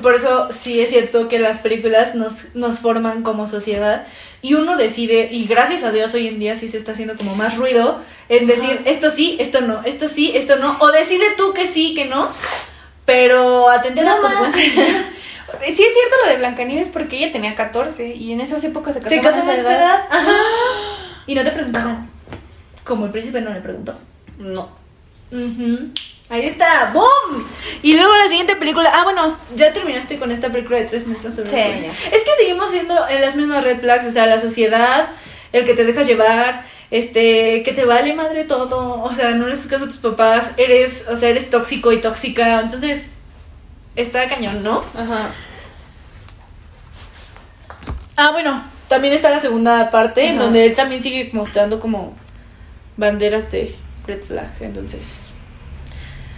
Por 0.02 0.14
eso 0.14 0.48
sí 0.50 0.80
es 0.80 0.90
cierto 0.90 1.26
que 1.28 1.38
las 1.38 1.58
películas 1.58 2.14
nos, 2.14 2.54
nos 2.54 2.80
forman 2.80 3.22
como 3.22 3.48
sociedad 3.48 4.06
y 4.42 4.52
uno 4.52 4.76
decide, 4.76 5.28
y 5.32 5.46
gracias 5.46 5.84
a 5.84 5.90
Dios 5.92 6.12
hoy 6.12 6.28
en 6.28 6.38
día 6.38 6.54
sí 6.56 6.68
se 6.68 6.76
está 6.76 6.92
haciendo 6.92 7.16
como 7.16 7.34
más 7.34 7.56
ruido 7.56 8.00
en 8.28 8.46
decir 8.46 8.82
esto 8.84 9.08
sí, 9.08 9.38
esto 9.40 9.62
no, 9.62 9.80
esto 9.84 10.06
sí, 10.06 10.32
esto 10.34 10.56
no, 10.56 10.76
o 10.80 10.90
decide 10.90 11.24
tú 11.38 11.54
que 11.54 11.66
sí, 11.66 11.94
que 11.94 12.04
no, 12.04 12.28
pero 13.06 13.70
atender 13.70 14.04
las 14.04 14.16
No 14.16 14.24
más. 14.24 14.34
consecuencias. 14.34 14.88
Sí 15.64 15.70
es 15.70 15.76
cierto 15.94 16.16
lo 16.24 16.30
de 16.30 16.36
Blancanieves 16.38 16.88
porque 16.90 17.16
ella 17.16 17.32
tenía 17.32 17.54
14 17.54 18.08
y 18.14 18.32
en 18.32 18.40
esas 18.42 18.62
épocas 18.64 18.94
se 18.94 19.00
Se 19.00 19.20
casaban 19.20 19.46
casan 19.46 19.48
a 19.48 19.52
esa 19.54 19.60
esa 19.60 19.70
edad. 19.70 19.80
edad. 19.80 20.06
Ajá. 20.10 20.32
Y 21.26 21.34
no 21.36 21.44
te 21.44 21.52
preguntaban. 21.52 22.10
Como 22.86 23.06
el 23.06 23.10
príncipe 23.10 23.40
no 23.40 23.52
le 23.52 23.60
preguntó. 23.60 23.98
No. 24.38 24.70
Ahí 26.28 26.46
está, 26.46 26.92
¡boom! 26.92 27.44
Y 27.82 27.96
luego 27.96 28.16
la 28.16 28.28
siguiente 28.28 28.54
película. 28.56 28.90
Ah, 28.94 29.02
bueno, 29.04 29.36
ya 29.56 29.72
terminaste 29.72 30.18
con 30.18 30.30
esta 30.30 30.50
película 30.50 30.78
de 30.78 30.84
tres 30.84 31.06
metros 31.06 31.34
sobre 31.34 31.50
Sí, 31.50 31.56
el. 31.56 31.84
Es 31.84 32.24
que 32.24 32.30
seguimos 32.38 32.70
siendo 32.70 32.94
en 33.08 33.20
las 33.20 33.34
mismas 33.34 33.64
red 33.64 33.80
flags, 33.80 34.06
o 34.06 34.10
sea, 34.12 34.26
la 34.26 34.38
sociedad, 34.38 35.08
el 35.52 35.64
que 35.64 35.74
te 35.74 35.84
dejas 35.84 36.06
llevar, 36.06 36.64
este, 36.92 37.64
que 37.64 37.72
te 37.72 37.84
vale 37.84 38.14
madre 38.14 38.44
todo, 38.44 39.02
o 39.02 39.12
sea, 39.12 39.30
no 39.32 39.48
le 39.48 39.54
haces 39.54 39.66
caso 39.66 39.84
a 39.84 39.88
tus 39.88 39.98
papás, 39.98 40.52
eres, 40.56 41.04
o 41.08 41.16
sea, 41.16 41.28
eres 41.28 41.50
tóxico 41.50 41.92
y 41.92 42.00
tóxica, 42.00 42.60
entonces 42.60 43.12
está 43.96 44.28
cañón, 44.28 44.62
¿no? 44.62 44.84
Ajá. 44.94 45.30
Ah, 48.16 48.30
bueno, 48.32 48.64
también 48.88 49.12
está 49.12 49.30
la 49.30 49.40
segunda 49.40 49.90
parte, 49.90 50.28
en 50.28 50.38
donde 50.38 50.66
él 50.66 50.74
también 50.74 51.02
sigue 51.02 51.30
mostrando 51.32 51.80
como 51.80 52.14
banderas 52.96 53.50
de 53.50 53.74
red 54.06 54.22
flag, 54.24 54.50
entonces. 54.60 55.26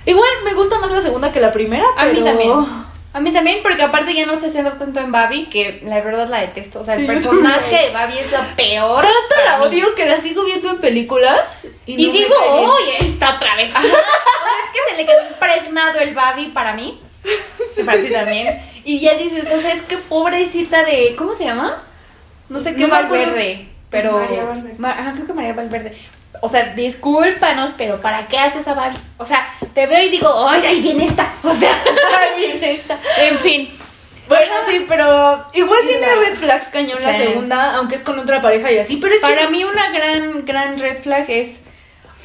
Igual 0.06 0.28
me 0.44 0.54
gusta 0.54 0.78
más 0.78 0.90
la 0.90 1.02
segunda 1.02 1.32
que 1.32 1.40
la 1.40 1.52
primera, 1.52 1.84
A 1.96 2.06
mí 2.06 2.20
también. 2.22 2.52
A 3.14 3.20
mí 3.20 3.32
también, 3.32 3.58
porque 3.62 3.82
aparte 3.82 4.14
ya 4.14 4.26
no 4.26 4.36
se 4.36 4.50
centra 4.50 4.76
tanto 4.76 5.00
en 5.00 5.10
Babi, 5.10 5.46
que 5.46 5.80
la 5.84 6.00
verdad 6.02 6.28
la 6.28 6.40
detesto. 6.40 6.80
O 6.80 6.84
sea, 6.84 6.94
el 6.94 7.00
Sí, 7.00 7.06
personaje 7.06 7.86
de 7.86 7.92
Babi 7.92 8.18
es 8.18 8.30
lo 8.30 8.38
peor. 8.54 9.02
Tanto 9.02 9.44
la 9.44 9.58
mí. 9.58 9.64
odio 9.66 9.94
que 9.94 10.06
la 10.06 10.20
sigo 10.20 10.44
viendo 10.44 10.70
en 10.70 10.78
películas. 10.78 11.66
Y, 11.86 11.94
Y 11.94 12.06
no 12.06 12.12
me 12.12 12.18
digo. 12.18 12.34
¡uy! 12.74 13.04
Está 13.06 13.36
otra 13.36 13.56
vez. 13.56 13.70
O 13.78 13.80
sea, 13.80 13.90
es 13.90 14.70
que 14.72 14.90
se 14.90 14.96
le 14.96 15.06
quedó 15.06 15.28
impregnado 15.30 15.98
el 16.00 16.14
Babi 16.14 16.48
para 16.48 16.74
mí. 16.74 17.00
Para 17.86 18.00
ti 18.00 18.08
también. 18.10 18.62
Y 18.84 19.00
ya 19.00 19.14
dices, 19.14 19.44
o 19.52 19.58
sea, 19.58 19.72
es 19.72 19.82
que 19.82 19.96
pobrecita 19.98 20.84
de. 20.84 21.14
¿Cómo 21.16 21.34
se 21.34 21.44
llama? 21.44 21.82
No 22.48 22.60
sé 22.60 22.74
qué 22.74 22.86
No. 22.86 22.88
Valverde. 22.90 23.68
Pero. 23.90 24.12
María 24.18 24.44
Valverde. 24.44 24.74
Ma- 24.78 24.90
Ajá, 24.92 25.12
creo 25.12 25.26
que 25.26 25.32
María 25.34 25.54
Valverde. 25.54 25.96
O 26.40 26.48
sea, 26.48 26.74
discúlpanos, 26.74 27.72
pero 27.76 28.00
¿para 28.00 28.28
qué 28.28 28.38
haces 28.38 28.66
a 28.68 28.74
Babi? 28.74 28.96
O 29.16 29.24
sea, 29.24 29.48
te 29.74 29.86
veo 29.86 30.02
y 30.02 30.10
digo, 30.10 30.48
¡ay, 30.48 30.64
ahí 30.64 30.80
viene 30.80 31.04
esta! 31.04 31.32
O 31.42 31.54
sea, 31.54 31.70
Ay, 32.20 32.58
bien 32.58 32.64
esta. 32.64 32.98
en 33.22 33.38
fin. 33.38 33.78
Bueno, 34.28 34.52
sí, 34.68 34.84
pero 34.86 35.44
igual 35.54 35.80
tiene 35.86 36.06
red 36.16 36.36
flags 36.36 36.66
cañón 36.66 37.02
la 37.02 37.14
segunda, 37.14 37.76
aunque 37.76 37.94
es 37.94 38.02
con 38.02 38.18
otra 38.18 38.42
pareja 38.42 38.70
y 38.70 38.78
así, 38.78 38.98
pero 38.98 39.14
es 39.14 39.20
que 39.20 39.26
Para 39.26 39.48
mí 39.48 39.64
una 39.64 39.90
gran, 39.90 40.44
gran 40.44 40.78
red 40.78 40.98
flag 40.98 41.30
es... 41.30 41.60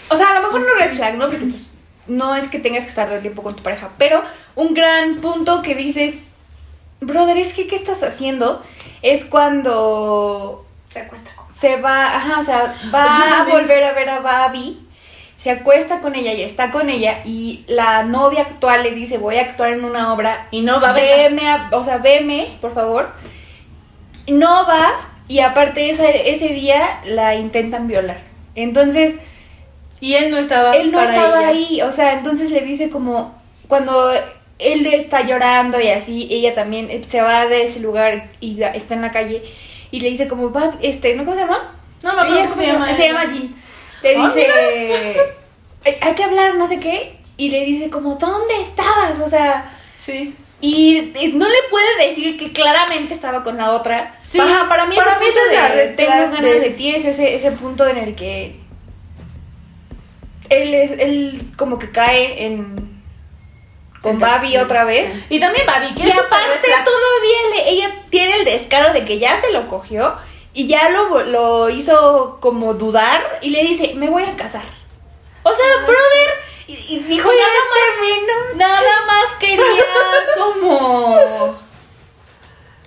O 0.09 0.17
sea, 0.17 0.31
a 0.31 0.34
lo 0.35 0.41
mejor 0.41 0.61
no 0.61 0.73
red 0.75 0.93
flag, 0.95 1.15
¿no? 1.15 1.30
Porque 1.30 1.45
pues 1.45 1.67
no 2.07 2.35
es 2.35 2.49
que 2.49 2.59
tengas 2.59 2.84
que 2.84 2.89
estar 2.89 3.05
todo 3.05 3.15
el 3.15 3.21
tiempo 3.21 3.41
con 3.41 3.55
tu 3.55 3.63
pareja, 3.63 3.89
pero 3.97 4.21
un 4.55 4.73
gran 4.73 5.21
punto 5.21 5.61
que 5.61 5.75
dices, 5.75 6.25
brother, 6.99 7.38
es 7.38 7.53
que 7.53 7.67
¿qué 7.67 7.77
estás 7.77 8.03
haciendo? 8.03 8.61
Es 9.01 9.23
cuando 9.25 10.65
Se 10.91 10.99
acuesta 10.99 11.31
con. 11.35 11.43
Se 11.64 11.77
va, 11.77 12.15
ajá, 12.18 12.40
o 12.40 12.44
sea, 12.44 12.76
va 12.94 13.40
a 13.40 13.44
volver 13.45 13.84
a 13.85 13.94
ver 13.94 14.10
a 14.10 14.19
Babi, 14.19 14.77
se 15.38 15.49
acuesta 15.52 15.99
con 16.02 16.14
ella 16.15 16.34
y 16.34 16.41
está 16.41 16.72
con 16.72 16.90
ella 16.90 17.22
y 17.23 17.64
la 17.68 18.03
novia 18.03 18.41
actual 18.41 18.84
le 18.84 18.91
dice, 18.91 19.18
voy 19.18 19.38
a 19.38 19.41
actuar 19.41 19.72
en 19.72 19.85
una 19.85 20.11
obra 20.14 20.48
Y 20.52 20.61
no 20.61 20.81
va 20.81 20.90
a 20.90 20.94
ver. 20.94 21.31
veme, 21.31 21.48
a- 21.49 21.69
o 21.72 21.84
sea, 21.84 21.98
veme, 21.99 22.48
por 22.61 22.73
favor. 22.73 23.11
No 24.27 24.65
va 24.68 24.91
y 25.27 25.40
aparte 25.40 25.90
ese, 25.90 26.30
ese 26.34 26.49
día 26.49 26.99
la 27.06 27.35
intentan 27.35 27.88
violar. 27.88 28.18
Entonces, 28.56 29.15
Y 30.02 30.15
él 30.15 30.31
no 30.31 30.38
estaba 30.38 30.76
él 30.76 30.91
no 30.91 30.98
para 30.98 31.15
estaba 31.15 31.40
ella. 31.40 31.48
ahí, 31.49 31.81
o 31.81 31.91
sea, 31.91 32.14
entonces 32.14 32.52
le 32.52 32.61
dice 32.61 32.90
como 32.90 33.34
cuando 33.68 34.11
él 34.60 34.85
está 34.85 35.22
llorando 35.26 35.80
y 35.80 35.90
así, 35.90 36.27
ella 36.30 36.53
también 36.53 37.03
se 37.03 37.22
va 37.22 37.45
de 37.45 37.64
ese 37.64 37.80
lugar 37.80 38.27
y 38.41 38.61
está 38.64 38.94
en 38.95 39.02
la 39.02 39.11
calle 39.11 39.41
y 39.94 39.99
le 39.99 40.10
dice 40.10 40.28
como, 40.28 40.52
va, 40.52 40.74
este, 40.82 41.14
¿no 41.14 41.24
cómo 41.24 41.36
se 41.36 41.44
llama? 41.44 41.72
No 42.02 42.14
me 42.15 42.22
acuerdo 42.24 42.49
cómo 42.49 42.56
se 42.61 42.65
llama. 42.68 42.95
Se 42.95 43.07
llama 43.07 43.26
Jean. 43.26 43.56
Le 44.02 44.15
dice, 44.15 44.48
"Hay- 46.02 46.15
que 46.15 46.24
hablar, 46.24 46.56
no 46.56 46.65
sé 46.65 46.80
qué, 46.80 47.20
y 47.38 47.52
le 47.52 47.64
dice 47.64 47.91
como, 47.91 48.15
¿dónde 48.15 48.60
estabas? 48.60 49.20
O 49.24 49.30
sea, 49.30 49.72
Sí. 49.99 50.36
y, 50.61 51.14
no 51.36 51.48
le 51.48 51.56
puede 51.70 52.07
decir 52.07 52.38
que 52.40 52.52
claramente 52.52 53.14
estaba 53.14 53.44
con 53.44 53.56
la 53.57 53.72
otra. 53.72 54.20
Sí, 54.24 54.40
Ajá, 54.40 54.68
para 54.68 54.88
mí 54.88 54.95
para 54.95 55.20
mí 55.20 55.26
es 55.28 55.36
de 55.52 55.68
red 55.70 55.95
tengo 55.95 56.10
ganas 56.11 56.41
de- 56.41 56.60
de 56.60 56.70
ti 56.72 56.90
es 56.95 57.06
ese, 57.06 57.36
ese 57.36 57.52
punto 57.52 57.86
en 57.88 57.98
el 57.98 58.15
que 58.15 58.56
él 60.49 60.74
es, 60.74 60.91
él 60.91 61.52
como 61.56 61.78
que 61.78 61.91
cae 61.91 62.45
en 62.45 62.93
con 64.03 64.19
Babi 64.19 64.57
otra 64.57 64.84
vez. 64.85 65.11
Y 65.30 65.39
también 65.39 65.65
Babi, 65.65 65.95
que 65.95 66.03
Y 66.03 66.09
es 66.09 66.17
aparte 66.19 66.67
todavía 66.85 67.38
le- 67.55 67.69
ella 67.69 67.95
tiene 68.11 68.35
el 68.35 68.45
descaro 68.45 68.93
de 68.93 69.03
que 69.05 69.17
ya 69.17 69.41
se 69.41 69.51
lo 69.51 69.67
cogió 69.67 70.15
y 70.53 70.67
ya 70.67 70.89
lo, 70.89 71.23
lo 71.23 71.69
hizo 71.69 72.38
como 72.39 72.75
dudar 72.75 73.39
y 73.41 73.49
le 73.49 73.61
dice, 73.63 73.93
me 73.95 74.09
voy 74.09 74.23
a 74.23 74.35
casar. 74.35 74.61
O 75.41 75.49
sea, 75.51 75.65
brother, 75.88 76.30
y, 76.67 76.73
y 76.73 76.99
dijo 76.99 77.27
nada 77.30 77.41
este 77.41 78.57
más, 78.57 78.81
nada 78.81 79.05
más 79.07 79.25
quería 79.39 79.85
como... 80.38 81.63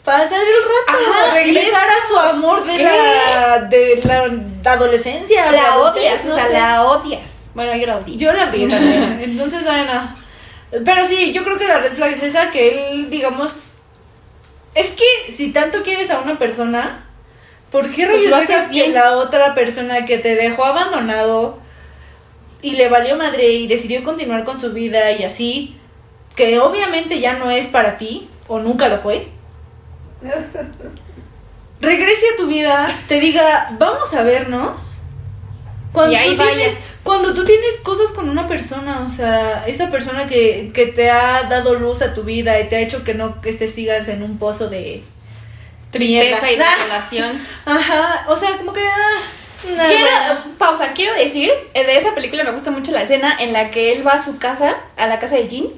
Pasar 0.05 0.39
el 0.41 0.63
rato, 0.63 1.11
Ajá, 1.13 1.33
regresar 1.35 1.89
a 1.89 2.09
su 2.09 2.17
amor 2.17 2.65
de 2.65 2.77
¿Qué? 2.77 2.85
la, 2.85 3.59
de 3.63 4.01
la 4.05 4.73
adolescencia. 4.73 5.51
La 5.51 5.73
adultez, 5.73 6.03
odias, 6.25 6.27
o 6.27 6.35
sea, 6.37 6.47
sé. 6.47 6.53
la 6.53 6.85
odias. 6.85 7.43
Bueno, 7.55 7.75
yo 7.75 7.87
la 7.89 7.97
odié. 7.97 8.17
Yo 8.17 8.33
la 8.33 8.47
vi 8.47 8.69
también. 8.69 9.19
Entonces, 9.25 9.65
bueno. 9.65 10.17
Pero 10.85 11.05
sí, 11.05 11.33
yo 11.33 11.45
creo 11.45 11.59
que 11.59 11.67
la 11.67 11.79
red 11.79 11.93
flag 11.93 12.13
es 12.13 12.23
esa 12.23 12.51
que 12.51 12.93
él, 12.93 13.11
digamos. 13.11 13.79
Es 14.75 14.89
que 14.89 15.33
si 15.33 15.53
tanto 15.53 15.83
quieres 15.83 16.11
a 16.11 16.21
una 16.21 16.39
persona, 16.39 17.07
¿por 17.71 17.91
qué 17.91 18.07
Pues 18.07 18.25
lo 18.29 18.37
haces 18.37 18.69
que 18.71 18.89
la 18.89 19.17
otra 19.17 19.55
persona 19.55 20.05
que 20.05 20.19
te 20.19 20.35
dejó 20.35 20.65
abandonado 20.65 21.59
y 22.61 22.73
le 22.73 22.89
valió 22.89 23.17
madre 23.17 23.53
y 23.53 23.67
decidió 23.67 24.03
continuar 24.05 24.45
con 24.45 24.61
su 24.61 24.73
vida 24.73 25.13
y 25.13 25.25
así, 25.25 25.77
que 26.35 26.59
obviamente 26.59 27.21
ya 27.21 27.39
no 27.39 27.51
es 27.51 27.67
para 27.67 27.97
ti 27.97 28.29
o 28.49 28.59
nunca 28.59 28.89
lo 28.89 28.99
fue? 28.99 29.29
regrese 31.81 32.27
a 32.35 32.37
tu 32.37 32.47
vida, 32.47 32.89
te 33.09 33.21
diga, 33.21 33.69
vamos 33.79 34.13
a 34.15 34.23
vernos. 34.23 34.99
Cuando, 35.93 36.13
Y 36.13 36.17
ahí 36.17 36.37
tú 36.37 36.43
tienes, 36.43 36.57
vayas. 36.59 36.79
Cuando 37.07 37.33
tú 37.33 37.45
tienes 37.45 37.79
cosas 37.85 38.11
con 38.11 38.29
una 38.29 38.49
persona, 38.49 39.05
o 39.07 39.11
sea, 39.11 39.65
esa 39.69 39.91
persona 39.91 40.27
que, 40.27 40.73
que 40.75 40.87
te 40.87 41.09
ha 41.09 41.45
dado 41.45 41.77
luz 41.77 42.03
a 42.03 42.13
tu 42.13 42.25
vida 42.25 42.59
y 42.59 42.69
te 42.69 42.75
ha 42.75 42.81
hecho 42.81 43.05
que 43.05 43.15
no 43.15 43.41
que 43.41 43.53
te 43.53 43.69
sigas 43.69 44.09
en 44.09 44.25
un 44.25 44.39
pozo 44.39 44.69
de 44.69 45.05
Tristeza 45.93 46.51
y 46.51 46.57
desolación. 46.57 47.41
Ajá, 47.65 48.27
o 48.29 48.37
sea, 48.37 48.57
como 48.57 48.73
que... 48.73 48.81
ah, 48.81 49.21
nah, 49.77 49.87
Quiero, 49.87 50.07
bueno. 50.07 50.57
pausa, 50.59 50.93
quiero 50.95 51.15
decir, 51.15 51.53
eh, 51.75 51.87
de 51.87 51.97
esa 51.97 52.13
película 52.13 52.43
me 52.43 52.51
gusta 52.51 52.73
mucho 52.73 52.91
la 52.91 53.05
escena 53.05 53.37
en 53.39 53.53
la 53.53 53.71
que 53.71 53.93
él 53.93 54.05
va 54.05 54.15
a 54.15 54.25
su 54.25 54.37
casa, 54.39 54.77
a 54.97 55.07
la 55.07 55.21
casa 55.21 55.37
de 55.37 55.47
Jean. 55.47 55.69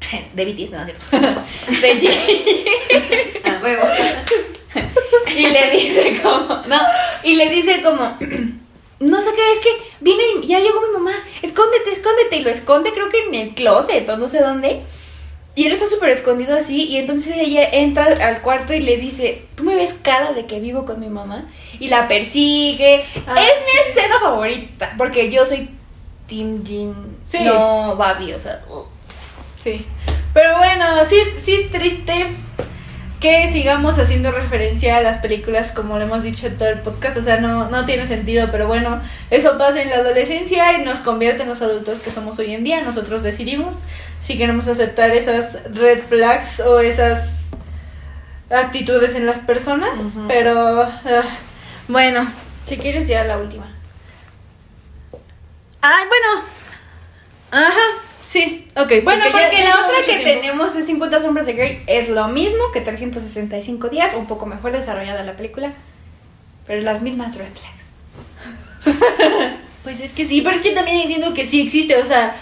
De 0.34 0.44
BTS, 0.44 0.70
no, 0.70 0.84
es 0.84 0.98
cierto. 1.10 1.42
De 1.82 1.98
Jean. 1.98 3.56
A 3.56 3.60
huevo. 3.60 3.82
Y 5.36 5.46
le 5.48 5.70
dice 5.72 6.20
como, 6.22 6.62
no, 6.68 6.78
y 7.24 7.34
le 7.34 7.50
dice 7.50 7.82
como, 7.82 8.16
no 9.00 9.20
sé 9.20 9.30
qué, 9.34 9.52
es 9.52 9.58
que 9.60 9.68
viene, 10.00 10.22
y 10.42 10.46
ya 10.48 10.58
llegó 10.58 10.80
mi 10.80 10.92
mamá, 10.92 11.12
escóndete, 11.42 11.92
escóndete, 11.92 12.36
y 12.36 12.42
lo 12.42 12.50
esconde 12.50 12.92
creo 12.92 13.08
que 13.08 13.24
en 13.26 13.34
el 13.34 13.54
closet 13.54 14.08
o 14.08 14.16
no 14.16 14.28
sé 14.28 14.40
dónde. 14.40 14.82
Y 15.54 15.66
él 15.66 15.72
está 15.72 15.88
súper 15.88 16.10
escondido 16.10 16.56
así, 16.56 16.84
y 16.84 16.98
entonces 16.98 17.36
ella 17.36 17.68
entra 17.72 18.04
al 18.04 18.42
cuarto 18.42 18.74
y 18.74 18.80
le 18.80 18.96
dice, 18.96 19.42
¿tú 19.56 19.64
me 19.64 19.74
ves 19.74 19.94
cara 20.02 20.32
de 20.32 20.46
que 20.46 20.60
vivo 20.60 20.84
con 20.84 21.00
mi 21.00 21.08
mamá? 21.08 21.48
Y 21.80 21.88
la 21.88 22.06
persigue. 22.06 23.04
Ah, 23.26 23.42
es 23.42 23.64
mi 23.64 23.90
escena 23.90 24.20
favorita, 24.20 24.94
porque 24.96 25.30
yo 25.30 25.44
soy 25.44 25.68
Team 26.28 26.62
Sí. 27.24 27.40
no 27.42 27.96
Babi, 27.96 28.34
o 28.34 28.38
sea... 28.38 28.64
uh. 28.70 28.84
Sí. 29.62 29.84
Pero 30.32 30.58
bueno, 30.58 30.84
sí 31.08 31.16
es, 31.16 31.42
sí 31.42 31.54
es 31.54 31.70
triste 31.70 32.28
que 33.28 33.52
sigamos 33.52 33.98
haciendo 33.98 34.30
referencia 34.30 34.96
a 34.96 35.02
las 35.02 35.18
películas 35.18 35.70
como 35.72 35.98
lo 35.98 36.04
hemos 36.04 36.22
dicho 36.22 36.46
en 36.46 36.56
todo 36.56 36.68
el 36.70 36.78
podcast, 36.80 37.18
o 37.18 37.22
sea, 37.22 37.38
no, 37.40 37.68
no 37.68 37.84
tiene 37.84 38.06
sentido, 38.06 38.48
pero 38.50 38.66
bueno, 38.66 39.02
eso 39.30 39.58
pasa 39.58 39.82
en 39.82 39.90
la 39.90 39.96
adolescencia 39.96 40.78
y 40.78 40.84
nos 40.84 41.00
convierte 41.00 41.42
en 41.42 41.50
los 41.50 41.60
adultos 41.60 41.98
que 41.98 42.10
somos 42.10 42.38
hoy 42.38 42.54
en 42.54 42.64
día, 42.64 42.80
nosotros 42.80 43.22
decidimos 43.22 43.80
si 44.22 44.38
queremos 44.38 44.66
aceptar 44.66 45.10
esas 45.10 45.70
red 45.74 46.00
flags 46.08 46.60
o 46.60 46.80
esas 46.80 47.50
actitudes 48.48 49.14
en 49.14 49.26
las 49.26 49.40
personas, 49.40 49.90
pero 50.26 50.82
ah, 50.82 51.22
bueno, 51.86 52.26
Si 52.64 52.78
quieres, 52.78 53.06
ya 53.06 53.24
la 53.24 53.36
última. 53.36 53.66
ay, 55.82 56.04
bueno, 56.08 56.44
ajá, 57.50 58.02
sí, 58.28 58.68
ok. 58.76 59.02
Bueno, 59.02 59.24
porque 59.32 59.64
la 59.64 59.84
otra 59.84 59.96
que 60.04 60.18
tiempo. 60.18 60.24
tenemos 60.24 60.76
es 60.76 60.86
50 60.86 61.20
sombras 61.20 61.46
de 61.46 61.54
Grey 61.54 61.82
es 61.88 62.08
lo 62.08 62.28
mismo 62.28 62.70
que 62.72 62.80
365 62.80 63.88
días, 63.88 64.14
un 64.14 64.26
poco 64.26 64.46
mejor 64.46 64.70
desarrollada 64.70 65.24
la 65.24 65.36
película, 65.36 65.72
pero 66.66 66.80
las 66.82 67.02
mismas 67.02 67.36
red 67.36 67.48
flags. 67.48 67.88
Pues 69.88 70.00
es 70.00 70.12
que 70.12 70.26
sí, 70.26 70.42
pero 70.42 70.54
es 70.54 70.60
que 70.60 70.72
también 70.72 70.98
entiendo 70.98 71.32
que 71.32 71.46
sí 71.46 71.62
existe, 71.62 71.96
o 71.96 72.04
sea, 72.04 72.36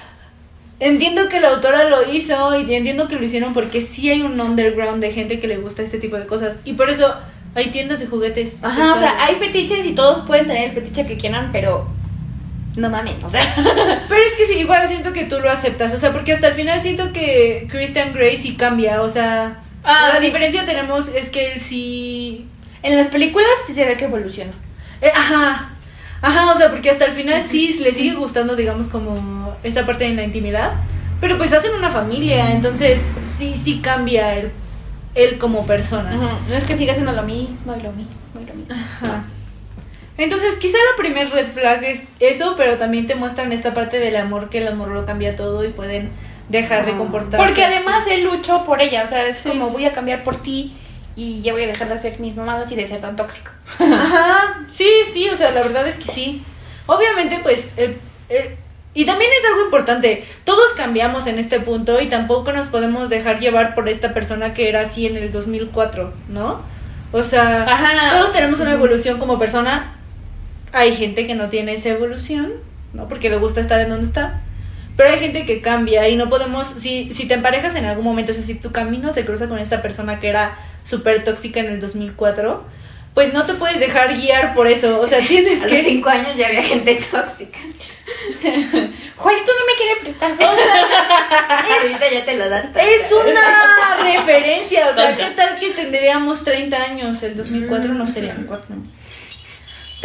entiendo 0.81 1.29
que 1.29 1.39
la 1.39 1.51
autora 1.51 1.85
lo 1.85 2.13
hizo 2.13 2.59
y 2.61 2.75
entiendo 2.75 3.07
que 3.07 3.15
lo 3.15 3.25
hicieron 3.25 3.53
porque 3.53 3.81
sí 3.81 4.11
hay 4.11 4.23
un 4.23 4.41
underground 4.41 5.01
de 5.01 5.13
gente 5.13 5.39
que 5.39 5.47
le 5.47 5.59
gusta 5.59 5.83
este 5.83 5.99
tipo 5.99 6.17
de 6.17 6.27
cosas 6.27 6.57
y 6.65 6.73
por 6.73 6.91
eso 6.91 7.15
hay 7.55 7.71
tiendas 7.71 8.01
de 8.01 8.07
juguetes. 8.07 8.57
Ajá, 8.63 8.95
o 8.95 8.99
sea, 8.99 9.25
hay 9.25 9.37
fetiches 9.37 9.87
y 9.87 9.93
todos 9.93 10.27
pueden 10.27 10.47
tener 10.47 10.71
el 10.71 10.73
fetiche 10.73 11.07
que 11.07 11.17
quieran, 11.17 11.51
pero 11.53 11.87
no 12.77 12.91
mamen, 12.91 13.23
o 13.25 13.29
sea. 13.29 13.43
Pero 14.09 14.21
es 14.23 14.33
que 14.35 14.47
sí, 14.47 14.59
igual 14.61 14.89
siento 14.89 15.13
que 15.13 15.25
tú 15.25 15.41
lo 15.41 15.51
aceptas, 15.51 15.93
o 15.95 15.99
sea, 15.99 16.13
porque 16.13 16.33
hasta 16.33 16.49
el 16.49 16.55
final 16.55 16.83
siento 16.83 17.13
que 17.13 17.67
Christian 17.71 18.13
Grey 18.13 18.37
sí 18.37 18.55
cambia, 18.57 19.03
o 19.03 19.09
sea, 19.09 19.61
Ah, 19.85 20.11
la 20.15 20.19
sí. 20.19 20.27
diferencia 20.27 20.65
tenemos 20.65 21.09
es 21.09 21.29
que 21.29 21.53
él 21.53 21.61
sí... 21.61 22.47
En 22.83 22.97
las 22.97 23.07
películas 23.09 23.49
sí 23.67 23.75
se 23.75 23.85
ve 23.85 23.97
que 23.97 24.05
evoluciona. 24.07 24.53
eh, 25.01 25.11
ajá, 25.15 25.71
ajá, 26.23 26.53
o 26.53 26.57
sea, 26.57 26.71
porque 26.71 26.91
hasta 26.91 27.05
el 27.05 27.13
final 27.13 27.45
sí 27.49 27.73
le 27.81 27.93
sigue 27.93 28.15
gustando, 28.15 28.57
digamos, 28.57 28.89
como 28.89 29.57
esa 29.63 29.87
parte 29.87 30.05
de 30.05 30.15
la 30.15 30.23
intimidad, 30.25 30.73
pero 31.21 31.39
pues 31.39 31.53
hacen 31.53 31.73
una 31.75 31.91
familia, 31.91 32.53
entonces 32.53 33.01
sí, 33.25 33.55
sí 33.57 33.79
cambia 33.81 34.35
él, 34.35 34.51
él 35.15 35.39
como 35.39 35.65
persona. 35.67 36.11
No 36.49 36.55
es 36.55 36.65
que 36.65 36.77
siga 36.77 36.93
haciendo 36.93 37.13
lo 37.13 37.23
mismo 37.23 37.75
y 37.77 37.83
lo 37.83 37.93
mismo 37.93 38.41
y 38.41 38.45
lo 38.47 38.55
mismo. 38.55 38.75
Ajá. 38.75 39.25
Entonces, 40.19 40.55
quizá 40.57 40.79
la 40.93 40.97
primer 41.03 41.31
red 41.31 41.47
flag 41.47 41.85
es 41.85 42.05
eso, 42.21 42.55
pero 42.57 42.79
también 42.79 43.07
te 43.07 43.15
muestran 43.15 43.53
esta 43.53 43.75
parte 43.75 43.99
del 43.99 44.17
amor, 44.17 44.49
que 44.49 44.59
el 44.59 44.69
amor 44.69 44.89
lo 44.89 45.05
cambia 45.05 45.37
todo 45.37 45.65
y 45.65 45.69
pueden 45.69 46.11
dejar 46.49 46.87
de 46.87 46.97
comportarse. 46.97 47.45
Porque 47.45 47.65
así. 47.65 47.75
además 47.77 48.05
él 48.11 48.25
luchó 48.25 48.65
por 48.65 48.81
ella, 48.81 49.03
o 49.05 49.07
sea, 49.09 49.27
es 49.27 49.39
Sí. 49.39 49.49
como 49.51 49.69
voy 49.71 49.85
a 49.85 49.93
cambiar 49.93 50.25
por 50.25 50.43
ti 50.43 50.75
y 51.17 51.43
ya 51.43 51.53
voy 51.53 51.65
a 51.65 51.67
dejar 51.67 51.89
de 51.89 51.95
hacer 51.95 52.19
mis 52.21 52.35
mamadas 52.37 52.71
y 52.73 52.77
de 52.77 52.87
ser 52.87 53.01
tan 53.01 53.17
tóxico. 53.17 53.51
Ajá, 53.79 54.65
sí, 54.69 54.89
sí, 55.13 55.29
o 55.29 55.37
sea, 55.37 55.51
la 55.53 55.63
verdad 55.63 55.87
es 55.87 55.97
que 55.97 56.11
sí. 56.13 56.43
Obviamente, 56.87 57.41
pues, 57.43 57.71
el- 57.77 57.99
el- 58.29 58.57
y 58.95 59.05
también 59.05 59.31
es 59.39 59.51
algo 59.51 59.65
importante, 59.65 60.25
todos 60.45 60.73
cambiamos 60.75 61.27
en 61.27 61.39
este 61.39 61.61
punto 61.61 62.01
y 62.01 62.07
tampoco 62.09 62.53
nos 62.53 62.69
podemos 62.69 63.11
dejar 63.11 63.41
llevar 63.41 63.75
por 63.75 63.89
esta 63.91 64.15
persona 64.15 64.55
que 64.55 64.71
era 64.71 64.81
así 64.83 65.07
en 65.07 65.19
el 65.19 65.31
2004, 65.31 66.15
¿no? 66.29 66.63
O 67.13 67.23
sea, 67.23 67.57
Ajá. 67.57 68.19
todos 68.19 68.33
tenemos 68.33 68.59
una 68.61 68.73
evolución 68.73 69.19
como 69.19 69.39
persona. 69.39 69.93
Hay 70.73 70.95
gente 70.95 71.27
que 71.27 71.35
no 71.35 71.49
tiene 71.49 71.75
esa 71.75 71.91
evolución, 71.91 72.53
¿no? 72.93 73.09
Porque 73.09 73.31
le 73.31 73.37
gusta 73.37 73.61
estar 73.61 73.81
en 73.81 73.89
donde 73.89 74.07
está. 74.07 74.43
Pero 74.97 75.11
hay 75.11 75.19
gente 75.19 75.45
que 75.45 75.61
cambia 75.61 76.09
y 76.09 76.17
no 76.17 76.29
podemos, 76.31 76.67
si, 76.67 77.13
si 77.13 77.27
te 77.27 77.35
emparejas 77.35 77.75
en 77.75 77.85
algún 77.85 78.05
momento, 78.05 78.33
o 78.33 78.35
sea, 78.35 78.43
si 78.43 78.55
tu 78.55 78.73
camino 78.73 79.13
se 79.13 79.27
cruza 79.27 79.47
con 79.47 79.59
esta 79.59 79.83
persona 79.83 80.21
que 80.21 80.29
era 80.29 80.59
súper 80.85 81.23
tóxica 81.23 81.61
en 81.61 81.67
el 81.67 81.81
2004, 81.81 82.65
pues 83.13 83.33
no 83.33 83.45
te 83.45 83.55
puedes 83.55 83.79
dejar 83.79 84.15
guiar 84.15 84.55
por 84.55 84.67
eso, 84.67 85.01
o 85.01 85.07
sea, 85.07 85.21
tienes 85.29 85.61
A 85.61 85.63
los 85.65 85.73
que... 85.73 85.83
cinco 85.83 86.09
años 86.09 86.37
ya 86.37 86.49
había 86.49 86.63
gente 86.63 86.95
tóxica. 87.11 87.59
Juanito 89.17 89.53
no 89.53 89.67
me 89.67 89.75
quiere 89.77 90.01
prestar 90.01 90.33
O 90.33 90.37
sea, 90.37 90.47
Ahorita 91.83 92.11
ya 92.13 92.25
te 92.25 92.37
lo 92.37 92.49
dan. 92.49 92.73
es 92.77 93.11
una 93.11 93.97
referencia, 94.03 94.89
o 94.91 94.95
sea, 94.95 95.17
¿qué 95.17 95.31
tal 95.35 95.59
que 95.59 95.71
tendríamos 95.71 96.45
30 96.45 96.77
años? 96.77 97.23
El 97.23 97.37
2004 97.37 97.95
no 97.95 98.09
serían 98.09 98.45
4. 98.45 98.77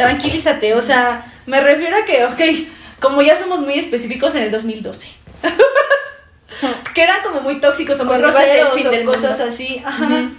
Tranquilízate, 0.04 0.74
o 0.74 0.82
sea, 0.82 1.32
me 1.46 1.60
refiero 1.60 1.96
a 1.96 2.04
que, 2.04 2.24
ok, 2.24 2.68
como 3.00 3.22
ya 3.22 3.38
somos 3.38 3.60
muy 3.60 3.74
específicos 3.74 4.34
en 4.34 4.44
el 4.44 4.50
2012. 4.50 5.06
que 6.94 7.02
eran 7.02 7.22
como 7.22 7.40
muy 7.40 7.60
tóxicos 7.60 8.00
o 8.00 8.04
muy 8.04 8.18
groseros 8.18 8.72
o 8.72 9.04
cosas 9.04 9.38
mundo. 9.38 9.44
así. 9.48 9.82
Ajá. 9.84 10.30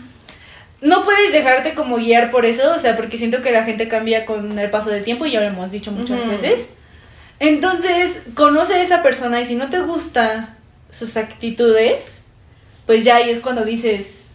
No 0.81 1.05
puedes 1.05 1.31
dejarte 1.31 1.73
como 1.73 1.95
guiar 1.95 2.29
por 2.29 2.45
eso, 2.45 2.73
o 2.75 2.79
sea, 2.79 2.95
porque 2.97 3.17
siento 3.17 3.41
que 3.41 3.51
la 3.51 3.63
gente 3.63 3.87
cambia 3.87 4.25
con 4.25 4.59
el 4.59 4.69
paso 4.69 4.89
del 4.89 5.03
tiempo 5.03 5.25
y 5.25 5.31
ya 5.31 5.39
lo 5.39 5.47
hemos 5.47 5.71
dicho 5.71 5.91
muchas 5.91 6.27
veces. 6.27 6.65
Entonces, 7.39 8.23
conoce 8.35 8.75
a 8.75 8.81
esa 8.81 9.01
persona 9.01 9.39
y 9.39 9.45
si 9.45 9.55
no 9.55 9.69
te 9.69 9.79
gusta 9.79 10.55
sus 10.91 11.15
actitudes, 11.17 12.21
pues 12.85 13.03
ya 13.03 13.17
ahí 13.17 13.29
es 13.29 13.39
cuando 13.39 13.63
dices, 13.63 14.25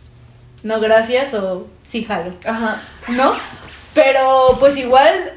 no 0.63 0.81
gracias 0.81 1.35
o 1.35 1.67
sí 1.87 2.05
jalo, 2.05 2.35
Ajá. 2.47 2.83
¿no? 3.09 3.35
Pero 3.99 4.57
pues 4.61 4.77
igual, 4.77 5.35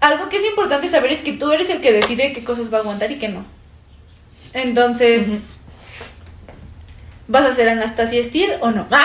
algo 0.00 0.28
que 0.28 0.38
es 0.38 0.44
importante 0.44 0.88
saber 0.88 1.12
es 1.12 1.20
que 1.20 1.32
tú 1.32 1.52
eres 1.52 1.70
el 1.70 1.80
que 1.80 1.92
decide 1.92 2.32
qué 2.32 2.42
cosas 2.42 2.72
va 2.72 2.78
a 2.78 2.80
aguantar 2.80 3.10
y 3.12 3.18
qué 3.18 3.28
no. 3.28 3.46
Entonces. 4.52 5.56
¿vas 7.28 7.44
a 7.44 7.54
ser 7.54 7.68
Anastasia 7.68 8.22
Steele 8.24 8.58
o 8.60 8.70
no? 8.72 8.88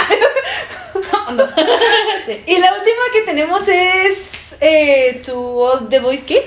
Sí. 2.26 2.42
Y 2.48 2.58
la 2.58 2.74
última 2.74 3.02
que 3.14 3.22
tenemos 3.22 3.68
es 3.68 4.56
eh, 4.60 5.22
To 5.24 5.38
All 5.38 5.90
the 5.90 6.00
Boys 6.00 6.22
que 6.22 6.38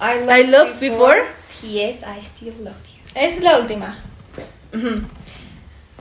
I 0.00 0.40
I 0.40 0.46
loved 0.46 0.80
before. 0.80 1.22
P.S. 1.60 2.02
I 2.06 2.20
still 2.22 2.54
love 2.60 2.72
you. 2.86 3.02
es 3.14 3.42
la 3.42 3.58
última. 3.58 3.98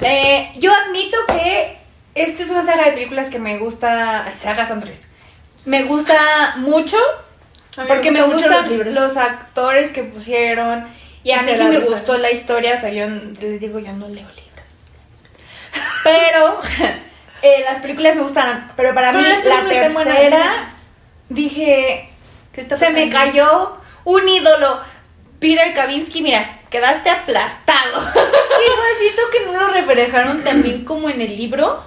Eh, 0.01 0.51
yo 0.59 0.71
admito 0.73 1.17
que 1.27 1.77
esta 2.15 2.43
es 2.43 2.49
una 2.51 2.65
saga 2.65 2.85
de 2.85 2.91
películas 2.91 3.29
que 3.29 3.39
me 3.39 3.57
gusta. 3.57 4.31
Sagas 4.34 4.69
son 4.69 4.79
tres. 4.79 5.06
Me 5.68 5.84
gusta 5.84 6.53
mucho. 6.57 6.95
Me 7.76 7.84
Porque 7.84 8.10
me, 8.10 8.22
gustan 8.23 8.52
los 8.52 8.68
libros. 8.69 8.95
los 8.95 9.18
actores 9.18 9.91
que 9.91 10.02
pusieron. 10.03 10.88
Y 11.26 11.31
a 11.31 11.44
Y 11.44 11.45
mí 11.45 11.52
sí 11.57 11.64
me 11.65 11.80
gustó 11.80 12.18
la 12.18 12.31
historia. 12.31 12.76
O 12.76 12.77
sea, 12.77 12.89
yo 12.89 13.06
les 13.10 13.60
digo, 13.60 13.77
yo 13.77 13.91
no 13.91 14.07
leo 14.07 14.26
libros. 14.30 14.48
Pero 16.06 16.61
eh, 17.41 17.64
las 17.65 17.80
películas 17.81 18.15
me 18.15 18.23
gustan. 18.23 18.72
Pero 18.77 18.94
para 18.95 19.11
Pero 19.11 19.23
mí, 19.23 19.30
la 19.44 19.68
tercera, 19.68 20.53
dije, 21.27 22.10
¿Qué 22.53 22.61
está 22.61 22.77
se 22.77 22.89
me 22.91 23.10
cayó 23.10 23.77
un 24.06 24.27
ídolo. 24.27 24.80
Peter 25.41 25.73
Kavinsky, 25.73 26.22
mira, 26.22 26.61
quedaste 26.69 27.10
aplastado. 27.10 27.98
Igual 27.99 28.94
siento 28.99 29.22
que 29.34 29.45
no 29.45 29.52
lo 29.52 29.68
reflejaron 29.73 30.45
también 30.45 30.85
como 30.85 31.10
en 31.10 31.19
el 31.19 31.35
libro. 31.35 31.84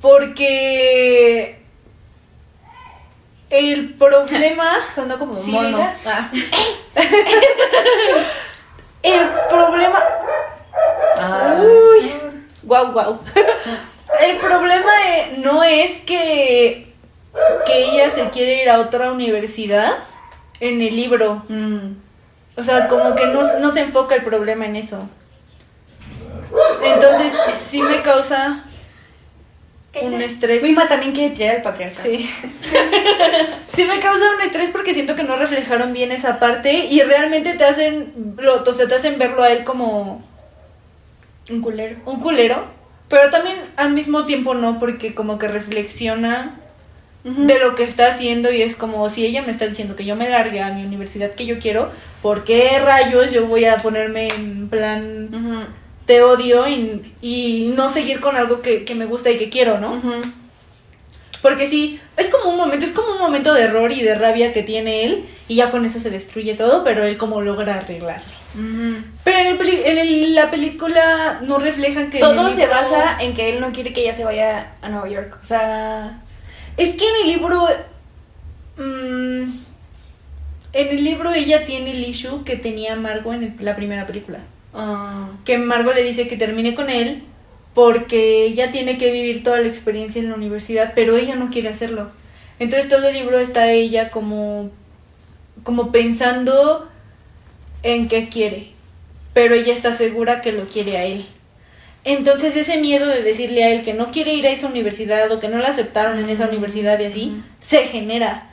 Porque 0.00 1.65
el 3.58 3.94
problema. 3.94 4.68
Sonó 4.94 5.18
como 5.18 5.32
un 5.32 5.44
Sí, 5.44 5.50
mono. 5.52 5.78
era- 5.78 5.96
ah. 6.06 6.30
el 9.02 9.28
problema. 9.48 9.98
Ah. 11.18 11.56
Uy. 11.60 12.12
Guau, 12.62 12.92
guau. 12.92 13.20
El 14.20 14.38
problema 14.38 14.90
eh, 15.08 15.34
no 15.38 15.62
es 15.62 15.98
que, 16.06 16.92
que 17.66 17.84
ella 17.84 18.08
se 18.08 18.30
quiere 18.30 18.62
ir 18.62 18.70
a 18.70 18.80
otra 18.80 19.12
universidad 19.12 19.92
en 20.60 20.80
el 20.80 20.96
libro. 20.96 21.44
Mm. 21.48 21.92
O 22.56 22.62
sea, 22.62 22.88
como 22.88 23.14
que 23.14 23.26
no, 23.26 23.42
no 23.58 23.70
se 23.70 23.80
enfoca 23.80 24.14
el 24.14 24.24
problema 24.24 24.64
en 24.64 24.76
eso. 24.76 25.06
Entonces, 26.82 27.32
sí 27.54 27.82
me 27.82 28.00
causa 28.00 28.64
un 30.02 30.20
estrés. 30.22 30.62
Wima 30.62 30.86
también 30.88 31.12
quiere 31.12 31.34
tirar 31.34 31.56
el 31.56 31.62
patriarcado. 31.62 32.02
Sí. 32.02 32.28
sí 33.68 33.84
me 33.84 33.98
causa 34.00 34.24
un 34.36 34.42
estrés 34.42 34.70
porque 34.70 34.94
siento 34.94 35.16
que 35.16 35.22
no 35.24 35.36
reflejaron 35.36 35.92
bien 35.92 36.12
esa 36.12 36.38
parte 36.38 36.72
y 36.86 37.00
realmente 37.02 37.54
te 37.54 37.64
hacen, 37.64 38.12
lo, 38.38 38.62
o 38.62 38.72
sea, 38.72 38.86
te 38.88 38.94
hacen 38.94 39.18
verlo 39.18 39.42
a 39.42 39.50
él 39.52 39.64
como 39.64 40.22
Un 41.50 41.60
culero. 41.60 41.96
un 42.06 42.20
culero, 42.20 42.64
pero 43.08 43.30
también 43.30 43.56
al 43.76 43.92
mismo 43.92 44.26
tiempo 44.26 44.54
no, 44.54 44.78
porque 44.78 45.14
como 45.14 45.38
que 45.38 45.48
reflexiona 45.48 46.60
de 47.24 47.58
lo 47.58 47.74
que 47.74 47.82
está 47.82 48.06
haciendo 48.06 48.52
y 48.52 48.62
es 48.62 48.76
como 48.76 49.08
si 49.10 49.26
ella 49.26 49.42
me 49.42 49.50
está 49.50 49.66
diciendo 49.66 49.96
que 49.96 50.04
yo 50.04 50.14
me 50.14 50.30
largue 50.30 50.60
a 50.60 50.72
mi 50.72 50.84
universidad 50.84 51.32
que 51.32 51.44
yo 51.44 51.58
quiero, 51.58 51.90
¿por 52.22 52.44
qué 52.44 52.78
rayos 52.78 53.32
yo 53.32 53.46
voy 53.46 53.64
a 53.64 53.78
ponerme 53.78 54.28
en 54.28 54.68
plan 54.68 55.28
Ujú. 55.34 55.66
Te 56.06 56.22
odio 56.22 56.66
y, 56.68 57.02
y 57.20 57.72
no 57.76 57.88
seguir 57.88 58.20
con 58.20 58.36
algo 58.36 58.62
que, 58.62 58.84
que 58.84 58.94
me 58.94 59.06
gusta 59.06 59.30
y 59.30 59.36
que 59.36 59.50
quiero, 59.50 59.78
¿no? 59.78 60.00
Porque 61.42 61.68
sí, 61.68 62.00
es 62.16 62.28
como 62.28 62.50
un 62.50 62.56
momento, 62.56 62.84
es 62.86 62.92
como 62.92 63.12
un 63.12 63.18
momento 63.18 63.52
de 63.54 63.62
error 63.64 63.92
y 63.92 64.02
de 64.02 64.14
rabia 64.16 64.52
que 64.52 64.62
tiene 64.62 65.04
él 65.04 65.26
y 65.48 65.56
ya 65.56 65.70
con 65.70 65.84
eso 65.84 66.00
se 66.00 66.10
destruye 66.10 66.54
todo, 66.54 66.82
pero 66.82 67.04
él 67.04 67.16
como 67.16 67.40
logra 67.40 67.74
arreglarlo. 67.76 68.34
Pero 69.22 69.38
en, 69.38 69.46
el 69.60 69.68
en 69.68 69.98
el- 69.98 70.34
la 70.34 70.50
película 70.50 71.40
no 71.42 71.58
reflejan 71.58 72.08
que... 72.10 72.20
Todo 72.20 72.52
se 72.54 72.66
basa 72.66 73.18
en 73.20 73.34
que 73.34 73.50
él 73.50 73.60
no 73.60 73.70
quiere 73.70 73.92
que 73.92 74.00
ella 74.00 74.14
se 74.14 74.24
vaya 74.24 74.72
a 74.80 74.88
Nueva 74.88 75.08
York. 75.08 75.38
O 75.42 75.46
sea. 75.46 76.22
Es 76.78 76.94
que 76.94 77.04
en 77.06 77.14
el 77.22 77.26
libro... 77.36 77.66
mm, 78.78 79.42
en 80.72 80.88
el 80.88 81.04
libro 81.04 81.32
ella 81.34 81.64
tiene 81.64 81.90
el 81.92 82.04
issue 82.04 82.44
que 82.44 82.56
tenía 82.56 82.96
Margot 82.96 83.34
en 83.34 83.42
el- 83.44 83.54
la 83.64 83.74
primera 83.76 84.06
película. 84.06 84.38
Ah, 84.76 85.28
Que 85.44 85.58
Margot 85.58 85.94
le 85.94 86.04
dice 86.04 86.28
que 86.28 86.36
termine 86.36 86.74
con 86.74 86.90
él 86.90 87.24
porque 87.74 88.44
ella 88.44 88.70
tiene 88.70 88.96
que 88.96 89.12
vivir 89.12 89.42
toda 89.42 89.60
la 89.60 89.68
experiencia 89.68 90.20
en 90.20 90.30
la 90.30 90.36
universidad, 90.36 90.92
pero 90.94 91.16
ella 91.16 91.36
no 91.36 91.50
quiere 91.50 91.68
hacerlo. 91.68 92.10
Entonces 92.58 92.88
todo 92.88 93.08
el 93.08 93.14
libro 93.14 93.38
está 93.38 93.70
ella 93.70 94.10
como 94.10 94.70
como 95.62 95.90
pensando 95.90 96.88
en 97.82 98.08
qué 98.08 98.28
quiere, 98.28 98.68
pero 99.34 99.54
ella 99.54 99.72
está 99.72 99.92
segura 99.92 100.40
que 100.40 100.52
lo 100.52 100.64
quiere 100.64 100.96
a 100.96 101.04
él. 101.04 101.26
Entonces 102.04 102.54
ese 102.56 102.80
miedo 102.80 103.06
de 103.08 103.22
decirle 103.22 103.64
a 103.64 103.72
él 103.72 103.82
que 103.82 103.92
no 103.92 104.12
quiere 104.12 104.32
ir 104.32 104.46
a 104.46 104.50
esa 104.50 104.68
universidad 104.68 105.30
o 105.32 105.40
que 105.40 105.48
no 105.48 105.58
la 105.58 105.68
aceptaron 105.68 106.18
en 106.18 106.30
esa 106.30 106.48
universidad 106.48 107.00
y 107.00 107.04
así, 107.06 107.42
se 107.58 107.78
genera. 107.82 108.50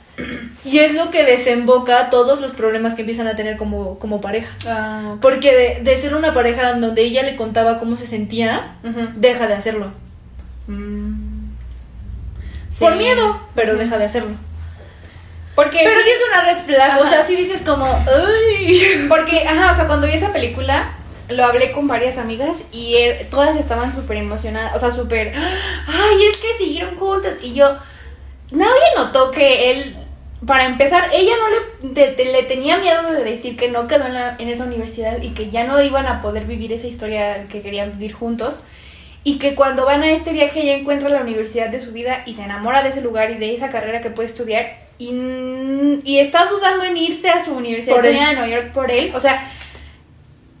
Y 0.64 0.78
es 0.78 0.94
lo 0.94 1.10
que 1.10 1.24
desemboca 1.24 2.08
todos 2.10 2.40
los 2.40 2.52
problemas 2.52 2.94
que 2.94 3.02
empiezan 3.02 3.26
a 3.26 3.36
tener 3.36 3.56
como, 3.56 3.98
como 3.98 4.20
pareja. 4.20 4.54
ah. 4.68 5.16
Porque 5.20 5.54
de, 5.54 5.80
de 5.82 5.96
ser 5.96 6.14
una 6.14 6.32
pareja 6.32 6.72
donde 6.74 7.02
ella 7.02 7.22
le 7.22 7.36
contaba 7.36 7.78
cómo 7.78 7.96
se 7.96 8.06
sentía, 8.06 8.76
deja 9.16 9.46
de 9.46 9.54
hacerlo. 9.54 9.92
Mm. 10.66 11.44
Por 12.78 12.96
miedo, 12.96 13.40
pero 13.54 13.76
deja 13.76 13.98
de 13.98 14.04
hacerlo. 14.04 14.34
Porque 15.54 15.78
Pero 15.84 16.00
sí 16.00 16.10
es 16.10 16.20
una 16.32 16.44
red 16.52 16.64
flag, 16.64 17.00
o 17.00 17.06
sea, 17.06 17.22
sí 17.22 17.36
dices 17.36 17.62
como. 17.62 17.86
Porque, 19.08 19.46
ajá, 19.46 19.72
o 19.72 19.76
sea, 19.76 19.86
cuando 19.86 20.06
vi 20.08 20.14
esa 20.14 20.32
película, 20.32 20.92
lo 21.28 21.44
hablé 21.44 21.70
con 21.70 21.86
varias 21.86 22.18
amigas 22.18 22.62
y 22.72 22.94
er- 22.96 23.28
todas 23.30 23.56
estaban 23.56 23.94
súper 23.94 24.16
emocionadas, 24.16 24.74
o 24.74 24.80
sea, 24.80 24.90
súper, 24.90 25.32
ay, 25.36 26.24
es 26.30 26.36
que 26.38 26.58
siguieron 26.58 26.96
juntas. 26.96 27.34
Y 27.40 27.54
yo, 27.54 27.76
nadie 28.50 28.82
notó 28.96 29.30
que 29.30 29.70
él, 29.70 29.96
para 30.46 30.64
empezar, 30.66 31.08
ella 31.12 31.32
no 31.38 31.48
le, 31.88 31.94
de- 31.94 32.14
de- 32.14 32.24
le 32.32 32.42
tenía 32.42 32.78
miedo 32.78 33.10
de 33.12 33.24
decir 33.24 33.56
que 33.56 33.70
no 33.70 33.86
quedó 33.86 34.06
en, 34.06 34.14
la- 34.14 34.36
en 34.38 34.48
esa 34.48 34.64
universidad 34.64 35.22
y 35.22 35.30
que 35.30 35.50
ya 35.50 35.64
no 35.64 35.80
iban 35.82 36.06
a 36.06 36.20
poder 36.20 36.44
vivir 36.44 36.72
esa 36.72 36.86
historia 36.86 37.46
que 37.48 37.60
querían 37.62 37.92
vivir 37.92 38.12
juntos. 38.12 38.62
Y 39.26 39.38
que 39.38 39.54
cuando 39.54 39.86
van 39.86 40.02
a 40.02 40.10
este 40.10 40.32
viaje 40.32 40.60
ella 40.62 40.74
encuentra 40.74 41.08
la 41.08 41.20
universidad 41.22 41.68
de 41.70 41.82
su 41.82 41.92
vida 41.92 42.22
y 42.26 42.34
se 42.34 42.42
enamora 42.42 42.82
de 42.82 42.90
ese 42.90 43.00
lugar 43.00 43.30
y 43.30 43.34
de 43.36 43.54
esa 43.54 43.70
carrera 43.70 44.00
que 44.02 44.10
puede 44.10 44.28
estudiar. 44.28 44.76
Y, 44.98 45.10
y 46.04 46.18
está 46.18 46.44
dudando 46.46 46.84
en 46.84 46.96
irse 46.96 47.30
a 47.30 47.42
su 47.42 47.52
universidad 47.52 47.96
de 48.02 48.12
Nueva 48.34 48.48
York 48.48 48.72
por 48.72 48.90
él. 48.90 49.12
O 49.14 49.20
sea, 49.20 49.50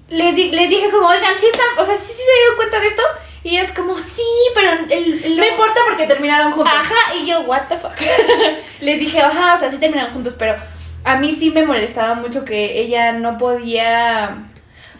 les, 0.08 0.34
di- 0.34 0.50
les 0.52 0.68
dije 0.68 0.88
como, 0.90 1.08
oigan, 1.08 1.34
sí 1.38 1.46
están, 1.46 1.66
o 1.78 1.84
sea, 1.84 1.94
sí, 1.94 2.06
sí 2.06 2.12
se 2.22 2.38
dieron 2.40 2.56
cuenta 2.56 2.80
de 2.80 2.86
esto. 2.88 3.02
Y 3.44 3.56
es 3.58 3.70
como, 3.72 3.94
sí, 3.96 4.22
pero 4.54 4.72
el, 4.90 5.22
el- 5.24 5.36
No 5.36 5.44
importa 5.46 5.80
porque 5.86 6.06
terminaron 6.06 6.50
juntos. 6.52 6.72
Ajá, 6.74 7.14
y 7.14 7.26
yo, 7.26 7.40
what 7.42 7.62
the 7.68 7.76
fuck. 7.76 7.92
Les 8.80 8.98
dije, 8.98 9.20
ajá, 9.20 9.54
o 9.54 9.58
sea, 9.58 9.70
sí 9.70 9.76
terminaron 9.78 10.12
juntos, 10.14 10.34
pero 10.38 10.56
a 11.04 11.16
mí 11.16 11.32
sí 11.32 11.50
me 11.50 11.64
molestaba 11.66 12.14
mucho 12.14 12.44
que 12.44 12.80
ella 12.80 13.12
no 13.12 13.36
podía. 13.36 14.38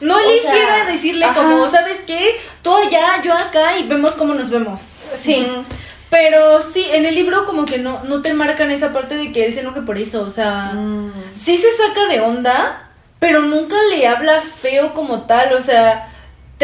No 0.00 0.18
eligiera 0.18 0.74
sea, 0.76 0.84
decirle 0.86 1.24
ajá. 1.24 1.34
como, 1.34 1.66
¿sabes 1.68 2.00
qué? 2.06 2.38
Tú 2.62 2.76
allá, 2.76 3.22
yo 3.22 3.32
acá 3.32 3.78
y 3.78 3.84
vemos 3.88 4.12
cómo 4.12 4.34
nos 4.34 4.50
vemos. 4.50 4.82
Sí. 5.18 5.46
Pero 6.10 6.60
sí, 6.60 6.86
en 6.92 7.06
el 7.06 7.14
libro 7.14 7.44
como 7.44 7.64
que 7.64 7.78
no, 7.78 8.02
no 8.04 8.20
te 8.20 8.34
marcan 8.34 8.70
esa 8.70 8.92
parte 8.92 9.16
de 9.16 9.32
que 9.32 9.46
él 9.46 9.54
se 9.54 9.60
enoje 9.60 9.80
por 9.80 9.96
eso. 9.98 10.22
O 10.22 10.30
sea, 10.30 10.72
Mm. 10.74 11.12
sí 11.32 11.56
se 11.56 11.70
saca 11.76 12.06
de 12.06 12.20
onda, 12.20 12.90
pero 13.20 13.40
nunca 13.40 13.76
le 13.90 14.06
habla 14.06 14.40
feo 14.40 14.92
como 14.92 15.22
tal. 15.22 15.54
O 15.54 15.60
sea, 15.62 16.10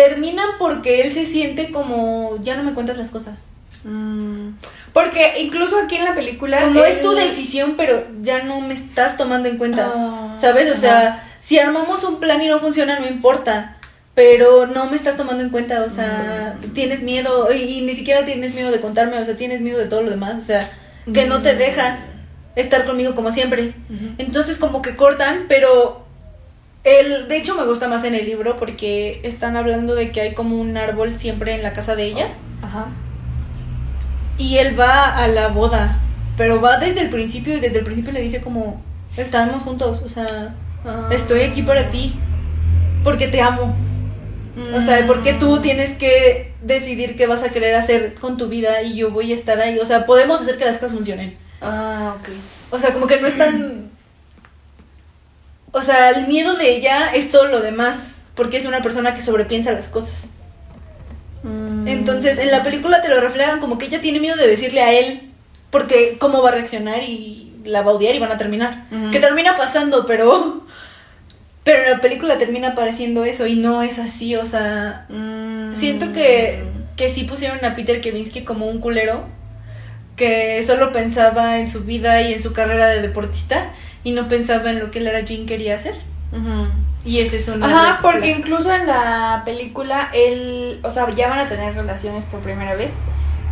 terminan 0.09 0.47
porque 0.59 1.03
él 1.03 1.13
se 1.13 1.27
siente 1.27 1.71
como, 1.71 2.39
ya 2.41 2.57
no 2.57 2.63
me 2.63 2.73
cuentas 2.73 2.97
las 2.97 3.11
cosas. 3.11 3.39
Mm. 3.85 4.51
Porque 4.93 5.41
incluso 5.41 5.77
aquí 5.79 5.97
en 5.97 6.05
la 6.05 6.15
película. 6.15 6.61
Como 6.63 6.85
es 6.85 7.01
tu 7.03 7.13
decisión, 7.13 7.75
pero 7.77 8.07
ya 8.23 8.43
no 8.43 8.61
me 8.61 8.75
estás 8.75 9.17
tomando 9.17 9.49
en 9.49 9.59
cuenta. 9.59 9.91
Ah, 9.95 10.37
¿Sabes? 10.41 10.69
O 10.69 10.73
ajá. 10.73 10.81
sea, 10.81 11.29
si 11.39 11.59
armamos 11.59 12.03
un 12.05 12.19
plan 12.21 12.41
y 12.43 12.49
no 12.49 12.59
funciona, 12.61 12.99
no 12.99 13.07
importa. 13.07 13.77
Pero 14.15 14.67
no 14.67 14.87
me 14.91 14.97
estás 14.97 15.17
tomando 15.17 15.43
en 15.43 15.51
cuenta, 15.51 15.83
o 15.83 15.91
sea, 15.91 16.57
Mm. 16.61 16.73
tienes 16.73 17.01
miedo 17.03 17.53
y, 17.53 17.63
y 17.63 17.81
ni 17.83 17.95
siquiera 17.95 18.25
tienes 18.25 18.55
miedo 18.55 18.71
de 18.71 18.81
contarme, 18.81 19.17
o 19.19 19.25
sea, 19.25 19.37
tienes 19.37 19.61
miedo 19.61 19.79
de 19.79 19.87
todo 19.87 20.03
lo 20.03 20.11
demás, 20.11 20.35
o 20.43 20.45
sea, 20.45 20.69
que 21.15 21.27
no 21.27 21.41
te 21.43 21.55
Mm. 21.55 21.59
deja 21.59 21.99
estar 22.57 22.85
conmigo 22.85 23.15
como 23.15 23.33
siempre. 23.33 23.75
Entonces 24.19 24.59
como 24.59 24.83
que 24.83 24.97
cortan, 24.97 25.45
pero 25.49 26.05
el, 26.85 27.28
de 27.28 27.36
hecho 27.36 27.55
me 27.57 27.65
gusta 27.65 27.89
más 27.89 28.05
en 28.05 28.15
el 28.15 28.24
libro 28.27 28.57
porque 28.57 29.20
están 29.24 29.57
hablando 29.57 29.94
de 29.94 30.11
que 30.12 30.20
hay 30.23 30.35
como 30.35 30.57
un 30.61 30.77
árbol 30.77 31.19
siempre 31.19 31.55
en 31.55 31.62
la 31.62 31.73
casa 31.73 31.94
de 31.97 32.05
ella 32.07 32.28
Ajá. 32.62 32.86
y 34.39 34.59
él 34.59 34.78
va 34.78 35.16
a 35.16 35.28
la 35.28 35.48
boda, 35.48 35.98
pero 36.36 36.61
va 36.61 36.78
desde 36.78 37.02
el 37.02 37.11
principio 37.11 37.55
y 37.57 37.61
desde 37.61 37.78
el 37.81 37.85
principio 37.85 38.12
le 38.12 38.20
dice 38.23 38.40
como, 38.40 38.82
estamos 39.16 39.62
juntos, 39.62 40.02
o 40.05 40.09
sea, 40.09 40.55
Ah. 40.85 41.09
estoy 41.12 41.43
aquí 41.43 41.62
para 41.62 41.90
ti, 41.90 42.15
porque 43.05 43.28
te 43.28 43.43
amo. 43.43 43.74
O 44.74 44.81
sea, 44.81 45.07
porque 45.07 45.35
tú 45.35 45.57
Mm. 45.57 45.62
tienes 45.62 45.90
que 45.97 46.52
decidir 46.62 47.16
qué 47.16 47.27
vas 47.27 47.43
a 47.43 47.51
querer 47.51 47.74
hacer 47.74 48.15
con 48.15 48.36
tu 48.36 48.48
vida 48.48 48.82
y 48.82 48.94
yo 48.97 49.11
voy 49.11 49.31
a 49.32 49.35
estar 49.35 49.59
ahí. 49.61 49.78
O 49.78 49.85
sea, 49.85 50.05
podemos 50.07 50.40
hacer 50.40 50.57
que 50.59 50.65
las 50.65 50.77
cosas 50.77 50.93
funcionen. 50.93 51.36
Ah, 51.62 52.16
ok. 52.19 52.28
O 52.70 52.78
sea, 52.78 52.93
como 52.93 53.07
que 53.07 53.20
no 53.20 53.27
es 53.28 53.39
tan... 53.39 53.90
O 55.73 55.83
sea, 55.83 56.11
el 56.11 56.27
miedo 56.27 56.57
de 56.57 56.77
ella 56.77 57.13
es 57.15 57.31
todo 57.31 57.47
lo 57.47 57.61
demás, 57.61 58.17
porque 58.35 58.57
es 58.57 58.67
una 58.67 58.83
persona 58.83 59.15
que 59.15 59.23
sobrepiensa 59.23 59.73
las 59.73 59.89
cosas. 59.89 60.15
Mm. 61.43 61.87
Entonces, 61.89 62.39
en 62.39 62.51
la 62.51 62.63
película 62.63 63.03
te 63.03 63.09
lo 63.09 63.21
reflejan 63.21 63.61
como 63.61 63.79
que 63.79 63.87
ella 63.87 64.01
tiene 64.01 64.21
miedo 64.21 64.37
de 64.37 64.49
decirle 64.49 64.83
a 64.83 64.93
él, 64.93 65.31
porque 65.71 66.17
cómo 66.19 66.43
va 66.43 66.51
a 66.51 66.53
reaccionar 66.53 67.03
y 67.03 67.53
la 67.65 67.83
va 67.83 67.93
a 67.93 67.95
odiar 67.95 68.15
y 68.15 68.19
van 68.19 68.33
a 68.33 68.39
terminar. 68.39 68.87
Que 69.13 69.21
termina 69.21 69.57
pasando, 69.57 70.07
pero... 70.07 70.65
Pero 71.63 71.85
en 71.85 71.91
la 71.91 72.01
película 72.01 72.39
termina 72.39 72.69
apareciendo 72.69 73.23
eso 73.25 73.47
y 73.47 73.55
no 73.55 73.83
es 73.83 73.99
así, 73.99 74.35
o 74.35 74.47
sea... 74.47 75.07
Mm. 75.09 75.75
Siento 75.75 76.13
que, 76.13 76.65
que 76.97 77.09
sí 77.09 77.25
pusieron 77.25 77.65
a 77.65 77.75
Peter 77.77 78.01
Kevinsky 78.01 78.43
como 78.43 78.67
un 78.67 78.81
culero 78.81 79.27
que 80.21 80.63
solo 80.63 80.93
pensaba 80.93 81.59
en 81.59 81.67
su 81.67 81.85
vida 81.85 82.21
y 82.21 82.35
en 82.35 82.43
su 82.43 82.53
carrera 82.53 82.87
de 82.89 83.01
deportista 83.01 83.71
y 84.05 84.13
no 84.13 84.29
pensaba 84.29 84.69
en 84.71 84.79
lo 84.79 84.91
que 84.91 85.01
Lara 85.01 85.21
Jean 85.21 85.47
quería 85.47 85.75
hacer. 85.77 85.95
Y 87.05 87.19
ese 87.19 87.39
es 87.39 87.49
un 87.49 87.63
Ajá, 87.65 87.99
porque 88.03 88.31
incluso 88.31 88.71
en 88.73 88.87
la 88.87 89.43
película 89.47 90.11
él, 90.13 90.79
o 90.83 90.91
sea, 90.91 91.09
ya 91.11 91.29
van 91.29 91.39
a 91.41 91.47
tener 91.47 91.75
relaciones 91.75 92.27
por 92.27 92.41
primera 92.41 92.75
vez 92.75 92.91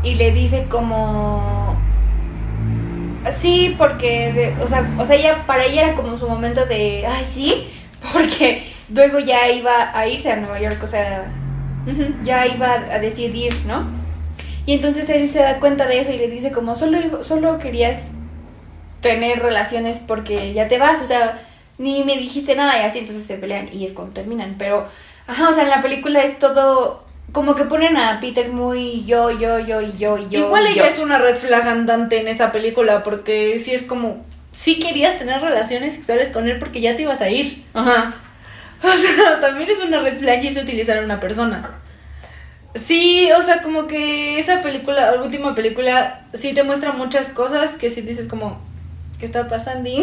y 0.03 0.15
le 0.17 0.31
dice 0.33 0.67
como 0.69 1.77
sí, 3.37 3.75
porque 3.79 4.33
de- 4.33 4.63
o 4.63 4.69
sea, 4.69 4.89
o 4.99 5.05
sea, 5.07 5.17
ella 5.17 5.45
para 5.47 5.65
ella 5.65 5.87
era 5.87 5.95
como 5.95 6.17
su 6.19 6.29
momento 6.29 6.67
de, 6.67 7.07
ay, 7.07 7.25
sí, 7.25 7.69
porque 8.13 8.71
luego 8.95 9.19
ya 9.19 9.49
iba 9.51 9.91
a 9.99 10.07
irse 10.07 10.31
a 10.31 10.37
Nueva 10.37 10.61
York, 10.61 10.81
o 10.83 10.87
sea, 10.87 11.25
ya 12.23 12.47
iba 12.47 12.71
a 12.73 12.99
decidir, 12.99 13.55
¿no? 13.67 13.87
Y 14.69 14.75
entonces 14.75 15.09
él 15.09 15.33
se 15.33 15.39
da 15.39 15.61
cuenta 15.61 15.87
de 15.87 15.99
eso 15.99 16.13
y 16.13 16.19
le 16.19 16.29
dice 16.29 16.53
como 16.53 16.75
solo 16.75 17.23
solo 17.23 17.59
querías 17.59 18.11
tener 19.01 19.41
relaciones 19.41 19.99
porque 19.99 20.53
ya 20.53 20.69
te 20.69 20.77
vas, 20.77 21.01
o 21.01 21.07
sea, 21.07 21.39
ni 21.79 22.05
me 22.05 22.19
dijiste 22.19 22.55
nada 22.55 22.77
y 22.77 22.85
así 22.85 22.99
entonces 22.99 23.25
se 23.25 23.39
pelean 23.39 23.71
y 23.73 23.87
es 23.87 23.93
cuando 23.93 24.13
terminan, 24.13 24.57
pero 24.59 24.87
ajá, 25.27 25.49
o 25.49 25.55
sea, 25.55 25.63
en 25.63 25.71
la 25.71 25.81
película 25.81 26.23
es 26.23 26.39
todo 26.39 27.07
como 27.33 27.55
que 27.55 27.65
ponen 27.65 27.97
a 27.97 28.21
Peter 28.21 28.51
muy 28.51 29.07
yo, 29.07 29.31
yo, 29.31 29.59
yo 29.59 29.81
y 29.81 29.93
yo 29.93 30.19
y 30.19 30.29
yo. 30.29 30.41
Igual 30.41 30.65
y 30.67 30.73
ella 30.73 30.83
yo. 30.83 30.91
es 30.91 30.99
una 30.99 31.17
red 31.17 31.37
flag 31.37 31.67
andante 31.67 32.21
en 32.21 32.29
esa 32.29 32.53
película 32.53 33.03
porque 33.03 33.59
sí 33.59 33.73
es 33.73 33.85
como, 33.85 34.23
sí 34.53 34.79
querías 34.79 35.17
tener 35.17 35.41
relaciones 35.41 35.95
sexuales 35.95 36.29
con 36.29 36.47
él 36.47 36.59
porque 36.59 36.83
ya 36.83 36.95
te 36.95 37.01
ibas 37.01 37.23
a 37.23 37.31
ir. 37.31 37.65
Ajá. 37.73 38.11
O 38.83 38.93
sea, 38.93 39.41
también 39.41 39.71
es 39.71 39.79
una 39.79 40.01
red 40.01 40.19
flag 40.19 40.45
y 40.45 40.49
es 40.49 40.59
utilizar 40.59 40.99
a 40.99 41.05
una 41.05 41.21
persona. 41.21 41.81
Sí, 42.75 43.29
o 43.37 43.43
sea, 43.43 43.61
como 43.63 43.87
que 43.87 44.39
esa 44.39 44.63
película, 44.63 45.13
la 45.13 45.23
última 45.23 45.55
película, 45.55 46.27
sí 46.35 46.53
te 46.53 46.63
muestra 46.63 46.93
muchas 46.93 47.29
cosas 47.31 47.73
que 47.73 47.91
sí 47.91 48.03
dices 48.03 48.29
como, 48.29 48.61
¿qué 49.19 49.27
está 49.27 49.49
pasando? 49.49 49.91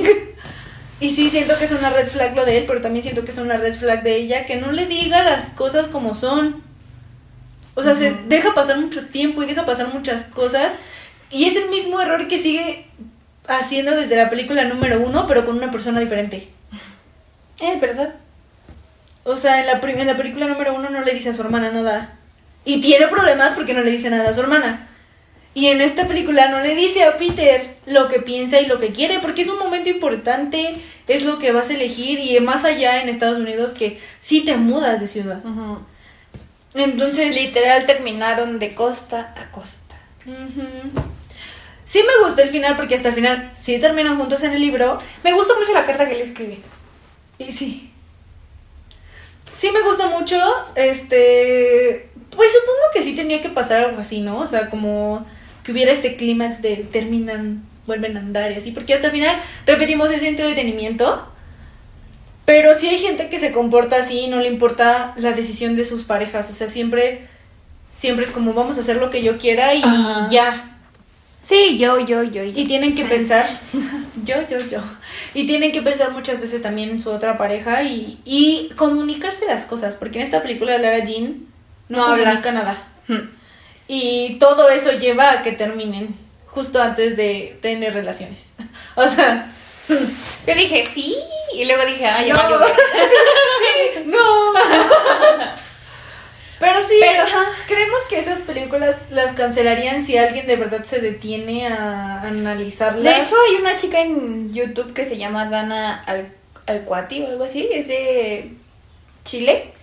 Y 0.99 1.09
sí 1.09 1.29
siento 1.29 1.57
que 1.57 1.65
es 1.65 1.71
una 1.73 1.89
red 1.89 2.07
flag 2.07 2.35
lo 2.35 2.45
de 2.45 2.57
él, 2.57 2.63
pero 2.65 2.79
también 2.79 3.03
siento 3.03 3.25
que 3.25 3.31
es 3.31 3.37
una 3.37 3.57
red 3.57 3.73
flag 3.73 4.01
de 4.03 4.15
ella, 4.15 4.45
que 4.45 4.55
no 4.55 4.71
le 4.71 4.85
diga 4.85 5.23
las 5.23 5.49
cosas 5.49 5.89
como 5.89 6.15
son. 6.15 6.63
O 7.73 7.83
sea, 7.83 7.95
se 7.95 8.13
deja 8.27 8.53
pasar 8.53 8.79
mucho 8.79 9.05
tiempo 9.07 9.43
y 9.43 9.45
deja 9.45 9.65
pasar 9.65 9.93
muchas 9.93 10.23
cosas. 10.23 10.71
Y 11.29 11.45
es 11.45 11.57
el 11.57 11.69
mismo 11.69 11.99
error 11.99 12.29
que 12.29 12.39
sigue 12.39 12.87
haciendo 13.47 13.93
desde 13.93 14.15
la 14.15 14.29
película 14.29 14.63
número 14.63 15.01
uno, 15.01 15.27
pero 15.27 15.45
con 15.45 15.57
una 15.57 15.69
persona 15.69 15.99
diferente. 15.99 16.49
Es 17.61 17.81
verdad. 17.81 18.15
O 19.25 19.35
sea, 19.35 19.59
en 19.59 19.65
la, 19.65 19.81
en 19.81 20.07
la 20.07 20.17
película 20.17 20.45
número 20.45 20.73
uno 20.75 20.89
no 20.89 21.01
le 21.01 21.13
dice 21.13 21.29
a 21.29 21.33
su 21.33 21.41
hermana 21.41 21.71
nada. 21.71 22.17
Y 22.65 22.81
tiene 22.81 23.07
problemas 23.07 23.53
porque 23.53 23.73
no 23.73 23.81
le 23.81 23.91
dice 23.91 24.09
nada 24.09 24.29
a 24.29 24.33
su 24.33 24.41
hermana. 24.41 24.89
Y 25.53 25.67
en 25.67 25.79
esta 25.79 26.05
película 26.05 26.49
no 26.49 26.59
le 26.59 26.75
dice 26.75 27.05
a 27.05 27.15
Peter 27.15 27.77
lo 27.85 28.09
que 28.09 28.19
piensa 28.19 28.59
y 28.59 28.65
lo 28.65 28.77
que 28.77 28.91
quiere, 28.91 29.19
porque 29.19 29.43
es 29.43 29.47
un 29.47 29.57
momento 29.57 29.89
importante, 29.89 30.75
es 31.07 31.23
lo 31.23 31.37
que 31.37 31.53
vas 31.53 31.69
a 31.69 31.75
elegir 31.75 32.19
y 32.19 32.37
más 32.41 32.65
allá 32.65 33.01
en 33.01 33.07
Estados 33.07 33.37
Unidos 33.37 33.73
que 33.73 34.01
sí 34.19 34.41
te 34.41 34.57
mudas 34.57 34.99
de 34.99 35.07
ciudad. 35.07 35.41
Entonces... 36.73 37.33
Literal 37.33 37.85
terminaron 37.85 38.59
de 38.59 38.75
costa 38.75 39.33
a 39.37 39.49
costa. 39.51 39.95
Sí 41.85 41.99
me 41.99 42.25
gustó 42.25 42.41
el 42.41 42.49
final 42.49 42.75
porque 42.75 42.95
hasta 42.95 43.09
el 43.09 43.15
final 43.15 43.53
sí 43.55 43.79
terminan 43.79 44.17
juntos 44.17 44.41
en 44.41 44.53
el 44.53 44.59
libro 44.59 44.97
Me 45.23 45.33
gustó 45.33 45.57
mucho 45.57 45.71
la 45.71 45.85
carta 45.85 46.09
que 46.09 46.15
le 46.15 46.23
escribí. 46.23 46.61
y 47.37 47.51
sí. 47.51 47.91
Sí 49.55 49.71
me 49.71 49.81
gusta 49.81 50.07
mucho, 50.09 50.37
este, 50.75 52.09
pues 52.29 52.51
supongo 52.51 52.81
que 52.93 53.01
sí 53.01 53.15
tenía 53.15 53.39
que 53.41 53.49
pasar 53.49 53.85
algo 53.85 54.01
así, 54.01 54.19
¿no? 54.21 54.39
O 54.39 54.47
sea, 54.47 54.69
como 54.69 55.25
que 55.63 55.71
hubiera 55.71 55.91
este 55.93 56.17
clímax 56.17 56.61
de 56.61 56.75
terminan, 56.91 57.63
vuelven 57.87 58.17
a 58.17 58.19
andar 58.19 58.51
y 58.51 58.55
así, 58.55 58.71
porque 58.71 58.93
hasta 58.93 59.07
el 59.07 59.13
final 59.13 59.37
repetimos 59.65 60.11
ese 60.11 60.27
entretenimiento. 60.27 61.25
Pero 62.45 62.75
sí 62.75 62.87
hay 62.89 62.99
gente 62.99 63.29
que 63.29 63.39
se 63.39 63.51
comporta 63.51 63.95
así 63.97 64.19
y 64.19 64.27
no 64.27 64.39
le 64.39 64.49
importa 64.49 65.15
la 65.17 65.31
decisión 65.31 65.75
de 65.75 65.85
sus 65.85 66.03
parejas, 66.03 66.49
o 66.49 66.53
sea, 66.53 66.67
siempre 66.67 67.27
siempre 67.97 68.25
es 68.25 68.31
como 68.31 68.53
vamos 68.53 68.77
a 68.77 68.81
hacer 68.81 68.97
lo 68.97 69.09
que 69.09 69.23
yo 69.23 69.37
quiera 69.37 69.73
y 69.73 69.81
Ajá. 69.81 70.27
ya, 70.29 70.75
Sí, 71.41 71.77
yo, 71.77 71.99
yo, 71.99 72.23
yo. 72.23 72.43
yo. 72.43 72.59
y 72.59 72.65
tienen 72.65 72.95
que 72.95 73.05
pensar, 73.05 73.47
yo, 74.25 74.35
yo, 74.49 74.57
yo. 74.67 74.79
Y 75.35 75.45
tienen 75.45 75.71
que 75.71 75.81
pensar 75.83 76.11
muchas 76.11 76.39
veces 76.41 76.61
también 76.63 76.89
en 76.89 77.01
su 77.03 77.11
otra 77.11 77.37
pareja 77.37 77.83
y, 77.83 78.17
y 78.25 78.69
comunicarse 78.75 79.45
las 79.45 79.65
cosas, 79.65 79.95
porque 79.95 80.17
en 80.19 80.23
esta 80.25 80.41
película 80.41 80.77
Lara 80.79 80.99
Jean 81.03 81.45
no, 81.89 81.97
No 81.99 82.05
habla. 82.13 82.41
nada. 82.51 82.87
Y 83.87 84.37
todo 84.39 84.69
eso 84.69 84.91
lleva 84.93 85.29
a 85.31 85.43
que 85.43 85.51
terminen 85.51 86.15
justo 86.47 86.81
antes 86.81 87.15
de 87.17 87.57
tener 87.61 87.93
relaciones. 87.93 88.47
O 88.95 89.05
sea, 89.07 89.51
Yo 89.89 90.55
dije, 90.55 90.87
sí. 90.93 91.13
Y 91.53 91.65
luego 91.65 91.85
dije, 91.85 92.05
ay, 92.07 92.29
ya 92.29 92.33
No. 92.33 92.43
valió. 92.43 92.59
no. 94.05 94.53
Pero 96.59 96.79
sí, 96.79 96.95
Pero, 96.99 97.25
creemos 97.67 97.99
que 98.09 98.19
esas 98.19 98.39
películas 98.41 98.95
las 99.11 99.33
cancelarían 99.33 100.01
si 100.01 100.17
alguien 100.17 100.47
de 100.47 100.55
verdad 100.55 100.83
se 100.83 100.99
detiene 100.99 101.67
a 101.67 102.21
analizarlas. 102.21 103.03
De 103.03 103.21
hecho, 103.21 103.35
hay 103.49 103.55
una 103.61 103.75
chica 103.75 104.01
en 104.01 104.53
YouTube 104.53 104.93
que 104.93 105.05
se 105.05 105.17
llama 105.17 105.45
Dana 105.45 106.01
Al 106.05 106.31
Alcuati 106.65 107.23
o 107.23 107.27
algo 107.27 107.43
así. 107.43 107.67
Es 107.71 107.87
de 107.87 108.53
Chile. 109.25 109.73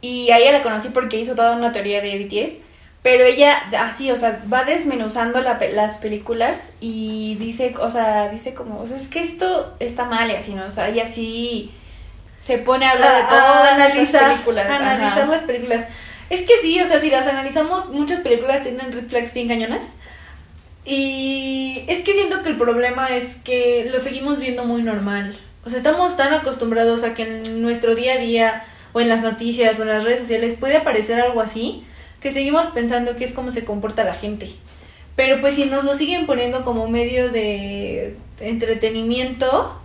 Y 0.00 0.30
a 0.30 0.38
ella 0.38 0.52
la 0.52 0.62
conocí 0.62 0.88
porque 0.88 1.18
hizo 1.18 1.34
toda 1.34 1.52
una 1.52 1.72
teoría 1.72 2.00
de 2.00 2.16
BTS. 2.18 2.54
Pero 3.02 3.24
ella, 3.24 3.62
así, 3.78 4.10
o 4.10 4.16
sea, 4.16 4.42
va 4.52 4.64
desmenuzando 4.64 5.40
la 5.40 5.58
las 5.72 5.98
películas 5.98 6.72
y 6.80 7.36
dice, 7.36 7.74
o 7.78 7.90
sea, 7.90 8.28
dice 8.28 8.52
como, 8.52 8.80
o 8.80 8.86
sea, 8.86 8.96
es 8.96 9.06
que 9.06 9.20
esto 9.20 9.74
está 9.80 10.04
mal 10.04 10.30
y 10.30 10.34
así, 10.34 10.52
¿no? 10.52 10.66
O 10.66 10.70
sea, 10.70 10.88
ella 10.88 11.06
sí 11.06 11.72
se 12.40 12.58
pone 12.58 12.86
a 12.86 12.90
hablar 12.92 13.12
de 13.12 13.18
a- 13.22 13.24
a 13.26 13.28
todas 13.28 13.78
las 13.78 13.86
analizar, 13.90 14.32
películas. 14.32 14.66
a 14.68 14.74
ajá. 14.74 14.94
analizar 14.94 15.28
las 15.28 15.42
películas. 15.42 15.86
Es 16.30 16.40
que 16.40 16.54
sí, 16.62 16.80
o 16.80 16.86
sea, 16.86 16.98
si 17.00 17.10
las 17.10 17.26
analizamos, 17.28 17.90
muchas 17.90 18.18
películas 18.20 18.62
tienen 18.64 18.90
red 18.92 19.06
flags 19.08 19.32
bien 19.34 19.46
cañonas. 19.46 19.82
Y 20.84 21.84
es 21.88 21.98
que 22.02 22.14
siento 22.14 22.42
que 22.42 22.48
el 22.48 22.56
problema 22.56 23.08
es 23.08 23.36
que 23.36 23.88
lo 23.92 23.98
seguimos 23.98 24.38
viendo 24.38 24.64
muy 24.64 24.82
normal. 24.82 25.38
O 25.64 25.68
sea, 25.70 25.76
estamos 25.76 26.16
tan 26.16 26.32
acostumbrados 26.32 27.04
a 27.04 27.14
que 27.14 27.22
en 27.22 27.62
nuestro 27.62 27.94
día 27.94 28.14
a 28.14 28.18
día 28.18 28.64
o 28.92 29.00
en 29.00 29.08
las 29.08 29.20
noticias 29.20 29.78
o 29.78 29.82
en 29.82 29.88
las 29.88 30.04
redes 30.04 30.18
sociales 30.20 30.54
puede 30.58 30.76
aparecer 30.78 31.20
algo 31.20 31.40
así 31.40 31.84
que 32.20 32.30
seguimos 32.30 32.66
pensando 32.68 33.16
que 33.16 33.24
es 33.24 33.32
como 33.32 33.50
se 33.50 33.64
comporta 33.64 34.04
la 34.04 34.14
gente. 34.14 34.50
Pero 35.16 35.40
pues 35.40 35.54
si 35.54 35.64
nos 35.66 35.84
lo 35.84 35.92
siguen 35.94 36.26
poniendo 36.26 36.64
como 36.64 36.88
medio 36.88 37.30
de 37.30 38.16
entretenimiento, 38.40 39.80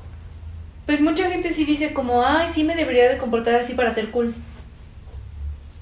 pues 0.85 1.01
mucha 1.01 1.29
gente 1.29 1.53
sí 1.53 1.65
dice 1.65 1.93
como, 1.93 2.23
ay, 2.25 2.47
sí 2.53 2.63
me 2.63 2.75
debería 2.75 3.09
de 3.09 3.17
comportar 3.17 3.55
así 3.55 3.73
para 3.73 3.91
ser 3.91 4.11
cool. 4.11 4.33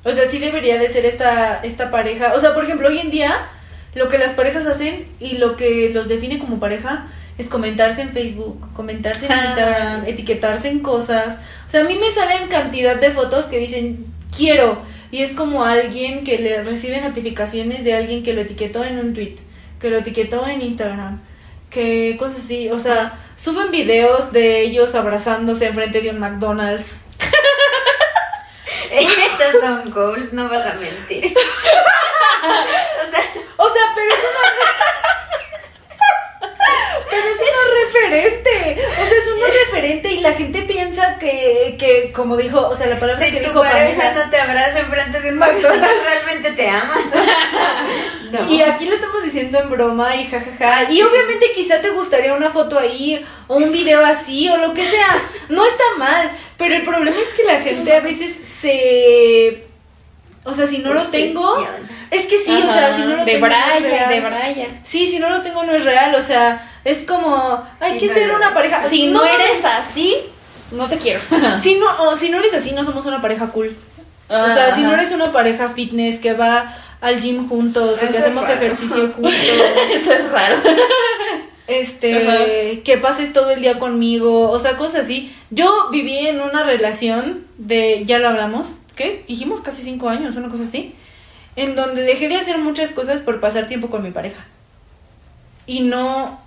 O 0.06 0.12
sea, 0.12 0.30
sí 0.30 0.40
debería 0.40 0.78
de 0.78 0.90
ser 0.90 1.06
esta, 1.06 1.62
esta 1.64 1.90
pareja. 1.92 2.34
O 2.36 2.40
sea, 2.40 2.54
por 2.54 2.64
ejemplo, 2.66 2.88
hoy 2.90 3.00
en 3.00 3.10
día 3.12 3.34
lo 3.96 4.10
que 4.10 4.18
las 4.18 4.32
parejas 4.32 4.66
hacen 4.66 5.08
y 5.20 5.38
lo 5.38 5.56
que 5.56 5.92
los 5.94 6.08
define 6.08 6.40
como 6.40 6.60
pareja 6.60 7.08
es 7.38 7.48
comentarse 7.48 8.02
en 8.02 8.12
Facebook, 8.12 8.72
comentarse 8.74 9.26
en 9.26 9.32
Ah, 9.32 9.46
Instagram, 9.48 10.06
sí. 10.06 10.12
etiquetarse 10.12 10.70
en 10.70 10.80
cosas. 10.80 11.38
O 11.66 11.70
sea, 11.70 11.82
a 11.82 11.84
mí 11.86 11.98
me 12.00 12.12
salen 12.12 12.48
cantidad 12.50 12.96
de 12.98 13.12
fotos 13.12 13.46
que 13.46 13.58
dicen 13.60 14.06
quiero 14.36 14.82
y 15.12 15.22
es 15.22 15.32
como 15.32 15.64
alguien 15.64 16.24
que 16.24 16.38
le 16.40 16.64
recibe 16.64 17.00
notificaciones 17.02 17.84
de 17.84 17.94
alguien 17.94 18.24
que 18.24 18.34
lo 18.34 18.42
etiquetó 18.42 18.84
en 18.84 19.00
un 19.00 19.14
tweet, 19.14 19.36
que 19.80 19.90
lo 19.90 19.98
etiquetó 19.98 20.48
en 20.48 20.62
Instagram, 20.62 21.22
que 21.70 22.16
cosas 22.20 22.40
así. 22.40 22.70
O 22.70 22.80
sea, 22.80 23.20
suben 23.36 23.72
videos 23.72 24.32
de 24.32 24.62
ellos 24.62 24.96
abrazándose 24.96 25.66
enfrente 25.68 26.02
de 26.02 26.10
un 26.10 26.20
McDonald's. 26.20 26.98
Estos 28.92 29.62
son 29.62 29.90
goals, 29.92 30.34
no 30.34 30.50
vas 30.50 30.66
a 30.66 30.74
mentir. 30.76 31.26
o 31.34 33.12
sea, 33.12 33.24
O 33.58 33.70
sea, 33.70 33.82
pero 33.96 34.10
es 34.10 34.20
una. 34.20 34.44
pero 37.10 37.28
es 37.28 37.42
una 37.42 37.64
referente. 37.86 38.82
O 39.02 39.06
sea, 39.08 39.18
es 39.18 39.28
una 39.36 39.48
referente 39.66 40.12
y 40.12 40.20
la 40.20 40.34
gente 40.34 40.62
piensa 40.64 41.18
que, 41.20 41.76
que 41.80 42.12
como 42.12 42.38
dijo, 42.38 42.68
o 42.68 42.76
sea, 42.76 42.88
la 42.88 43.00
palabra 43.00 43.26
si 43.26 43.32
que 43.32 43.38
tu 43.38 43.50
dijo 43.50 43.62
pareja 43.62 44.02
Pamela. 44.02 44.26
no 44.26 44.32
te 44.32 44.38
abraza 44.40 44.80
enfrente 44.80 45.22
de 45.22 45.30
un 45.30 45.38
McDonald's. 45.40 45.64
McDonald's, 45.64 46.04
realmente 46.06 46.52
te 46.52 46.70
ama. 46.70 47.02
No. 48.40 48.52
Y 48.52 48.62
aquí 48.62 48.86
lo 48.86 48.96
estamos 48.96 49.24
diciendo 49.24 49.60
en 49.60 49.70
broma 49.70 50.16
y 50.16 50.26
jajaja. 50.26 50.78
Ah, 50.80 50.84
Y 50.92 50.96
sí. 50.98 51.02
obviamente 51.04 51.52
quizá 51.56 51.80
te 51.82 51.92
gustaría 51.92 52.34
una 52.34 52.50
foto 52.52 52.80
ahí 52.80 53.24
o 53.48 53.56
un 53.58 53.72
video 53.72 54.04
así 54.06 54.50
o 54.50 54.58
lo 54.58 54.74
que 54.74 54.86
sea. 54.86 55.22
No 55.50 55.66
está 55.66 55.84
mal, 55.98 56.32
pero 56.58 56.76
el 56.76 56.84
problema 56.84 57.18
es 57.18 57.28
que 57.30 57.44
la 57.44 57.62
gente 57.62 57.96
a 57.96 58.00
veces 58.00 58.36
se... 58.62 59.68
O 60.46 60.54
sea, 60.54 60.68
si 60.68 60.80
no 60.80 60.94
lo 60.94 61.04
tengo... 61.08 61.66
Es 62.12 62.28
que 62.28 62.38
sí, 62.38 62.52
o 62.52 62.72
sea, 62.74 62.94
si 62.94 63.02
no 63.02 63.16
lo 63.16 63.26
de 63.26 63.32
tengo... 63.34 63.48
no 63.48 63.54
es 63.56 63.80
Brian, 63.80 63.84
real. 63.84 64.10
de 64.10 64.20
Brian. 64.20 64.80
Sí, 64.84 65.08
si 65.08 65.18
no 65.20 65.30
lo 65.30 65.42
tengo 65.42 65.64
no 65.64 65.72
es 65.74 65.84
real, 65.84 66.14
o 66.16 66.22
sea, 66.22 66.72
es 66.84 67.00
como, 67.00 67.66
hay 67.80 67.94
Sí, 67.94 68.00
que 68.00 68.08
no, 68.08 68.14
ser 68.14 68.28
no. 68.28 68.36
una 68.36 68.54
pareja. 68.54 68.88
Si 68.90 69.08
no, 69.08 69.24
eres 69.24 69.64
así, 69.66 70.18
no 70.72 70.88
te 70.90 70.98
quiero. 70.98 71.22
Si 71.62 71.76
no, 71.76 71.86
o 72.04 72.16
si 72.16 72.30
no 72.30 72.38
eres 72.40 72.54
así, 72.54 72.72
no 72.72 72.84
somos 72.84 73.06
una 73.08 73.22
pareja 73.22 73.48
cool. 73.48 73.76
o 74.30 74.50
sea, 74.50 74.72
si 74.76 74.82
no 74.82 74.94
eres 74.94 75.12
una 75.12 75.32
pareja 75.32 75.70
fitness 75.70 76.20
que 76.20 76.34
va 76.34 76.76
al 77.04 77.20
gym 77.20 77.50
juntos, 77.50 78.02
o 78.02 78.12
que 78.12 78.18
hacemos 78.18 78.48
raro. 78.48 78.62
ejercicio 78.62 79.10
juntos, 79.16 79.36
Eso 79.94 80.14
es 80.14 80.32
raro. 80.32 80.56
este, 81.68 82.82
que 82.86 82.98
pases 82.98 83.34
todo 83.34 83.52
el 83.52 83.62
día 83.62 83.78
conmigo, 83.78 84.50
o 84.50 84.58
sea, 84.58 84.78
cosas 84.78 85.04
así. 85.04 85.36
Yo 85.52 85.90
viví 85.92 86.18
en 86.18 86.40
una 86.40 86.64
relación 86.64 87.46
de, 87.58 88.04
ya 88.06 88.20
lo 88.20 88.30
hablamos, 88.30 88.78
¿qué? 88.96 89.26
Dijimos 89.28 89.60
casi 89.60 89.84
cinco 89.84 90.08
años, 90.08 90.38
una 90.38 90.48
cosa 90.48 90.64
así, 90.64 90.96
en 91.58 91.76
donde 91.76 92.04
dejé 92.04 92.30
de 92.30 92.38
hacer 92.38 92.58
muchas 92.58 92.92
cosas 92.92 93.20
por 93.20 93.42
pasar 93.42 93.68
tiempo 93.68 93.90
con 93.90 94.02
mi 94.02 94.12
pareja. 94.12 94.48
Y 95.68 95.82
no 95.82 96.40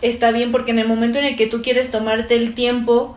está 0.00 0.32
bien 0.32 0.50
porque 0.50 0.72
en 0.72 0.80
el 0.80 0.88
momento 0.88 1.18
en 1.18 1.26
el 1.26 1.36
que 1.36 1.46
tú 1.46 1.62
quieres 1.62 1.92
tomarte 1.92 2.34
el 2.34 2.54
tiempo 2.54 3.16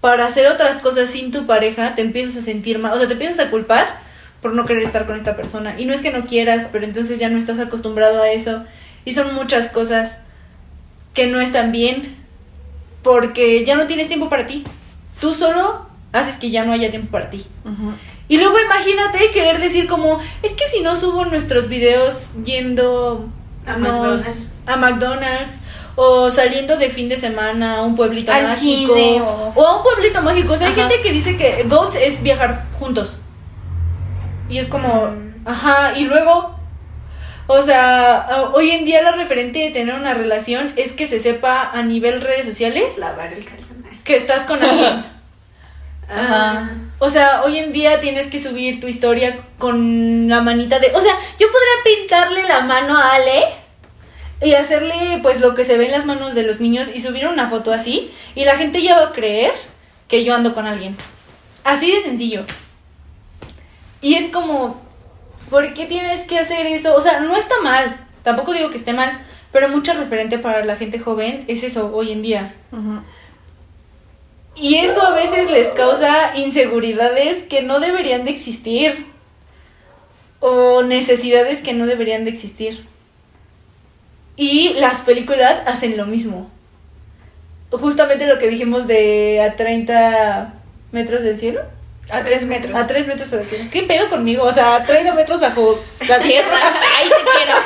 para 0.00 0.24
hacer 0.24 0.46
otras 0.46 0.78
cosas 0.78 1.10
sin 1.10 1.30
tu 1.30 1.44
pareja, 1.46 1.94
te 1.94 2.00
empiezas 2.00 2.36
a 2.36 2.42
sentir 2.42 2.78
mal, 2.78 2.94
o 2.94 2.98
sea, 2.98 3.06
te 3.06 3.12
empiezas 3.12 3.38
a 3.38 3.50
culpar 3.50 4.00
por 4.42 4.52
no 4.54 4.64
querer 4.66 4.82
estar 4.82 5.06
con 5.06 5.16
esta 5.16 5.36
persona. 5.36 5.78
Y 5.80 5.86
no 5.86 5.94
es 5.94 6.00
que 6.02 6.10
no 6.10 6.26
quieras, 6.26 6.66
pero 6.70 6.84
entonces 6.84 7.18
ya 7.18 7.28
no 7.30 7.38
estás 7.38 7.58
acostumbrado 7.60 8.20
a 8.22 8.30
eso. 8.30 8.64
Y 9.04 9.12
son 9.14 9.34
muchas 9.34 9.68
cosas 9.70 10.16
que 11.14 11.26
no 11.28 11.40
están 11.40 11.72
bien 11.72 12.16
porque 13.02 13.64
ya 13.64 13.76
no 13.76 13.86
tienes 13.86 14.08
tiempo 14.08 14.28
para 14.28 14.46
ti. 14.46 14.64
Tú 15.20 15.32
solo 15.34 15.86
haces 16.12 16.36
que 16.36 16.50
ya 16.50 16.64
no 16.64 16.72
haya 16.72 16.90
tiempo 16.90 17.10
para 17.10 17.30
ti. 17.30 17.46
Y 18.28 18.38
luego 18.38 18.56
imagínate 18.60 19.30
querer 19.32 19.60
decir 19.60 19.86
como, 19.86 20.20
es 20.42 20.52
que 20.52 20.66
si 20.68 20.80
no 20.80 20.96
subo 20.96 21.24
nuestros 21.24 21.68
videos 21.68 22.32
yendo 22.44 23.28
A 23.66 23.76
McDonald's. 23.76 24.48
a 24.66 24.76
McDonald's 24.76 25.58
o 25.94 26.30
saliendo 26.30 26.76
de 26.78 26.88
fin 26.90 27.08
de 27.08 27.16
semana 27.18 27.76
a 27.76 27.82
un 27.82 27.94
pueblito 27.94 28.32
Al 28.32 28.44
mágico 28.44 28.94
cine 28.94 29.20
o- 29.20 29.52
o 29.54 29.66
a 29.66 29.76
un 29.76 29.82
pueblito 29.82 30.22
mágico. 30.22 30.54
O 30.54 30.56
sea, 30.56 30.68
hay 30.68 30.74
gente 30.74 31.00
que 31.02 31.12
dice 31.12 31.36
que 31.36 31.64
goals 31.68 31.94
es 31.96 32.22
viajar 32.22 32.66
juntos. 32.78 33.12
Y 34.52 34.58
es 34.58 34.66
como, 34.66 35.06
Mm. 35.06 35.48
ajá, 35.48 35.98
y 35.98 36.04
luego 36.04 36.54
o 37.48 37.60
sea, 37.60 38.26
hoy 38.54 38.70
en 38.70 38.84
día 38.84 39.02
la 39.02 39.12
referente 39.12 39.58
de 39.58 39.70
tener 39.70 39.94
una 39.94 40.14
relación 40.14 40.72
es 40.76 40.92
que 40.92 41.06
se 41.06 41.20
sepa 41.20 41.70
a 41.72 41.82
nivel 41.82 42.20
redes 42.20 42.46
sociales 42.46 42.98
Lavar 42.98 43.32
el 43.32 43.44
calzón. 43.44 43.84
que 44.04 44.16
estás 44.16 44.44
con 44.44 44.62
alguien. 44.62 45.04
Ah. 46.14 46.68
O 46.98 47.08
sea, 47.08 47.42
hoy 47.42 47.56
en 47.58 47.72
día 47.72 48.00
tienes 48.00 48.26
que 48.26 48.38
subir 48.38 48.80
tu 48.80 48.86
historia 48.86 49.36
con 49.56 50.28
la 50.28 50.42
manita 50.42 50.78
de... 50.78 50.92
O 50.94 51.00
sea, 51.00 51.14
yo 51.38 51.46
podría 51.50 51.98
pintarle 51.98 52.42
la 52.42 52.60
mano 52.60 52.98
a 52.98 53.14
Ale 53.14 53.44
y 54.42 54.52
hacerle 54.54 55.20
pues 55.22 55.40
lo 55.40 55.54
que 55.54 55.64
se 55.64 55.78
ve 55.78 55.86
en 55.86 55.92
las 55.92 56.04
manos 56.04 56.34
de 56.34 56.42
los 56.42 56.60
niños 56.60 56.90
y 56.94 57.00
subir 57.00 57.26
una 57.26 57.48
foto 57.48 57.72
así 57.72 58.10
y 58.34 58.44
la 58.44 58.56
gente 58.58 58.82
ya 58.82 58.96
va 58.96 59.06
a 59.06 59.12
creer 59.12 59.52
que 60.06 60.22
yo 60.22 60.34
ando 60.34 60.52
con 60.52 60.66
alguien. 60.66 60.96
Así 61.64 61.90
de 61.90 62.02
sencillo. 62.02 62.44
Y 64.02 64.14
es 64.14 64.30
como, 64.30 64.80
¿por 65.48 65.72
qué 65.72 65.86
tienes 65.86 66.24
que 66.24 66.38
hacer 66.38 66.66
eso? 66.66 66.94
O 66.94 67.00
sea, 67.00 67.20
no 67.20 67.36
está 67.36 67.54
mal, 67.62 68.02
Tampoco 68.22 68.52
digo 68.52 68.70
que 68.70 68.78
esté 68.78 68.92
mal, 68.92 69.20
pero 69.50 69.68
mucho 69.68 69.92
referente 69.94 70.38
para 70.38 70.64
la 70.64 70.76
gente 70.76 70.98
joven 70.98 71.44
es 71.48 71.62
eso 71.62 71.92
hoy 71.94 72.12
en 72.12 72.22
día. 72.22 72.54
Y 74.54 74.76
eso 74.76 75.02
a 75.02 75.14
veces 75.14 75.50
les 75.50 75.68
causa 75.68 76.36
inseguridades 76.36 77.42
que 77.42 77.62
no 77.62 77.80
deberían 77.80 78.24
de 78.24 78.30
existir. 78.30 79.06
O 80.40 80.82
necesidades 80.82 81.60
que 81.60 81.72
no 81.72 81.86
deberían 81.86 82.24
de 82.24 82.30
existir. 82.30 82.86
Y 84.36 84.74
las 84.74 85.00
películas 85.02 85.60
hacen 85.66 85.96
lo 85.96 86.06
mismo. 86.06 86.50
Justamente 87.70 88.26
lo 88.26 88.38
que 88.38 88.48
dijimos 88.48 88.86
de 88.86 89.40
a 89.40 89.56
30 89.56 90.54
metros 90.90 91.22
del 91.22 91.38
cielo. 91.38 91.62
A 92.10 92.22
tres 92.24 92.44
metros. 92.46 92.74
A 92.78 92.86
3 92.86 93.06
metros 93.06 93.30
del 93.30 93.46
cielo. 93.46 93.64
¿Qué 93.72 93.82
pedo 93.84 94.08
conmigo? 94.08 94.42
O 94.44 94.52
sea, 94.52 94.76
a 94.76 94.84
30 94.86 95.14
metros 95.14 95.40
bajo 95.40 95.82
la 96.06 96.18
tierra. 96.20 96.58
Ahí 96.98 97.08
te 97.08 97.14
quiero. 97.36 97.56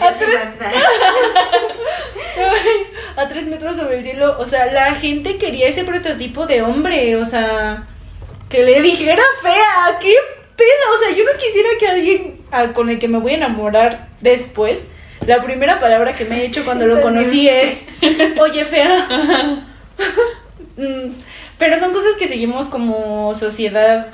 A 0.00 0.12
tres, 0.18 0.40
a 3.16 3.28
tres 3.28 3.46
metros 3.46 3.76
sobre 3.76 3.98
el 3.98 4.04
cielo. 4.04 4.36
O 4.40 4.46
sea, 4.46 4.66
la 4.72 4.94
gente 4.94 5.36
quería 5.36 5.68
ese 5.68 5.84
prototipo 5.84 6.46
de 6.46 6.62
hombre. 6.62 7.16
O 7.16 7.24
sea, 7.24 7.84
que 8.48 8.62
le 8.64 8.80
dijera 8.80 9.22
fea. 9.42 9.98
¿Qué 10.00 10.14
pedo? 10.56 10.96
O 10.96 10.98
sea, 11.04 11.14
yo 11.16 11.24
no 11.24 11.32
quisiera 11.38 11.68
que 11.78 11.88
alguien 11.88 12.40
al- 12.50 12.72
con 12.72 12.88
el 12.90 12.98
que 12.98 13.08
me 13.08 13.18
voy 13.18 13.32
a 13.32 13.36
enamorar 13.36 14.08
después. 14.20 14.82
La 15.26 15.40
primera 15.42 15.78
palabra 15.78 16.14
que 16.14 16.24
me 16.24 16.40
he 16.40 16.46
hecho 16.46 16.64
cuando 16.64 16.86
lo 16.86 17.00
conocí 17.00 17.48
es, 17.48 17.78
oye, 18.40 18.64
fea. 18.64 19.66
Mm, 21.62 21.64
Pero 21.64 21.78
son 21.78 21.92
cosas 21.92 22.14
que 22.18 22.28
seguimos 22.28 22.66
como 22.66 23.34
sociedad 23.34 24.08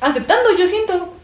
aceptando, 0.00 0.56
yo 0.58 0.66
siento. 0.66 1.14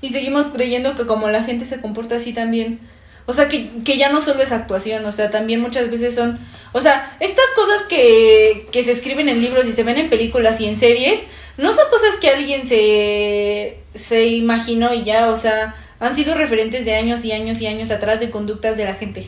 Y 0.00 0.10
seguimos 0.10 0.46
creyendo 0.46 0.94
que 0.94 1.06
como 1.06 1.28
la 1.28 1.42
gente 1.42 1.64
se 1.64 1.80
comporta 1.80 2.16
así 2.16 2.32
también. 2.32 2.80
O 3.26 3.32
sea, 3.32 3.48
que, 3.48 3.68
que 3.84 3.98
ya 3.98 4.10
no 4.10 4.20
solo 4.20 4.42
es 4.42 4.52
actuación, 4.52 5.04
o 5.04 5.12
sea, 5.12 5.30
también 5.30 5.60
muchas 5.60 5.90
veces 5.90 6.14
son... 6.14 6.38
O 6.72 6.80
sea, 6.80 7.16
estas 7.20 7.44
cosas 7.54 7.82
que, 7.84 8.66
que 8.72 8.82
se 8.84 8.92
escriben 8.92 9.28
en 9.28 9.42
libros 9.42 9.66
y 9.66 9.72
se 9.72 9.82
ven 9.82 9.98
en 9.98 10.08
películas 10.08 10.60
y 10.60 10.66
en 10.66 10.78
series, 10.78 11.24
no 11.58 11.72
son 11.72 11.84
cosas 11.90 12.16
que 12.18 12.30
alguien 12.30 12.66
se, 12.66 13.82
se 13.94 14.28
imaginó 14.28 14.94
y 14.94 15.04
ya, 15.04 15.30
o 15.30 15.36
sea, 15.36 15.74
han 16.00 16.14
sido 16.14 16.34
referentes 16.36 16.84
de 16.86 16.94
años 16.94 17.24
y 17.24 17.32
años 17.32 17.60
y 17.60 17.66
años 17.66 17.90
atrás 17.90 18.20
de 18.20 18.30
conductas 18.30 18.76
de 18.78 18.84
la 18.84 18.94
gente. 18.94 19.26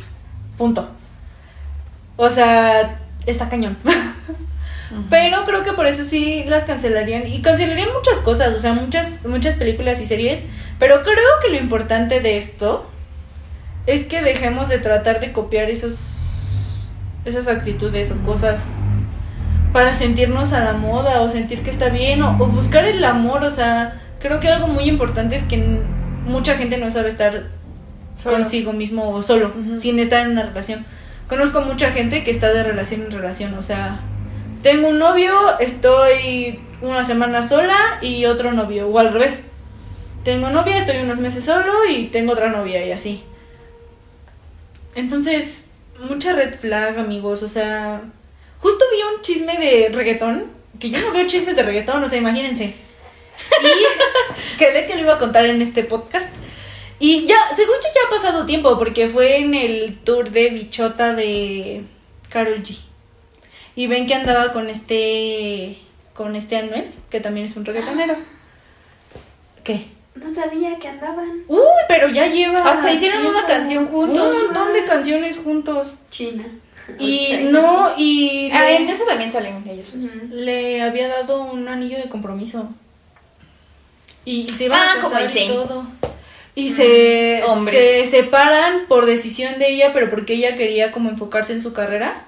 Punto. 0.56 0.88
O 2.16 2.30
sea, 2.30 2.99
está 3.26 3.48
cañón. 3.48 3.76
Pero 5.10 5.44
creo 5.44 5.62
que 5.62 5.72
por 5.72 5.86
eso 5.86 6.02
sí 6.02 6.44
las 6.48 6.64
cancelarían. 6.64 7.26
Y 7.26 7.42
cancelarían 7.42 7.88
muchas 7.94 8.18
cosas, 8.20 8.54
o 8.54 8.58
sea, 8.58 8.72
muchas, 8.72 9.08
muchas 9.24 9.54
películas 9.54 10.00
y 10.00 10.06
series. 10.06 10.40
Pero 10.78 11.02
creo 11.02 11.14
que 11.42 11.50
lo 11.50 11.56
importante 11.56 12.20
de 12.20 12.38
esto 12.38 12.90
es 13.86 14.04
que 14.04 14.22
dejemos 14.22 14.68
de 14.68 14.78
tratar 14.78 15.20
de 15.20 15.32
copiar 15.32 15.70
esos 15.70 15.96
esas 17.24 17.48
actitudes 17.48 18.10
o 18.10 18.16
cosas 18.24 18.62
para 19.74 19.92
sentirnos 19.94 20.54
a 20.54 20.64
la 20.64 20.72
moda 20.72 21.20
o 21.20 21.28
sentir 21.28 21.62
que 21.62 21.70
está 21.70 21.90
bien 21.90 22.22
o, 22.22 22.30
o 22.30 22.46
buscar 22.46 22.84
el 22.84 23.04
amor. 23.04 23.44
O 23.44 23.50
sea, 23.50 24.00
creo 24.18 24.40
que 24.40 24.48
algo 24.48 24.66
muy 24.66 24.84
importante 24.84 25.36
es 25.36 25.42
que 25.42 25.80
mucha 26.26 26.56
gente 26.56 26.78
no 26.78 26.90
sabe 26.90 27.10
estar 27.10 27.44
Solo. 28.16 28.36
consigo 28.36 28.72
mismo 28.72 29.10
o 29.10 29.22
solo, 29.22 29.54
sin 29.78 29.98
estar 29.98 30.24
en 30.24 30.32
una 30.32 30.42
relación. 30.42 30.84
Conozco 31.30 31.60
mucha 31.60 31.92
gente 31.92 32.24
que 32.24 32.32
está 32.32 32.52
de 32.52 32.64
relación 32.64 33.02
en 33.02 33.12
relación, 33.12 33.54
o 33.54 33.62
sea, 33.62 34.00
tengo 34.64 34.88
un 34.88 34.98
novio, 34.98 35.32
estoy 35.60 36.58
una 36.80 37.04
semana 37.04 37.46
sola 37.46 38.00
y 38.02 38.24
otro 38.24 38.50
novio, 38.50 38.88
o 38.88 38.98
al 38.98 39.12
revés. 39.12 39.42
Tengo 40.24 40.50
novia, 40.50 40.76
estoy 40.76 40.96
unos 40.96 41.20
meses 41.20 41.44
solo 41.44 41.70
y 41.88 42.06
tengo 42.06 42.32
otra 42.32 42.48
novia 42.48 42.84
y 42.84 42.90
así. 42.90 43.22
Entonces, 44.96 45.66
mucha 46.08 46.32
red 46.32 46.52
flag, 46.58 46.98
amigos, 46.98 47.44
o 47.44 47.48
sea, 47.48 48.02
justo 48.58 48.84
vi 48.90 49.14
un 49.14 49.22
chisme 49.22 49.56
de 49.56 49.88
reggaetón, 49.92 50.50
que 50.80 50.90
yo 50.90 50.98
no 50.98 51.12
veo 51.12 51.28
chismes 51.28 51.54
de 51.54 51.62
reggaetón, 51.62 52.02
o 52.02 52.08
sea, 52.08 52.18
imagínense. 52.18 52.74
Y 53.62 54.56
quedé 54.58 54.84
que 54.84 54.96
lo 54.96 55.02
iba 55.02 55.14
a 55.14 55.18
contar 55.18 55.46
en 55.46 55.62
este 55.62 55.84
podcast. 55.84 56.28
Y 57.00 57.24
ya, 57.26 57.36
según 57.56 57.76
yo 57.82 57.88
ya 57.94 58.00
ha 58.06 58.10
pasado 58.10 58.46
tiempo, 58.46 58.78
porque 58.78 59.08
fue 59.08 59.38
en 59.38 59.54
el 59.54 59.98
tour 59.98 60.30
de 60.30 60.50
Bichota 60.50 61.14
de 61.14 61.82
Carol 62.28 62.62
G. 62.62 62.78
Y 63.74 63.86
ven 63.86 64.06
que 64.06 64.14
andaba 64.14 64.52
con 64.52 64.68
este 64.68 65.76
con 66.12 66.36
este 66.36 66.56
Anuel, 66.58 66.92
que 67.08 67.20
también 67.20 67.46
es 67.46 67.56
un 67.56 67.64
reggaetonero. 67.64 68.14
¿Qué? 69.64 69.86
No 70.14 70.30
sabía 70.30 70.78
que 70.78 70.88
andaban. 70.88 71.44
Uy, 71.48 71.58
pero 71.88 72.08
ya 72.10 72.26
lleva 72.26 72.58
Hasta 72.60 72.92
hicieron 72.92 73.24
una 73.24 73.46
canción 73.46 73.86
juntos. 73.86 74.34
Un 74.36 74.44
montón 74.46 74.72
de 74.74 74.84
canciones 74.84 75.36
juntos. 75.42 75.94
China. 76.10 76.44
Y 76.98 77.28
China. 77.28 77.50
no, 77.52 77.94
y 77.96 78.50
Ah, 78.52 78.64
le, 78.64 78.76
en 78.76 78.88
esa 78.90 79.06
también 79.06 79.32
salen 79.32 79.64
ellos. 79.66 79.94
Le 80.30 80.82
había 80.82 81.08
dado 81.08 81.42
un 81.44 81.66
anillo 81.68 81.96
de 81.96 82.08
compromiso. 82.08 82.68
Y, 84.26 84.46
se 84.48 84.64
iban 84.64 84.78
Ah, 84.78 84.92
a 84.98 85.00
como 85.00 85.14
casar 85.14 85.22
y 85.30 85.32
dicen. 85.32 85.52
todo. 85.54 85.86
Y 86.54 86.70
se, 86.70 87.42
se 87.70 88.06
separan 88.06 88.86
por 88.88 89.06
decisión 89.06 89.58
de 89.58 89.70
ella, 89.70 89.92
pero 89.92 90.10
porque 90.10 90.34
ella 90.34 90.56
quería 90.56 90.90
como 90.90 91.08
enfocarse 91.10 91.52
en 91.52 91.60
su 91.60 91.72
carrera. 91.72 92.26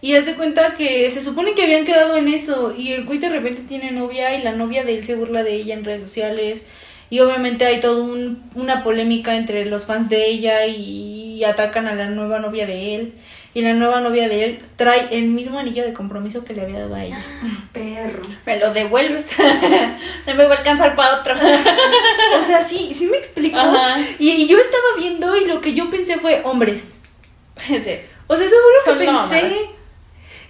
Y 0.00 0.14
haz 0.16 0.26
de 0.26 0.34
cuenta 0.34 0.74
que 0.74 1.08
se 1.10 1.20
supone 1.20 1.54
que 1.54 1.62
habían 1.62 1.84
quedado 1.84 2.16
en 2.16 2.28
eso. 2.28 2.74
Y 2.76 2.92
el 2.92 3.04
güey 3.04 3.18
de 3.18 3.28
repente 3.28 3.62
tiene 3.62 3.90
novia 3.90 4.36
y 4.36 4.42
la 4.42 4.52
novia 4.52 4.84
de 4.84 4.96
él 4.96 5.04
se 5.04 5.14
burla 5.14 5.42
de 5.44 5.54
ella 5.54 5.74
en 5.74 5.84
redes 5.84 6.02
sociales. 6.02 6.62
Y 7.08 7.20
obviamente 7.20 7.64
hay 7.66 7.80
toda 7.80 8.02
un, 8.02 8.50
una 8.54 8.82
polémica 8.82 9.36
entre 9.36 9.64
los 9.66 9.86
fans 9.86 10.08
de 10.08 10.26
ella 10.26 10.66
y 10.66 11.44
atacan 11.44 11.86
a 11.86 11.94
la 11.94 12.08
nueva 12.08 12.38
novia 12.40 12.66
de 12.66 12.94
él. 12.96 13.12
Y 13.54 13.60
la 13.60 13.74
nueva 13.74 14.00
novia 14.00 14.28
de 14.28 14.44
él 14.44 14.64
trae 14.76 15.08
el 15.10 15.24
mismo 15.26 15.58
anillo 15.58 15.84
de 15.84 15.92
compromiso 15.92 16.42
que 16.42 16.54
le 16.54 16.62
había 16.62 16.80
dado 16.80 16.94
a 16.94 17.04
ella. 17.04 17.22
Perro. 17.72 18.22
Me 18.46 18.58
lo 18.58 18.72
devuelves. 18.72 19.30
no 20.26 20.34
me 20.34 20.44
va 20.46 20.54
a 20.54 20.58
alcanzar 20.58 20.94
para 20.94 21.20
otro. 21.20 21.34
O 22.42 22.46
sea, 22.46 22.64
sí, 22.64 22.94
sí 22.96 23.06
me 23.06 23.18
explico. 23.18 23.58
Ajá. 23.58 24.00
Y, 24.18 24.30
y 24.30 24.46
yo 24.46 24.58
estaba 24.58 24.96
viendo 24.98 25.36
y 25.36 25.44
lo 25.44 25.60
que 25.60 25.74
yo 25.74 25.90
pensé 25.90 26.18
fue 26.18 26.42
hombres. 26.44 26.98
Sí. 27.66 27.98
O 28.26 28.36
sea, 28.36 28.46
eso 28.46 28.56
fue 28.84 28.94
lo 28.94 28.98
que 28.98 29.04
Son 29.04 29.28
pensé. 29.28 29.70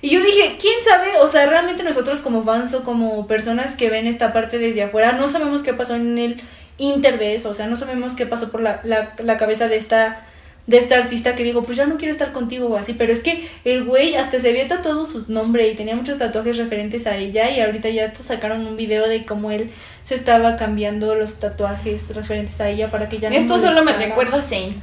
Y 0.01 0.11
yo 0.11 0.21
dije, 0.21 0.57
¿quién 0.61 0.75
sabe? 0.85 1.17
O 1.21 1.29
sea, 1.29 1.47
realmente 1.47 1.83
nosotros 1.83 2.23
como 2.23 2.43
fans 2.43 2.75
o 2.75 2.83
como 2.85 3.27
personas 3.27 3.77
que 3.77 3.91
ven 3.91 4.07
esta 4.07 4.33
parte 4.33 4.59
desde 4.59 4.83
afuera, 4.83 5.13
no 5.13 5.27
sabemos 5.29 5.63
qué 5.63 5.75
pasó 5.75 5.97
en 5.97 6.19
el 6.19 6.43
inter 6.79 7.19
de 7.19 7.35
eso. 7.35 7.51
O 7.51 7.55
sea, 7.55 7.67
no 7.67 7.77
sabemos 7.77 8.15
qué 8.15 8.27
pasó 8.27 8.51
por 8.51 8.61
la, 8.61 8.81
la, 8.85 9.15
la 9.19 9.37
cabeza 9.37 9.69
de 9.69 9.77
esta 9.77 10.27
de 10.67 10.79
esta 10.79 10.97
artista 10.97 11.35
que 11.35 11.43
digo, 11.43 11.65
pues 11.65 11.77
ya 11.77 11.87
no 11.87 11.97
quiero 11.97 12.13
estar 12.13 12.33
contigo 12.33 12.69
o 12.69 12.77
así, 12.77 12.93
pero 12.93 13.13
es 13.13 13.21
que 13.21 13.49
el 13.65 13.85
güey 13.85 14.15
hasta 14.15 14.41
se 14.41 14.51
había 14.51 14.69
tatuado 14.69 15.05
su 15.07 15.25
nombre 15.27 15.69
y 15.69 15.75
tenía 15.75 15.97
muchos 15.97 16.19
tatuajes 16.19 16.57
referentes 16.57 17.07
a 17.07 17.17
ella 17.17 17.51
y 17.51 17.61
ahorita 17.61 17.89
ya 17.89 18.13
sacaron 18.15 18.67
un 18.67 18.77
video 18.77 19.09
de 19.09 19.25
cómo 19.25 19.51
él 19.51 19.73
se 20.05 20.15
estaba 20.15 20.55
cambiando 20.57 21.15
los 21.17 21.35
tatuajes 21.35 22.15
referentes 22.15 22.61
a 22.61 22.69
ella 22.69 22.91
para 22.91 23.09
que 23.09 23.19
ya 23.19 23.29
no 23.29 23.37
Esto 23.37 23.59
solo 23.59 23.83
me 23.83 23.93
recuerda 23.93 24.39
a 24.39 24.45
Zane. 24.45 24.75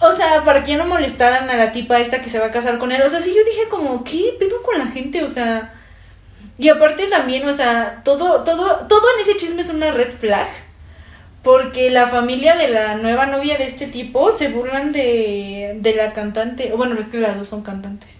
O 0.00 0.12
sea, 0.12 0.42
para 0.44 0.62
que 0.62 0.72
ya 0.72 0.78
no 0.78 0.86
molestaran 0.86 1.48
a 1.50 1.56
la 1.56 1.72
tipa 1.72 1.98
esta 2.00 2.20
que 2.20 2.30
se 2.30 2.38
va 2.38 2.46
a 2.46 2.50
casar 2.50 2.78
con 2.78 2.92
él. 2.92 3.02
O 3.02 3.08
sea, 3.08 3.20
sí 3.20 3.34
yo 3.36 3.44
dije 3.44 3.68
como, 3.68 4.04
¿qué 4.04 4.36
pedo 4.38 4.62
con 4.62 4.78
la 4.78 4.86
gente? 4.86 5.24
O 5.24 5.28
sea. 5.28 5.74
Y 6.56 6.68
aparte 6.68 7.06
también, 7.06 7.46
o 7.48 7.52
sea, 7.52 8.02
todo, 8.04 8.42
todo, 8.44 8.86
todo 8.86 9.02
en 9.16 9.22
ese 9.22 9.36
chisme 9.36 9.62
es 9.62 9.70
una 9.70 9.90
red 9.90 10.12
flag. 10.12 10.48
Porque 11.48 11.88
la 11.88 12.06
familia 12.06 12.56
de 12.56 12.68
la 12.68 12.96
nueva 12.96 13.24
novia 13.24 13.56
de 13.56 13.64
este 13.64 13.86
tipo 13.86 14.30
se 14.32 14.48
burlan 14.48 14.92
de, 14.92 15.78
de 15.80 15.94
la 15.94 16.12
cantante. 16.12 16.72
Bueno, 16.76 17.00
es 17.00 17.06
que 17.06 17.16
las 17.16 17.38
dos 17.38 17.48
son 17.48 17.62
cantantes. 17.62 18.10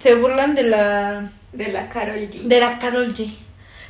Se 0.00 0.16
burlan 0.16 0.56
de 0.56 0.64
la 0.64 1.30
De 1.52 1.68
la 1.68 1.88
Carol 1.88 2.18
G. 2.18 2.42
de 2.42 2.58
la 2.58 2.80
Carol 2.80 3.14
G. 3.14 3.32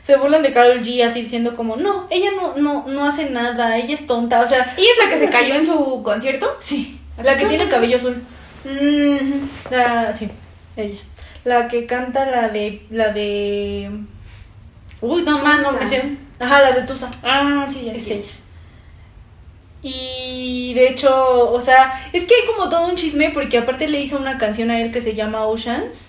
Se 0.02 0.18
burlan 0.18 0.42
de 0.42 0.52
Carol 0.52 0.82
G 0.82 1.02
así 1.02 1.22
diciendo 1.22 1.56
como, 1.56 1.76
no, 1.76 2.08
ella 2.10 2.28
no, 2.36 2.54
no, 2.56 2.84
no 2.86 3.06
hace 3.06 3.30
nada, 3.30 3.78
ella 3.78 3.94
es 3.94 4.06
tonta. 4.06 4.42
O 4.42 4.46
sea, 4.46 4.74
¿Y 4.76 4.82
es 4.82 4.98
la 5.02 5.10
que 5.10 5.18
se 5.18 5.28
así. 5.28 5.32
cayó 5.32 5.54
en 5.54 5.64
su 5.64 6.02
concierto? 6.02 6.58
Sí, 6.60 7.00
¿Así 7.16 7.26
la 7.26 7.38
que 7.38 7.46
tiene 7.46 7.64
el 7.64 7.70
cabello 7.70 7.96
azul. 7.96 8.22
Mm, 8.64 9.48
La, 9.70 10.14
sí, 10.14 10.28
ella. 10.76 11.00
La 11.44 11.68
que 11.68 11.86
canta 11.86 12.26
la 12.26 12.50
de, 12.50 12.84
la 12.90 13.14
de... 13.14 13.90
Uy, 15.00 15.22
no 15.22 15.38
más, 15.38 15.62
no 15.62 15.72
me 15.72 15.78
Tusa. 15.78 16.02
Ajá, 16.38 16.62
la 16.62 16.72
de 16.72 16.82
Tusa. 16.82 17.08
Ah, 17.22 17.66
sí, 17.68 17.82
ya 17.84 17.92
Es 17.92 18.06
ella. 18.06 18.32
Y 19.82 20.74
de 20.74 20.88
hecho, 20.88 21.52
o 21.52 21.60
sea, 21.60 22.08
es 22.12 22.24
que 22.24 22.34
hay 22.34 22.46
como 22.54 22.68
todo 22.68 22.88
un 22.88 22.96
chisme 22.96 23.30
porque 23.30 23.58
aparte 23.58 23.86
le 23.88 24.00
hizo 24.00 24.18
una 24.18 24.36
canción 24.38 24.70
a 24.70 24.80
él 24.80 24.90
que 24.90 25.00
se 25.00 25.14
llama 25.14 25.44
Oceans. 25.46 26.08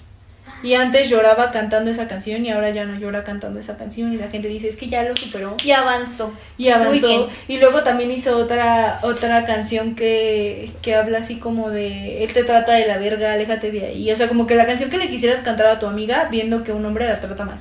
Y 0.63 0.73
antes 0.73 1.07
lloraba 1.07 1.51
cantando 1.51 1.91
esa 1.91 2.07
canción 2.07 2.43
y 2.43 2.49
ahora 2.49 2.71
ya 2.71 2.83
no 2.85 2.97
llora 2.97 3.23
cantando 3.23 3.59
esa 3.59 3.77
canción 3.77 4.11
y 4.11 4.17
la 4.17 4.27
gente 4.29 4.47
dice, 4.47 4.67
es 4.67 4.75
que 4.75 4.87
ya 4.87 5.03
lo 5.03 5.15
superó. 5.15 5.55
Y 5.63 5.69
avanzó. 5.69 6.33
Y 6.57 6.63
Muy 6.63 6.71
avanzó. 6.71 7.07
bien. 7.07 7.25
Y 7.47 7.59
luego 7.59 7.83
también 7.83 8.09
hizo 8.09 8.35
otra 8.37 8.99
otra 9.03 9.45
canción 9.45 9.93
que, 9.93 10.71
que 10.81 10.95
habla 10.95 11.19
así 11.19 11.37
como 11.37 11.69
de 11.69 12.23
él 12.23 12.33
te 12.33 12.43
trata 12.43 12.71
de 12.73 12.87
la 12.87 12.97
verga, 12.97 13.33
aléjate 13.33 13.71
de 13.71 13.85
ahí. 13.85 14.11
O 14.11 14.15
sea, 14.15 14.27
como 14.27 14.47
que 14.47 14.55
la 14.55 14.65
canción 14.65 14.89
que 14.89 14.97
le 14.97 15.09
quisieras 15.09 15.41
cantar 15.41 15.67
a 15.67 15.77
tu 15.79 15.85
amiga 15.85 16.27
viendo 16.31 16.63
que 16.63 16.71
un 16.71 16.83
hombre 16.85 17.07
la 17.07 17.21
trata 17.21 17.45
mal. 17.45 17.59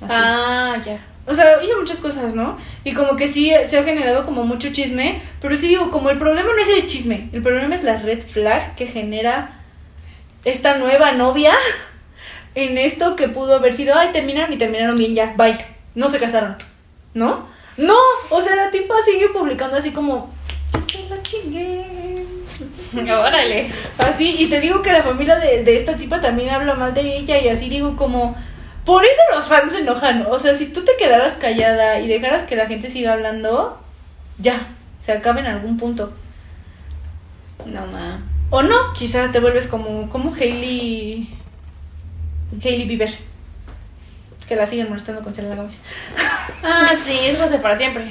Así. 0.00 0.06
Ah, 0.10 0.76
ya. 0.84 0.98
O 1.26 1.34
sea, 1.34 1.62
hizo 1.62 1.78
muchas 1.78 2.00
cosas, 2.00 2.34
¿no? 2.34 2.58
Y 2.84 2.92
como 2.92 3.14
que 3.16 3.28
sí 3.28 3.52
se 3.68 3.78
ha 3.78 3.84
generado 3.84 4.24
como 4.24 4.44
mucho 4.44 4.72
chisme, 4.72 5.22
pero 5.40 5.56
sí 5.56 5.68
digo, 5.68 5.90
como 5.90 6.10
el 6.10 6.18
problema 6.18 6.50
no 6.52 6.58
es 6.60 6.68
el 6.68 6.86
chisme, 6.86 7.28
el 7.32 7.42
problema 7.42 7.74
es 7.74 7.84
la 7.84 7.96
red 7.98 8.22
flag 8.22 8.74
que 8.74 8.86
genera 8.86 9.60
esta 10.44 10.78
nueva 10.78 11.12
novia 11.12 11.52
en 12.56 12.76
esto 12.76 13.14
que 13.14 13.28
pudo 13.28 13.56
haber 13.56 13.72
sido, 13.72 13.96
ay, 13.96 14.08
terminaron 14.12 14.52
y 14.52 14.56
terminaron 14.58 14.96
bien 14.96 15.14
ya, 15.14 15.34
bye, 15.36 15.56
no 15.94 16.08
se 16.08 16.18
casaron, 16.18 16.56
¿no? 17.14 17.46
No, 17.76 17.96
o 18.30 18.40
sea, 18.40 18.56
la 18.56 18.70
tipa 18.70 18.94
sigue 19.04 19.28
publicando 19.28 19.76
así 19.76 19.92
como, 19.92 20.30
"Yo 20.72 20.80
te 20.80 21.08
la 21.08 21.22
chingué. 21.22 21.84
Órale. 23.12 23.70
Así, 23.98 24.36
y 24.38 24.48
te 24.48 24.60
digo 24.60 24.82
que 24.82 24.92
la 24.92 25.02
familia 25.02 25.36
de, 25.36 25.64
de 25.64 25.76
esta 25.76 25.96
tipa 25.96 26.20
también 26.20 26.50
habla 26.50 26.74
mal 26.74 26.92
de 26.92 27.16
ella 27.16 27.38
y 27.38 27.48
así 27.48 27.68
digo 27.68 27.96
como, 27.96 28.36
por 28.84 29.04
eso 29.04 29.20
los 29.34 29.48
fans 29.48 29.72
se 29.72 29.80
enojan, 29.80 30.26
o 30.28 30.38
sea, 30.38 30.54
si 30.54 30.66
tú 30.66 30.84
te 30.84 30.96
quedaras 30.96 31.34
callada 31.34 32.00
y 32.00 32.08
dejaras 32.08 32.44
que 32.44 32.56
la 32.56 32.66
gente 32.66 32.90
siga 32.90 33.12
hablando, 33.12 33.80
ya, 34.38 34.58
se 34.98 35.12
acaba 35.12 35.40
en 35.40 35.46
algún 35.46 35.76
punto. 35.76 36.12
No, 37.64 37.86
ma. 37.86 38.22
O 38.50 38.62
no, 38.62 38.92
quizás 38.92 39.32
te 39.32 39.40
vuelves 39.40 39.66
como, 39.66 40.08
como 40.08 40.34
Hailey, 40.34 41.28
Hailey 42.62 42.86
Bieber, 42.86 43.16
que 44.46 44.56
la 44.56 44.66
siguen 44.66 44.88
molestando 44.88 45.22
con 45.22 45.34
Selena 45.34 45.56
Gomez. 45.56 45.80
Ah, 46.64 46.92
sí, 47.04 47.18
es 47.22 47.38
José 47.38 47.58
para 47.58 47.76
siempre. 47.76 48.08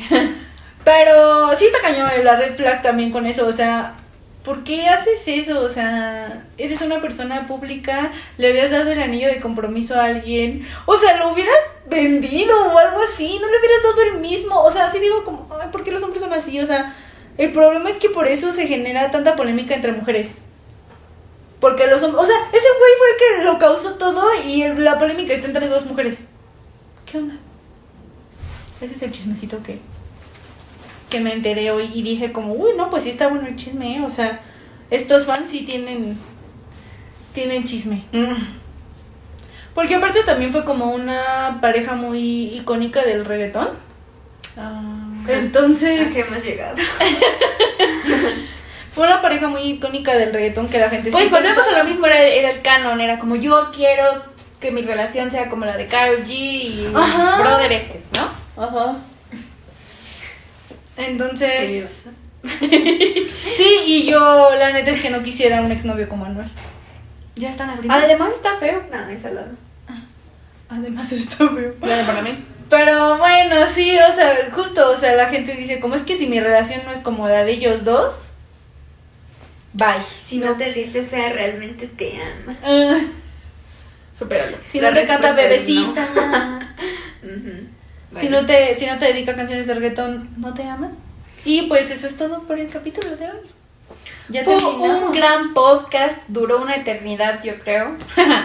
Pero 0.83 1.55
sí 1.55 1.65
está 1.65 1.79
cañón 1.79 2.09
la 2.23 2.35
red 2.35 2.55
flag 2.55 2.81
también 2.81 3.11
con 3.11 3.25
eso, 3.25 3.47
o 3.47 3.51
sea, 3.51 3.95
¿por 4.43 4.63
qué 4.63 4.87
haces 4.87 5.27
eso? 5.27 5.61
O 5.61 5.69
sea, 5.69 6.47
eres 6.57 6.81
una 6.81 7.01
persona 7.01 7.47
pública, 7.47 8.11
le 8.37 8.49
habías 8.49 8.71
dado 8.71 8.91
el 8.91 9.01
anillo 9.01 9.27
de 9.27 9.39
compromiso 9.39 9.95
a 9.95 10.05
alguien, 10.05 10.67
o 10.85 10.97
sea, 10.97 11.17
lo 11.17 11.31
hubieras 11.31 11.55
vendido 11.89 12.55
o 12.71 12.77
algo 12.77 12.99
así, 13.01 13.39
no 13.39 13.49
le 13.49 13.59
hubieras 13.59 13.83
dado 13.83 14.01
el 14.01 14.19
mismo, 14.19 14.61
o 14.61 14.71
sea, 14.71 14.87
así 14.87 14.99
digo 14.99 15.23
como, 15.23 15.47
ay, 15.61 15.69
¿por 15.71 15.83
qué 15.83 15.91
los 15.91 16.03
hombres 16.03 16.21
son 16.21 16.33
así? 16.33 16.59
O 16.59 16.65
sea, 16.65 16.95
el 17.37 17.51
problema 17.51 17.89
es 17.89 17.97
que 17.97 18.09
por 18.09 18.27
eso 18.27 18.51
se 18.51 18.67
genera 18.67 19.11
tanta 19.11 19.35
polémica 19.35 19.75
entre 19.75 19.91
mujeres. 19.91 20.35
Porque 21.59 21.85
los 21.85 22.01
hombres, 22.01 22.23
o 22.23 22.25
sea, 22.25 22.35
ese 22.51 22.67
güey 22.67 22.91
fue 22.97 23.07
el 23.09 23.17
que 23.17 23.43
lo 23.45 23.59
causó 23.59 23.93
todo 23.93 24.23
y 24.45 24.67
la 24.67 24.97
polémica 24.97 25.33
está 25.33 25.45
entre 25.45 25.67
dos 25.67 25.85
mujeres. 25.85 26.21
¿Qué 27.05 27.19
onda? 27.19 27.35
Ese 28.81 28.95
es 28.95 29.01
el 29.03 29.11
chismecito 29.11 29.61
que, 29.61 29.79
que 31.11 31.19
me 31.19 31.33
enteré 31.33 31.69
hoy 31.69 31.91
y 31.93 32.01
dije 32.01 32.31
como, 32.31 32.53
uy, 32.53 32.71
no, 32.75 32.89
pues 32.89 33.03
sí 33.03 33.11
está 33.11 33.27
bueno 33.27 33.47
el 33.47 33.55
chisme, 33.55 33.97
¿eh? 33.97 34.01
o 34.03 34.09
sea, 34.09 34.41
estos 34.89 35.27
fans 35.27 35.51
sí 35.51 35.61
tienen, 35.61 36.17
tienen 37.33 37.65
chisme. 37.65 38.03
Mm. 38.11 38.33
Porque 39.75 39.95
aparte 39.95 40.23
también 40.23 40.51
fue 40.51 40.65
como 40.65 40.91
una 40.91 41.59
pareja 41.61 41.93
muy 41.93 42.55
icónica 42.55 43.03
del 43.03 43.25
reggaetón. 43.25 43.69
Ah. 44.57 44.81
Entonces, 45.27 46.09
¿A 46.09 46.13
qué 46.13 46.21
hemos 46.21 46.43
llegado? 46.43 46.77
fue 48.91 49.05
una 49.05 49.21
pareja 49.21 49.47
muy 49.47 49.61
icónica 49.61 50.15
del 50.15 50.33
reggaetón 50.33 50.67
que 50.67 50.79
la 50.79 50.89
gente 50.89 51.11
Pues 51.11 51.25
sí 51.25 51.29
volvemos 51.29 51.65
a 51.67 51.77
lo 51.77 51.83
mismo, 51.83 52.07
era, 52.07 52.21
era 52.21 52.49
el 52.49 52.61
canon, 52.61 52.99
era 52.99 53.19
como 53.19 53.35
yo 53.35 53.69
quiero 53.73 54.03
que 54.59 54.71
mi 54.71 54.81
relación 54.81 55.29
sea 55.29 55.49
como 55.49 55.65
la 55.65 55.75
de 55.75 55.87
Carol 55.87 56.23
G 56.23 56.31
y 56.31 56.87
Ajá. 56.93 57.41
brother 57.41 57.71
este, 57.71 58.01
¿no? 58.15 58.29
Ajá. 58.61 58.95
Entonces, 60.97 62.05
sí, 62.59 63.79
y 63.85 64.05
yo 64.09 64.49
la 64.57 64.71
neta 64.71 64.91
es 64.91 65.01
que 65.01 65.09
no 65.09 65.23
quisiera 65.23 65.61
un 65.61 65.71
exnovio 65.71 66.07
como 66.09 66.25
Anuel. 66.25 66.49
Ya 67.35 67.49
están 67.49 67.69
abriendo. 67.69 67.93
Además 67.93 68.33
está 68.33 68.57
feo. 68.57 68.83
No, 68.91 69.09
es 69.09 69.25
al 69.25 69.35
lado. 69.35 69.51
Además 70.69 71.11
está 71.11 71.49
feo. 71.49 71.75
Bueno, 71.79 72.05
para 72.05 72.21
mí. 72.21 72.43
Pero 72.69 73.17
bueno, 73.17 73.67
sí, 73.67 73.97
o 73.97 74.13
sea, 74.13 74.49
justo, 74.53 74.91
o 74.91 74.95
sea, 74.95 75.15
la 75.15 75.27
gente 75.27 75.53
dice, 75.55 75.79
como 75.81 75.95
es 75.95 76.03
que 76.03 76.15
si 76.15 76.27
mi 76.27 76.39
relación 76.39 76.81
no 76.85 76.91
es 76.93 76.99
como 76.99 77.27
la 77.27 77.43
de 77.43 77.51
ellos 77.51 77.83
dos, 77.83 78.35
bye. 79.73 80.01
Si 80.25 80.37
no 80.37 80.55
te 80.55 80.71
dice 80.71 81.03
fea, 81.03 81.33
realmente 81.33 81.87
te 81.87 82.13
ama. 82.21 82.57
Ah. 82.63 83.01
Supéralo. 84.13 84.55
Si 84.65 84.79
La 84.79 84.91
no 84.91 84.99
te 84.99 85.05
canta 85.07 85.35
es 85.41 85.67
si 88.15 88.29
no 88.29 88.45
te 88.45 88.75
si 88.75 88.85
no 88.85 88.97
te 88.97 89.05
dedica 89.05 89.35
canciones 89.35 89.67
de 89.67 89.73
reggaetón, 89.75 90.29
¿no 90.37 90.53
te 90.53 90.63
ama? 90.63 90.91
Y 91.45 91.63
pues 91.63 91.89
eso 91.91 92.07
es 92.07 92.17
todo 92.17 92.43
por 92.43 92.59
el 92.59 92.69
capítulo 92.69 93.15
de 93.15 93.25
hoy. 93.25 93.39
Ya 94.29 94.43
Fue 94.43 94.55
terminamos. 94.57 95.01
un 95.03 95.11
gran 95.11 95.53
podcast, 95.53 96.17
duró 96.27 96.61
una 96.61 96.75
eternidad, 96.75 97.43
yo 97.43 97.55
creo. 97.59 97.95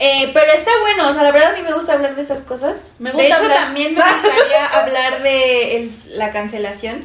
Eh, 0.00 0.30
pero 0.32 0.52
está 0.52 0.70
bueno, 0.80 1.08
o 1.10 1.12
sea, 1.12 1.24
la 1.24 1.32
verdad 1.32 1.52
a 1.52 1.56
mí 1.56 1.62
me 1.64 1.72
gusta 1.74 1.92
hablar 1.94 2.14
de 2.14 2.22
esas 2.22 2.40
cosas. 2.42 2.92
Me 3.00 3.10
de 3.10 3.16
gusta 3.16 3.34
hecho, 3.34 3.42
hablar- 3.42 3.58
también 3.64 3.94
me 3.96 4.00
gustaría 4.00 4.66
hablar 4.80 5.22
de 5.24 5.76
el- 5.76 5.92
la 6.10 6.30
cancelación, 6.30 7.00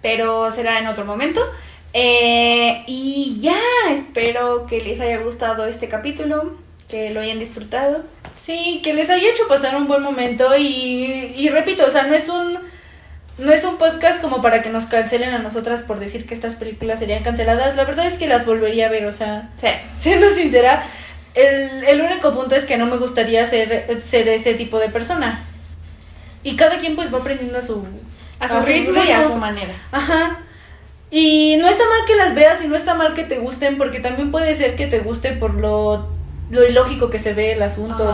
pero 0.00 0.52
será 0.52 0.78
en 0.78 0.86
otro 0.86 1.04
momento. 1.04 1.40
Eh, 1.92 2.84
y 2.86 3.36
ya, 3.40 3.58
espero 3.90 4.64
que 4.66 4.80
les 4.80 5.00
haya 5.00 5.18
gustado 5.18 5.66
este 5.66 5.88
capítulo, 5.88 6.54
que 6.88 7.10
lo 7.10 7.20
hayan 7.20 7.40
disfrutado. 7.40 8.04
Sí, 8.36 8.80
que 8.84 8.92
les 8.94 9.10
haya 9.10 9.28
hecho 9.30 9.48
pasar 9.48 9.74
un 9.76 9.88
buen 9.88 10.02
momento 10.02 10.56
y, 10.56 11.32
y 11.36 11.48
repito, 11.48 11.84
o 11.86 11.90
sea, 11.90 12.04
no 12.04 12.14
es 12.14 12.28
un 12.28 12.58
no 13.38 13.52
es 13.52 13.64
un 13.64 13.76
podcast 13.76 14.22
como 14.22 14.40
para 14.40 14.62
que 14.62 14.70
nos 14.70 14.86
cancelen 14.86 15.34
a 15.34 15.38
nosotras 15.38 15.82
por 15.82 15.98
decir 16.00 16.24
que 16.24 16.32
estas 16.34 16.54
películas 16.54 17.00
serían 17.00 17.22
canceladas. 17.22 17.76
La 17.76 17.84
verdad 17.84 18.06
es 18.06 18.14
que 18.14 18.26
las 18.26 18.46
volvería 18.46 18.86
a 18.86 18.88
ver, 18.90 19.04
o 19.06 19.12
sea, 19.12 19.50
Sí. 19.56 19.68
siendo 19.92 20.30
sincera, 20.30 20.84
el, 21.34 21.84
el 21.84 22.00
único 22.00 22.32
punto 22.34 22.54
es 22.56 22.64
que 22.64 22.78
no 22.78 22.86
me 22.86 22.96
gustaría 22.96 23.44
ser, 23.44 24.00
ser 24.00 24.28
ese 24.28 24.54
tipo 24.54 24.78
de 24.78 24.88
persona. 24.88 25.44
Y 26.42 26.56
cada 26.56 26.78
quien 26.78 26.96
pues 26.96 27.12
va 27.12 27.18
aprendiendo 27.18 27.58
a 27.58 27.62
su, 27.62 27.84
A 28.40 28.48
su 28.48 28.66
ritmo 28.66 29.04
y 29.04 29.10
a 29.10 29.22
su 29.24 29.34
manera. 29.34 29.74
Ajá. 29.92 30.40
Y 31.10 31.56
no 31.58 31.68
está 31.68 31.84
mal 31.84 32.06
que 32.06 32.16
las 32.16 32.34
veas 32.34 32.64
y 32.64 32.68
no 32.68 32.76
está 32.76 32.94
mal 32.94 33.12
que 33.12 33.24
te 33.24 33.36
gusten, 33.38 33.76
porque 33.76 34.00
también 34.00 34.30
puede 34.30 34.54
ser 34.56 34.76
que 34.76 34.86
te 34.86 35.00
guste 35.00 35.32
por 35.32 35.54
lo, 35.54 36.08
lo 36.50 36.66
ilógico 36.66 37.10
que 37.10 37.18
se 37.18 37.32
ve 37.34 37.52
el 37.52 37.62
asunto. 37.62 38.04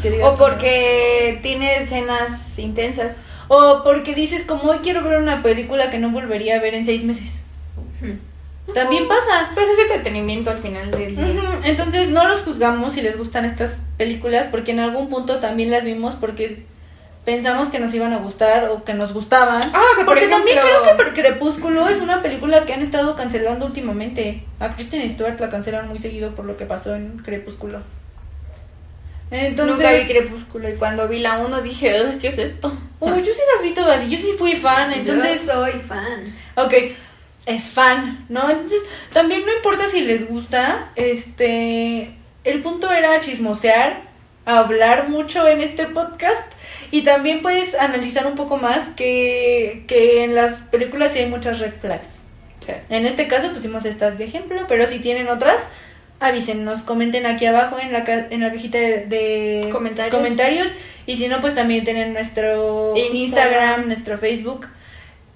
Que 0.00 0.10
digas 0.10 0.28
o 0.28 0.34
como- 0.34 0.46
porque 0.46 1.38
tiene 1.42 1.76
escenas 1.78 2.58
intensas. 2.58 3.24
O 3.48 3.82
porque 3.82 4.14
dices, 4.14 4.44
como 4.44 4.64
hoy 4.72 4.78
quiero 4.82 5.02
ver 5.02 5.18
una 5.20 5.42
película 5.42 5.88
que 5.90 5.98
no 5.98 6.10
volvería 6.10 6.56
a 6.56 6.60
ver 6.60 6.74
en 6.74 6.84
seis 6.84 7.02
meses. 7.04 7.40
También 8.74 9.08
pasa. 9.08 9.50
Pues 9.54 9.66
es 9.70 9.78
entretenimiento 9.90 10.50
al 10.50 10.58
final 10.58 10.90
del 10.90 11.16
día. 11.16 11.60
Entonces 11.64 12.10
no 12.10 12.28
los 12.28 12.42
juzgamos 12.42 12.92
si 12.92 13.00
les 13.00 13.16
gustan 13.16 13.44
estas 13.46 13.78
películas 13.96 14.46
porque 14.50 14.72
en 14.72 14.80
algún 14.80 15.08
punto 15.08 15.36
también 15.40 15.70
las 15.70 15.84
vimos 15.84 16.14
porque 16.14 16.64
pensamos 17.28 17.68
que 17.68 17.78
nos 17.78 17.92
iban 17.92 18.14
a 18.14 18.16
gustar 18.16 18.70
o 18.70 18.84
que 18.84 18.94
nos 18.94 19.12
gustaban. 19.12 19.60
Ah, 19.74 19.82
que 19.98 20.04
por 20.06 20.14
porque 20.14 20.28
también 20.28 20.56
creo 20.62 21.12
que 21.12 21.20
Crepúsculo 21.20 21.86
es 21.86 21.98
una 21.98 22.22
película 22.22 22.64
que 22.64 22.72
han 22.72 22.80
estado 22.80 23.14
cancelando 23.16 23.66
últimamente. 23.66 24.44
A 24.60 24.74
Kristen 24.74 25.06
Stewart 25.10 25.38
la 25.38 25.50
cancelaron 25.50 25.88
muy 25.88 25.98
seguido 25.98 26.30
por 26.34 26.46
lo 26.46 26.56
que 26.56 26.64
pasó 26.64 26.94
en 26.94 27.18
Crepúsculo. 27.18 27.82
Entonces, 29.30 29.76
Nunca 29.76 29.92
vi 29.92 30.04
Crepúsculo 30.06 30.70
y 30.70 30.76
cuando 30.76 31.06
vi 31.06 31.18
la 31.18 31.36
1 31.40 31.60
dije, 31.60 31.98
"Ay, 31.98 32.16
¿qué 32.18 32.28
es 32.28 32.38
esto? 32.38 32.74
Oh, 32.98 33.14
yo 33.14 33.26
sí 33.26 33.40
las 33.54 33.62
vi 33.62 33.74
todas 33.74 34.04
y 34.04 34.08
yo 34.08 34.16
sí 34.16 34.32
fui 34.38 34.56
fan, 34.56 34.90
entonces 34.90 35.44
Yo 35.46 35.52
soy 35.52 35.72
fan. 35.80 36.24
Ok, 36.56 36.72
es 37.44 37.68
fan, 37.68 38.24
¿no? 38.30 38.48
Entonces, 38.48 38.80
también 39.12 39.44
no 39.44 39.52
importa 39.52 39.86
si 39.86 40.00
les 40.00 40.26
gusta, 40.26 40.92
este, 40.96 42.14
el 42.44 42.60
punto 42.62 42.90
era 42.90 43.20
chismosear, 43.20 44.00
hablar 44.46 45.10
mucho 45.10 45.46
en 45.46 45.60
este 45.60 45.84
podcast 45.84 46.57
y 46.90 47.02
también 47.02 47.42
puedes 47.42 47.74
analizar 47.74 48.26
un 48.26 48.34
poco 48.34 48.56
más 48.56 48.88
que, 48.96 49.84
que 49.86 50.24
en 50.24 50.34
las 50.34 50.62
películas 50.62 51.12
sí 51.12 51.18
hay 51.20 51.26
muchas 51.26 51.58
red 51.58 51.72
flags. 51.80 52.22
En 52.90 53.06
este 53.06 53.28
caso 53.28 53.50
pusimos 53.52 53.86
estas 53.86 54.18
de 54.18 54.24
ejemplo, 54.24 54.66
pero 54.68 54.86
si 54.86 54.98
tienen 54.98 55.28
otras, 55.28 55.56
avísennos, 56.20 56.82
comenten 56.82 57.24
aquí 57.24 57.46
abajo 57.46 57.78
en 57.80 57.92
la, 57.94 58.04
ca- 58.04 58.26
en 58.30 58.40
la 58.42 58.52
cajita 58.52 58.76
de, 58.76 59.06
de 59.06 59.68
Comentarios. 59.72 60.14
comentarios. 60.14 60.66
Y 61.06 61.16
si 61.16 61.28
no, 61.28 61.40
pues 61.40 61.54
también 61.54 61.84
tienen 61.84 62.12
nuestro 62.12 62.94
Instagram. 62.94 63.16
Instagram, 63.16 63.86
nuestro 63.86 64.18
Facebook. 64.18 64.66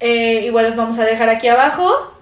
Eh, 0.01 0.43
igual 0.45 0.67
los 0.67 0.77
vamos 0.77 0.99
a 0.99 1.05
dejar 1.07 1.31
aquí 1.31 1.49
abajo. 1.49 2.13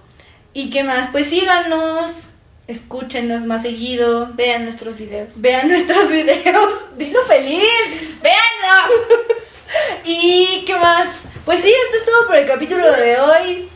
¿Y 0.53 0.69
qué 0.69 0.83
más? 0.85 1.09
Pues 1.11 1.25
síganos, 1.25 2.35
escúchenos 2.71 3.45
más 3.45 3.61
seguido, 3.63 4.31
Vean 4.33 4.63
nuestros 4.63 4.97
videos. 4.97 5.41
vean 5.41 5.67
nuestros 5.67 6.09
videos, 6.11 6.73
dilo 6.97 7.21
feliz. 7.25 8.21
¡Véanlos! 8.21 8.91
¿Y 10.05 10.63
qué 10.65 10.75
más? 10.75 11.21
Pues 11.45 11.61
sí, 11.61 11.69
esto 11.69 11.97
es 11.99 12.05
todo 12.05 12.27
por 12.27 12.35
el 12.35 12.45
capítulo 12.47 12.91
de 12.91 13.19
hoy. 13.19 13.69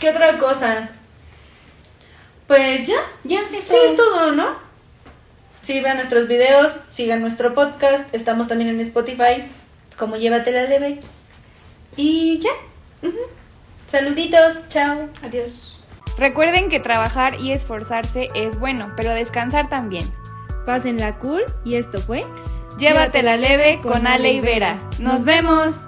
¿Qué 0.00 0.10
otra 0.10 0.36
cosa? 0.38 0.90
Pues 2.46 2.86
ya, 2.86 3.00
Ya, 3.24 3.40
sí, 3.50 3.56
esto 3.56 3.74
es 3.84 3.96
todo, 3.96 4.32
¿no? 4.32 4.56
Sí, 5.62 5.80
vean 5.80 5.96
nuestros 5.98 6.26
videos, 6.28 6.74
sigan 6.90 7.20
nuestro 7.20 7.54
podcast, 7.54 8.12
estamos 8.12 8.48
también 8.48 8.70
en 8.70 8.80
Spotify, 8.80 9.44
como 9.96 10.16
Llévatela 10.16 10.64
Leve. 10.64 11.00
Y 11.96 12.38
ya. 12.40 12.50
Saluditos, 13.86 14.68
chao. 14.68 15.08
Adiós. 15.22 15.71
Recuerden 16.18 16.68
que 16.68 16.80
trabajar 16.80 17.40
y 17.40 17.52
esforzarse 17.52 18.28
es 18.34 18.58
bueno, 18.58 18.92
pero 18.96 19.10
descansar 19.10 19.68
también. 19.68 20.04
Pásenla 20.66 21.18
cool 21.18 21.42
y 21.64 21.74
esto 21.74 21.98
fue 21.98 22.24
Llévatela 22.78 23.36
leve 23.36 23.80
con 23.82 24.06
Ale 24.06 24.32
y 24.32 24.40
Vera. 24.40 24.78
¡Nos 24.98 25.24
vemos! 25.24 25.86